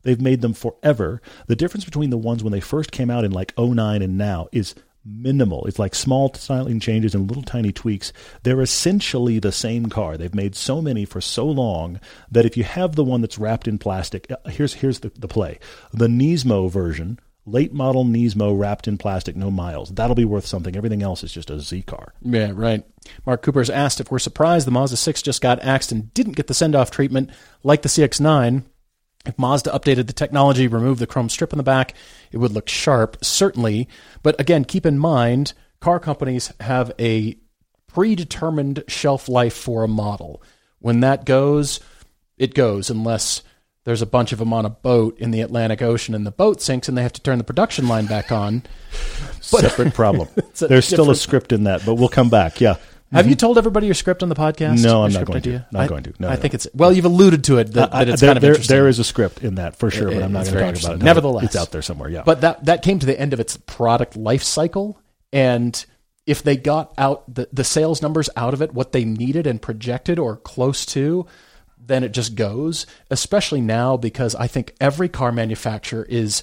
They've 0.03 0.21
made 0.21 0.43
them 0.43 0.53
forever. 0.53 1.23
The 1.47 1.57
difference 1.57 1.85
between 1.85 2.11
the 2.11 2.19
ones 2.19 2.45
when 2.45 2.53
they 2.53 2.61
first 2.61 2.93
came 2.93 3.11
out 3.11 3.25
in 3.25 3.33
like 3.33 3.57
09 3.59 4.03
and 4.03 4.19
now 4.19 4.49
is 4.53 4.75
minimal. 5.05 5.65
It's 5.67 5.79
like 5.79 5.95
small 5.95 6.33
styling 6.35 6.81
changes 6.81 7.15
and 7.15 7.29
little 7.29 7.43
tiny 7.43 7.73
tweaks. 7.73 8.13
They're 8.43 8.61
essentially 8.61 9.39
the 9.39 9.53
same 9.53 9.89
car. 9.89 10.17
They've 10.17 10.35
made 10.35 10.55
so 10.55 10.81
many 10.83 11.05
for 11.05 11.21
so 11.21 11.47
long 11.47 12.01
that 12.31 12.45
if 12.45 12.57
you 12.57 12.65
have 12.65 12.95
the 12.95 13.05
one 13.05 13.21
that's 13.21 13.39
wrapped 13.39 13.69
in 13.69 13.79
plastic, 13.79 14.31
uh, 14.31 14.49
here's 14.51 14.75
here's 14.75 15.01
the, 15.01 15.11
the 15.19 15.29
play. 15.29 15.59
The 15.93 16.09
Nismo 16.09 16.71
version, 16.71 17.19
late 17.47 17.73
model 17.73 18.05
Nismo 18.05 18.59
wrapped 18.59 18.89
in 18.89 18.99
plastic, 18.99 19.37
no 19.37 19.51
miles. 19.51 19.91
That'll 19.91 20.15
be 20.15 20.25
worth 20.25 20.47
something. 20.47 20.77
Everything 20.77 21.03
else 21.03 21.25
is 21.25 21.33
just 21.33 21.51
a 21.51 21.61
Z 21.61 21.83
car. 21.83 22.15
Yeah, 22.23 22.53
right. 22.55 22.85
Mark 23.25 23.43
Cooper's 23.43 23.71
asked 23.71 24.01
if 24.01 24.11
we're 24.11 24.19
surprised 24.19 24.67
the 24.67 24.71
Mazda 24.71 24.97
6 24.97 25.23
just 25.23 25.41
got 25.41 25.63
axed 25.63 25.93
and 25.93 26.13
didn't 26.13 26.37
get 26.37 26.47
the 26.47 26.55
send 26.55 26.75
off 26.75 26.91
treatment 26.91 27.31
like 27.63 27.83
the 27.83 27.89
CX9. 27.89 28.65
If 29.29 29.39
Mazda 29.39 29.71
updated 29.71 30.07
the 30.07 30.15
technology, 30.15 30.67
removed 30.67 31.01
the 31.01 31.07
chrome 31.07 31.29
strip 31.29 31.53
on 31.53 31.59
the 31.59 31.63
back, 31.63 31.93
it 32.33 32.39
would 32.39 32.53
look 32.53 32.67
sharp, 32.69 33.23
certainly. 33.23 33.87
But 34.23 34.41
again, 34.41 34.65
keep 34.65 34.87
in 34.87 34.99
mind, 34.99 35.53
car 35.81 36.01
companies 36.01 36.51
have 36.61 36.91
a 36.99 37.37
predetermined 37.87 38.85
shelf 38.89 39.29
life 39.29 39.55
for 39.55 39.85
a 39.85 39.89
model. 39.89 40.43
When 40.79 41.01
that 41.01 41.27
goes, 41.27 41.79
it 42.39 42.55
goes, 42.55 42.89
unless 42.89 43.43
there's 43.85 44.01
a 44.01 44.07
bunch 44.07 44.33
of 44.33 44.39
them 44.39 44.55
on 44.55 44.65
a 44.65 44.71
boat 44.71 45.19
in 45.19 45.31
the 45.31 45.43
Atlantic 45.43 45.83
Ocean 45.83 46.15
and 46.15 46.27
the 46.27 46.31
boat 46.31 46.63
sinks 46.63 46.89
and 46.89 46.97
they 46.97 47.03
have 47.03 47.13
to 47.13 47.23
turn 47.23 47.37
the 47.37 47.45
production 47.45 47.87
line 47.87 48.07
back 48.07 48.33
on. 48.33 48.63
Separate 49.41 49.93
problem. 49.93 50.29
There's 50.59 50.87
still 50.87 51.11
a 51.11 51.15
script 51.15 51.53
in 51.53 51.65
that, 51.65 51.85
but 51.87 51.95
we'll 51.95 52.09
come 52.09 52.29
back. 52.29 52.61
Yeah. 52.61 52.77
Have 53.13 53.27
you 53.27 53.33
mm-hmm. 53.33 53.39
told 53.39 53.57
everybody 53.59 53.87
your 53.87 53.95
script 53.95 54.23
on 54.23 54.29
the 54.29 54.35
podcast? 54.35 54.83
No, 54.83 54.99
Your 54.99 55.07
I'm 55.07 55.13
not 55.13 55.13
script 55.13 55.31
going 55.31 55.43
to. 55.43 55.49
idea? 55.51 55.69
Not 55.73 55.83
I, 55.83 55.87
going 55.89 56.03
to. 56.03 56.13
No, 56.19 56.29
I 56.29 56.35
no. 56.35 56.41
think 56.41 56.55
it's 56.55 56.67
well. 56.75 56.93
You've 56.93 57.07
alluded 57.07 57.45
to 57.45 57.59
it 57.59 57.73
that, 57.73 57.95
I- 57.95 58.05
that 58.05 58.13
it's 58.13 58.21
there, 58.21 58.29
kind 58.29 58.37
of 58.37 58.43
there- 58.43 58.51
interesting. 58.53 58.77
there 58.77 58.89
is 58.89 58.99
a 58.99 59.05
script 59.05 59.43
in 59.43 59.55
that 59.55 59.77
for 59.77 59.91
sure, 59.91 60.11
but 60.11 60.23
I'm 60.23 60.33
not 60.33 60.43
it's 60.43 60.51
going 60.51 60.53
to 60.53 60.53
talk 60.53 60.55
about 60.55 60.65
it. 60.65 60.69
interesting. 60.69 60.99
now. 60.99 61.05
Nevertheless, 61.05 61.45
it's 61.45 61.57
out 61.57 61.71
there 61.73 61.83
somewhere. 61.83 62.11
Yeah, 62.11 62.23
But 62.25 62.43
that 62.43 62.65
that 62.67 62.83
came 62.83 62.99
to 62.99 63.07
the 63.07 63.19
end 63.19 63.33
of 63.33 63.41
its 63.41 63.57
product 63.57 64.15
life 64.17 64.43
cycle, 64.43 65.01
and 65.33 65.85
if 66.27 66.43
they 66.43 66.57
got 66.59 66.93
out 66.99 67.33
the 67.35 67.49
the 67.51 67.65
sales 67.65 68.03
numbers 68.03 68.29
out 68.37 68.53
of 68.53 68.61
it, 68.61 68.75
what 68.75 68.93
they 68.93 69.05
needed 69.07 69.47
and 69.47 69.63
projected 69.63 70.19
or 70.19 70.37
close 70.37 70.85
to, 70.87 71.27
then 71.79 72.05
it 72.05 72.13
just 72.13 72.35
goes. 72.35 72.85
Especially 73.11 73.63
now 73.63 73.97
because 73.97 74.35
I 74.35 74.47
think 74.49 74.75
every 74.83 75.09
car 75.09 75.33
manufacturer 75.33 76.05
is 76.05 76.43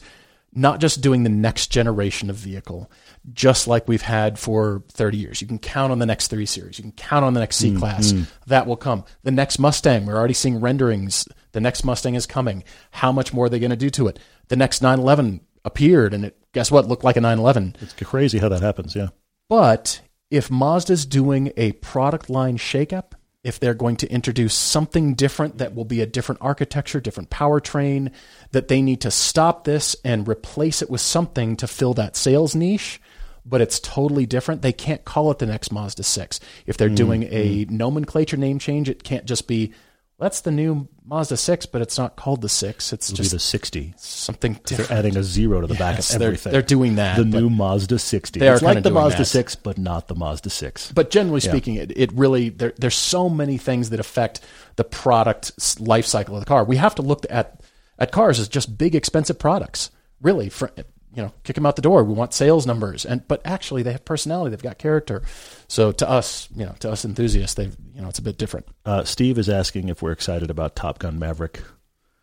not 0.56 0.80
just 0.80 1.02
doing 1.02 1.24
the 1.24 1.30
next 1.30 1.68
generation 1.68 2.30
of 2.30 2.38
vehicle, 2.38 2.90
just 3.34 3.68
like 3.68 3.88
we've 3.88 4.02
had 4.02 4.40
for 4.40 4.84
30 4.90 5.18
years. 5.18 5.42
You 5.42 5.48
can 5.48 5.60
count 5.60 5.92
on 5.92 6.00
the 6.00 6.06
next 6.06 6.30
3 6.30 6.46
Series. 6.46 6.80
You 6.80 6.84
can 6.84 6.94
count 6.94 7.26
on 7.26 7.34
the 7.34 7.42
next 7.42 7.58
C 7.58 7.76
Class. 7.76 8.14
Mm-hmm. 8.14 8.24
That 8.48 8.66
will 8.66 8.78
come. 8.78 9.04
The 9.24 9.32
next 9.32 9.60
Mustang, 9.60 10.06
we're 10.06 10.16
already 10.16 10.34
seeing 10.34 10.62
renderings. 10.62 11.28
The 11.52 11.62
next 11.62 11.84
Mustang 11.84 12.16
is 12.16 12.26
coming. 12.26 12.64
How 12.92 13.12
much 13.12 13.34
more 13.34 13.46
are 13.46 13.50
they 13.50 13.60
going 13.60 13.70
to 13.72 13.76
do 13.76 13.90
to 13.92 14.08
it? 14.08 14.18
The 14.48 14.56
next 14.56 14.82
911 14.82 15.42
appeared, 15.66 16.14
and 16.14 16.26
it, 16.26 16.38
guess 16.54 16.72
what? 16.72 16.88
Looked 16.88 17.04
like 17.04 17.18
a 17.18 17.22
911. 17.22 17.76
it's 17.82 17.94
crazy 17.94 18.38
how 18.40 18.50
that 18.50 18.62
happens. 18.62 18.96
Yeah. 18.96 19.10
But 19.50 20.02
if 20.32 20.50
Mazda's 20.50 21.06
doing 21.06 21.52
a 21.58 21.74
product 21.74 22.30
line 22.30 22.58
shakeup, 22.58 23.12
if 23.46 23.60
they're 23.60 23.76
going 23.76 23.96
to 23.96 24.12
introduce 24.12 24.56
something 24.56 25.14
different 25.14 25.60
that 25.60 25.76
will 25.76 25.86
be 25.86 26.02
a 26.02 26.06
different 26.08 26.42
architecture, 26.42 27.00
different 27.00 27.30
powertrain, 27.30 28.12
that 28.52 28.70
they 28.70 28.82
need 28.82 29.00
to 29.02 29.12
stop 29.12 29.66
this 29.66 29.96
and 30.04 30.28
replace 30.28 30.82
it 30.82 30.90
with 30.90 31.00
something 31.00 31.56
to 31.56 31.68
fill 31.68 31.94
that 31.94 32.16
sales 32.16 32.56
niche, 32.56 33.00
but 33.46 33.62
it's 33.62 33.80
totally 33.80 34.26
different. 34.26 34.64
They 34.64 34.74
can't 34.74 35.06
call 35.06 35.30
it 35.30 35.38
the 35.38 35.46
next 35.46 35.72
Mazda 35.72 36.02
6. 36.02 36.40
If 36.66 36.78
they're 36.78 36.90
doing 36.90 37.22
mm-hmm. 37.22 37.72
a 37.72 37.74
nomenclature 37.74 38.38
name 38.38 38.58
change, 38.58 38.90
it 38.90 39.04
can't 39.04 39.26
just 39.26 39.48
be 39.48 39.72
that's 40.20 40.42
the 40.42 40.52
new 40.52 40.88
Mazda 41.06 41.38
6, 41.38 41.66
but 41.68 41.82
it's 41.82 41.98
not 41.98 42.16
called 42.16 42.42
the 42.42 42.50
6. 42.50 42.94
It's 42.94 43.10
It'll 43.10 43.18
just 43.18 43.32
be 43.32 43.36
the 43.36 43.40
60. 43.40 43.94
something 43.98 44.54
different. 44.66 44.90
They're 44.90 44.98
adding 44.98 45.18
a 45.18 45.24
zero 45.24 45.62
to 45.62 45.68
the 45.68 45.76
back 45.76 45.96
Yes, 45.96 46.14
of 46.14 46.20
they're- 46.20 46.30
everything. 46.30 46.52
they're 46.54 46.62
doing 46.62 46.96
that, 46.96 47.18
The 47.18 47.26
new 47.26 47.50
Mazda 47.50 48.00
60. 48.00 48.40
They 48.40 48.48
are 48.48 48.54
it's 48.56 48.64
like 48.64 48.82
the 48.84 48.92
Mazda 48.92 49.20
that. 49.20 49.26
6, 49.26 49.56
but 49.56 49.78
not 49.78 50.08
the 50.08 50.16
Mazda 50.16 50.50
6. 50.50 50.92
But 50.94 51.12
generally 51.12 51.42
speaking, 51.42 51.76
it, 51.76 51.92
it 51.96 52.12
really 52.14 52.50
there, 52.50 52.74
there's 52.78 52.96
so 52.96 53.30
many 53.30 53.58
things 53.58 53.90
that 53.92 54.00
affect 54.00 54.40
the 54.78 54.84
product 54.84 55.52
life 55.80 56.06
cycle 56.06 56.36
of 56.36 56.42
the 56.42 56.46
car. 56.48 56.64
We 56.64 56.78
have 56.78 56.96
to 56.96 57.02
look 57.02 57.26
at 57.30 57.62
at 58.00 58.12
cars 58.12 58.40
as 58.40 58.48
just 58.48 58.78
big 58.78 58.96
expensive 58.96 59.38
products. 59.40 59.90
Really, 60.22 60.50
for 60.50 60.72
you 61.16 61.24
know, 61.24 61.32
kick 61.44 61.56
them 61.56 61.66
out 61.66 61.76
the 61.76 61.82
door. 61.82 62.04
We 62.04 62.14
want 62.14 62.34
sales 62.34 62.68
numbers, 62.68 63.06
and 63.06 63.28
but 63.28 63.42
actually 63.46 63.84
they 63.84 63.92
have 63.94 64.06
personality. 64.06 64.52
They've 64.52 64.62
got 64.62 64.78
character. 64.78 65.24
So 65.68 65.92
to 65.94 66.10
us, 66.10 66.50
you 66.56 66.66
know, 66.66 66.76
to 66.80 66.92
us 66.92 67.06
enthusiasts, 67.06 67.56
they 67.56 67.66
you 67.66 68.02
know, 68.02 68.10
it's 68.10 68.20
a 68.20 68.24
bit 68.24 68.38
different. 68.38 68.68
Uh, 68.86 69.04
Steve 69.04 69.38
is 69.38 69.50
asking 69.50 69.90
if 69.90 70.02
we're 70.02 70.12
excited 70.12 70.50
about 70.50 70.76
Top 70.76 71.00
Gun 71.00 71.18
Maverick. 71.18 71.62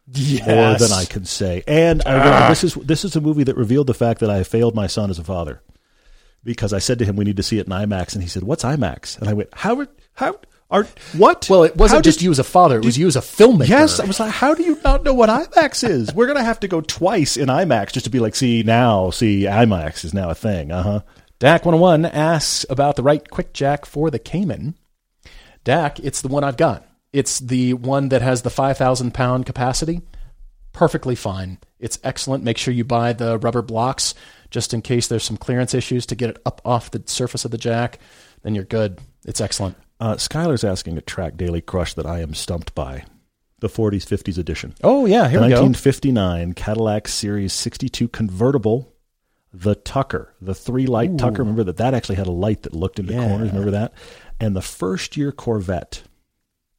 Yes. 0.08 0.46
More 0.46 0.76
than 0.76 0.92
I 0.92 1.04
can 1.04 1.24
say. 1.24 1.62
And 1.66 2.02
I 2.04 2.14
remember 2.14 2.48
this 2.48 2.64
is 2.64 2.74
this 2.74 3.04
is 3.04 3.16
a 3.16 3.20
movie 3.20 3.44
that 3.44 3.56
revealed 3.56 3.86
the 3.86 3.94
fact 3.94 4.20
that 4.20 4.30
I 4.30 4.42
failed 4.42 4.74
my 4.74 4.86
son 4.86 5.10
as 5.10 5.18
a 5.18 5.24
father. 5.24 5.62
Because 6.44 6.72
I 6.72 6.80
said 6.80 6.98
to 6.98 7.04
him, 7.04 7.14
we 7.14 7.24
need 7.24 7.36
to 7.36 7.42
see 7.42 7.60
it 7.60 7.66
in 7.66 7.72
IMAX. 7.72 8.14
And 8.14 8.22
he 8.22 8.28
said, 8.28 8.42
what's 8.42 8.64
IMAX? 8.64 9.16
And 9.16 9.28
I 9.28 9.32
went, 9.32 9.50
how, 9.52 9.86
how, 10.14 10.40
are, 10.72 10.86
what? 11.16 11.46
Well, 11.48 11.62
it 11.64 11.76
wasn't 11.76 11.98
How 11.98 12.02
just 12.02 12.18
did- 12.18 12.24
you 12.24 12.30
as 12.32 12.38
a 12.40 12.44
father; 12.44 12.78
it 12.78 12.84
was 12.84 12.98
you 12.98 13.06
as 13.06 13.14
a 13.16 13.20
filmmaker. 13.20 13.68
Yes, 13.68 14.00
I 14.00 14.04
was 14.06 14.18
like, 14.18 14.32
how 14.32 14.54
do 14.54 14.62
you 14.64 14.80
not 14.82 15.04
know 15.04 15.14
what 15.14 15.28
IMAX 15.28 15.88
is? 15.88 16.12
We're 16.14 16.26
gonna 16.26 16.42
have 16.42 16.58
to 16.60 16.68
go 16.68 16.80
twice 16.80 17.36
in 17.36 17.48
IMAX 17.48 17.92
just 17.92 18.04
to 18.04 18.10
be 18.10 18.18
like, 18.18 18.34
see 18.34 18.62
now, 18.64 19.10
see 19.10 19.42
IMAX 19.44 20.04
is 20.04 20.12
now 20.14 20.30
a 20.30 20.34
thing. 20.34 20.72
Uh 20.72 20.82
huh. 20.82 21.00
Dak 21.38 21.64
101 21.64 22.06
asks 22.06 22.64
about 22.70 22.96
the 22.96 23.02
right 23.02 23.22
QuickJack 23.24 23.84
for 23.86 24.10
the 24.10 24.18
Cayman. 24.18 24.74
Dak, 25.64 25.98
it's 26.00 26.20
the 26.22 26.28
one 26.28 26.44
I've 26.44 26.56
got. 26.56 26.86
It's 27.12 27.38
the 27.38 27.74
one 27.74 28.08
that 28.08 28.22
has 28.22 28.42
the 28.42 28.50
5,000 28.50 29.12
pound 29.12 29.44
capacity. 29.46 30.00
Perfectly 30.72 31.14
fine. 31.14 31.58
It's 31.78 31.98
excellent. 32.02 32.44
Make 32.44 32.56
sure 32.58 32.72
you 32.72 32.84
buy 32.84 33.12
the 33.12 33.38
rubber 33.38 33.60
blocks 33.60 34.14
just 34.50 34.72
in 34.72 34.82
case 34.82 35.08
there's 35.08 35.24
some 35.24 35.36
clearance 35.36 35.74
issues 35.74 36.06
to 36.06 36.14
get 36.14 36.30
it 36.30 36.38
up 36.46 36.60
off 36.64 36.90
the 36.90 37.02
surface 37.06 37.44
of 37.44 37.50
the 37.50 37.58
jack. 37.58 37.98
Then 38.42 38.54
you're 38.54 38.64
good. 38.64 38.98
It's 39.26 39.40
excellent. 39.40 39.76
Uh, 40.02 40.16
Skylar's 40.16 40.64
asking 40.64 40.98
a 40.98 41.00
track 41.00 41.36
daily 41.36 41.60
crush 41.60 41.94
that 41.94 42.06
I 42.06 42.18
am 42.22 42.34
stumped 42.34 42.74
by. 42.74 43.04
The 43.60 43.68
40s, 43.68 44.04
50s 44.04 44.36
edition. 44.36 44.74
Oh, 44.82 45.06
yeah. 45.06 45.28
Here 45.28 45.40
we 45.40 45.46
go. 45.48 45.62
1959 45.62 46.54
Cadillac 46.54 47.06
Series 47.06 47.52
62 47.52 48.08
convertible, 48.08 48.92
the 49.52 49.76
Tucker, 49.76 50.34
the 50.40 50.56
three 50.56 50.86
light 50.86 51.16
Tucker. 51.18 51.42
Remember 51.42 51.62
that 51.62 51.76
that 51.76 51.94
actually 51.94 52.16
had 52.16 52.26
a 52.26 52.32
light 52.32 52.62
that 52.62 52.74
looked 52.74 52.98
into 52.98 53.12
Yeah. 53.12 53.28
corners. 53.28 53.50
Remember 53.50 53.70
that? 53.70 53.92
And 54.40 54.56
the 54.56 54.60
first 54.62 55.16
year 55.16 55.30
Corvette. 55.30 56.02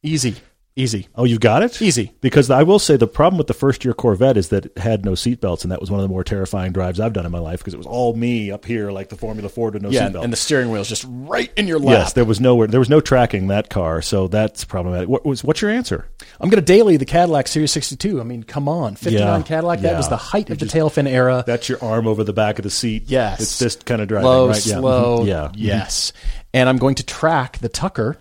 Easy. 0.02 0.34
Easy. 0.76 1.06
Oh, 1.14 1.22
you 1.22 1.38
got 1.38 1.62
it? 1.62 1.80
Easy. 1.80 2.12
Because 2.20 2.50
I 2.50 2.64
will 2.64 2.80
say 2.80 2.96
the 2.96 3.06
problem 3.06 3.38
with 3.38 3.46
the 3.46 3.54
first 3.54 3.84
year 3.84 3.94
Corvette 3.94 4.36
is 4.36 4.48
that 4.48 4.66
it 4.66 4.76
had 4.78 5.04
no 5.04 5.12
seatbelts, 5.12 5.62
and 5.62 5.70
that 5.70 5.80
was 5.80 5.88
one 5.88 6.00
of 6.00 6.02
the 6.02 6.08
more 6.08 6.24
terrifying 6.24 6.72
drives 6.72 6.98
I've 6.98 7.12
done 7.12 7.24
in 7.24 7.30
my 7.30 7.38
life 7.38 7.60
because 7.60 7.74
it 7.74 7.76
was 7.76 7.86
all 7.86 8.16
me 8.16 8.50
up 8.50 8.64
here 8.64 8.90
like 8.90 9.08
the 9.08 9.14
Formula 9.14 9.48
Ford 9.48 9.74
with 9.74 9.84
no 9.84 9.90
Yeah. 9.90 10.08
seatbelt. 10.08 10.24
And 10.24 10.32
the 10.32 10.36
steering 10.36 10.72
wheel's 10.72 10.88
just 10.88 11.04
right 11.08 11.48
in 11.56 11.68
your 11.68 11.78
lap. 11.78 11.98
yes, 11.98 12.12
there 12.14 12.24
was 12.24 12.40
nowhere, 12.40 12.66
there 12.66 12.80
was 12.80 12.88
no 12.88 13.00
tracking 13.00 13.46
that 13.48 13.70
car, 13.70 14.02
so 14.02 14.26
that's 14.26 14.64
problematic. 14.64 15.08
What 15.08 15.24
was 15.24 15.44
what's 15.44 15.62
your 15.62 15.70
answer? 15.70 16.08
I'm 16.40 16.50
going 16.50 16.60
to 16.60 16.66
daily 16.66 16.96
the 16.96 17.04
Cadillac 17.04 17.46
Series 17.46 17.70
62. 17.70 18.20
I 18.20 18.24
mean, 18.24 18.42
come 18.42 18.68
on. 18.68 18.96
59 18.96 19.40
Yeah. 19.42 19.46
Cadillac. 19.46 19.80
That 19.82 19.96
was 19.96 20.08
the 20.08 20.16
height 20.16 20.50
of 20.50 20.58
the 20.58 20.66
tail 20.66 20.90
fin 20.90 21.06
era. 21.06 21.44
That's 21.46 21.68
your 21.68 21.78
arm 21.84 22.08
over 22.08 22.24
the 22.24 22.32
back 22.32 22.58
of 22.58 22.64
the 22.64 22.70
seat. 22.70 23.04
Yes. 23.06 23.40
it's 23.40 23.58
this 23.60 23.76
kind 23.76 24.02
of 24.02 24.08
driving, 24.08 24.26
Low, 24.26 24.48
right? 24.48 24.66
Yeah. 24.66 24.78
slow. 24.80 25.20
Mhm. 25.20 25.26
Yeah, 25.28 25.50
Yes. 25.54 26.12
And 26.52 26.68
I'm 26.68 26.78
going 26.78 26.96
to 26.96 27.04
track 27.04 27.58
the 27.58 27.68
Tucker 27.68 28.16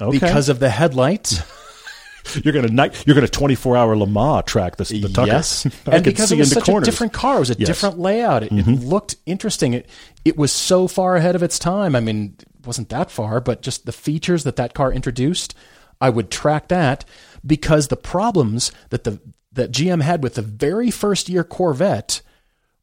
Okay. 0.00 0.18
because 0.18 0.48
of 0.48 0.58
the 0.58 0.70
headlights. 0.70 1.40
You're 2.42 2.52
gonna 2.54 2.68
night. 2.68 3.06
You're 3.06 3.14
gonna 3.14 3.28
24 3.28 3.76
hour 3.76 3.96
Le 3.96 4.06
Mans 4.06 4.44
track 4.46 4.76
the, 4.76 4.84
the 4.84 5.08
Tucker. 5.08 5.26
Yes. 5.30 5.66
And 5.86 6.02
because 6.04 6.32
it 6.32 6.38
was 6.38 6.50
such 6.50 6.64
corners. 6.64 6.88
a 6.88 6.90
different 6.90 7.12
car. 7.12 7.36
It 7.36 7.40
was 7.40 7.50
a 7.50 7.52
Yes. 7.52 7.56
Mm-hmm. 7.58 7.66
different 7.66 7.98
layout. 7.98 8.42
It, 8.42 8.52
it 8.52 8.66
looked 8.66 9.16
interesting. 9.26 9.74
It, 9.74 9.88
it 10.24 10.36
was 10.36 10.50
so 10.50 10.88
far 10.88 11.16
ahead 11.16 11.34
of 11.36 11.42
its 11.42 11.58
time. 11.58 11.94
I 11.94 12.00
mean, 12.00 12.36
it 12.40 12.66
wasn't 12.66 12.88
that 12.88 13.10
far, 13.10 13.40
but 13.40 13.62
just 13.62 13.86
the 13.86 13.92
features 13.92 14.44
that 14.44 14.56
that 14.56 14.72
car 14.74 14.90
introduced, 14.92 15.54
I 16.00 16.10
would 16.10 16.30
track 16.30 16.68
that 16.68 17.04
because 17.46 17.88
the 17.88 17.96
problems 17.96 18.72
that 18.90 19.04
the 19.04 19.20
that 19.52 19.70
GM 19.70 20.02
had 20.02 20.22
with 20.22 20.34
the 20.34 20.42
very 20.42 20.90
first 20.90 21.28
year 21.28 21.44
Corvette 21.44 22.22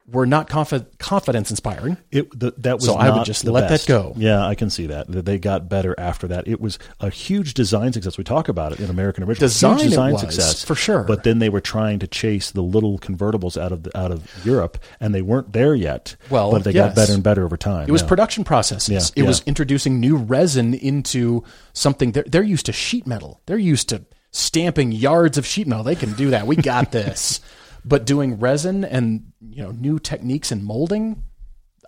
were 0.06 0.26
not 0.26 0.48
confi- 0.48 0.86
confidence 0.98 1.50
inspiring. 1.50 1.96
It 2.10 2.38
the, 2.38 2.52
that 2.58 2.76
was 2.76 2.86
So 2.86 2.94
I 2.94 3.10
would 3.10 3.24
just 3.24 3.44
let 3.44 3.68
that 3.68 3.86
go. 3.86 4.14
Yeah, 4.16 4.44
I 4.44 4.54
can 4.54 4.68
see 4.68 4.86
that. 4.86 5.08
That 5.08 5.24
They 5.24 5.38
got 5.38 5.68
better 5.68 5.94
after 5.98 6.26
that. 6.28 6.48
It 6.48 6.60
was 6.60 6.78
a 7.00 7.08
huge 7.08 7.54
design 7.54 7.92
success. 7.92 8.18
We 8.18 8.24
talk 8.24 8.48
about 8.48 8.72
it 8.72 8.80
in 8.80 8.90
American 8.90 9.24
Original. 9.24 9.48
Design 9.48 9.78
huge 9.78 9.90
design 9.90 10.12
was, 10.12 10.20
success 10.22 10.64
for 10.64 10.74
sure. 10.74 11.04
But 11.04 11.22
then 11.22 11.38
they 11.38 11.48
were 11.48 11.60
trying 11.60 12.00
to 12.00 12.06
chase 12.06 12.50
the 12.50 12.62
little 12.62 12.98
convertibles 12.98 13.60
out 13.60 13.72
of 13.72 13.84
the, 13.84 13.96
out 13.96 14.10
of 14.10 14.28
Europe, 14.44 14.78
and 15.00 15.14
they 15.14 15.22
weren't 15.22 15.52
there 15.52 15.74
yet. 15.74 16.16
Well, 16.30 16.50
but 16.50 16.64
they 16.64 16.72
yes. 16.72 16.88
got 16.88 16.96
better 16.96 17.14
and 17.14 17.22
better 17.22 17.44
over 17.44 17.56
time. 17.56 17.88
It 17.88 17.92
was 17.92 18.02
yeah. 18.02 18.08
production 18.08 18.44
processes. 18.44 18.88
Yeah, 18.88 19.20
it 19.20 19.22
yeah. 19.22 19.28
was 19.28 19.42
introducing 19.46 20.00
new 20.00 20.16
resin 20.16 20.74
into 20.74 21.44
something. 21.72 22.12
They're, 22.12 22.24
they're 22.26 22.42
used 22.42 22.66
to 22.66 22.72
sheet 22.72 23.06
metal. 23.06 23.40
They're 23.46 23.58
used 23.58 23.88
to 23.90 24.04
stamping 24.32 24.92
yards 24.92 25.38
of 25.38 25.46
sheet 25.46 25.66
metal. 25.66 25.84
They 25.84 25.94
can 25.94 26.14
do 26.14 26.30
that. 26.30 26.46
We 26.46 26.56
got 26.56 26.90
this. 26.90 27.40
but 27.84 28.06
doing 28.06 28.38
resin 28.38 28.84
and 28.84 29.32
you 29.40 29.62
know 29.62 29.70
new 29.72 29.98
techniques 29.98 30.52
in 30.52 30.64
molding, 30.64 31.22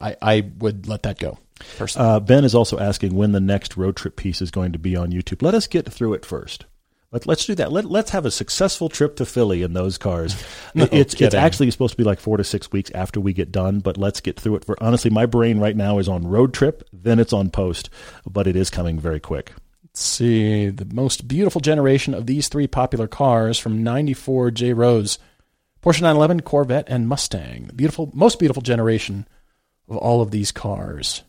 I, 0.00 0.16
I 0.20 0.50
would 0.58 0.86
let 0.86 1.02
that 1.04 1.18
go. 1.18 1.38
personally. 1.76 2.08
Uh, 2.08 2.20
ben 2.20 2.44
is 2.44 2.54
also 2.54 2.78
asking 2.78 3.14
when 3.14 3.32
the 3.32 3.40
next 3.40 3.76
road 3.76 3.96
trip 3.96 4.16
piece 4.16 4.42
is 4.42 4.50
going 4.50 4.72
to 4.72 4.78
be 4.78 4.96
on 4.96 5.12
YouTube. 5.12 5.42
Let 5.42 5.54
us 5.54 5.66
get 5.66 5.90
through 5.90 6.14
it 6.14 6.24
first. 6.24 6.66
Let, 7.14 7.28
let's 7.28 7.46
do 7.46 7.54
that. 7.54 7.70
Let, 7.70 7.84
let's 7.84 8.10
have 8.10 8.26
a 8.26 8.30
successful 8.32 8.88
trip 8.88 9.14
to 9.16 9.24
Philly 9.24 9.62
in 9.62 9.72
those 9.72 9.98
cars. 9.98 10.34
No 10.76 10.88
it's 10.90 11.14
it's 11.14 11.36
actually 11.36 11.70
supposed 11.70 11.92
to 11.92 11.96
be 11.96 12.02
like 12.02 12.18
four 12.18 12.36
to 12.36 12.42
six 12.42 12.72
weeks 12.72 12.90
after 12.92 13.20
we 13.20 13.32
get 13.32 13.52
done, 13.52 13.78
but 13.78 13.96
let's 13.96 14.20
get 14.20 14.40
through 14.40 14.56
it. 14.56 14.64
For 14.64 14.76
honestly, 14.82 15.08
my 15.08 15.24
brain 15.24 15.60
right 15.60 15.76
now 15.76 16.00
is 16.00 16.08
on 16.08 16.26
road 16.26 16.52
trip, 16.52 16.82
then 16.92 17.20
it's 17.20 17.32
on 17.32 17.50
post, 17.50 17.90
but 18.28 18.48
it 18.48 18.56
is 18.56 18.70
coming 18.70 18.98
very 18.98 19.20
quick. 19.20 19.52
Let's 19.84 20.02
see 20.02 20.70
the 20.70 20.92
most 20.92 21.28
beautiful 21.28 21.60
generation 21.60 22.12
of 22.12 22.26
these 22.26 22.48
three 22.48 22.66
popular 22.66 23.06
cars 23.06 23.56
from 23.56 23.84
94 23.84 24.50
J 24.50 24.72
Rose. 24.72 25.20
Porsche 25.84 26.00
911, 26.00 26.40
Corvette, 26.40 26.88
and 26.88 27.06
Mustang. 27.06 27.66
The 27.66 27.74
beautiful, 27.74 28.10
most 28.14 28.38
beautiful 28.38 28.62
generation 28.62 29.28
of 29.86 29.98
all 29.98 30.22
of 30.22 30.30
these 30.30 30.50
cars. 30.50 31.22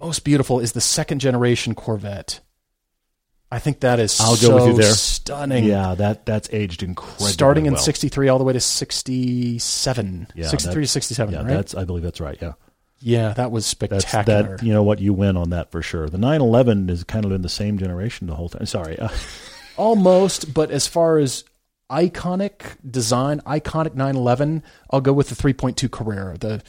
Most 0.00 0.24
beautiful 0.24 0.58
is 0.60 0.72
the 0.72 0.80
second 0.80 1.18
generation 1.18 1.74
Corvette. 1.74 2.40
I 3.52 3.58
think 3.58 3.80
that 3.80 4.00
is 4.00 4.18
I'll 4.20 4.36
so 4.36 4.48
go 4.48 4.54
with 4.54 4.66
you 4.76 4.82
there. 4.82 4.92
stunning. 4.94 5.64
Yeah, 5.64 5.94
that 5.96 6.24
that's 6.26 6.48
aged 6.50 6.82
incredibly 6.82 7.30
Starting 7.30 7.66
in 7.66 7.74
well. 7.74 7.82
63 7.82 8.28
all 8.28 8.38
the 8.38 8.44
way 8.44 8.54
to 8.54 8.60
67. 8.60 10.26
Yeah, 10.34 10.46
63 10.48 10.82
to 10.82 10.88
67, 10.88 11.34
Yeah, 11.34 11.40
right? 11.40 11.48
that's 11.48 11.74
I 11.74 11.84
believe 11.84 12.02
that's 12.02 12.20
right. 12.20 12.38
Yeah. 12.40 12.52
yeah, 13.00 13.32
that 13.34 13.50
was 13.52 13.64
That's 13.72 14.06
spectacular. 14.06 14.56
that. 14.56 14.62
You 14.66 14.72
know 14.72 14.82
what? 14.82 14.98
You 14.98 15.12
win 15.12 15.36
on 15.36 15.50
that 15.50 15.70
for 15.70 15.82
sure. 15.82 16.08
The 16.08 16.18
911 16.18 16.88
is 16.88 17.04
kind 17.04 17.24
of 17.26 17.32
in 17.32 17.42
the 17.42 17.48
same 17.50 17.78
generation 17.78 18.26
the 18.26 18.34
whole 18.34 18.48
time. 18.48 18.64
Sorry. 18.66 18.98
Almost, 19.76 20.54
but 20.54 20.70
as 20.70 20.86
far 20.86 21.18
as 21.18 21.44
iconic 21.90 22.76
design, 22.88 23.40
iconic 23.46 23.94
911, 23.94 24.62
I'll 24.90 25.00
go 25.00 25.12
with 25.12 25.28
the 25.28 25.34
3.2 25.34 25.90
Carrera. 25.90 26.38
The 26.38 26.62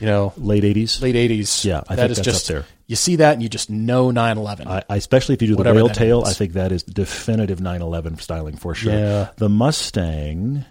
you 0.00 0.06
know 0.06 0.32
late 0.36 0.64
80s. 0.64 1.00
late 1.00 1.14
80s. 1.14 1.64
Yeah, 1.64 1.82
I 1.88 1.94
that 1.94 2.08
think 2.08 2.10
is 2.10 2.16
that's 2.18 2.24
just 2.24 2.50
up 2.50 2.54
there. 2.54 2.64
you 2.86 2.96
see 2.96 3.16
that 3.16 3.34
and 3.34 3.42
you 3.42 3.48
just 3.48 3.70
know 3.70 4.10
911. 4.10 4.66
I, 4.66 4.82
I 4.88 4.96
especially 4.96 5.34
if 5.34 5.42
you 5.42 5.48
do 5.48 5.56
the 5.56 5.62
that 5.62 5.94
tail, 5.94 6.22
means. 6.22 6.30
I 6.30 6.32
think 6.32 6.54
that 6.54 6.72
is 6.72 6.82
definitive 6.82 7.60
911 7.60 8.18
styling 8.18 8.56
for 8.56 8.74
sure. 8.74 8.92
Yeah. 8.92 9.30
The 9.36 9.48
Mustang 9.48 10.64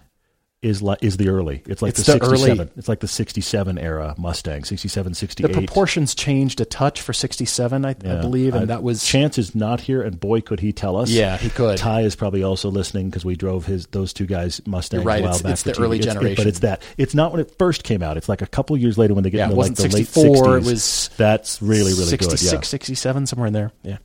is 0.64 0.82
like 0.82 1.02
is 1.02 1.16
the 1.18 1.28
early. 1.28 1.62
It's 1.66 1.82
like 1.82 1.90
It's 1.90 2.04
the 2.04 2.12
the 2.18 2.18
67. 2.26 2.58
early- 2.60 2.70
It's 2.76 2.88
like 2.88 3.00
the 3.00 3.08
67 3.08 3.78
era 3.78 4.14
Mustang, 4.18 4.64
67, 4.64 5.12
the 5.12 5.48
proportions 5.48 6.14
changed 6.14 6.60
a 6.60 6.64
touch 6.64 7.00
for 7.00 7.12
67, 7.12 7.84
I, 7.84 7.90
I 7.90 7.92
believe, 7.94 8.54
and 8.54 8.62
I- 8.64 8.66
that 8.66 8.82
was 8.82 9.04
Chance 9.04 9.38
is 9.38 9.54
not 9.54 9.80
here, 9.82 10.02
and 10.02 10.18
boy, 10.18 10.40
could 10.40 10.60
he 10.60 10.72
tell 10.72 10.96
us. 10.96 11.10
yeah, 11.10 11.36
he 11.36 11.50
could. 11.50 11.76
Ty 11.78 12.02
is 12.02 12.16
probably 12.16 12.42
also 12.42 12.70
listening 12.70 13.10
because 13.10 13.24
we 13.24 13.36
drove 13.36 13.66
his 13.66 13.86
those 13.88 14.12
two 14.12 14.26
guys 14.26 14.60
Mustangs 14.66 15.02
You're 15.02 15.06
right, 15.06 15.20
a 15.20 15.24
while 15.24 15.30
it's- 15.36 15.42
back. 15.42 15.52
it's 15.52 15.62
the 15.62 15.82
early 15.82 15.98
It's- 15.98 16.12
generation. 16.14 16.36
but 16.36 16.46
it's 16.46 16.60
that. 16.60 16.82
It's 16.96 17.14
not 17.14 17.32
when 17.32 17.40
it 17.40 17.54
first 17.58 17.84
came 17.84 18.02
out. 18.02 18.16
It's 18.16 18.28
like 18.28 18.42
a 18.42 18.46
couple 18.46 18.76
years 18.76 18.96
later 18.98 19.14
when 19.14 19.24
they 19.24 19.30
get 19.30 19.38
Yeah, 19.38 19.44
into 19.50 19.56
like 19.56 19.74
the 19.74 19.82
late 19.84 19.92
64, 20.06 20.36
60s. 20.46 20.56
it 20.56 20.64
was 20.70 21.10
That's 21.16 21.60
really 21.62 21.92
really 21.92 22.04
66, 22.06 22.42
good. 22.42 22.54
Yeah. 22.56 22.60
67, 22.62 23.26
somewhere 23.26 23.46
in 23.48 23.52
there. 23.52 23.70
Yeah, 23.82 23.98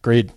agreed. 0.00 0.32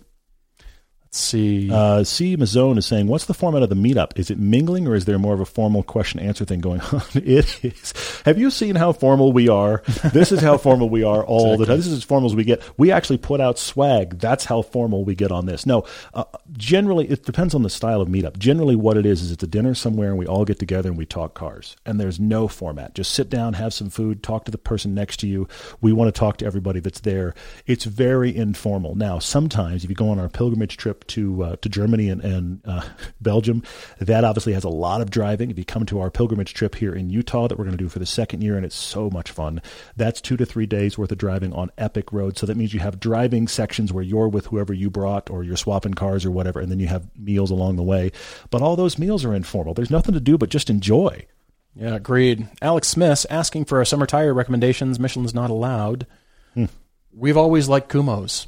See. 1.18 1.70
Uh, 1.70 2.04
C. 2.04 2.36
Mazzone 2.36 2.78
is 2.78 2.86
saying, 2.86 3.06
"What's 3.06 3.26
the 3.26 3.34
format 3.34 3.62
of 3.62 3.68
the 3.68 3.74
meetup? 3.74 4.18
Is 4.18 4.30
it 4.30 4.38
mingling 4.38 4.86
or 4.86 4.94
is 4.94 5.04
there 5.04 5.18
more 5.18 5.34
of 5.34 5.40
a 5.40 5.46
formal 5.46 5.82
question 5.82 6.20
answer 6.20 6.44
thing 6.44 6.60
going 6.60 6.80
on?" 6.92 7.02
it 7.14 7.64
is. 7.64 8.22
Have 8.24 8.38
you 8.38 8.50
seen 8.50 8.74
how 8.76 8.92
formal 8.92 9.32
we 9.32 9.48
are? 9.48 9.82
This 10.12 10.32
is 10.32 10.40
how 10.40 10.58
formal 10.58 10.88
we 10.88 11.02
are 11.02 11.24
all 11.24 11.56
the 11.56 11.66
time. 11.66 11.76
This 11.76 11.86
is 11.86 11.98
as 11.98 12.04
formal 12.04 12.30
as 12.30 12.36
we 12.36 12.44
get. 12.44 12.62
We 12.78 12.92
actually 12.92 13.18
put 13.18 13.40
out 13.40 13.58
swag. 13.58 14.18
That's 14.18 14.44
how 14.44 14.62
formal 14.62 15.04
we 15.04 15.14
get 15.14 15.32
on 15.32 15.46
this. 15.46 15.66
No, 15.66 15.84
uh, 16.14 16.24
generally 16.56 17.08
it 17.10 17.24
depends 17.24 17.54
on 17.54 17.62
the 17.62 17.70
style 17.70 18.00
of 18.00 18.08
meetup. 18.08 18.38
Generally, 18.38 18.76
what 18.76 18.96
it 18.96 19.06
is 19.06 19.22
is 19.22 19.32
it's 19.32 19.42
a 19.42 19.48
dinner 19.48 19.74
somewhere 19.74 20.10
and 20.10 20.18
we 20.18 20.26
all 20.26 20.44
get 20.44 20.58
together 20.58 20.88
and 20.88 20.98
we 20.98 21.06
talk 21.06 21.34
cars. 21.34 21.76
And 21.84 22.00
there's 22.00 22.20
no 22.20 22.48
format. 22.48 22.94
Just 22.94 23.12
sit 23.12 23.28
down, 23.28 23.54
have 23.54 23.74
some 23.74 23.90
food, 23.90 24.22
talk 24.22 24.44
to 24.44 24.50
the 24.50 24.58
person 24.58 24.94
next 24.94 25.18
to 25.18 25.26
you. 25.26 25.48
We 25.80 25.92
want 25.92 26.14
to 26.14 26.18
talk 26.18 26.36
to 26.38 26.46
everybody 26.46 26.80
that's 26.80 27.00
there. 27.00 27.34
It's 27.66 27.84
very 27.84 28.34
informal. 28.34 28.94
Now, 28.94 29.18
sometimes 29.18 29.84
if 29.84 29.90
you 29.90 29.96
go 29.96 30.10
on 30.10 30.18
our 30.18 30.28
pilgrimage 30.28 30.76
trip 30.76 31.06
to 31.08 31.42
uh, 31.42 31.56
to 31.56 31.68
Germany 31.68 32.08
and, 32.08 32.22
and 32.22 32.60
uh, 32.64 32.82
Belgium, 33.20 33.62
that 33.98 34.24
obviously 34.24 34.52
has 34.52 34.64
a 34.64 34.68
lot 34.68 35.00
of 35.00 35.10
driving. 35.10 35.50
If 35.50 35.58
you 35.58 35.64
come 35.64 35.86
to 35.86 36.00
our 36.00 36.10
pilgrimage 36.10 36.54
trip 36.54 36.74
here 36.74 36.94
in 36.94 37.10
Utah 37.10 37.48
that 37.48 37.58
we're 37.58 37.64
going 37.64 37.76
to 37.76 37.82
do 37.82 37.88
for 37.88 37.98
the 37.98 38.06
second 38.06 38.42
year, 38.42 38.56
and 38.56 38.64
it's 38.64 38.76
so 38.76 39.10
much 39.10 39.30
fun, 39.30 39.60
that's 39.96 40.20
two 40.20 40.36
to 40.36 40.46
three 40.46 40.66
days 40.66 40.96
worth 40.96 41.12
of 41.12 41.18
driving 41.18 41.52
on 41.52 41.70
epic 41.78 42.12
roads. 42.12 42.40
So 42.40 42.46
that 42.46 42.56
means 42.56 42.72
you 42.72 42.80
have 42.80 43.00
driving 43.00 43.48
sections 43.48 43.92
where 43.92 44.04
you're 44.04 44.28
with 44.28 44.46
whoever 44.46 44.72
you 44.72 44.90
brought, 44.90 45.30
or 45.30 45.42
you're 45.42 45.56
swapping 45.56 45.94
cars 45.94 46.24
or 46.24 46.30
whatever, 46.30 46.60
and 46.60 46.70
then 46.70 46.80
you 46.80 46.86
have 46.86 47.08
meals 47.18 47.50
along 47.50 47.76
the 47.76 47.82
way. 47.82 48.12
But 48.50 48.62
all 48.62 48.76
those 48.76 48.98
meals 48.98 49.24
are 49.24 49.34
informal. 49.34 49.74
There's 49.74 49.90
nothing 49.90 50.14
to 50.14 50.20
do 50.20 50.38
but 50.38 50.50
just 50.50 50.70
enjoy. 50.70 51.26
Yeah, 51.74 51.94
agreed. 51.94 52.48
Alex 52.60 52.88
Smith 52.88 53.24
asking 53.30 53.66
for 53.66 53.78
our 53.78 53.84
summer 53.84 54.06
tire 54.06 54.34
recommendations. 54.34 54.98
Michelin's 54.98 55.34
not 55.34 55.50
allowed. 55.50 56.06
Hmm. 56.54 56.66
We've 57.12 57.36
always 57.36 57.68
liked 57.68 57.90
Kumhos. 57.90 58.46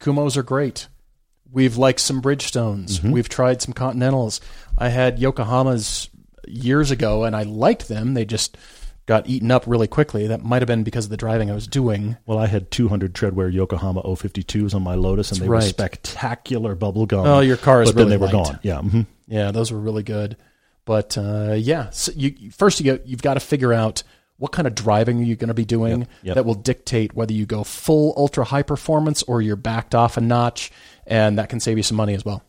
Kumhos 0.00 0.36
are 0.36 0.42
great. 0.42 0.88
We've 1.56 1.78
liked 1.78 2.00
some 2.00 2.20
Bridgestones. 2.20 2.98
Mm-hmm. 2.98 3.12
We've 3.12 3.30
tried 3.30 3.62
some 3.62 3.72
Continentals. 3.72 4.42
I 4.76 4.90
had 4.90 5.18
Yokohamas 5.18 6.10
years 6.46 6.90
ago, 6.90 7.24
and 7.24 7.34
I 7.34 7.44
liked 7.44 7.88
them. 7.88 8.12
They 8.12 8.26
just 8.26 8.58
got 9.06 9.26
eaten 9.26 9.50
up 9.50 9.66
really 9.66 9.86
quickly. 9.86 10.26
That 10.26 10.44
might 10.44 10.60
have 10.60 10.66
been 10.66 10.84
because 10.84 11.06
of 11.06 11.10
the 11.10 11.16
driving 11.16 11.50
I 11.50 11.54
was 11.54 11.66
doing. 11.66 12.18
Well, 12.26 12.36
I 12.36 12.46
had 12.46 12.70
200 12.70 13.14
treadwear 13.14 13.50
Yokohama 13.50 14.02
052s 14.02 14.74
on 14.74 14.82
my 14.82 14.96
Lotus, 14.96 15.32
and 15.32 15.40
they 15.40 15.48
were 15.48 15.62
spectacular 15.62 16.74
bubble 16.74 17.06
gum. 17.06 17.26
Oh, 17.26 17.40
your 17.40 17.56
car 17.56 17.80
is 17.80 17.88
but 17.90 17.96
then 17.96 18.08
really 18.08 18.16
they 18.18 18.20
were 18.20 18.26
light. 18.26 18.46
gone. 18.52 18.60
Yeah. 18.62 18.80
hmm 18.82 19.00
Yeah, 19.26 19.50
those 19.50 19.72
were 19.72 19.80
really 19.80 20.02
good. 20.02 20.36
But 20.84 21.16
uh, 21.16 21.54
yeah, 21.56 21.88
so 21.88 22.12
you, 22.14 22.50
first 22.50 22.80
you 22.80 22.84
get, 22.84 23.06
you've 23.06 23.22
got 23.22 23.34
to 23.34 23.40
figure 23.40 23.72
out 23.72 24.02
what 24.38 24.52
kind 24.52 24.66
of 24.68 24.74
driving 24.74 25.18
are 25.20 25.24
you 25.24 25.36
going 25.36 25.48
to 25.48 25.54
be 25.54 25.64
doing 25.64 26.00
Yep, 26.00 26.08
yep. 26.22 26.34
that 26.34 26.44
will 26.44 26.54
dictate 26.54 27.14
whether 27.14 27.32
you 27.32 27.46
go 27.46 27.64
full 27.64 28.12
ultra 28.16 28.44
high 28.44 28.62
performance 28.62 29.22
or 29.22 29.40
you're 29.40 29.56
backed 29.56 29.94
off 29.94 30.16
a 30.16 30.20
notch, 30.20 30.70
and 31.06 31.38
that 31.38 31.48
can 31.48 31.60
save 31.60 31.76
you 31.76 31.82
some 31.82 31.96
money 31.96 32.14
as 32.14 32.24
well. 32.24 32.42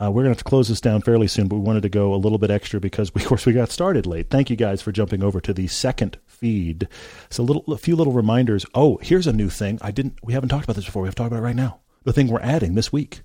Uh, 0.00 0.10
we're 0.10 0.22
going 0.22 0.24
to 0.24 0.30
have 0.30 0.38
to 0.38 0.44
close 0.44 0.68
this 0.68 0.80
down 0.80 1.00
fairly 1.02 1.28
soon, 1.28 1.46
but 1.46 1.54
we 1.54 1.62
wanted 1.62 1.84
to 1.84 1.88
go 1.88 2.12
a 2.12 2.16
little 2.16 2.38
bit 2.38 2.50
extra 2.50 2.80
because, 2.80 3.14
we, 3.14 3.22
of 3.22 3.28
course, 3.28 3.46
we 3.46 3.52
got 3.52 3.70
started 3.70 4.06
late. 4.06 4.28
Thank 4.28 4.50
you 4.50 4.56
guys 4.56 4.82
for 4.82 4.90
jumping 4.90 5.22
over 5.22 5.40
to 5.40 5.52
the 5.54 5.68
second 5.68 6.18
feed. 6.26 6.88
So, 7.30 7.44
a 7.44 7.46
little, 7.46 7.62
a 7.72 7.78
few 7.78 7.94
little 7.94 8.12
reminders. 8.12 8.66
Oh, 8.74 8.98
here's 9.02 9.28
a 9.28 9.32
new 9.32 9.48
thing. 9.48 9.78
I 9.82 9.92
didn't. 9.92 10.18
We 10.24 10.32
haven't 10.32 10.48
talked 10.48 10.64
about 10.64 10.74
this 10.74 10.84
before. 10.84 11.02
We 11.02 11.06
have 11.06 11.14
to 11.14 11.22
talk 11.22 11.28
about 11.30 11.38
it 11.38 11.42
right 11.46 11.54
now. 11.54 11.78
The 12.02 12.12
thing 12.12 12.26
we're 12.26 12.40
adding 12.40 12.74
this 12.74 12.92
week. 12.92 13.20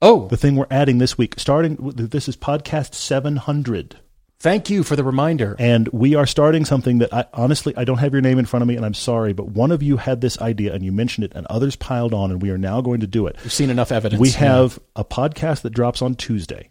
Oh, 0.00 0.28
The 0.28 0.36
thing 0.36 0.54
we're 0.54 0.66
adding 0.70 0.98
this 0.98 1.18
week. 1.18 1.34
Starting. 1.38 1.76
with- 1.76 2.10
This 2.12 2.28
is 2.28 2.36
podcast 2.36 2.94
700. 2.94 3.96
Thank 4.42 4.68
you 4.68 4.82
for 4.82 4.96
the 4.96 5.04
reminder. 5.04 5.56
And 5.58 5.88
we 5.88 6.14
are 6.14 6.26
starting 6.26 6.64
something 6.64 6.98
that 6.98 7.12
I 7.14 7.24
honestly 7.32 7.72
I 7.76 7.84
don't 7.84 7.98
have 7.98 8.12
your 8.12 8.20
name 8.22 8.38
in 8.38 8.44
front 8.44 8.62
of 8.62 8.68
me 8.68 8.76
and 8.76 8.84
I'm 8.84 8.94
sorry, 8.94 9.32
but 9.32 9.48
one 9.50 9.70
of 9.70 9.82
you 9.82 9.96
had 9.96 10.20
this 10.20 10.38
idea 10.40 10.74
and 10.74 10.84
you 10.84 10.92
mentioned 10.92 11.24
it 11.24 11.32
and 11.34 11.46
others 11.46 11.76
piled 11.76 12.12
on 12.12 12.30
and 12.30 12.42
we 12.42 12.50
are 12.50 12.58
now 12.58 12.80
going 12.80 13.00
to 13.00 13.06
do 13.06 13.26
it. 13.26 13.36
We've 13.42 13.52
seen 13.52 13.70
enough 13.70 13.92
evidence. 13.92 14.20
We 14.20 14.30
Yeah. 14.30 14.38
have 14.38 14.78
a 14.96 15.04
podcast 15.04 15.62
that 15.62 15.70
drops 15.70 16.02
on 16.02 16.14
Tuesday. 16.16 16.68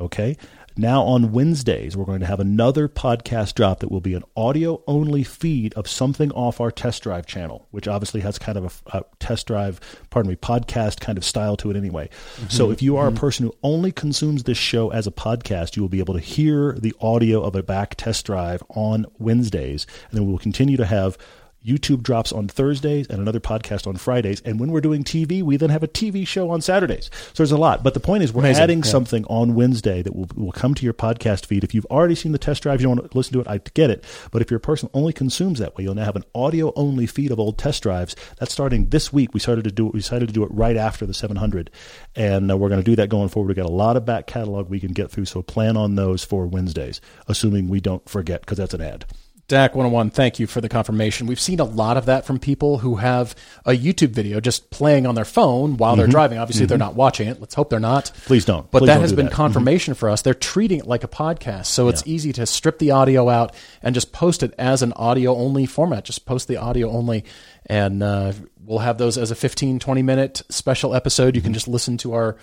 Okay. 0.00 0.36
Now 0.76 1.02
on 1.04 1.30
Wednesdays, 1.30 1.96
we're 1.96 2.04
going 2.04 2.18
to 2.18 2.26
have 2.26 2.40
another 2.40 2.88
podcast 2.88 3.54
drop 3.54 3.78
that 3.78 3.92
will 3.92 4.00
be 4.00 4.14
an 4.14 4.24
audio 4.36 4.82
only 4.88 5.22
feed 5.22 5.72
of 5.74 5.86
something 5.86 6.32
off 6.32 6.60
our 6.60 6.72
test 6.72 7.04
drive 7.04 7.26
channel, 7.26 7.68
which 7.70 7.86
obviously 7.86 8.22
has 8.22 8.40
kind 8.40 8.58
of 8.58 8.82
a, 8.88 8.98
a 8.98 9.04
test 9.20 9.46
drive, 9.46 9.78
pardon 10.10 10.30
me, 10.30 10.36
podcast 10.36 10.98
kind 10.98 11.16
of 11.16 11.24
style 11.24 11.56
to 11.58 11.70
it 11.70 11.76
anyway. 11.76 12.10
So 12.48 12.64
mm-hmm. 12.64 12.72
if 12.72 12.82
you 12.82 12.96
are 12.96 13.06
a 13.06 13.10
mm-hmm. 13.10 13.18
person 13.18 13.46
who 13.46 13.54
only 13.62 13.92
consumes 13.92 14.42
this 14.42 14.58
show 14.58 14.90
as 14.90 15.06
a 15.06 15.12
podcast, 15.12 15.76
you 15.76 15.82
will 15.82 15.88
be 15.88 16.00
able 16.00 16.14
to 16.14 16.20
hear 16.20 16.72
the 16.72 16.94
audio 17.00 17.40
of 17.40 17.54
a 17.54 17.62
back 17.62 17.94
test 17.94 18.26
drive 18.26 18.60
on 18.70 19.06
Wednesdays. 19.18 19.86
And 20.10 20.18
then 20.18 20.26
we 20.26 20.32
will 20.32 20.40
continue 20.40 20.76
to 20.76 20.86
have 20.86 21.16
YouTube 21.64 22.02
drops 22.02 22.30
on 22.32 22.46
Thursdays 22.46 23.06
and 23.08 23.20
another 23.20 23.40
podcast 23.40 23.86
on 23.86 23.96
Fridays. 23.96 24.40
And 24.42 24.60
when 24.60 24.70
we're 24.70 24.80
doing 24.82 25.02
TV, 25.02 25.42
we 25.42 25.56
then 25.56 25.70
have 25.70 25.82
a 25.82 25.88
TV 25.88 26.26
show 26.26 26.50
on 26.50 26.60
Saturdays. 26.60 27.10
So 27.14 27.32
there's 27.38 27.52
a 27.52 27.56
lot. 27.56 27.82
But 27.82 27.94
the 27.94 28.00
point 28.00 28.22
is, 28.22 28.32
we're 28.34 28.42
Amazing. 28.42 28.62
adding 28.62 28.78
Yeah. 28.80 28.84
something 28.90 29.24
on 29.26 29.54
Wednesday 29.54 30.02
that 30.02 30.14
will, 30.14 30.28
will 30.34 30.52
come 30.52 30.74
to 30.74 30.84
your 30.84 30.92
podcast 30.92 31.46
feed. 31.46 31.64
If 31.64 31.72
you've 31.74 31.86
already 31.86 32.14
seen 32.14 32.32
the 32.32 32.38
test 32.38 32.62
drive, 32.62 32.80
you 32.80 32.86
don't 32.86 32.98
want 32.98 33.10
to 33.10 33.16
listen 33.16 33.32
to 33.32 33.40
it, 33.40 33.48
I 33.48 33.58
get 33.72 33.88
it. 33.90 34.04
But 34.30 34.42
if 34.42 34.50
you're 34.50 34.60
person 34.60 34.90
only 34.92 35.12
consumes 35.14 35.58
that 35.58 35.76
way, 35.76 35.84
you'll 35.84 35.94
now 35.94 36.04
have 36.04 36.16
an 36.16 36.24
audio 36.34 36.72
only 36.76 37.06
feed 37.06 37.30
of 37.30 37.40
old 37.40 37.56
test 37.56 37.82
drives. 37.82 38.14
That's 38.38 38.52
starting 38.52 38.90
this 38.90 39.12
week. 39.12 39.32
We 39.32 39.40
started 39.40 39.64
to 39.64 39.72
do 39.72 39.86
it. 39.86 39.94
We 39.94 40.00
decided 40.00 40.28
to 40.28 40.34
do 40.34 40.42
it 40.44 40.50
right 40.52 40.76
after 40.76 41.06
the 41.06 41.14
700. 41.14 41.70
And 42.14 42.50
uh, 42.50 42.56
we're 42.58 42.68
going 42.68 42.80
to 42.80 42.84
do 42.84 42.96
that 42.96 43.08
going 43.08 43.30
forward. 43.30 43.48
We've 43.48 43.56
got 43.56 43.66
a 43.66 43.72
lot 43.72 43.96
of 43.96 44.04
back 44.04 44.26
catalog 44.26 44.68
we 44.68 44.80
can 44.80 44.92
get 44.92 45.10
through. 45.10 45.24
So 45.24 45.40
plan 45.42 45.76
on 45.78 45.94
those 45.94 46.24
for 46.24 46.46
Wednesdays, 46.46 47.00
assuming 47.26 47.68
we 47.68 47.80
don't 47.80 48.06
forget, 48.06 48.42
because 48.42 48.58
that's 48.58 48.74
an 48.74 48.82
ad. 48.82 49.06
DAC 49.46 49.74
101, 49.74 50.08
thank 50.08 50.38
you 50.38 50.46
for 50.46 50.62
the 50.62 50.70
confirmation. 50.70 51.26
We've 51.26 51.38
seen 51.38 51.60
a 51.60 51.64
lot 51.64 51.98
of 51.98 52.06
that 52.06 52.24
from 52.24 52.38
people 52.38 52.78
who 52.78 52.96
have 52.96 53.34
a 53.66 53.72
YouTube 53.72 54.08
video 54.08 54.40
just 54.40 54.70
playing 54.70 55.06
on 55.06 55.14
their 55.16 55.26
phone 55.26 55.76
while 55.76 55.96
they're 55.96 56.06
driving. 56.06 56.38
Obviously, 56.38 56.64
they're 56.64 56.78
not 56.78 56.94
watching 56.94 57.28
it. 57.28 57.40
Let's 57.40 57.54
hope 57.54 57.68
they're 57.68 57.78
not. 57.78 58.10
Please 58.24 58.46
don't. 58.46 58.70
But 58.70 58.78
Please 58.78 58.86
that 58.86 58.94
don't 58.94 59.02
has 59.02 59.12
been 59.12 59.26
that. 59.26 59.32
Mm-hmm. 59.32 59.36
confirmation 59.36 59.92
for 59.92 60.08
us. 60.08 60.22
They're 60.22 60.32
treating 60.32 60.78
it 60.78 60.86
like 60.86 61.04
a 61.04 61.08
podcast. 61.08 61.66
So 61.66 61.88
it's 61.88 62.02
easy 62.06 62.32
to 62.32 62.46
strip 62.46 62.78
the 62.78 62.92
audio 62.92 63.28
out 63.28 63.54
and 63.82 63.94
just 63.94 64.12
post 64.12 64.42
it 64.42 64.54
as 64.58 64.80
an 64.80 64.94
audio 64.94 65.34
only 65.36 65.66
format. 65.66 66.04
Just 66.06 66.24
post 66.24 66.48
the 66.48 66.56
audio 66.56 66.88
only. 66.90 67.24
And 67.66 68.02
uh, 68.02 68.32
we'll 68.64 68.78
have 68.78 68.96
those 68.96 69.18
as 69.18 69.30
a 69.30 69.34
15, 69.34 69.78
20 69.78 70.02
minute 70.02 70.40
special 70.48 70.94
episode. 70.94 71.34
You 71.36 71.42
Mm-hmm. 71.42 71.46
can 71.48 71.54
just 71.54 71.68
listen 71.68 71.98
to 71.98 72.14
our 72.14 72.36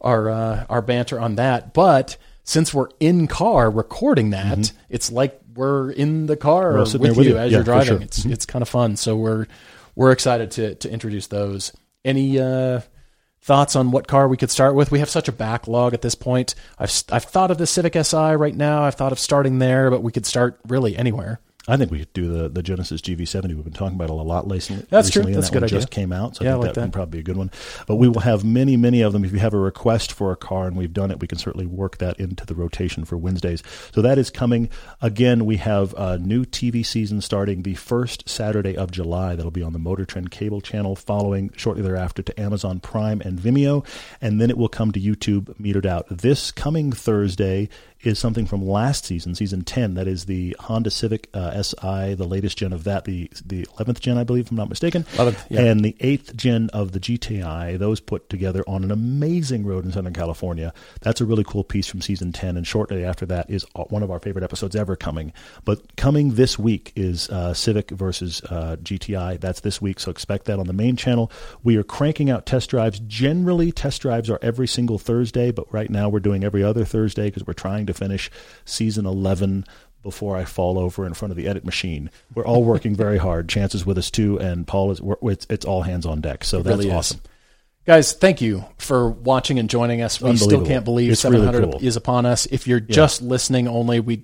our 0.00 0.28
uh, 0.28 0.66
our 0.68 0.82
banter 0.82 1.20
on 1.20 1.36
that. 1.36 1.72
But 1.74 2.16
since 2.42 2.74
we're 2.74 2.88
in 2.98 3.28
car 3.28 3.70
recording 3.70 4.30
that, 4.30 4.72
it's 4.88 5.12
like 5.12 5.39
we're 5.54 5.90
in 5.90 6.26
the 6.26 6.36
car 6.36 6.72
Mm-hmm. 6.72 6.98
with, 6.98 7.02
there 7.02 7.12
you, 7.12 7.18
with 7.18 7.26
you. 7.28 7.36
as 7.38 7.50
Yeah, 7.50 7.58
you're 7.58 7.64
driving. 7.64 7.86
sure. 7.86 7.96
Mm-hmm. 7.96 8.04
It's 8.04 8.24
it's 8.26 8.46
kind 8.46 8.62
of 8.62 8.68
fun. 8.68 8.96
So 8.96 9.16
we're 9.16 9.46
we're 9.94 10.12
excited 10.12 10.50
to 10.52 10.74
to 10.76 10.90
introduce 10.90 11.26
those. 11.26 11.72
Any 12.04 12.38
uh, 12.40 12.80
thoughts 13.42 13.76
on 13.76 13.90
what 13.90 14.06
car 14.06 14.28
we 14.28 14.36
could 14.36 14.50
start 14.50 14.74
with? 14.74 14.90
We 14.90 15.00
have 15.00 15.10
such 15.10 15.28
a 15.28 15.32
backlog 15.32 15.94
at 15.94 16.02
this 16.02 16.14
point. 16.14 16.54
I've 16.78 16.92
I've 17.10 17.24
thought 17.24 17.50
of 17.50 17.58
the 17.58 17.66
Civic 17.66 17.94
Si 18.04 18.16
right 18.16 18.54
now. 18.54 18.84
I've 18.84 18.94
thought 18.94 19.12
of 19.12 19.18
starting 19.18 19.58
there, 19.58 19.90
but 19.90 20.02
we 20.02 20.12
could 20.12 20.26
start 20.26 20.58
really 20.68 20.96
anywhere. 20.96 21.40
I 21.68 21.76
think 21.76 21.90
we 21.90 21.98
could 22.00 22.12
do 22.14 22.32
the, 22.32 22.48
the 22.48 22.62
Genesis 22.62 23.02
GV70. 23.02 23.48
We've 23.54 23.62
been 23.62 23.72
talking 23.74 23.94
about 23.94 24.04
it 24.08 24.10
a 24.12 24.14
lot 24.14 24.50
recently. 24.50 24.86
That's 24.88 25.10
true. 25.10 25.20
recently, 25.20 25.34
That's 25.34 25.48
a 25.48 25.50
that 25.50 25.54
good 25.56 25.60
one 25.60 25.64
idea. 25.68 25.78
just 25.78 25.90
came 25.90 26.10
out, 26.12 26.36
so 26.36 26.44
Yeah, 26.44 26.52
I 26.52 26.54
I 26.54 26.56
think 26.56 26.64
like 26.64 26.74
that, 26.74 26.80
that. 26.80 26.86
would 26.86 26.92
probably 26.94 27.18
be 27.18 27.20
a 27.20 27.22
good 27.22 27.36
one. 27.36 27.50
But 27.86 27.96
we 27.96 28.08
will 28.08 28.20
have 28.22 28.44
many, 28.44 28.78
many 28.78 29.02
of 29.02 29.12
them. 29.12 29.24
If 29.26 29.32
you 29.32 29.38
have 29.40 29.52
a 29.52 29.58
request 29.58 30.10
for 30.10 30.32
a 30.32 30.36
car 30.36 30.66
and 30.66 30.74
we've 30.76 30.92
done 30.92 31.10
it, 31.10 31.20
we 31.20 31.26
can 31.26 31.36
certainly 31.38 31.66
work 31.66 31.98
that 31.98 32.18
into 32.18 32.46
the 32.46 32.54
rotation 32.54 33.04
for 33.04 33.18
Wednesdays. 33.18 33.62
So 33.94 34.00
that 34.00 34.16
is 34.16 34.30
coming. 34.30 34.70
Again, 35.02 35.44
we 35.44 35.58
have 35.58 35.94
a 35.98 36.18
new 36.18 36.44
TV 36.46 36.84
season 36.84 37.20
starting 37.20 37.62
the 37.62 37.74
first 37.74 38.26
Saturday 38.28 38.74
of 38.76 38.90
July. 38.90 39.36
That'll 39.36 39.50
be 39.50 39.62
on 39.62 39.74
the 39.74 39.78
Motor 39.78 40.06
Trend 40.06 40.30
cable 40.30 40.62
channel, 40.62 40.96
following 40.96 41.50
shortly 41.56 41.82
thereafter 41.82 42.22
to 42.22 42.40
Amazon 42.40 42.80
Prime 42.80 43.20
and 43.20 43.38
Vimeo, 43.38 43.84
and 44.22 44.40
then 44.40 44.48
it 44.48 44.56
will 44.56 44.68
come 44.70 44.92
to 44.92 45.00
YouTube 45.00 45.54
metered 45.60 45.86
out. 45.86 46.06
This 46.08 46.50
coming 46.50 46.90
Thursday 46.90 47.68
is 48.02 48.18
something 48.18 48.46
from 48.46 48.66
last 48.66 49.04
season, 49.04 49.34
season 49.34 49.62
10. 49.62 49.94
That 49.94 50.08
is 50.08 50.24
the 50.24 50.56
Honda 50.58 50.90
Civic 50.90 51.28
uh, 51.34 51.62
SI, 51.62 52.14
the 52.14 52.26
latest 52.26 52.58
gen 52.58 52.72
of 52.72 52.84
that, 52.84 53.04
the 53.04 53.30
the 53.44 53.66
11th 53.78 54.00
gen, 54.00 54.16
I 54.16 54.24
believe, 54.24 54.46
if 54.46 54.50
I'm 54.50 54.56
not 54.56 54.68
mistaken. 54.68 55.04
11th, 55.14 55.44
yeah. 55.50 55.60
And 55.60 55.84
the 55.84 55.94
8th 56.00 56.34
gen 56.36 56.70
of 56.72 56.92
the 56.92 57.00
GTI, 57.00 57.78
those 57.78 58.00
put 58.00 58.28
together 58.28 58.64
on 58.66 58.84
an 58.84 58.90
amazing 58.90 59.66
road 59.66 59.84
in 59.84 59.92
Southern 59.92 60.14
California. 60.14 60.72
That's 61.02 61.20
a 61.20 61.24
really 61.26 61.44
cool 61.44 61.64
piece 61.64 61.86
from 61.86 62.00
season 62.00 62.32
10. 62.32 62.56
And 62.56 62.66
shortly 62.66 63.04
after 63.04 63.26
that 63.26 63.50
is 63.50 63.66
one 63.74 64.02
of 64.02 64.10
our 64.10 64.18
favorite 64.18 64.44
episodes 64.44 64.74
ever 64.74 64.96
coming. 64.96 65.32
But 65.64 65.96
coming 65.96 66.34
this 66.34 66.58
week 66.58 66.92
is 66.96 67.28
uh, 67.28 67.52
Civic 67.54 67.90
versus 67.90 68.42
uh, 68.44 68.76
GTI. 68.82 69.40
That's 69.40 69.60
this 69.60 69.80
week, 69.82 70.00
so 70.00 70.10
expect 70.10 70.46
that 70.46 70.58
on 70.58 70.66
the 70.66 70.72
main 70.72 70.96
channel. 70.96 71.30
We 71.62 71.76
are 71.76 71.82
cranking 71.82 72.30
out 72.30 72.46
test 72.46 72.70
drives. 72.70 73.00
Generally, 73.00 73.72
test 73.72 74.00
drives 74.02 74.30
are 74.30 74.38
every 74.40 74.66
single 74.66 74.98
Thursday, 74.98 75.50
but 75.50 75.72
right 75.72 75.90
now 75.90 76.08
we're 76.08 76.20
doing 76.20 76.44
every 76.44 76.64
other 76.64 76.84
Thursday 76.84 77.26
because 77.26 77.46
we're 77.46 77.52
trying 77.52 77.86
to 77.86 77.89
finish 77.92 78.30
season 78.64 79.06
11 79.06 79.64
before 80.02 80.36
I 80.36 80.44
fall 80.44 80.78
over 80.78 81.04
in 81.06 81.14
front 81.14 81.30
of 81.30 81.36
the 81.36 81.46
edit 81.46 81.64
machine. 81.64 82.10
We're 82.34 82.46
all 82.46 82.64
working 82.64 82.94
very 82.96 83.18
hard. 83.18 83.48
Chance 83.48 83.74
is 83.74 83.84
with 83.84 83.98
us 83.98 84.10
too, 84.10 84.38
and 84.38 84.66
Paul 84.66 84.90
is. 84.92 85.00
It's, 85.22 85.46
it's 85.50 85.66
all 85.66 85.82
hands 85.82 86.06
on 86.06 86.20
deck. 86.20 86.44
So 86.44 86.62
that's 86.62 86.78
really 86.78 86.90
awesome. 86.90 87.20
Guys, 87.86 88.12
thank 88.12 88.40
you 88.40 88.64
for 88.78 89.08
watching 89.10 89.58
and 89.58 89.68
joining 89.68 90.02
us. 90.02 90.20
We 90.20 90.36
still 90.36 90.64
can't 90.64 90.84
believe 90.84 91.10
It's 91.10 91.24
really 91.24 91.44
700 91.44 91.72
cool. 91.72 91.80
is 91.86 91.96
upon 91.96 92.26
us. 92.26 92.46
If 92.46 92.66
you're 92.66 92.80
just 92.80 93.22
listening 93.22 93.68
only, 93.68 94.00
we 94.00 94.22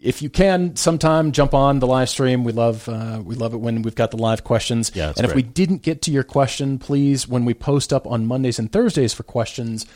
if 0.00 0.22
you 0.22 0.30
can 0.30 0.76
sometime 0.76 1.32
jump 1.32 1.54
on 1.54 1.78
the 1.78 1.86
live 1.86 2.08
stream. 2.08 2.44
We 2.44 2.52
love 2.52 2.88
uh, 2.88 3.20
we 3.24 3.34
love 3.34 3.54
it 3.54 3.58
when 3.58 3.82
we've 3.82 3.94
got 3.94 4.10
the 4.10 4.16
live 4.16 4.44
questions. 4.44 4.92
Yeah, 4.94 5.12
and 5.16 5.26
if 5.26 5.34
we 5.34 5.42
didn't 5.42 5.82
get 5.82 6.02
to 6.02 6.10
your 6.10 6.22
question, 6.24 6.78
please 6.78 7.26
when 7.28 7.44
we 7.44 7.54
post 7.54 7.92
up 7.92 8.06
on 8.06 8.26
Mondays 8.26 8.58
and 8.58 8.70
Thursdays 8.70 9.14
for 9.14 9.22
questions, 9.22 9.86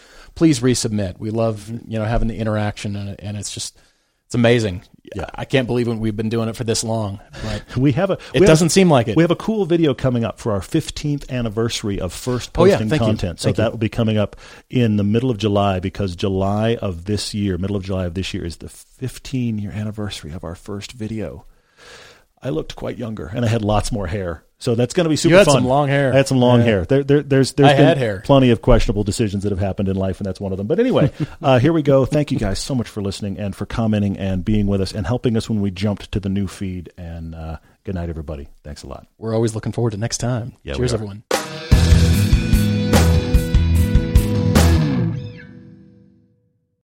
please 0.40 0.60
resubmit. 0.60 1.18
We 1.18 1.28
love 1.28 1.68
you 1.68 1.98
know 1.98 2.04
having 2.06 2.28
the 2.28 2.38
interaction 2.38 2.96
and, 2.96 3.20
and 3.20 3.36
it's 3.36 3.52
just 3.52 3.78
it's 4.24 4.34
amazing. 4.34 4.82
Yeah. 5.14 5.26
I 5.34 5.44
can't 5.44 5.66
believe 5.66 5.86
we've 5.86 6.16
been 6.16 6.30
doing 6.30 6.48
it 6.48 6.56
for 6.56 6.64
this 6.64 6.82
long. 6.82 7.20
But 7.42 7.64
We 7.76 7.92
have 7.92 8.08
a. 8.08 8.14
It 8.14 8.20
we 8.34 8.38
have- 8.40 8.46
doesn't 8.46 8.70
seem 8.70 8.88
like 8.88 9.08
it. 9.08 9.16
We 9.16 9.22
have 9.22 9.30
a 9.30 9.36
cool 9.36 9.66
video 9.66 9.92
coming 9.92 10.24
up 10.24 10.38
for 10.38 10.52
our 10.52 10.60
15th 10.60 11.28
anniversary 11.28 12.00
of 12.00 12.14
first 12.14 12.52
Oh, 12.56 12.64
yeah. 12.64 12.74
posting 12.74 12.88
Thank 12.88 13.02
you. 13.02 13.06
content. 13.08 13.40
So 13.40 13.52
that 13.52 13.70
will 13.70 13.78
be 13.78 13.90
coming 13.90 14.16
up 14.16 14.36
in 14.70 14.96
the 14.96 15.04
middle 15.04 15.30
of 15.30 15.36
July 15.36 15.78
because 15.80 16.16
July 16.16 16.76
of 16.76 17.04
this 17.04 17.34
year, 17.34 17.58
middle 17.58 17.76
of 17.76 17.82
July 17.84 18.06
of 18.06 18.14
this 18.14 18.32
year, 18.32 18.46
is 18.46 18.56
the 18.58 18.70
15 18.70 19.58
year 19.58 19.72
anniversary 19.72 20.30
of 20.32 20.42
our 20.42 20.54
first 20.54 20.92
video. 20.92 21.44
I 22.42 22.48
looked 22.48 22.76
quite 22.76 22.96
younger 22.96 23.26
and 23.26 23.44
I 23.44 23.48
had 23.48 23.62
lots 23.62 23.92
more 23.92 24.06
hair. 24.06 24.44
So 24.60 24.74
that's 24.74 24.94
going 24.94 25.04
to 25.04 25.10
be 25.10 25.16
super 25.16 25.36
had 25.38 25.46
fun. 25.46 25.54
some 25.54 25.64
long 25.64 25.88
hair. 25.88 26.12
I 26.12 26.16
had 26.16 26.28
some 26.28 26.38
long 26.38 26.58
Yeah. 26.60 26.64
hair. 26.66 26.84
There, 26.84 27.02
there, 27.02 27.22
there's 27.22 27.52
there's 27.54 27.70
I 27.70 27.76
been 27.76 27.84
had 27.86 27.96
hair. 27.98 28.20
plenty 28.24 28.50
of 28.50 28.60
questionable 28.62 29.02
decisions 29.04 29.42
that 29.42 29.50
have 29.50 29.58
happened 29.58 29.88
in 29.88 29.96
life, 29.96 30.18
and 30.20 30.26
that's 30.26 30.38
one 30.38 30.52
of 30.52 30.58
them. 30.58 30.66
But 30.66 30.78
anyway, 30.78 31.10
uh, 31.42 31.58
here 31.58 31.72
we 31.72 31.80
go. 31.82 32.04
Thank 32.04 32.30
you 32.30 32.38
guys 32.38 32.58
so 32.60 32.74
much 32.74 32.86
for 32.88 33.00
listening 33.02 33.38
and 33.38 33.56
for 33.56 33.64
commenting 33.66 34.18
and 34.18 34.44
being 34.44 34.66
with 34.66 34.80
us 34.82 34.92
and 34.92 35.06
helping 35.06 35.36
us 35.36 35.48
when 35.48 35.60
we 35.62 35.70
jumped 35.70 36.12
to 36.12 36.20
the 36.20 36.28
new 36.28 36.46
feed. 36.46 36.92
And 36.98 37.34
uh, 37.34 37.56
good 37.84 37.94
night, 37.94 38.10
everybody. 38.10 38.48
Thanks 38.62 38.82
a 38.82 38.86
lot. 38.86 39.06
we're 39.18 39.34
always 39.34 39.54
looking 39.54 39.72
forward 39.72 39.92
to 39.92 39.96
next 39.96 40.18
time. 40.18 40.52
Yeah, 40.62 40.74
Cheers, 40.74 40.92
everyone. 40.94 41.79